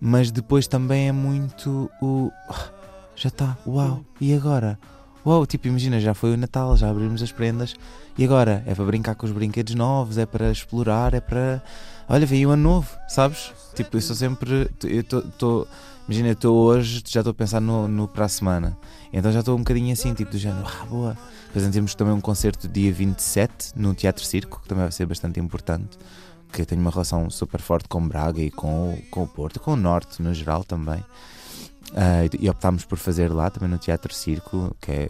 mas 0.00 0.30
depois 0.30 0.66
também 0.66 1.08
é 1.08 1.12
muito 1.12 1.90
o 2.00 2.30
"Ah, 2.48 2.70
já 3.14 3.28
está, 3.28 3.56
uau, 3.66 4.04
e 4.20 4.34
agora? 4.34 4.78
Uau, 5.24 5.46
tipo, 5.46 5.68
imagina, 5.68 6.00
já 6.00 6.14
foi 6.14 6.34
o 6.34 6.36
Natal, 6.36 6.76
já 6.76 6.90
abrimos 6.90 7.22
as 7.22 7.30
prendas, 7.30 7.76
e 8.18 8.24
agora? 8.24 8.62
É 8.66 8.74
para 8.74 8.84
brincar 8.84 9.14
com 9.14 9.24
os 9.24 9.32
brinquedos 9.32 9.74
novos, 9.74 10.18
é 10.18 10.26
para 10.26 10.50
explorar, 10.50 11.14
é 11.14 11.20
para. 11.20 11.62
Olha, 12.08 12.26
veio 12.26 12.48
um 12.48 12.52
ano 12.52 12.62
novo, 12.62 12.90
sabes? 13.08 13.52
Tipo, 13.74 13.96
eu 13.96 14.00
sou 14.00 14.16
sempre. 14.16 14.68
Eu 14.82 15.00
estou. 15.00 15.68
Imagina, 16.08 16.28
eu 16.28 16.32
estou 16.32 16.56
hoje, 16.56 17.02
já 17.06 17.20
estou 17.20 17.30
a 17.30 17.34
pensar 17.34 17.60
no, 17.60 17.86
no 17.86 18.08
para 18.08 18.24
a 18.24 18.28
semana. 18.28 18.76
Então 19.12 19.30
já 19.30 19.38
estou 19.38 19.54
um 19.54 19.58
bocadinho 19.58 19.92
assim, 19.92 20.12
tipo, 20.12 20.32
do 20.32 20.38
género, 20.38 20.66
ah, 20.66 20.84
boa. 20.86 21.16
Depois 21.46 21.72
temos 21.72 21.94
também 21.94 22.12
um 22.12 22.20
concerto 22.20 22.66
dia 22.66 22.92
27 22.92 23.72
no 23.76 23.94
Teatro 23.94 24.24
Circo, 24.24 24.60
que 24.60 24.68
também 24.68 24.84
vai 24.84 24.92
ser 24.92 25.06
bastante 25.06 25.38
importante. 25.38 25.96
Que 26.52 26.62
eu 26.62 26.66
tenho 26.66 26.80
uma 26.80 26.90
relação 26.90 27.30
super 27.30 27.60
forte 27.60 27.88
com 27.88 28.06
Braga 28.06 28.40
e 28.40 28.50
com, 28.50 28.92
o- 28.94 29.02
com 29.10 29.22
o 29.22 29.26
Porto, 29.26 29.58
com 29.58 29.72
o 29.72 29.76
Norte 29.76 30.20
no 30.22 30.34
geral 30.34 30.62
também. 30.64 31.02
Ah, 31.94 32.22
e 32.40 32.48
optámos 32.48 32.84
por 32.86 32.96
fazer 32.96 33.28
lá 33.30 33.50
também 33.50 33.68
no 33.68 33.76
Teatro 33.76 34.14
Circo, 34.14 34.74
que 34.80 34.90
é 34.92 35.08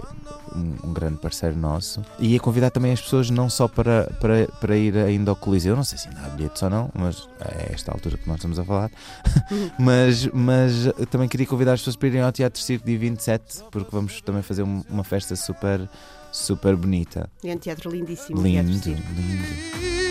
um, 0.57 0.89
um 0.89 0.93
grande 0.93 1.19
parceiro 1.19 1.57
nosso. 1.57 2.03
E 2.19 2.35
a 2.35 2.41
convidar 2.41 2.71
também 2.71 2.93
as 2.93 3.01
pessoas 3.01 3.31
não 3.31 3.49
só 3.49 3.69
para, 3.69 4.05
para, 4.21 4.49
para 4.61 4.77
ir 4.77 4.97
ainda 4.97 5.31
ao 5.31 5.37
Coliseu, 5.37 5.77
não 5.77 5.85
sei 5.85 5.99
se 5.99 6.09
ainda 6.09 6.23
há 6.23 6.29
bilhetes 6.31 6.61
ou 6.63 6.71
não, 6.71 6.91
mas 6.95 7.29
é 7.41 7.73
esta 7.73 7.93
altura 7.93 8.17
que 8.17 8.27
nós 8.27 8.37
estamos 8.37 8.59
a 8.59 8.65
falar. 8.65 8.91
mas, 9.79 10.27
mas 10.29 10.87
eu 10.87 11.07
também 11.07 11.29
queria 11.29 11.47
convidar 11.47 11.75
as 11.75 11.81
pessoas 11.81 11.95
para 11.97 12.09
irem 12.09 12.21
ao 12.23 12.33
Teatro 12.33 12.61
Circo 12.61 12.85
dia 12.87 12.99
27, 12.99 13.65
porque 13.71 13.89
vamos 13.93 14.21
também 14.23 14.43
fazer 14.43 14.63
um- 14.65 14.83
uma 14.89 15.05
festa 15.05 15.37
super, 15.37 15.89
super 16.33 16.75
bonita. 16.75 17.31
É 17.45 17.55
um 17.55 17.59
teatro 17.59 17.91
lindíssimo. 17.91 18.43
Lindo, 18.43 18.81
Teatro 18.81 19.05
lindo. 19.15 20.02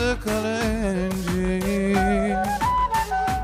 Coruja 0.00 0.16
de 0.16 0.16
Kalenji 0.24 1.60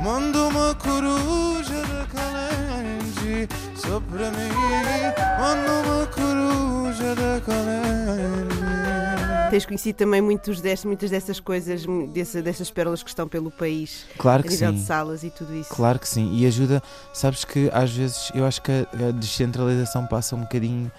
Mando 0.02 0.48
uma 0.48 0.74
coruja 0.74 1.82
de 1.82 2.06
Kalenji 2.14 3.48
Sobre 3.76 4.24
mim 4.30 4.52
Mando 5.38 5.72
uma 5.84 6.06
coruja 6.06 7.14
de 7.14 7.40
Kalenji 7.44 8.56
Tens 9.50 9.66
conhecido 9.66 9.96
também 9.96 10.20
muitos 10.20 10.60
destes, 10.60 10.84
muitas 10.84 11.08
dessas 11.08 11.38
coisas, 11.38 11.86
dessa, 12.12 12.42
dessas 12.42 12.68
pérolas 12.68 13.02
que 13.04 13.08
estão 13.08 13.28
pelo 13.28 13.48
país, 13.48 14.04
Claro 14.18 14.40
a 14.40 14.42
que 14.42 14.50
nível 14.50 14.72
sim. 14.72 14.76
de 14.76 14.82
salas 14.82 15.22
e 15.22 15.30
tudo 15.30 15.54
isso. 15.54 15.72
Claro 15.72 16.00
que 16.00 16.08
sim, 16.08 16.34
e 16.34 16.44
ajuda, 16.44 16.82
sabes 17.12 17.44
que 17.44 17.70
às 17.72 17.92
vezes 17.92 18.32
eu 18.34 18.44
acho 18.44 18.60
que 18.60 18.72
a, 18.72 19.08
a 19.08 19.12
descentralização 19.12 20.04
passa 20.04 20.34
um 20.34 20.40
bocadinho 20.40 20.90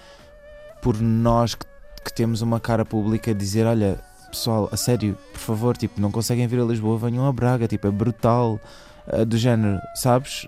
por 0.80 0.98
nós 0.98 1.54
que, 1.54 1.66
que 2.02 2.12
temos 2.12 2.40
uma 2.40 2.58
cara 2.58 2.86
pública 2.86 3.34
dizer, 3.34 3.66
olha, 3.66 4.00
pessoal, 4.30 4.68
a 4.70 4.76
sério, 4.76 5.16
por 5.32 5.40
favor, 5.40 5.76
tipo, 5.76 6.00
não 6.00 6.10
conseguem 6.10 6.46
vir 6.46 6.60
a 6.60 6.64
Lisboa, 6.64 6.98
venham 6.98 7.26
a 7.26 7.32
Braga, 7.32 7.66
tipo, 7.66 7.86
é 7.86 7.90
brutal, 7.90 8.60
eh, 9.08 9.24
do 9.24 9.36
género, 9.38 9.80
sabes? 9.94 10.46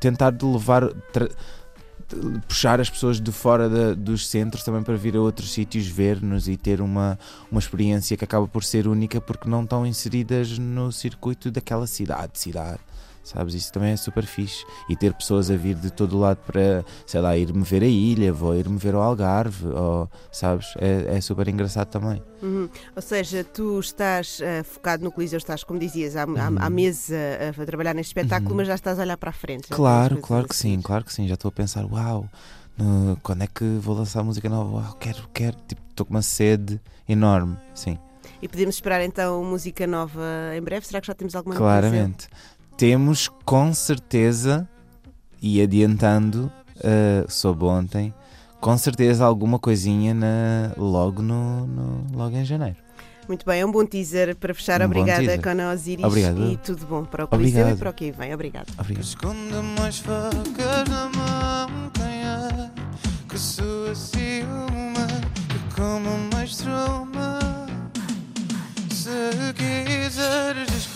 Tentar 0.00 0.34
levar, 0.42 0.90
puxar 2.46 2.80
as 2.80 2.88
pessoas 2.88 3.20
de 3.20 3.32
fora 3.32 3.94
dos 3.94 4.26
centros 4.28 4.62
também 4.62 4.82
para 4.82 4.96
vir 4.96 5.16
a 5.16 5.20
outros 5.20 5.52
sítios 5.52 5.86
ver-nos 5.86 6.48
e 6.48 6.56
ter 6.56 6.80
uma, 6.80 7.18
uma 7.50 7.58
experiência 7.58 8.16
que 8.16 8.24
acaba 8.24 8.46
por 8.46 8.64
ser 8.64 8.86
única 8.86 9.20
porque 9.20 9.48
não 9.48 9.64
estão 9.64 9.84
inseridas 9.84 10.58
no 10.58 10.92
circuito 10.92 11.50
daquela 11.50 11.86
cidade, 11.86 12.38
cidade. 12.38 12.80
Sabes, 13.28 13.52
isso 13.54 13.70
também 13.72 13.92
é 13.92 13.96
super 13.96 14.24
fixe. 14.24 14.64
E 14.88 14.96
ter 14.96 15.12
pessoas 15.12 15.50
a 15.50 15.56
vir 15.56 15.74
de 15.74 15.90
todo 15.92 16.16
o 16.16 16.20
lado 16.20 16.38
para, 16.46 16.84
sei 17.06 17.20
lá, 17.20 17.36
ir-me 17.36 17.62
ver 17.62 17.82
a 17.82 17.86
ilha, 17.86 18.32
vou 18.32 18.54
ir-me 18.56 18.78
ver 18.78 18.94
ao 18.94 19.02
Algarve, 19.02 19.66
ou, 19.66 20.08
sabes, 20.32 20.72
é, 20.78 21.16
é 21.16 21.20
super 21.20 21.46
engraçado 21.48 21.88
também. 21.88 22.22
Uhum. 22.42 22.68
Ou 22.96 23.02
seja, 23.02 23.44
tu 23.44 23.78
estás 23.80 24.40
eh, 24.40 24.62
focado 24.62 25.04
no 25.04 25.12
Coliseu, 25.12 25.36
estás, 25.36 25.62
como 25.62 25.78
dizias, 25.78 26.16
à, 26.16 26.22
à- 26.22 26.26
Uhum. 26.26 26.56
à 26.58 26.70
mesa 26.70 27.14
eh, 27.14 27.52
a, 27.56 27.66
trabalhar 27.66 27.94
neste 27.94 28.10
espetáculo, 28.10 28.52
Uhum. 28.52 28.56
mas 28.58 28.68
já 28.68 28.74
estás 28.76 28.98
a 28.98 29.02
olhar 29.02 29.16
para 29.18 29.30
a 29.30 29.32
frente. 29.32 29.68
Claro, 29.68 30.16
claro 30.22 30.48
que 30.48 30.56
sim, 30.56 30.80
claro 30.80 31.04
que 31.04 31.12
sim. 31.12 31.28
Já 31.28 31.34
estou 31.34 31.50
a 31.50 31.52
pensar, 31.52 31.84
uau, 31.84 32.26
no- 32.78 33.18
quando 33.22 33.42
é 33.42 33.46
que 33.46 33.64
vou 33.80 33.94
lançar 33.94 34.22
música 34.22 34.48
nova? 34.48 34.76
Uau, 34.78 34.94
quero, 34.98 35.28
quero. 35.34 35.56
Tipo, 35.66 35.82
estou 35.90 36.06
com 36.06 36.14
uma 36.14 36.22
sede 36.22 36.80
enorme, 37.08 37.56
sim. 37.74 37.98
E 38.40 38.46
podemos 38.48 38.76
esperar 38.76 39.02
então 39.02 39.42
música 39.44 39.86
nova 39.86 40.22
em 40.56 40.62
breve? 40.62 40.86
Será 40.86 41.00
que 41.00 41.06
já 41.08 41.14
temos 41.14 41.34
alguma 41.34 41.56
Claramente. 41.56 42.28
Temos 42.78 43.28
com 43.44 43.74
certeza, 43.74 44.68
e 45.42 45.60
adiantando, 45.60 46.50
uh, 46.76 47.28
soube 47.28 47.64
ontem, 47.64 48.14
com 48.60 48.78
certeza 48.78 49.24
alguma 49.24 49.58
coisinha 49.58 50.14
na, 50.14 50.72
logo, 50.76 51.20
no, 51.20 51.66
no, 51.66 52.06
logo 52.16 52.36
em 52.36 52.44
janeiro. 52.44 52.76
Muito 53.26 53.44
bem, 53.44 53.62
é 53.62 53.66
um 53.66 53.72
bom 53.72 53.84
teaser 53.84 54.36
para 54.36 54.54
fechar. 54.54 54.80
Um 54.80 54.84
Obrigada, 54.84 55.42
Cona 55.42 55.72
Osiris. 55.72 56.04
Obrigado. 56.04 56.52
E 56.52 56.56
tudo 56.56 56.86
bom 56.86 57.04
para 57.04 57.24
o 57.24 57.28
Coliseu 57.28 57.62
Obrigado. 57.62 57.76
e 57.76 57.80
para 57.80 57.90
o 57.90 57.92
que 57.92 58.12
vem. 58.12 58.32
Obrigado. 58.32 58.72
Obrigado. 58.78 59.04
Esconde 59.04 59.54
mais 59.78 59.98
facas 59.98 60.88
na 60.88 61.66
é 62.00 62.70
que 63.28 63.38
sua 63.38 63.92
ciúme, 63.92 64.94
que 65.48 65.74
como 65.74 66.10
mais 66.32 66.56
truma. 66.56 67.38
Se 68.88 69.52
quiseres 69.54 70.57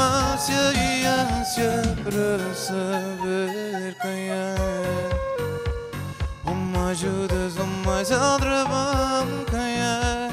cartomância 0.00 0.72
E 0.74 1.04
ânsia 1.06 1.82
para 2.02 2.54
saber 2.54 3.94
quem 4.00 4.30
é. 4.30 4.54
Mais 6.72 6.98
Judas, 6.98 7.56
o 7.56 7.66
mais 7.86 8.10
Aldrabão 8.10 9.26
Quem 9.48 9.80
é? 9.80 10.30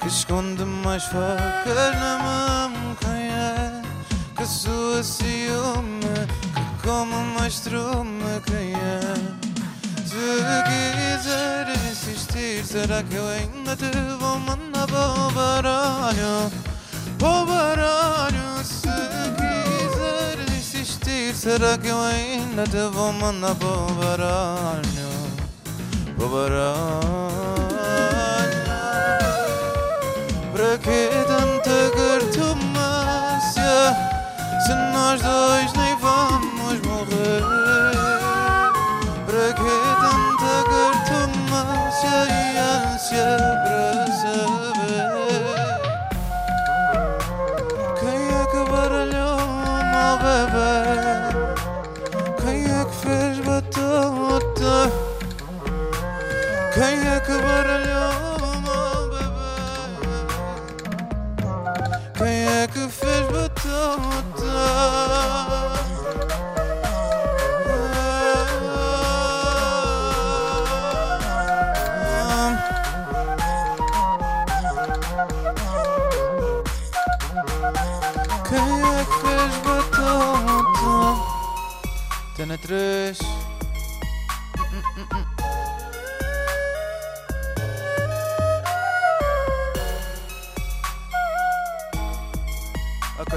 Que 0.00 0.08
esconde 0.08 0.64
mais 0.64 1.04
facas 1.04 1.94
na 2.00 2.18
mão 2.18 2.96
Quem 3.00 3.28
é? 3.28 3.82
Que 4.36 4.46
sua 4.46 5.02
ciúme 5.02 6.00
Que 6.54 6.88
come 6.88 7.14
mais 7.38 7.60
trume 7.60 8.40
Quem 8.46 8.72
é? 8.74 9.00
Se 10.06 10.54
quiser 10.64 11.68
insistir, 11.90 12.64
será 12.64 13.02
que 13.02 13.16
eu 13.16 13.28
ainda 13.28 13.76
te 13.76 13.90
vou 14.18 14.38
mandar 14.38 14.86
para 14.86 15.10
o 15.10 15.30
baralho? 15.32 16.50
O 17.20 17.44
baralho, 17.44 18.57
quiser 19.36 20.38
insistir, 20.56 21.34
será 21.34 21.76
que 21.78 21.88
eu 21.88 22.00
ainda 22.00 22.64
te 22.64 22.88
vou 22.92 23.12
mandar 23.12 23.54
para 23.54 23.68
o 23.68 23.94
baralho? 23.94 25.08
Para 26.16 26.26
baralho. 26.28 27.38
Para 30.52 30.78
que 30.78 31.08
tanta 31.26 31.90
cartomância? 31.96 33.74
Se 34.66 34.74
nós 34.92 35.22
dois 35.22 35.72
nem 35.74 35.96
vamos 35.98 36.80
morrer. 36.86 37.42
Para 39.26 39.52
que 39.54 39.72
tanta 40.02 40.54
cartomância 40.68 42.16
e 42.28 42.58
ânsia 42.58 43.67
fez 53.88 54.10
batota? 54.10 54.92
Quem 56.74 56.94
é 57.08 57.20
que 57.20 57.32
baralhou 57.32 58.12
o 58.36 58.50
meu 58.60 59.08
bebê? 59.10 59.68
Quem 62.18 62.34
é 62.62 62.66
que 62.66 62.88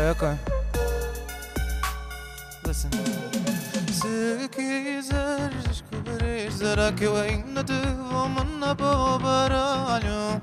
ok. 0.09 0.37
Listen. 2.65 2.91
Se 3.91 4.49
quiseres 4.49 5.63
descobrir, 5.67 6.51
será 6.51 6.91
que 6.91 7.03
eu 7.03 7.15
ainda 7.15 7.63
te 7.63 7.73
vou 8.09 8.27
mandar 8.29 8.75
para 8.75 8.97
o 8.97 9.19
baralho? 9.19 10.39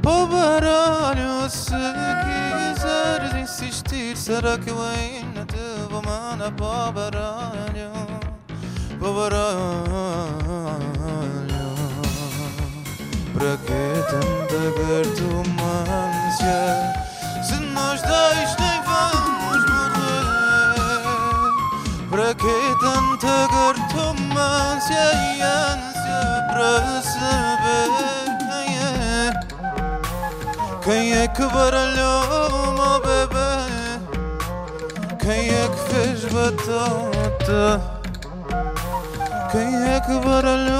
Para 0.00 0.12
o 0.12 0.26
baralho, 0.28 1.50
se 1.50 1.74
quiseres 2.24 3.34
insistir, 3.34 4.16
será 4.16 4.56
que 4.58 4.70
eu 4.70 4.80
ainda 4.80 5.44
te 5.46 5.56
vou 5.90 6.02
mandar 6.02 6.52
para 6.52 6.88
o 6.88 6.92
baralho? 6.92 7.90
Para 8.98 9.08
o 9.08 9.14
baralho. 9.14 10.54
Para 13.32 13.56
que 13.64 13.82
tanta 14.10 14.60
cartomância? 14.78 16.60
Se 17.42 17.56
nós 17.56 18.00
dois 18.02 18.56
nem 18.60 18.83
vamos 18.94 19.62
morrer 19.70 21.48
Para 22.10 22.34
que 22.34 22.56
tanta 22.80 23.34
cartomância 23.48 25.04
e 25.14 25.42
ânsia 25.42 26.22
para 26.48 26.72
saber 27.02 27.90
quem 28.38 28.68
é 28.78 29.30
Quem 30.84 31.04
é 31.12 31.28
que 31.28 31.44
baralhou 31.46 32.22
o 32.48 32.72
meu 32.78 32.96
bebê 33.00 33.54
Quem 35.18 35.42
é 35.48 35.68
que 35.68 35.80
fez 35.92 36.18
batata 36.32 37.64
Quem 39.50 39.70
é 39.74 40.00
que 40.00 40.14
baralhou 40.26 40.74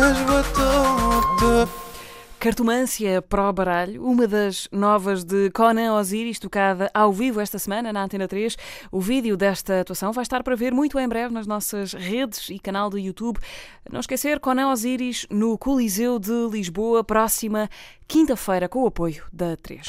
batata? 0.00 1.84
Cartomância 2.38 3.22
para 3.22 3.48
o 3.48 3.52
baralho, 3.54 4.04
uma 4.04 4.28
das 4.28 4.68
novas 4.70 5.24
de 5.24 5.50
Conan 5.50 5.94
Osiris, 5.94 6.38
tocada 6.38 6.90
ao 6.92 7.10
vivo 7.10 7.40
esta 7.40 7.58
semana 7.58 7.90
na 7.90 8.04
Antena 8.04 8.28
3. 8.28 8.54
O 8.92 9.00
vídeo 9.00 9.34
desta 9.34 9.80
atuação 9.80 10.12
vai 10.12 10.20
estar 10.22 10.42
para 10.42 10.54
ver 10.54 10.70
muito 10.70 10.98
em 10.98 11.08
breve 11.08 11.32
nas 11.32 11.46
nossas 11.46 11.94
redes 11.94 12.50
e 12.50 12.58
canal 12.58 12.90
do 12.90 12.98
YouTube. 12.98 13.38
Não 13.90 14.00
esquecer, 14.00 14.40
Conan 14.40 14.70
Osiris 14.70 15.26
no 15.30 15.56
Coliseu 15.56 16.18
de 16.18 16.48
Lisboa, 16.50 17.02
próxima 17.02 17.70
quinta-feira, 18.06 18.68
com 18.68 18.82
o 18.82 18.88
apoio 18.88 19.24
da 19.32 19.56
3. 19.56 19.86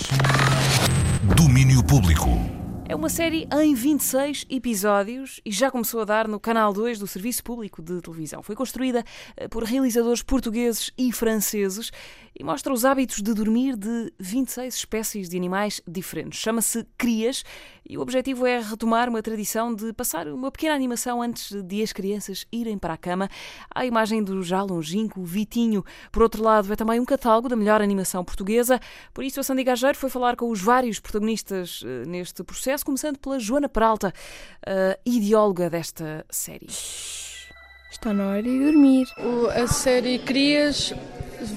Domínio 1.36 1.84
Público. 1.84 2.65
É 2.88 2.96
uma 2.96 3.10
série 3.10 3.48
em 3.52 3.74
26 3.74 4.46
episódios 4.48 5.42
e 5.44 5.50
já 5.50 5.72
começou 5.72 6.02
a 6.02 6.06
dar 6.06 6.28
no 6.28 6.40
Canal 6.40 6.72
2 6.72 7.00
do 7.00 7.08
Serviço 7.08 7.44
Público 7.44 7.82
de 7.82 8.00
Televisão. 8.00 8.44
Foi 8.44 8.56
construída 8.56 9.04
eh, 9.36 9.48
por 9.48 9.64
realizadores 9.64 10.22
portugueses 10.22 10.92
e 10.96 11.12
franceses 11.12 11.92
e 12.38 12.44
mostra 12.44 12.74
os 12.74 12.84
hábitos 12.84 13.22
de 13.22 13.34
dormir 13.34 13.76
de 13.78 14.12
26 14.20 14.76
espécies 14.76 15.30
de 15.30 15.38
animais 15.38 15.82
diferentes. 15.88 16.40
Chama-se 16.40 16.86
Crias 16.98 17.44
e 17.88 17.98
o 17.98 18.02
objetivo 18.02 18.46
é 18.46 18.60
retomar 18.60 19.08
uma 19.08 19.22
tradição 19.22 19.74
de 19.74 19.94
passar 19.94 20.28
uma 20.28 20.52
pequena 20.52 20.76
animação 20.76 21.22
antes 21.22 21.52
de 21.64 21.82
as 21.82 21.94
crianças 21.94 22.46
irem 22.52 22.78
para 22.78 22.94
a 22.94 22.98
cama. 22.98 23.30
A 23.74 23.86
imagem 23.86 24.24
do 24.24 24.44
já 24.44 24.62
longínquo 24.62 25.24
Vitinho. 25.24 25.84
Por 26.12 26.24
outro 26.24 26.44
lado, 26.44 26.74
é 26.74 26.76
também 26.76 27.00
um 27.00 27.06
catálogo 27.06 27.48
da 27.48 27.56
melhor 27.56 27.82
animação 27.82 28.26
portuguesa. 28.26 28.80
Por 29.14 29.24
isso, 29.24 29.40
a 29.40 29.44
Sandy 29.44 29.64
Gageiro 29.64 29.98
foi 29.98 30.10
falar 30.10 30.36
com 30.36 30.50
os 30.50 30.62
vários 30.62 31.00
protagonistas 31.00 31.84
eh, 31.86 32.06
neste 32.08 32.44
processo, 32.44 32.86
começando 32.86 33.18
pela 33.18 33.40
Joana 33.40 33.70
Peralta, 33.70 34.14
ideóloga 35.06 35.70
desta 35.70 36.26
série. 36.30 36.68
Está 37.96 38.14
na 38.14 38.28
hora 38.28 38.44
de 38.44 38.60
dormir. 38.60 39.08
O- 39.18 39.48
a 39.48 39.68
série 39.68 40.20
Crias 40.20 40.94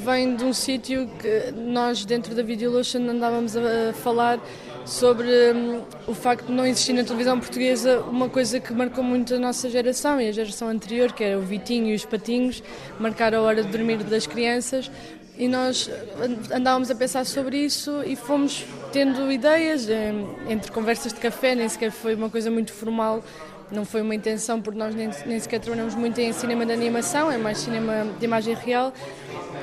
vem 0.05 0.35
de 0.37 0.45
um 0.45 0.53
sítio 0.53 1.09
que 1.19 1.51
nós, 1.53 2.05
dentro 2.05 2.35
da 2.35 2.43
Videolution, 2.43 3.01
andávamos 3.11 3.57
a, 3.57 3.93
falar 3.93 4.39
sobre 4.87 5.29
hum, 5.53 5.83
o 6.07 6.15
facto 6.15 6.47
de 6.47 6.53
não 6.53 6.65
existir 6.65 6.95
na 6.95 7.05
televisão 7.05 7.39
portuguesa 7.39 8.01
uma 8.01 8.29
coisa 8.31 8.59
que 8.61 8.73
marcou 8.73 9.05
muito 9.05 9.35
a 9.35 9.39
nossa 9.39 9.69
geração 9.69 10.19
e 10.21 10.29
a 10.29 10.33
geração 10.33 10.69
anterior, 10.69 11.13
que 11.13 11.23
era 11.25 11.39
o 11.39 11.43
Vitinho 11.43 11.89
e 11.89 11.95
os 11.95 12.05
Patinhos, 12.07 12.63
marcar 12.99 13.35
a 13.35 13.43
hora 13.43 13.63
de 13.63 13.69
dormir 13.71 13.99
das 14.05 14.27
crianças. 14.27 14.91
E 15.37 15.47
nós 15.47 15.89
an- 16.21 16.57
andávamos 16.57 16.91
a 16.91 16.95
pensar 16.95 17.25
sobre 17.27 17.59
isso 17.59 18.03
e 18.05 18.17
fomos 18.17 18.65
tendo 18.93 19.31
ideias, 19.31 19.89
em- 19.89 20.27
entre 20.49 20.73
conversas 20.73 21.13
de 21.13 21.21
café, 21.21 21.55
nem 21.55 21.69
sequer 21.69 21.91
foi 21.93 22.15
uma 22.15 22.31
coisa 22.31 22.51
muito 22.51 22.73
formal, 22.73 23.23
não 23.71 23.85
foi 23.85 24.03
uma 24.03 24.15
intenção, 24.15 24.61
porque 24.61 24.79
nós 24.79 24.95
nem, 24.95 25.11
nem 25.27 25.39
sequer 25.39 25.61
trabalhamos 25.61 25.95
muito 25.95 26.19
em 26.21 26.33
cinema 26.33 26.65
de 26.65 26.73
animação, 26.73 27.31
é 27.31 27.39
mais 27.39 27.59
cinema 27.59 28.07
de 28.19 28.25
imagem 28.25 28.55
real. 28.55 28.93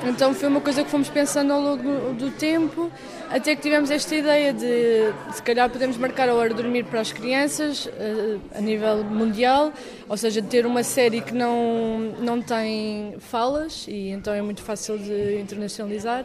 Então 0.06 0.34
foi 0.34 0.48
uma 0.48 0.60
coisa 0.60 0.84
que 0.84 0.90
fomos 0.90 1.08
pensando 1.08 1.52
ao 1.52 1.60
longo 1.60 2.12
do, 2.14 2.30
tempo, 2.30 2.90
até 3.30 3.56
que 3.56 3.62
tivemos 3.62 3.90
esta 3.90 4.14
ideia 4.14 4.52
de 4.52 5.12
se 5.32 5.42
calhar 5.42 5.68
podemos 5.70 5.96
marcar 5.96 6.28
a 6.28 6.34
hora 6.34 6.50
de 6.50 6.54
dormir 6.62 6.84
para 6.84 7.00
as 7.00 7.10
crianças 7.12 7.88
eh, 7.98 8.36
a 8.54 8.60
nível 8.60 9.02
mundial, 9.02 9.72
ou 10.08 10.16
seja, 10.16 10.42
ter 10.42 10.66
uma 10.66 10.82
série 10.82 11.20
que 11.22 11.32
não, 11.34 11.98
não 12.20 12.40
tem 12.42 13.14
falas 13.18 13.86
e 13.88 14.10
então 14.10 14.32
é 14.34 14.42
muito 14.42 14.62
fácil 14.62 14.98
de 14.98 15.40
internacionalizar. 15.40 16.24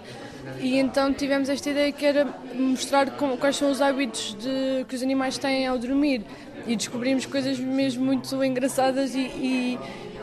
E 0.59 0.77
então 0.77 1.13
tivemos 1.13 1.49
esta 1.49 1.69
ideia 1.69 1.91
que 1.91 2.05
era 2.05 2.27
mostrar 2.53 3.09
quais 3.39 3.55
são 3.55 3.71
os 3.71 3.81
hábitos 3.81 4.35
de- 4.39 4.83
que 4.87 4.95
os 4.95 5.01
animais 5.01 5.37
têm 5.37 5.65
ao 5.65 5.77
dormir 5.77 6.23
e 6.67 6.75
descobrimos 6.75 7.25
coisas 7.25 7.59
mesmo 7.59 8.05
muito 8.05 8.43
engraçadas 8.43 9.15
e, 9.15 9.19
e, 9.19 9.79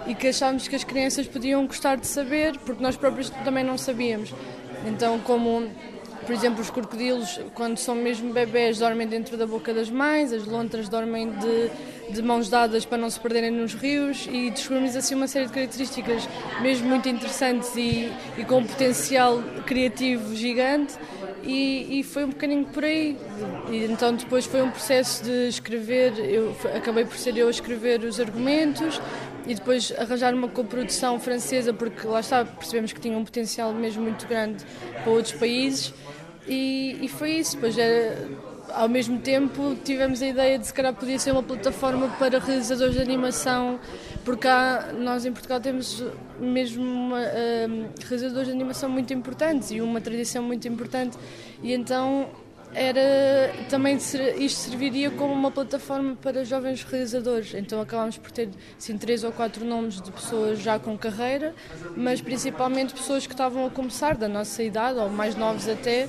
e 0.06 0.15
que 0.15 0.28
achávamos 0.28 0.69
que 0.69 0.77
as 0.77 0.85
crianças 0.85 1.27
podiam 1.27 1.66
gostar 1.66 1.97
de 1.97 2.06
saber, 2.06 2.59
porque 2.59 2.82
nós 2.82 2.97
próprios 2.97 3.31
também 3.31 3.65
não 3.65 3.77
sabíamos. 3.77 4.32
Então, 4.86 5.19
como, 5.20 5.69
por 6.24 6.32
exemplo, 6.32 6.60
os 6.60 6.70
crocodilos, 6.70 7.40
quando 7.55 7.78
são 7.78 7.94
mesmo 7.94 8.32
bebés, 8.32 8.78
dormem 8.78 9.06
dentro 9.06 9.36
da 9.36 9.47
boca 9.47 9.74
das 9.74 9.90
mães, 9.90 10.32
as 10.32 10.44
lontras 10.47 10.89
dormem 10.89 11.31
de, 11.31 12.12
de 12.15 12.23
mãos 12.23 12.48
dadas 12.48 12.85
para 12.85 12.98
não 12.98 13.10
se 13.10 13.19
perderem 13.19 13.51
nos 13.51 13.74
rios 13.74 14.28
e 14.31 14.51
descobrimos 14.51 14.94
assim 14.94 15.15
uma 15.15 15.27
série 15.27 15.47
de 15.47 15.52
características 15.52 16.28
mesmo 16.60 16.89
muito 16.89 17.09
interessantes 17.09 17.74
e, 17.77 18.10
e 18.36 18.44
com 18.44 18.59
um 18.59 18.65
potencial 18.66 19.43
criativo 19.66 20.35
gigante. 20.35 20.94
E, 21.48 22.00
e 22.00 22.02
foi 22.02 22.26
um 22.26 22.28
bocadinho 22.28 22.66
por 22.66 22.84
aí. 22.84 23.16
E 23.70 23.84
então 23.84 24.14
depois 24.14 24.44
foi 24.44 24.60
um 24.60 24.70
processo 24.70 25.24
de 25.24 25.48
escrever, 25.48 26.18
eu 26.18 26.54
acabei 26.76 27.06
por 27.06 27.16
ser 27.16 27.34
eu 27.38 27.46
a 27.46 27.50
escrever 27.50 28.04
os 28.04 28.20
argumentos 28.20 29.00
e 29.46 29.54
depois 29.54 29.90
arranjar 29.96 30.34
uma 30.34 30.48
coprodução 30.48 31.18
francesa, 31.18 31.72
porque 31.72 32.06
lá 32.06 32.20
está, 32.20 32.44
percebemos 32.44 32.92
que 32.92 33.00
tinha 33.00 33.16
um 33.16 33.24
potencial 33.24 33.72
mesmo 33.72 34.02
muito 34.02 34.26
grande 34.28 34.62
para 35.02 35.10
outros 35.10 35.32
países. 35.32 35.94
E, 36.46 36.98
e 37.00 37.08
foi 37.08 37.30
isso. 37.30 37.54
Depois 37.54 37.78
era, 37.78 38.28
ao 38.74 38.88
mesmo 38.88 39.18
tempo 39.18 39.74
tivemos 39.82 40.20
a 40.20 40.26
ideia 40.26 40.58
de 40.58 40.66
se 40.66 40.74
calhar 40.74 40.92
podia 40.92 41.18
ser 41.18 41.32
uma 41.32 41.42
plataforma 41.42 42.08
para 42.18 42.38
realizadores 42.38 42.94
de 42.94 43.00
animação, 43.00 43.80
porque 44.28 44.46
há, 44.46 44.92
nós 44.92 45.24
em 45.24 45.32
Portugal 45.32 45.59
temos 45.59 46.05
mesmo 46.38 46.82
uma, 46.82 47.18
hum, 47.18 47.88
realizadores 48.06 48.48
de 48.48 48.52
animação 48.52 48.90
muito 48.90 49.10
importantes 49.14 49.70
e 49.70 49.80
uma 49.80 50.02
tradição 50.02 50.42
muito 50.42 50.68
importante 50.68 51.16
e 51.62 51.72
então 51.72 52.28
era 52.74 53.50
também 53.70 53.96
isto 53.96 54.59
serviria 54.59 55.10
como 55.10 55.32
uma 55.32 55.50
plataforma 55.50 56.14
para 56.16 56.44
jovens 56.44 56.82
realizadores. 56.84 57.55
Então 57.55 57.80
acabámos 57.80 58.18
por 58.18 58.30
ter 58.30 58.50
assim, 58.76 58.98
três 58.98 59.24
ou 59.24 59.32
quatro 59.32 59.64
nomes 59.64 59.98
de 59.98 60.12
pessoas 60.12 60.59
já 60.59 60.78
com 60.78 60.98
carreira, 60.98 61.55
mas 61.96 62.20
principalmente 62.20 62.92
pessoas 62.92 63.26
que 63.26 63.32
estavam 63.32 63.64
a 63.64 63.70
começar 63.70 64.14
da 64.14 64.28
nossa 64.28 64.62
idade 64.62 64.98
ou 64.98 65.09
mais 65.09 65.34
novos 65.34 65.66
até. 65.66 66.06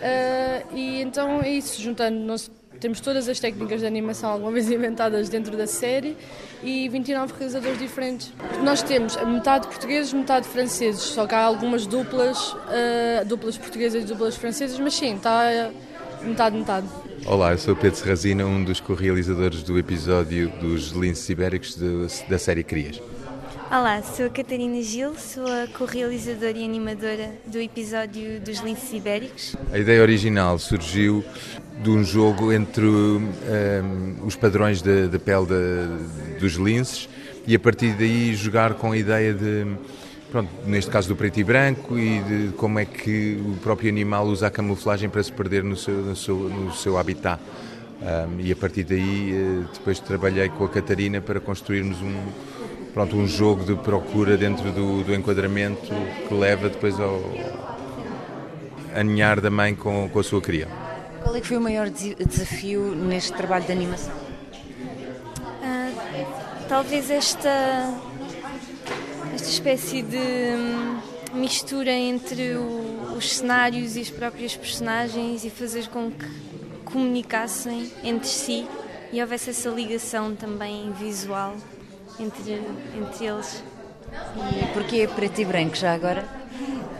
Ah, 0.00 0.62
e 0.72 1.02
então 1.02 1.42
é 1.42 1.50
isso, 1.50 1.82
juntando 1.82 2.16
nós 2.20 2.48
temos 2.80 3.00
todas 3.00 3.28
as 3.28 3.38
técnicas 3.40 3.80
de 3.80 3.86
animação 3.86 4.30
alguma 4.30 4.52
vez 4.52 4.70
inventadas 4.70 5.28
dentro 5.28 5.56
da 5.56 5.66
série 5.66 6.16
e 6.62 6.88
29 6.88 7.32
realizadores 7.38 7.78
diferentes. 7.78 8.32
Nós 8.62 8.82
temos 8.82 9.16
metade 9.24 9.66
portugueses, 9.66 10.12
metade 10.12 10.46
franceses, 10.48 11.00
só 11.02 11.26
que 11.26 11.34
há 11.34 11.42
algumas 11.42 11.86
duplas, 11.86 12.54
ah, 12.68 13.24
duplas 13.24 13.56
portuguesas 13.58 14.04
e 14.04 14.06
duplas 14.06 14.36
francesas, 14.36 14.78
mas 14.78 14.94
sim, 14.94 15.14
está 15.16 15.70
metade, 16.22 16.56
metade. 16.56 16.86
Olá, 17.24 17.52
eu 17.52 17.58
sou 17.58 17.74
Pedro 17.74 17.98
Serrazina, 17.98 18.44
um 18.44 18.62
dos 18.62 18.78
co-realizadores 18.80 19.62
do 19.62 19.78
episódio 19.78 20.48
dos 20.60 20.90
linces 20.90 21.28
ibéricos 21.28 21.74
de- 21.74 22.06
da 22.28 22.38
série 22.38 22.62
Crias. 22.62 23.00
Olá, 23.70 24.00
sou 24.02 24.26
a 24.26 24.30
Catarina 24.30 24.80
Gil, 24.82 25.14
sou 25.16 25.44
a 25.44 25.66
co-realizadora 25.76 26.56
e 26.56 26.64
animadora 26.64 27.30
do 27.46 27.58
episódio 27.58 28.40
dos 28.40 28.60
Linces 28.60 28.92
Ibéricos. 28.92 29.56
A 29.72 29.78
ideia 29.78 30.00
original 30.02 30.58
surgiu 30.58 31.24
de 31.82 31.90
um 31.90 32.04
jogo 32.04 32.52
entre 32.52 32.84
hum, 32.84 34.16
os 34.24 34.36
padrões 34.36 34.80
da 34.82 35.18
pele 35.18 35.46
da- 35.46 36.38
dos 36.38 36.54
linces 36.54 37.08
e 37.46 37.54
a 37.54 37.58
partir 37.58 37.92
daí 37.94 38.34
jogar 38.34 38.74
com 38.74 38.92
a 38.92 38.96
ideia 38.96 39.34
de, 39.34 39.66
pronto, 40.30 40.48
neste 40.64 40.90
caso 40.90 41.08
do 41.08 41.16
preto 41.16 41.40
e 41.40 41.44
branco 41.44 41.98
e 41.98 42.20
de 42.22 42.52
como 42.56 42.78
é 42.78 42.84
que 42.84 43.36
o 43.44 43.56
próprio 43.62 43.90
animal 43.90 44.26
usa 44.26 44.46
a 44.46 44.50
camuflagem 44.50 45.08
para 45.08 45.22
se 45.22 45.32
perder 45.32 45.64
no 45.64 45.76
seu, 45.76 45.94
no 45.94 46.16
seu, 46.16 46.36
no 46.36 46.72
seu 46.72 46.96
habitat. 46.96 47.40
Um, 47.98 48.40
e 48.40 48.52
a 48.52 48.56
partir 48.56 48.84
daí 48.84 49.32
eh, 49.32 49.64
depois 49.72 49.98
trabalhei 49.98 50.50
com 50.50 50.64
a 50.64 50.68
Catarina 50.68 51.18
para 51.18 51.40
construirmos 51.40 51.96
um, 52.02 52.14
pronto, 52.96 53.14
um 53.14 53.28
jogo 53.28 53.62
de 53.62 53.74
procura 53.74 54.38
dentro 54.38 54.72
do, 54.72 55.04
do 55.04 55.14
enquadramento 55.14 55.92
que 56.26 56.32
leva 56.32 56.70
depois 56.70 56.98
ao 56.98 57.22
aninhar 58.94 59.38
da 59.38 59.50
mãe 59.50 59.74
com, 59.74 60.08
com 60.08 60.18
a 60.18 60.22
sua 60.24 60.40
cria. 60.40 60.66
Qual 61.22 61.36
é 61.36 61.40
que 61.42 61.46
foi 61.46 61.58
o 61.58 61.60
maior 61.60 61.90
desafio 61.90 62.94
neste 62.94 63.34
trabalho 63.34 63.66
de 63.66 63.72
animação? 63.72 64.14
Ah, 65.62 65.90
talvez 66.70 67.10
esta, 67.10 67.92
esta 69.34 69.46
espécie 69.50 70.00
de 70.00 70.16
hum, 70.16 70.98
mistura 71.34 71.90
entre 71.92 72.54
o- 72.54 73.12
os 73.14 73.36
cenários 73.36 73.94
e 73.96 74.00
as 74.00 74.08
próprias 74.08 74.56
personagens 74.56 75.44
e 75.44 75.50
fazer 75.50 75.88
com 75.88 76.10
que 76.10 76.26
comunicassem 76.86 77.92
entre 78.02 78.26
si 78.28 78.66
e 79.12 79.20
houvesse 79.20 79.50
essa 79.50 79.68
ligação 79.68 80.34
também 80.34 80.90
visual 80.92 81.54
entre, 82.20 82.62
entre 82.96 83.26
eles. 83.26 83.62
E 84.52 84.72
porquê 84.72 85.08
preto 85.08 85.40
e 85.40 85.44
branco 85.44 85.76
já 85.76 85.94
agora? 85.94 86.24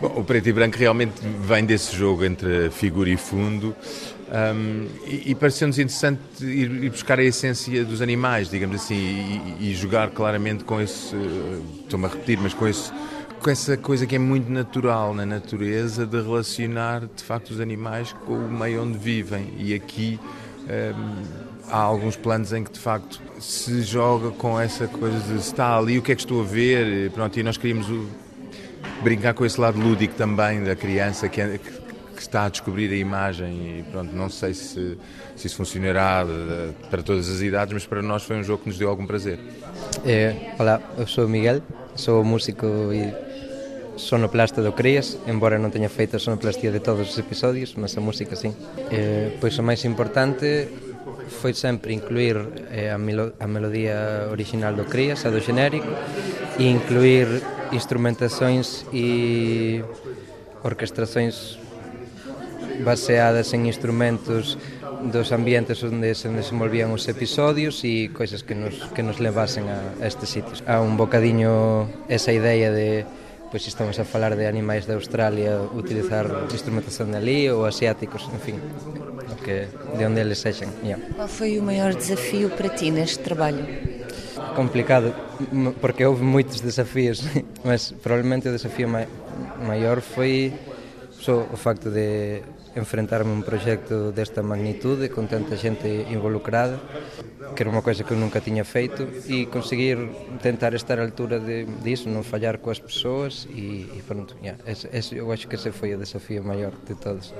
Bom, 0.01 0.13
o 0.19 0.23
preto 0.23 0.47
e 0.47 0.53
branco 0.53 0.77
realmente 0.77 1.21
vem 1.41 1.65
desse 1.65 1.95
jogo 1.95 2.23
entre 2.23 2.69
figura 2.69 3.09
e 3.09 3.17
fundo 3.17 3.75
um, 4.29 4.87
e, 5.05 5.31
e 5.31 5.35
pareceu-nos 5.35 5.79
interessante 5.79 6.21
ir, 6.41 6.83
ir 6.83 6.89
buscar 6.89 7.17
a 7.17 7.23
essência 7.23 7.83
dos 7.85 8.01
animais, 8.01 8.49
digamos 8.49 8.75
assim, 8.75 8.95
e, 9.59 9.69
e 9.71 9.75
jogar 9.75 10.09
claramente 10.11 10.63
com 10.63 10.81
esse, 10.81 11.15
estou-me 11.81 12.05
a 12.05 12.09
repetir, 12.09 12.37
mas 12.39 12.53
com, 12.53 12.67
esse, 12.67 12.91
com 13.39 13.49
essa 13.49 13.77
coisa 13.77 14.05
que 14.05 14.15
é 14.15 14.19
muito 14.19 14.51
natural 14.51 15.13
na 15.13 15.25
natureza 15.25 16.05
de 16.05 16.21
relacionar 16.21 17.07
de 17.07 17.23
facto 17.23 17.51
os 17.51 17.61
animais 17.61 18.13
com 18.25 18.33
o 18.33 18.51
meio 18.51 18.83
onde 18.83 18.97
vivem 18.97 19.53
e 19.57 19.73
aqui 19.73 20.19
há 21.69 21.77
alguns 21.77 22.15
planos 22.15 22.53
em 22.53 22.63
que 22.63 22.71
de 22.71 22.79
facto 22.79 23.21
se 23.39 23.81
joga 23.83 24.31
com 24.31 24.59
essa 24.59 24.87
coisa 24.87 25.17
de 25.19 25.41
se 25.41 25.49
está 25.49 25.77
ali, 25.77 25.97
o 25.97 26.01
que 26.01 26.11
é 26.11 26.15
que 26.15 26.21
estou 26.21 26.41
a 26.41 26.45
ver, 26.45 27.11
pronto, 27.11 27.37
e 27.39 27.43
nós 27.43 27.57
queríamos 27.57 27.87
brincar 29.03 29.33
com 29.33 29.45
esse 29.45 29.59
lado 29.59 29.79
lúdico 29.79 30.15
também 30.15 30.63
da 30.63 30.75
criança 30.75 31.27
que, 31.29 31.41
é- 31.41 31.57
que- 31.57 31.71
que 32.15 32.21
está 32.21 32.45
a 32.45 32.49
descobrir 32.49 32.91
a 32.91 32.95
imagem 32.95 33.79
e 33.79 33.83
pronto, 33.91 34.15
não 34.15 34.27
sei 34.29 34.53
se, 34.53 34.97
se 35.35 35.47
isso 35.47 35.55
funcionará 35.55 36.25
eh, 36.27 36.71
para 36.89 37.03
todas 37.03 37.29
as 37.29 37.41
idades, 37.41 37.71
mas 37.73 37.85
para 37.85 38.01
nós 38.01 38.23
foi 38.23 38.37
um 38.37 38.43
jogo 38.43 38.63
que 38.63 38.69
nos 38.69 38.77
deu 38.79 38.89
algum 38.89 39.05
prazer. 39.05 39.37
Eh, 40.03 40.35
hola, 40.57 40.81
eu 40.97 41.05
sou 41.05 41.27
Miguel, 41.27 41.61
sou 41.95 42.23
músico 42.23 42.65
e 42.91 43.26
sonoplasta 43.97 44.61
do 44.61 44.77
Crías, 44.77 45.17
embora 45.25 45.57
non 45.57 45.73
teña 45.73 45.89
feito 45.89 46.15
a 46.15 46.21
sonoplastía 46.21 46.71
de 46.71 46.79
todos 46.79 47.09
os 47.09 47.17
episodios, 47.17 47.75
mas 47.75 47.97
a 47.97 48.01
música 48.01 48.37
sí. 48.37 48.53
Eh, 48.93 49.35
pois 49.41 49.57
o 49.57 49.63
máis 49.65 49.83
importante 49.83 50.69
foi 51.27 51.51
sempre 51.51 51.91
incluir 51.91 52.37
eh, 52.71 52.93
a, 52.93 52.97
melo 52.97 53.33
a 53.41 53.47
melodía 53.49 54.29
original 54.31 54.77
do 54.77 54.85
Crías, 54.85 55.25
a 55.25 55.33
do 55.33 55.41
genérico, 55.41 55.89
e 56.61 56.69
incluir 56.69 57.27
instrumentacións 57.73 58.87
e 58.93 59.83
orquestracións 60.63 61.59
baseadas 62.85 63.53
en 63.53 63.65
instrumentos 63.65 64.57
dos 65.11 65.31
ambientes 65.31 65.81
onde 65.83 66.13
se 66.15 66.29
desenvolvían 66.29 66.89
os 66.93 67.05
episodios 67.05 67.81
e 67.85 68.09
coisas 68.09 68.41
que 68.41 68.57
nos, 68.57 68.89
que 68.93 69.05
nos 69.05 69.21
levasen 69.21 69.69
a, 69.69 69.93
a 70.01 70.05
estes 70.05 70.29
sitios. 70.29 70.65
Há 70.65 70.81
un 70.81 70.97
bocadiño 70.97 71.89
esa 72.09 72.33
idea 72.33 72.71
de 72.71 73.05
pois 73.51 73.67
estamos 73.67 73.99
a 73.99 74.05
falar 74.05 74.35
de 74.35 74.47
animais 74.47 74.85
de 74.85 74.93
Australia 74.93 75.61
utilizar 75.73 76.27
instrumentación 76.51 77.11
de 77.11 77.17
ali 77.17 77.39
ou 77.49 77.65
asiáticos, 77.65 78.27
en 78.31 78.41
fin, 78.41 78.57
o 78.59 79.35
que, 79.39 79.67
de 79.97 80.03
onde 80.05 80.21
eles 80.21 80.39
sexan. 80.39 80.71
Yeah. 80.83 80.99
Qual 81.15 81.27
foi 81.27 81.59
o 81.59 81.63
maior 81.63 81.95
desafio 81.95 82.49
para 82.51 82.69
ti 82.69 82.91
neste 82.91 83.23
trabalho? 83.23 83.63
complicado 84.57 85.13
porque 85.79 86.03
houve 86.05 86.23
muitos 86.23 86.61
desafios, 86.61 87.21
mas 87.63 87.93
provavelmente 88.01 88.49
o 88.49 88.51
desafio 88.51 88.89
mai, 88.89 89.07
maior 89.61 90.01
foi 90.01 90.53
só 91.11 91.45
o 91.53 91.57
facto 91.57 91.89
de 91.91 92.41
enfrentar-me 92.75 93.31
a 93.31 93.33
um 93.33 93.41
projeto 93.41 94.11
desta 94.11 94.41
magnitude, 94.43 95.09
com 95.09 95.25
tanta 95.25 95.55
gente 95.55 95.87
involucrada, 96.09 96.79
que 97.55 97.63
era 97.63 97.69
uma 97.69 97.81
coisa 97.81 98.03
que 98.03 98.11
eu 98.11 98.17
nunca 98.17 98.41
tinha 98.41 98.63
feito, 98.65 99.07
e 99.27 99.45
conseguir 99.45 99.97
tentar 100.41 100.73
estar 100.73 100.99
à 100.99 101.03
altura 101.03 101.39
de, 101.39 101.65
disso, 101.83 102.09
não 102.09 102.23
falhar 102.23 102.57
com 102.57 102.69
as 102.69 102.79
pessoas, 102.79 103.47
e, 103.49 103.89
e 103.95 104.03
pronto, 104.05 104.35
yeah, 104.41 104.61
esse, 104.65 104.87
esse, 104.91 105.15
eu 105.15 105.31
acho 105.31 105.47
que 105.47 105.55
esse 105.55 105.71
foi 105.71 105.93
o 105.95 105.97
desafio 105.97 106.43
maior 106.43 106.71
de 106.85 106.95
todos. 106.95 107.33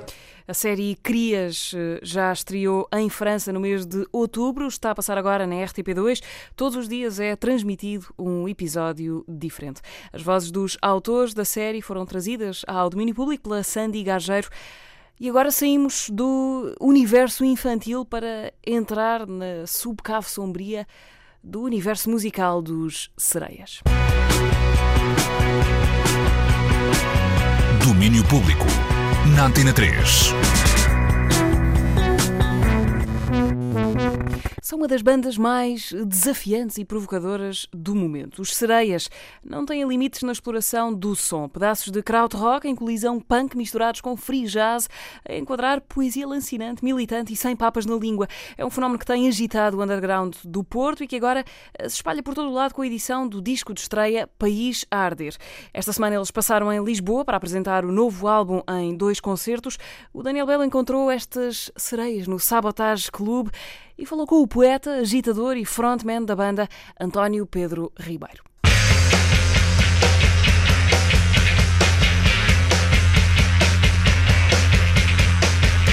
A 0.48 0.54
série 0.54 0.96
Crias 1.02 1.74
eh, 1.76 2.00
já 2.02 2.32
estreou 2.32 2.88
em 2.94 3.10
França 3.10 3.52
no 3.52 3.60
mês 3.60 3.84
de 3.84 4.06
outubro, 4.10 4.66
está 4.66 4.92
a 4.92 4.94
passar 4.94 5.18
agora 5.18 5.46
na 5.46 5.56
RTP2. 5.56 6.22
Todos 6.56 6.74
os 6.74 6.88
dias 6.88 7.20
é 7.20 7.36
transmitido 7.36 8.06
um 8.18 8.48
episódio 8.48 9.26
diferente. 9.28 9.82
As 10.10 10.22
vozes 10.22 10.50
dos 10.50 10.78
autores 10.80 11.34
da 11.34 11.44
série 11.44 11.82
foram 11.82 12.06
trazidas 12.06 12.62
ao 12.66 12.88
domínio 12.88 13.14
público 13.14 13.42
pela 13.42 13.62
Sandy 13.62 14.02
Gageiro. 14.02 14.48
E 15.20 15.28
agora 15.28 15.50
saímos 15.50 16.08
do 16.10 16.76
universo 16.80 17.44
infantil 17.44 18.04
para 18.04 18.52
entrar 18.64 19.26
na 19.26 19.66
subcave 19.66 20.30
sombria 20.30 20.86
do 21.42 21.62
universo 21.62 22.08
musical 22.08 22.62
dos 22.62 23.10
Sereias. 23.16 23.80
Domínio 27.84 28.24
Público. 28.28 28.66
Na 29.34 29.46
Antena 29.46 29.72
3. 29.72 30.32
São 34.68 34.80
uma 34.80 34.86
das 34.86 35.00
bandas 35.00 35.38
mais 35.38 35.94
desafiantes 36.06 36.76
e 36.76 36.84
provocadoras 36.84 37.66
do 37.72 37.94
momento. 37.94 38.42
Os 38.42 38.54
Sereias 38.54 39.08
não 39.42 39.64
têm 39.64 39.82
limites 39.88 40.20
na 40.20 40.30
exploração 40.30 40.92
do 40.92 41.16
som. 41.16 41.48
Pedaços 41.48 41.90
de 41.90 42.02
krautrock 42.02 42.68
em 42.68 42.76
colisão 42.76 43.18
punk 43.18 43.56
misturados 43.56 44.02
com 44.02 44.14
free 44.14 44.44
jazz 44.44 44.86
a 45.26 45.36
enquadrar 45.36 45.80
poesia 45.80 46.28
lancinante, 46.28 46.84
militante 46.84 47.32
e 47.32 47.36
sem 47.36 47.56
papas 47.56 47.86
na 47.86 47.96
língua. 47.96 48.28
É 48.58 48.66
um 48.66 48.68
fenómeno 48.68 48.98
que 48.98 49.06
tem 49.06 49.26
agitado 49.26 49.78
o 49.78 49.82
underground 49.82 50.36
do 50.44 50.62
Porto 50.62 51.02
e 51.02 51.06
que 51.06 51.16
agora 51.16 51.46
se 51.88 51.94
espalha 51.94 52.22
por 52.22 52.34
todo 52.34 52.50
o 52.50 52.52
lado 52.52 52.74
com 52.74 52.82
a 52.82 52.86
edição 52.86 53.26
do 53.26 53.40
disco 53.40 53.72
de 53.72 53.80
estreia 53.80 54.28
País 54.38 54.84
a 54.90 54.98
Arder. 54.98 55.34
Esta 55.72 55.94
semana 55.94 56.16
eles 56.16 56.30
passaram 56.30 56.70
em 56.70 56.84
Lisboa 56.84 57.24
para 57.24 57.38
apresentar 57.38 57.86
o 57.86 57.90
novo 57.90 58.28
álbum 58.28 58.60
em 58.68 58.94
dois 58.94 59.18
concertos. 59.18 59.78
O 60.12 60.22
Daniel 60.22 60.44
Belo 60.44 60.62
encontrou 60.62 61.10
estas 61.10 61.72
sereias 61.74 62.26
no 62.26 62.38
Sabotage 62.38 63.10
Club 63.10 63.48
e 63.98 64.06
falou 64.06 64.26
com 64.26 64.40
o 64.40 64.46
poeta, 64.46 64.92
agitador 64.92 65.56
e 65.56 65.64
frontman 65.64 66.24
da 66.24 66.36
banda 66.36 66.68
António 67.00 67.44
Pedro 67.46 67.92
Ribeiro. 67.98 68.44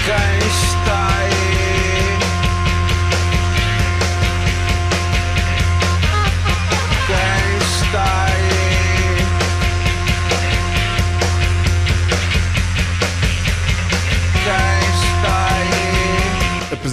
Quem 0.04 0.48
está 0.48 1.08
aí? 1.18 1.45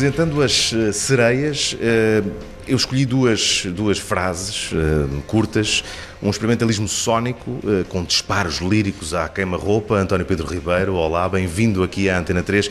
Apresentando 0.04 0.42
as 0.42 0.74
eh, 0.74 0.92
sereias, 0.92 1.78
eh, 1.80 2.22
eu 2.68 2.76
escolhi 2.76 3.06
duas, 3.06 3.66
duas 3.68 3.98
frases 3.98 4.70
eh, 4.74 5.22
curtas, 5.28 5.82
um 6.22 6.30
experimentalismo 6.30 6.90
sónico 6.90 7.62
com 7.88 8.04
disparos 8.04 8.58
líricos 8.58 9.14
à 9.14 9.30
queima-roupa. 9.30 9.96
António 9.96 10.26
Pedro 10.26 10.46
Ribeiro, 10.46 10.96
olá, 10.96 11.30
bem-vindo 11.30 11.84
aqui 11.84 12.10
à 12.10 12.20
Antena 12.20 12.44
3. 12.44 12.70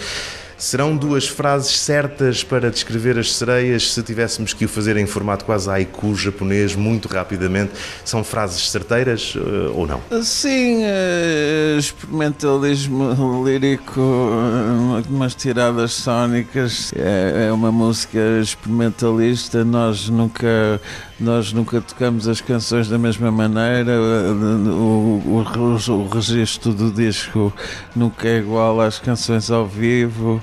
Serão 0.62 0.96
duas 0.96 1.26
frases 1.26 1.76
certas 1.76 2.44
para 2.44 2.70
descrever 2.70 3.18
as 3.18 3.34
sereias 3.34 3.92
se 3.92 4.00
tivéssemos 4.00 4.54
que 4.54 4.64
o 4.64 4.68
fazer 4.68 4.96
em 4.96 5.06
formato 5.06 5.44
quase 5.44 5.68
haiku 5.68 6.14
japonês, 6.14 6.76
muito 6.76 7.08
rapidamente? 7.08 7.72
São 8.04 8.22
frases 8.22 8.70
certeiras 8.70 9.34
eh, 9.36 9.72
ou 9.74 9.88
não? 9.88 10.00
Sim, 10.22 10.82
eh, 10.84 11.74
experimentalismo 11.76 13.44
lírico, 13.44 14.00
eh, 14.00 15.02
umas 15.10 15.34
tiradas 15.34 15.94
sónicas, 15.94 16.92
é, 16.94 17.48
é 17.48 17.52
uma 17.52 17.72
música 17.72 18.20
experimentalista, 18.40 19.64
nós 19.64 20.08
nunca, 20.08 20.80
nós 21.22 21.52
nunca 21.52 21.80
tocamos 21.80 22.26
as 22.26 22.40
canções 22.40 22.88
da 22.88 22.98
mesma 22.98 23.30
maneira, 23.30 23.92
o, 24.00 25.22
o, 25.24 25.92
o, 25.92 26.08
registro 26.08 26.72
do 26.72 26.90
disco 26.90 27.52
nunca 27.94 28.28
é 28.28 28.38
igual 28.38 28.80
às 28.80 28.98
canções 28.98 29.50
ao 29.50 29.66
vivo. 29.66 30.42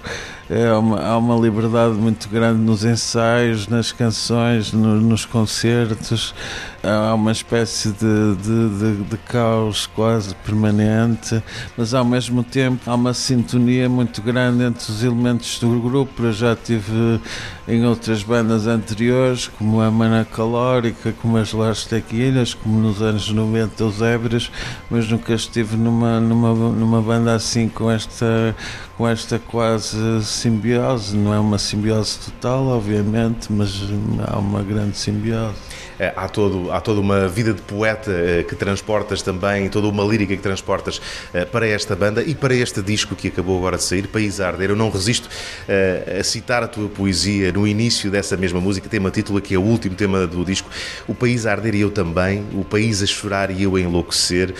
É 0.49 0.73
uma, 0.73 0.99
há 0.99 1.17
uma 1.17 1.35
liberdade 1.35 1.93
muito 1.93 2.27
grande 2.27 2.59
nos 2.59 2.83
ensaios, 2.83 3.67
nas 3.67 3.91
canções, 3.91 4.73
no- 4.73 4.99
nos 4.99 5.23
concertos. 5.25 6.33
Há 6.81 7.13
uma 7.13 7.33
espécie 7.33 7.89
de, 7.89 8.35
de, 8.35 8.69
de, 8.79 9.03
de 9.03 9.17
caos 9.17 9.85
quase 9.85 10.33
permanente, 10.33 11.43
mas 11.75 11.93
ao 11.93 12.05
mesmo 12.05 12.41
tempo 12.41 12.89
há 12.89 12.95
uma 12.95 13.13
sintonia 13.13 13.89
muito 13.89 14.21
grande 14.21 14.63
entre 14.63 14.89
os 14.89 15.03
elementos 15.03 15.59
do 15.59 15.77
grupo. 15.79 16.23
Eu 16.23 16.31
já 16.31 16.55
tive 16.55 17.19
em 17.67 17.85
outras 17.85 18.23
bandas 18.23 18.65
anteriores, 18.65 19.47
como 19.47 19.81
a 19.81 19.91
Mana 19.91 20.23
Calórica, 20.23 21.13
como 21.21 21.35
as 21.35 21.51
Las 21.51 21.85
Tequilhas, 21.85 22.53
como 22.53 22.79
nos 22.79 23.01
anos 23.01 23.29
90 23.29 23.83
os 23.83 24.01
Ébreos, 24.01 24.49
mas 24.89 25.09
nunca 25.09 25.33
estive 25.33 25.75
numa, 25.75 26.21
numa, 26.21 26.53
numa 26.53 27.01
banda 27.01 27.35
assim 27.35 27.67
com 27.67 27.91
esta, 27.91 28.55
com 28.97 29.05
esta 29.05 29.37
quase 29.37 30.23
simbiose. 30.23 31.17
Não 31.17 31.33
é 31.33 31.39
uma 31.39 31.57
simbiose 31.57 32.19
total, 32.19 32.67
obviamente, 32.67 33.51
mas 33.51 33.81
há 34.27 34.39
uma 34.39 34.63
grande 34.63 34.97
simbiose. 34.97 35.68
Eh, 35.99 36.13
Há, 36.15 36.27
todo, 36.27 36.71
há 36.71 36.81
toda 36.81 36.99
uma 36.99 37.27
vida 37.27 37.53
de 37.53 37.61
poeta 37.61 38.11
eh, 38.11 38.43
que 38.43 38.55
transportas 38.55 39.21
também, 39.21 39.69
toda 39.69 39.87
uma 39.87 40.03
lírica 40.03 40.35
que 40.35 40.41
transportas 40.41 41.01
eh, 41.33 41.45
para 41.45 41.67
esta 41.67 41.95
banda 41.95 42.21
e 42.23 42.35
para 42.35 42.53
este 42.53 42.81
disco 42.81 43.15
que 43.15 43.27
acabou 43.27 43.57
agora 43.57 43.77
de 43.77 43.83
sair, 43.83 44.07
País 44.07 44.41
a 44.41 44.47
Arder. 44.47 44.71
Eu 44.71 44.75
não 44.75 44.89
resisto 44.89 45.29
eh, 45.67 46.17
a 46.19 46.23
citar 46.23 46.63
a 46.63 46.67
tua 46.67 46.89
poesia 46.89 47.51
no 47.51 47.67
início 47.67 48.09
dessa 48.11 48.35
mesma 48.35 48.59
música, 48.59 48.89
tema 48.89 49.11
título, 49.11 49.39
que 49.39 49.53
é 49.53 49.57
o 49.57 49.61
último 49.61 49.95
tema 49.95 50.25
do 50.25 50.43
disco. 50.43 50.69
O 51.07 51.13
País 51.13 51.45
a 51.45 51.51
Arder 51.51 51.75
e 51.75 51.81
eu 51.81 51.91
também, 51.91 52.45
o 52.53 52.63
País 52.63 53.01
a 53.01 53.05
chorar 53.05 53.51
e 53.51 53.63
eu 53.63 53.75
a 53.75 53.81
enlouquecer, 53.81 54.53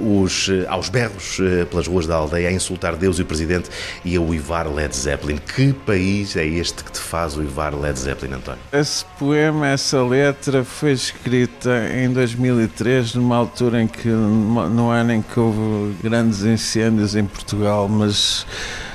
os, 0.00 0.50
aos 0.68 0.88
berros 0.88 1.38
pelas 1.70 1.86
ruas 1.86 2.06
da 2.06 2.14
aldeia, 2.16 2.48
a 2.48 2.52
insultar 2.52 2.96
Deus 2.96 3.18
e 3.18 3.22
o 3.22 3.26
Presidente 3.26 3.70
e 4.04 4.16
a 4.16 4.20
uivar 4.20 4.68
Led 4.72 4.94
Zeppelin. 4.94 5.38
Que 5.38 5.72
país 5.72 6.36
é 6.36 6.44
este 6.44 6.84
que 6.84 6.92
te 6.92 7.00
faz 7.00 7.36
uivar 7.36 7.74
Led 7.74 7.98
Zeppelin, 7.98 8.34
António? 8.34 8.60
Esse 8.72 9.04
poema, 9.18 9.68
essa 9.68 10.02
letra 10.02 10.53
foi 10.62 10.92
escrita 10.92 11.88
em 11.92 12.12
2003, 12.12 13.14
numa 13.14 13.36
altura 13.36 13.82
em 13.82 13.88
que, 13.88 14.08
no 14.08 14.90
ano 14.90 15.12
em 15.14 15.22
que 15.22 15.40
houve 15.40 15.96
grandes 16.02 16.44
incêndios 16.44 17.16
em 17.16 17.24
Portugal, 17.24 17.88
mas 17.88 18.46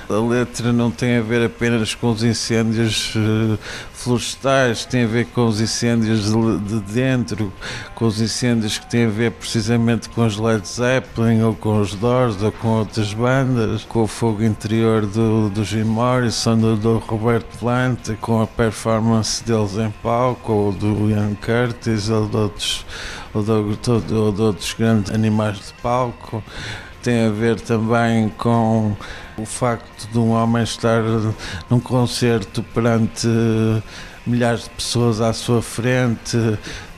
a 0.10 0.28
letra 0.28 0.74
não 0.74 0.90
tem 0.90 1.18
a 1.18 1.22
ver 1.22 1.46
apenas 1.46 1.94
com 1.94 2.10
os 2.10 2.24
incêndios 2.24 3.14
eh, 3.16 3.58
florestais, 3.94 4.84
tem 4.84 5.04
a 5.04 5.08
ver 5.08 5.26
com 5.28 5.46
os 5.46 5.62
incêndios 5.62 6.32
de, 6.32 6.58
de 6.58 6.80
dentro, 6.94 7.54
com 7.94 8.06
os 8.06 8.20
incêndios 8.20 8.80
que 8.80 8.88
têm 8.88 9.06
a 9.06 9.10
ver 9.10 9.32
precisamente 9.32 10.10
com 10.10 10.26
os 10.26 10.38
Led 10.38 10.68
Zeppelin, 10.68 11.44
ou 11.44 11.54
com 11.54 11.80
os 11.80 11.94
Doors, 11.94 12.42
ou 12.42 12.52
com 12.52 12.70
outras 12.70 13.14
bandas, 13.14 13.84
com 13.84 14.02
o 14.04 14.08
fogo 14.08 14.44
interior 14.44 15.06
do, 15.06 15.50
do 15.50 15.64
Jim 15.64 15.84
Morrison, 15.84 16.58
do, 16.58 16.76
do 16.76 16.98
Roberto 16.98 17.58
Plant, 17.60 18.16
com 18.20 18.42
a 18.42 18.48
performance 18.48 19.44
deles 19.44 19.78
em 19.78 19.92
palco, 20.02 20.52
ou 20.52 20.72
do 20.72 21.10
Ian 21.12 21.36
Curtis, 21.36 22.10
ou 22.10 22.28
de 22.28 22.36
outros, 22.36 22.86
ou 23.32 23.44
de, 23.44 23.52
ou 23.52 24.32
de 24.32 24.42
outros 24.42 24.74
grandes 24.74 25.14
animais 25.14 25.58
de 25.58 25.74
palco. 25.84 26.44
Tem 27.04 27.28
a 27.28 27.30
ver 27.30 27.62
também 27.62 28.28
com 28.30 28.96
o 29.42 29.46
facto 29.46 30.08
de 30.12 30.18
um 30.18 30.32
homem 30.32 30.64
estar 30.64 31.02
num 31.70 31.80
concerto 31.80 32.62
perante 32.62 33.28
milhares 34.26 34.64
de 34.64 34.70
pessoas 34.72 35.22
à 35.22 35.34
sua 35.34 35.62
frente, 35.62 36.38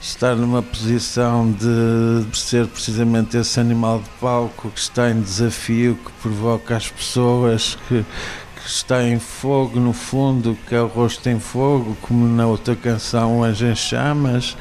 estar 0.02 0.36
numa 0.36 0.62
posição 0.62 1.52
de 1.52 2.38
ser 2.38 2.68
precisamente 2.68 3.38
esse 3.38 3.60
animal 3.60 4.00
de 4.00 4.10
palco 4.20 4.70
que 4.70 4.80
está 4.80 5.10
em 5.10 5.22
desafio, 5.22 5.96
que 5.96 6.12
provoca 6.22 6.76
as 6.76 6.90
pessoas, 6.90 7.78
que, 7.88 8.04
que 8.04 8.68
está 8.68 9.04
em 9.04 9.20
fogo 9.20 9.80
no 9.80 9.94
fundo, 9.94 10.58
que 10.68 10.76
é 10.76 10.82
o 10.82 10.88
rosto 10.88 11.30
em 11.30 11.40
fogo, 11.40 11.96
como 12.02 12.28
na 12.28 12.48
outra 12.48 12.76
canção 12.76 13.44
Anjo 13.44 13.66
em 13.66 13.76
Chamas. 13.76 14.58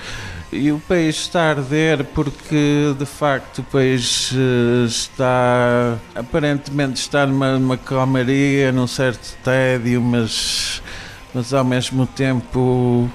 E 0.52 0.72
o 0.72 0.80
país 0.80 1.14
está 1.14 1.42
a 1.42 1.50
arder 1.50 2.04
porque 2.04 2.92
de 2.98 3.06
facto 3.06 3.60
o 3.60 3.62
país 3.62 4.32
eh, 4.34 4.84
está 4.84 5.96
aparentemente 6.12 7.00
está 7.00 7.24
numa, 7.24 7.56
numa 7.56 7.76
calmaria, 7.76 8.72
num 8.72 8.88
certo 8.88 9.36
tédio, 9.44 10.02
mas, 10.02 10.82
mas 11.32 11.54
ao 11.54 11.64
mesmo 11.64 12.04
tempo 12.04 13.08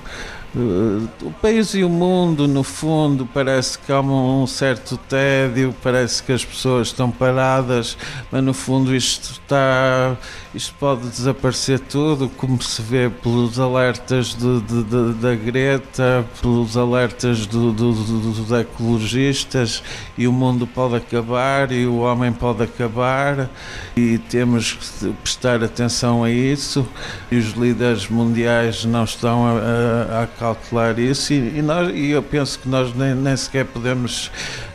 o 1.22 1.32
país 1.42 1.74
e 1.74 1.84
o 1.84 1.90
mundo, 1.90 2.48
no 2.48 2.64
fundo, 2.64 3.28
parece 3.34 3.78
que 3.78 3.92
há 3.92 4.00
um 4.00 4.48
certo 4.48 4.96
tédio, 4.96 5.76
parece 5.84 6.24
que 6.24 6.32
as 6.32 6.46
pessoas 6.46 6.88
estão 6.88 7.12
paradas, 7.12 7.98
mas 8.32 8.42
no 8.42 8.54
fundo 8.54 8.96
isto 8.96 9.32
está. 9.32 10.16
Isto 10.54 10.74
pode 10.80 11.10
desaparecer 11.10 11.82
tudo, 11.82 12.30
como 12.30 12.64
se 12.64 12.82
vê 12.82 13.10
pelos 13.10 13.60
alertas 13.60 14.28
de, 14.28 14.62
de, 14.62 14.84
de, 14.84 15.14
da 15.16 15.36
Greta, 15.36 16.26
pelos 16.42 16.78
alertas 16.78 17.46
do, 17.46 17.74
do, 17.74 17.92
do, 17.92 18.32
dos 18.32 18.52
ecologistas, 18.54 19.84
e 20.18 20.26
o 20.26 20.32
mundo 20.32 20.66
pode 20.66 20.96
acabar 20.96 21.74
e 21.74 21.86
o 21.86 21.98
homem 21.98 22.32
pode 22.32 22.64
acabar, 22.64 23.50
e 23.98 24.18
temos 24.18 24.72
que 24.72 25.10
prestar 25.22 25.62
atenção 25.62 26.24
a 26.24 26.32
isso, 26.32 26.88
e 27.30 27.36
os 27.36 27.52
líderes 27.52 28.08
mundiais 28.08 28.86
não 28.86 29.04
estão 29.04 29.46
a, 29.46 29.52
a, 29.52 30.24
a 30.24 30.28
cautelar 30.46 31.00
isso 31.00 31.34
e, 31.34 31.58
e, 31.58 31.62
nós, 31.62 31.92
e 31.94 32.12
eu 32.12 32.22
penso 32.22 32.60
que 32.60 32.70
nós 32.70 32.94
nem, 32.94 33.16
nem 33.16 33.36
sequer 33.36 33.66
podemos 33.66 34.28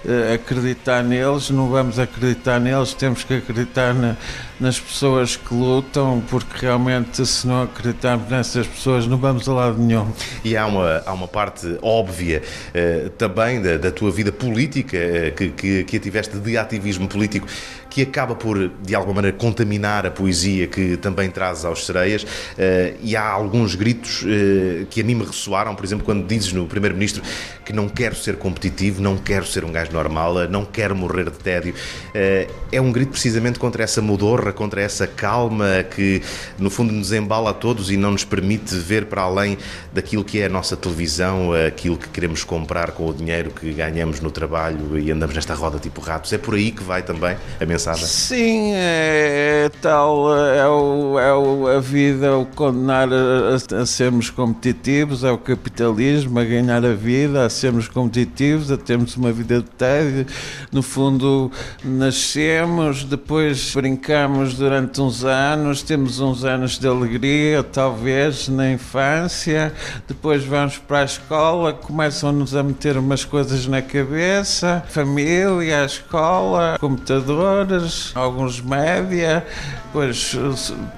uh, 0.04 0.34
acreditar 0.34 1.04
neles, 1.04 1.50
não 1.50 1.68
vamos 1.68 1.98
acreditar 1.98 2.58
neles, 2.58 2.92
temos 2.92 3.22
que 3.22 3.34
acreditar 3.34 3.94
na, 3.94 4.16
nas 4.58 4.80
pessoas 4.80 5.36
que 5.36 5.54
lutam, 5.54 6.22
porque 6.28 6.66
realmente 6.66 7.24
se 7.24 7.46
não 7.46 7.62
acreditarmos 7.62 8.28
nessas 8.28 8.66
pessoas 8.66 9.06
não 9.06 9.16
vamos 9.16 9.48
a 9.48 9.52
lado 9.52 9.78
nenhum. 9.78 10.10
E 10.44 10.56
há 10.56 10.66
uma, 10.66 11.02
há 11.06 11.12
uma 11.12 11.28
parte 11.28 11.78
óbvia 11.80 12.42
uh, 12.74 13.10
também 13.10 13.62
da, 13.62 13.76
da, 13.76 13.92
tua 13.92 14.10
vida 14.10 14.32
política, 14.32 14.96
uh, 14.96 15.34
que, 15.34 15.50
que, 15.50 15.84
que 15.84 15.96
a 15.96 16.00
tiveste 16.00 16.36
de 16.36 16.56
ativismo 16.56 17.06
político, 17.06 17.46
que 17.90 18.02
acaba 18.02 18.36
por, 18.36 18.70
de 18.80 18.94
alguma 18.94 19.16
maneira, 19.16 19.36
contaminar 19.36 20.06
a 20.06 20.10
poesia 20.10 20.68
que 20.68 20.96
também 20.96 21.28
trazes 21.28 21.64
aos 21.64 21.84
sereias. 21.84 22.22
Uh, 22.22 22.96
e 23.02 23.16
há 23.16 23.28
alguns 23.28 23.74
gritos 23.74 24.22
uh, 24.22 24.86
que 24.88 25.00
a 25.00 25.04
mim 25.04 25.16
me 25.16 25.24
ressoaram, 25.24 25.74
por 25.74 25.84
exemplo, 25.84 26.04
quando 26.04 26.24
dizes 26.24 26.52
no 26.52 26.66
Primeiro-Ministro 26.66 27.22
que 27.64 27.72
não 27.72 27.88
quero 27.88 28.14
ser 28.14 28.36
competitivo, 28.36 29.02
não 29.02 29.16
quero 29.16 29.44
ser 29.44 29.64
um 29.64 29.72
gajo 29.72 29.92
normal, 29.92 30.48
não 30.48 30.64
quero 30.64 30.94
morrer 30.94 31.24
de 31.24 31.38
tédio. 31.38 31.74
É 32.12 32.80
um 32.80 32.90
grito 32.90 33.10
precisamente 33.12 33.60
contra 33.60 33.84
essa 33.84 34.02
mudorra, 34.02 34.52
contra 34.52 34.80
essa 34.80 35.06
calma 35.06 35.84
que, 35.84 36.20
no 36.58 36.68
fundo, 36.68 36.92
nos 36.92 37.12
embala 37.12 37.50
a 37.50 37.54
todos 37.54 37.90
e 37.90 37.96
não 37.96 38.10
nos 38.10 38.24
permite 38.24 38.74
ver 38.74 39.06
para 39.06 39.22
além 39.22 39.56
daquilo 39.92 40.24
que 40.24 40.40
é 40.40 40.46
a 40.46 40.48
nossa 40.48 40.76
televisão, 40.76 41.52
aquilo 41.52 41.96
que 41.96 42.08
queremos 42.08 42.42
comprar 42.42 42.90
com 42.90 43.08
o 43.08 43.14
dinheiro 43.14 43.52
que 43.52 43.72
ganhamos 43.72 44.20
no 44.20 44.32
trabalho 44.32 44.98
e 44.98 45.12
andamos 45.12 45.36
nesta 45.36 45.54
roda 45.54 45.78
tipo 45.78 46.00
ratos. 46.00 46.32
É 46.32 46.38
por 46.38 46.56
aí 46.56 46.72
que 46.72 46.82
vai 46.82 47.02
também 47.02 47.36
a 47.60 47.66
mensagem 47.66 47.79
Sim, 48.06 48.72
é, 48.74 49.64
é 49.64 49.68
tal, 49.80 50.36
é, 50.36 50.68
o, 50.68 51.18
é 51.18 51.34
o, 51.34 51.66
a 51.66 51.80
vida, 51.80 52.36
o 52.36 52.44
condenar 52.44 53.08
a, 53.12 53.80
a, 53.80 53.86
sermos 53.86 54.28
competitivos, 54.28 55.24
é 55.24 55.30
o 55.30 55.38
capitalismo, 55.38 56.38
a 56.38 56.44
ganhar 56.44 56.84
a 56.84 56.94
vida, 56.94 57.44
a 57.44 57.50
sermos 57.50 57.88
competitivos, 57.88 58.70
a 58.70 58.76
termos 58.76 59.16
uma 59.16 59.32
vida 59.32 59.62
de 59.62 59.70
tédio. 59.70 60.26
No 60.70 60.82
fundo, 60.82 61.50
nascemos, 61.82 63.04
depois 63.04 63.74
brincamos 63.74 64.54
durante 64.54 65.00
uns 65.00 65.24
anos, 65.24 65.82
temos 65.82 66.20
uns 66.20 66.44
anos 66.44 66.78
de 66.78 66.86
alegria, 66.86 67.62
talvez, 67.62 68.48
na 68.48 68.70
infância, 68.70 69.72
depois 70.06 70.44
vamos 70.44 70.78
para 70.78 71.00
a 71.00 71.04
escola, 71.04 71.72
começam-nos 71.72 72.54
a 72.54 72.62
meter 72.62 72.96
umas 72.96 73.24
coisas 73.24 73.66
na 73.66 73.80
cabeça, 73.80 74.84
família, 74.88 75.84
escola, 75.84 76.76
computador, 76.78 77.69
alguns 78.14 78.60
média, 78.60 79.44
depois 79.84 80.36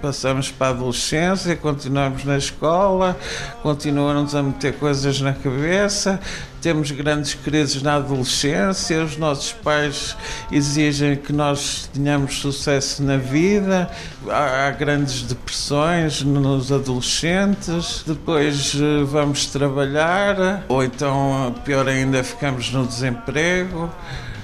passamos 0.00 0.50
para 0.50 0.68
a 0.68 0.70
adolescência, 0.70 1.56
continuamos 1.56 2.24
na 2.24 2.36
escola, 2.36 3.18
continuamos 3.62 4.34
a 4.34 4.42
meter 4.42 4.74
coisas 4.74 5.20
na 5.20 5.32
cabeça, 5.32 6.20
temos 6.60 6.92
grandes 6.92 7.34
crises 7.34 7.82
na 7.82 7.96
adolescência, 7.96 9.02
os 9.02 9.16
nossos 9.16 9.52
pais 9.52 10.16
exigem 10.50 11.16
que 11.16 11.32
nós 11.32 11.90
tenhamos 11.92 12.38
sucesso 12.38 13.02
na 13.02 13.16
vida, 13.16 13.90
há, 14.28 14.70
grandes 14.70 15.22
depressões 15.22 16.22
nos 16.22 16.70
adolescentes, 16.70 18.04
depois 18.06 18.74
eh, 18.76 19.04
vamos 19.04 19.46
trabalhar, 19.46 20.64
ou 20.68 20.84
então, 20.84 21.54
pior 21.64 21.88
ainda, 21.88 22.22
ficamos 22.22 22.70
no 22.70 22.86
desemprego 22.86 23.90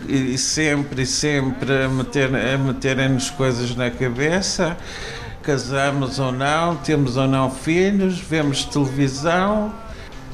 e 0.06 0.36
sempre, 0.38 1.06
sempre 1.06 1.84
a, 1.84 1.88
meter, 1.88 2.34
a 2.34 2.58
meterem-nos 2.58 3.30
coisas 3.30 3.74
na 3.74 3.90
cabeça. 3.90 4.76
Casamos 5.42 6.18
ou 6.18 6.30
não, 6.30 6.76
temos 6.76 7.16
ou 7.16 7.26
não 7.26 7.50
filhos, 7.50 8.18
vemos 8.18 8.64
televisão 8.64 9.72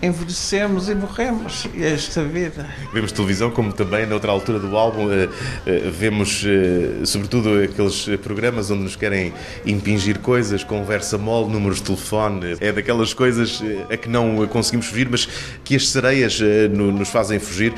envelhecemos 0.02 0.88
e 0.88 0.94
morremos. 0.94 1.66
E 1.74 1.82
é 1.82 1.92
esta 1.92 2.22
vida. 2.22 2.66
Vemos 2.92 3.12
televisão, 3.12 3.50
como 3.50 3.72
também 3.72 4.06
noutra 4.06 4.30
altura 4.30 4.58
do 4.58 4.76
álbum, 4.76 5.10
eh, 5.10 5.28
eh, 5.66 5.90
vemos 5.90 6.44
eh, 6.46 7.04
sobretudo 7.04 7.62
aqueles 7.62 8.06
programas 8.22 8.70
onde 8.70 8.82
nos 8.82 8.96
querem 8.96 9.32
impingir 9.64 10.18
coisas, 10.18 10.62
conversa 10.62 11.16
mole, 11.16 11.50
números 11.50 11.78
de 11.78 11.84
telefone. 11.84 12.56
É 12.60 12.72
daquelas 12.72 13.14
coisas 13.14 13.62
a 13.90 13.96
que 13.96 14.08
não 14.08 14.46
conseguimos 14.46 14.86
fugir, 14.86 15.08
mas 15.08 15.28
que 15.64 15.76
as 15.76 15.88
sereias 15.88 16.40
nos 16.70 17.08
fazem 17.08 17.38
fugir. 17.38 17.72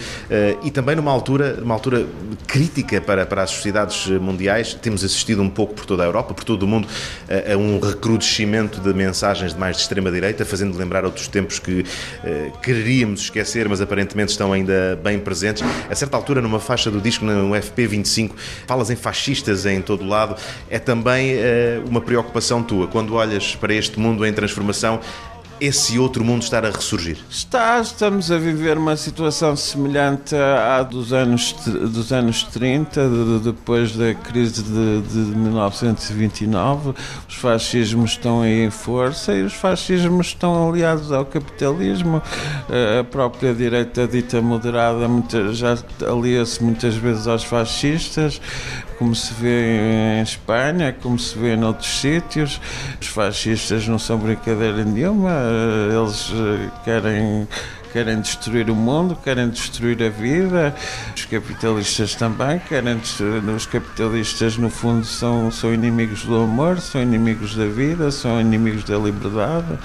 E 0.62 0.70
também 0.70 0.97
numa 0.97 1.10
altura, 1.10 1.59
uma 1.62 1.74
altura 1.74 2.06
crítica 2.47 3.01
para, 3.01 3.24
para 3.26 3.43
as 3.43 3.51
sociedades 3.51 4.06
mundiais. 4.06 4.74
Temos 4.74 5.05
assistido 5.05 5.43
um 5.43 5.48
pouco 5.48 5.74
por 5.74 5.86
toda 5.86 6.02
a 6.02 6.06
Europa, 6.06 6.34
por 6.34 6.44
todo 6.44 6.62
o 6.62 6.66
mundo, 6.66 6.88
a 7.28 7.56
um 7.56 7.78
recrudescimento 7.78 8.80
de 8.80 8.93
mensagens 8.93 9.55
de 9.55 9.60
mais 9.60 9.76
de 9.76 9.82
extrema-direita, 9.82 10.44
fazendo 10.44 10.76
lembrar 10.76 11.05
outros 11.05 11.28
tempos 11.28 11.59
que 11.59 11.84
eh, 12.24 12.51
queríamos 12.62 13.23
esquecer, 13.23 13.69
mas 13.69 13.81
aparentemente 13.81 14.33
estão 14.33 14.53
ainda 14.53 14.99
bem 15.03 15.19
presentes. 15.19 15.62
A 15.89 15.95
certa 15.95 16.16
altura, 16.16 16.41
numa 16.41 16.61
faixa 16.61 16.91
do 16.91 17.01
disco, 17.01 17.24
no 17.24 17.51
FP25, 17.51 18.33
falas 18.66 18.91
em 18.91 18.97
fascistas 18.97 19.66
em 19.66 19.81
todo 19.81 20.07
lado. 20.07 20.37
É 20.70 20.78
também 20.78 21.35
uh, 21.35 21.89
uma 21.89 22.01
preocupação 22.01 22.62
tua. 22.62 22.87
Quando 22.87 23.15
olhas 23.15 23.55
para 23.55 23.74
este 23.74 23.99
mundo 23.99 24.24
em 24.27 24.33
transformação, 24.33 25.01
esse 25.61 25.99
outro 25.99 26.24
mundo 26.24 26.43
estar 26.43 26.65
a 26.65 26.70
ressurgir? 26.70 27.19
Está, 27.31 27.81
estamos 27.81 28.31
a 28.31 28.39
viver 28.39 28.77
uma 28.77 28.97
situação 28.97 29.57
semelhante 29.57 30.35
à 30.35 30.83
dos 30.83 31.12
anos, 31.12 31.53
dos 31.53 32.12
anos 32.12 32.43
30, 32.45 33.09
de, 33.09 33.39
depois 33.45 33.97
da 33.97 34.15
crise 34.15 34.62
de, 34.62 35.03
de 35.03 35.19
1929. 35.19 36.95
Os 37.28 37.35
fascismos 37.35 38.12
estão 38.12 38.43
aí 38.43 38.65
em 38.65 38.70
força 38.70 39.35
e 39.35 39.43
os 39.43 39.55
fascismos 39.55 40.28
estão 40.28 40.69
aliados 40.69 41.12
ao 41.12 41.24
capitalismo. 41.24 42.23
A 43.01 43.05
própria 43.05 43.55
direita 43.55 44.07
dita 44.07 44.41
moderada 44.41 45.07
já 45.53 45.78
alia-se 46.07 46.62
muitas 46.62 46.95
vezes 46.97 47.27
aos 47.27 47.45
fascistas 47.45 48.41
como 48.98 49.14
se 49.14 49.32
vê 49.35 50.18
em 50.18 50.23
Espanha, 50.23 50.94
como 51.02 51.18
se 51.18 51.39
vê 51.39 51.56
noutros 51.56 52.01
sítios. 52.01 52.60
Os 53.01 53.09
fascistas 53.09 53.86
não 53.86 53.98
são 53.98 54.18
brincadeira 54.18 54.85
nenhuma, 54.85 55.32
eles 55.93 56.32
eh, 56.32 56.70
querem 56.85 57.48
querem 57.93 58.20
destruir 58.20 58.68
o 58.68 58.74
mundo, 58.74 59.16
querem 59.24 59.48
destruir 59.48 60.02
a 60.02 60.10
vida. 60.10 60.74
Os 61.16 61.24
capitalistas 61.24 62.14
também 62.14 62.59
querem 62.59 62.98
destruir. 62.98 63.43
Os 63.44 63.64
capitalistas, 63.64 64.59
no 64.59 64.68
fundo, 64.68 65.06
são, 65.06 65.51
são 65.51 65.73
inimigos 65.73 66.23
do 66.24 66.43
amor, 66.43 66.78
são 66.78 67.01
inimigos 67.01 67.55
da 67.55 67.64
vida, 67.64 68.10
são 68.10 68.39
inimigos 68.39 68.85
da 68.85 68.98
liberdade 68.98 69.78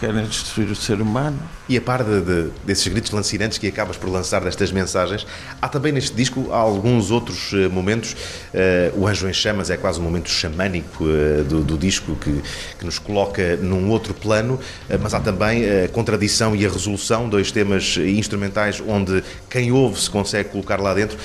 querem 0.00 0.24
destruir 0.24 0.70
o 0.70 0.74
ser 0.74 1.00
humano. 1.00 1.38
E 1.68 1.76
a 1.76 1.80
par 1.80 2.02
de, 2.02 2.22
de, 2.22 2.50
desses 2.64 2.88
gritos 2.88 3.12
lancinantes 3.12 3.58
que 3.58 3.68
acabas 3.68 3.96
por 3.96 4.08
lançar 4.08 4.40
destas 4.40 4.72
mensagens, 4.72 5.26
há 5.60 5.68
também 5.68 5.92
neste 5.92 6.16
disco 6.16 6.50
alguns 6.50 7.10
outros 7.10 7.52
uh, 7.52 7.70
momentos. 7.70 8.14
Uh, 8.14 8.98
o 8.98 9.06
Anjo 9.06 9.28
em 9.28 9.32
Chamas 9.32 9.68
é 9.70 9.76
quase 9.76 10.00
um 10.00 10.02
momento 10.02 10.30
xamânico 10.30 11.04
uh, 11.04 11.44
do, 11.44 11.62
do, 11.62 11.76
disco 11.76 12.16
que, 12.16 12.42
que, 12.78 12.84
nos 12.84 12.98
coloca 12.98 13.56
num 13.58 13.90
outro 13.90 14.14
plano, 14.14 14.58
mas 15.02 15.12
há 15.12 15.20
também 15.20 15.64
a 15.84 15.88
contradição 15.88 16.56
e 16.56 16.64
a 16.64 16.68
resolução, 16.68 17.28
dois 17.28 17.52
temas 17.52 17.96
instrumentais 17.98 18.82
onde 18.86 19.22
quem 19.50 19.70
ouve 19.70 20.00
se 20.00 20.08
consegue 20.08 20.48
colocar 20.48 20.80
lá 20.80 20.94
dentro. 20.94 21.18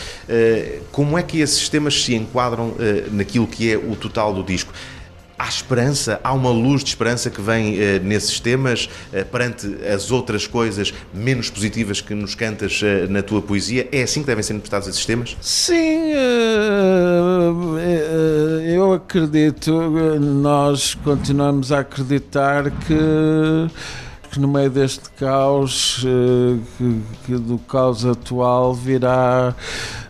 como 0.91 1.18
é 1.18 1.23
que 1.23 1.39
esses 1.39 1.69
temas 1.69 2.03
se 2.03 2.14
enquadram 2.14 2.76
naquilo 3.11 3.47
que 3.47 3.72
é 3.72 3.77
o 3.77 3.95
total 3.95 4.34
do 4.34 4.43
disco? 4.43 4.73
Há 5.38 5.49
esperança, 5.49 6.20
há 6.24 6.32
uma 6.32 6.49
luz 6.49 6.82
de 6.82 6.90
esperança 6.90 7.30
que 7.30 7.41
vem 7.41 7.78
eh, 7.78 7.99
nesses 7.99 8.40
temas 8.40 8.90
eh, 9.12 9.24
perante 9.26 9.68
as 9.86 10.10
outras 10.10 10.48
coisas 10.48 10.94
menos 11.14 11.49
positivas 11.49 11.99
que 11.99 12.14
nos 12.14 12.36
cantas 12.36 12.80
eh, 12.82 13.06
na 13.07 13.22
tua 13.22 13.41
poesia. 13.41 13.88
É 13.91 14.03
assim 14.03 14.22
que 14.22 14.28
devem 14.28 14.41
ser 14.41 14.53
interpretados 14.53 14.88
esses 14.88 15.06
temas? 15.06 15.36
Sim, 15.41 16.14
eu 18.74 18.94
acredito, 18.94 19.74
nós 20.22 20.95
continuamos 20.95 21.72
a 21.74 21.80
acreditar 21.80 22.72
que 22.72 24.40
no 24.40 24.48
meio 24.48 24.70
deste 24.70 25.10
caos, 25.12 26.06
que, 26.78 27.02
que 27.26 27.38
do 27.38 27.57
caos 27.57 28.06
atual, 28.06 28.74
virá 28.74 29.56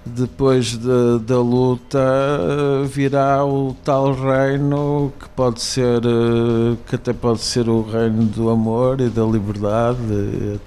depois 0.05 0.77
de, 0.77 1.19
da 1.25 1.39
luta 1.39 1.99
virá 2.87 3.43
o 3.43 3.75
tal 3.83 4.13
reino 4.13 5.11
que 5.19 5.27
pode 5.29 5.61
ser 5.61 6.01
eh, 6.05 6.77
que 6.87 6.95
até 6.95 7.11
pode 7.11 7.41
ser 7.41 7.67
o 7.67 7.81
reino 7.81 8.23
do 8.25 8.49
amor 8.49 9.01
e 9.01 9.09
da 9.09 9.23
liberdade 9.23 9.97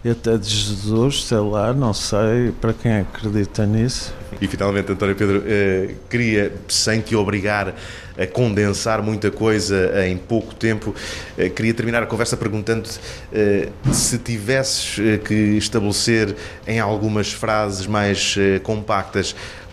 e 0.05 0.11
até 0.11 0.37
de 0.37 0.49
Jesus, 0.49 1.25
sei 1.25 1.39
lá, 1.39 1.73
não 1.73 1.95
sei 1.95 2.53
para 2.61 2.73
quem 2.73 2.99
acredita 2.99 3.65
nisso. 3.65 4.13
E 4.41 4.47
finalmente, 4.47 4.93
António 4.93 5.17
Pedro, 5.17 5.43
eh, 5.47 5.95
queria, 6.09 6.53
sem 6.69 7.01
te 7.01 7.17
obrigar 7.17 7.75
a 8.19 8.27
condensar 8.27 9.01
muita 9.01 9.31
coisa 9.31 10.05
em 10.07 10.17
pouco 10.17 10.53
tempo, 10.55 10.95
eh, 11.39 11.49
queria 11.49 11.73
terminar 11.73 12.03
a 12.03 12.07
conversa 12.07 12.37
perguntando-te 12.37 12.99
eh, 13.33 13.69
se 13.93 14.19
tivesses 14.19 14.97
que 15.25 15.35
estabelecer 15.57 16.35
em 16.67 16.81
algumas 16.81 17.33
frases 17.33 17.87
mais 17.87 18.35
eh, 18.37 18.59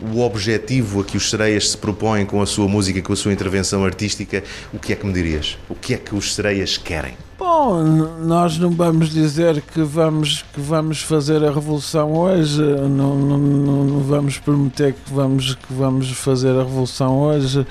o 0.02 0.22
objetivo 0.22 1.02
a 1.02 1.03
que 1.03 1.18
os 1.18 1.30
sereias 1.30 1.72
se 1.72 1.77
propõem 1.77 2.26
com 2.26 2.41
a 2.41 2.45
sua 2.45 2.68
música, 2.68 3.02
com 3.02 3.14
a 3.14 3.15
sua 3.15 3.34
intervenção 3.34 3.84
artística, 3.86 4.44
o 4.73 4.80
que 4.80 4.94
é 4.94 4.95
que 4.95 5.06
me 5.06 5.14
dirias? 5.14 5.57
O 5.69 5.76
que 5.76 5.94
é 5.94 5.98
que 5.98 6.15
os 6.15 6.34
sereias 6.34 6.77
querem? 6.77 7.18
Bom, 7.38 7.84
nós 7.84 8.57
não 8.57 8.72
vamos 8.72 9.10
dizer 9.10 9.61
que 9.61 9.82
vamos, 9.82 10.45
que 10.53 10.61
vamos 10.61 11.02
fazer 11.02 11.44
a 11.44 11.52
revolução 11.52 12.14
hoje, 12.14 12.61
não, 12.61 13.15
não, 13.15 13.38
não 13.38 13.99
vamos 13.99 14.38
prometer 14.38 14.94
que 14.94 15.14
vamos, 15.14 15.56
que 15.56 15.73
vamos 15.73 16.11
fazer 16.11 16.52
a 16.52 16.64
revolução 16.64 17.19
hoje, 17.19 17.65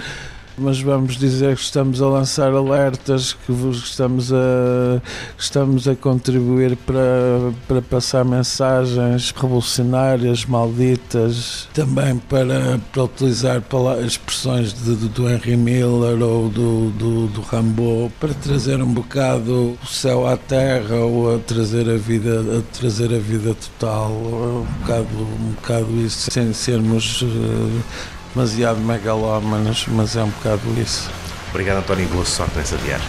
mas 0.56 0.80
vamos 0.80 1.16
dizer 1.16 1.56
que 1.56 1.62
estamos 1.62 2.00
a 2.00 2.06
lançar 2.06 2.52
alertas, 2.52 3.32
que 3.32 3.52
estamos 3.70 4.32
a, 4.32 5.02
estamos 5.38 5.88
a 5.88 5.94
contribuir 5.96 6.76
para, 6.76 7.52
para 7.66 7.82
passar 7.82 8.24
mensagens 8.24 9.32
revolucionárias, 9.32 10.44
malditas, 10.44 11.68
também 11.74 12.16
para, 12.18 12.78
para 12.92 13.04
utilizar 13.04 13.62
expressões 14.06 14.72
de, 14.72 14.94
do- 15.08 15.24
Henry 15.28 15.56
Miller 15.56 16.22
ou 16.22 16.48
do, 16.48 16.90
do, 16.90 17.26
do 17.28 17.40
Rambo 17.40 18.12
para 18.20 18.32
trazer 18.34 18.80
um 18.82 18.92
bocado 18.92 19.76
o 19.82 19.86
céu 19.86 20.26
à 20.26 20.36
terra 20.36 20.96
ou 20.96 21.34
a 21.34 21.38
trazer 21.38 21.88
a 21.88 21.96
vida, 21.96 22.40
a 22.58 22.78
trazer 22.78 23.12
a 23.14 23.18
vida 23.18 23.54
total, 23.54 24.10
um 24.12 24.66
bocado, 24.80 25.08
um 25.18 25.52
bocado 25.54 25.96
isso, 26.04 26.30
sem 26.30 26.52
sermos 26.52 27.22
eh, 27.24 27.82
demasiado 28.34 28.80
megalómanos, 28.80 29.86
mas 29.88 30.16
é 30.16 30.22
um 30.24 30.28
bocado 30.28 30.62
isso. 30.78 31.10
Obrigado, 31.50 31.78
António, 31.78 32.04
e 32.04 32.08
boa 32.08 32.24
sorte 32.24 32.56
nessa 32.56 32.76
viagem. 32.78 33.06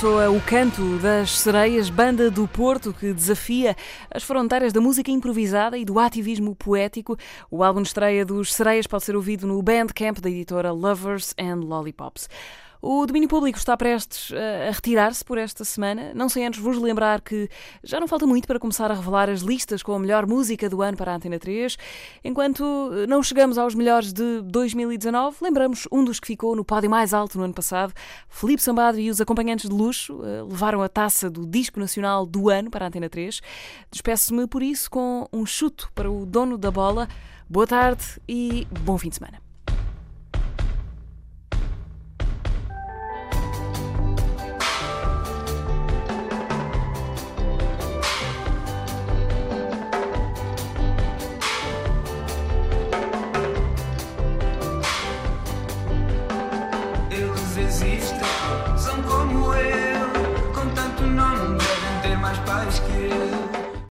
Soa 0.00 0.28
o 0.28 0.38
canto 0.42 0.98
das 0.98 1.38
sereias, 1.38 1.88
banda 1.88 2.30
do 2.30 2.46
Porto 2.46 2.92
que 2.92 3.14
desafia 3.14 3.74
as 4.10 4.22
fronteiras 4.22 4.70
da 4.70 4.78
música 4.78 5.10
improvisada 5.10 5.78
e 5.78 5.86
do 5.86 5.98
ativismo 5.98 6.54
poético. 6.54 7.16
O 7.50 7.64
álbum 7.64 7.80
de 7.80 7.88
estreia 7.88 8.22
dos 8.22 8.52
Sereias 8.52 8.86
pode 8.86 9.04
ser 9.04 9.16
ouvido 9.16 9.46
no 9.46 9.62
Bandcamp 9.62 10.18
da 10.20 10.28
editora 10.28 10.70
Lovers 10.70 11.34
and 11.38 11.60
Lollipops. 11.64 12.28
O 12.80 13.06
domínio 13.06 13.28
público 13.28 13.58
está 13.58 13.76
prestes 13.76 14.30
eh, 14.32 14.68
a 14.68 14.72
retirar-se 14.72 15.24
por 15.24 15.38
esta 15.38 15.64
semana. 15.64 16.12
Não 16.14 16.28
sei 16.28 16.44
antes 16.44 16.60
vos 16.60 16.78
lembrar 16.78 17.20
que 17.20 17.48
já 17.82 17.98
não 17.98 18.06
falta 18.06 18.26
muito 18.26 18.46
para 18.46 18.58
começar 18.58 18.90
a 18.90 18.94
revelar 18.94 19.30
as 19.30 19.40
listas 19.40 19.82
com 19.82 19.92
a 19.92 19.98
melhor 19.98 20.26
música 20.26 20.68
do 20.68 20.82
ano 20.82 20.96
para 20.96 21.12
a 21.12 21.16
Antena 21.16 21.38
3. 21.38 21.76
Enquanto 22.24 22.64
eh, 22.92 23.06
não 23.06 23.22
chegamos 23.22 23.58
aos 23.58 23.74
melhores 23.74 24.12
de 24.12 24.42
2019, 24.42 25.38
lembramos 25.40 25.88
um 25.90 26.04
dos 26.04 26.20
que 26.20 26.26
ficou 26.26 26.54
no 26.54 26.64
pódio 26.64 26.90
mais 26.90 27.14
alto 27.14 27.38
no 27.38 27.44
ano 27.44 27.54
passado. 27.54 27.92
Felipe 28.28 28.62
Sambado 28.62 28.98
e 29.00 29.10
os 29.10 29.20
acompanhantes 29.20 29.68
de 29.68 29.74
luxo 29.74 30.20
eh, 30.24 30.42
levaram 30.42 30.82
a 30.82 30.88
taça 30.88 31.30
do 31.30 31.46
Disco 31.46 31.80
Nacional 31.80 32.26
do 32.26 32.50
ano 32.50 32.70
para 32.70 32.84
a 32.84 32.88
Antena 32.88 33.08
3. 33.08 33.40
Despeço-me 33.90 34.46
por 34.46 34.62
isso 34.62 34.90
com 34.90 35.26
um 35.32 35.46
chuto 35.46 35.90
para 35.94 36.10
o 36.10 36.26
dono 36.26 36.58
da 36.58 36.70
bola. 36.70 37.08
Boa 37.48 37.66
tarde 37.66 38.04
e 38.28 38.66
bom 38.82 38.98
fim 38.98 39.08
de 39.08 39.16
semana. 39.16 39.45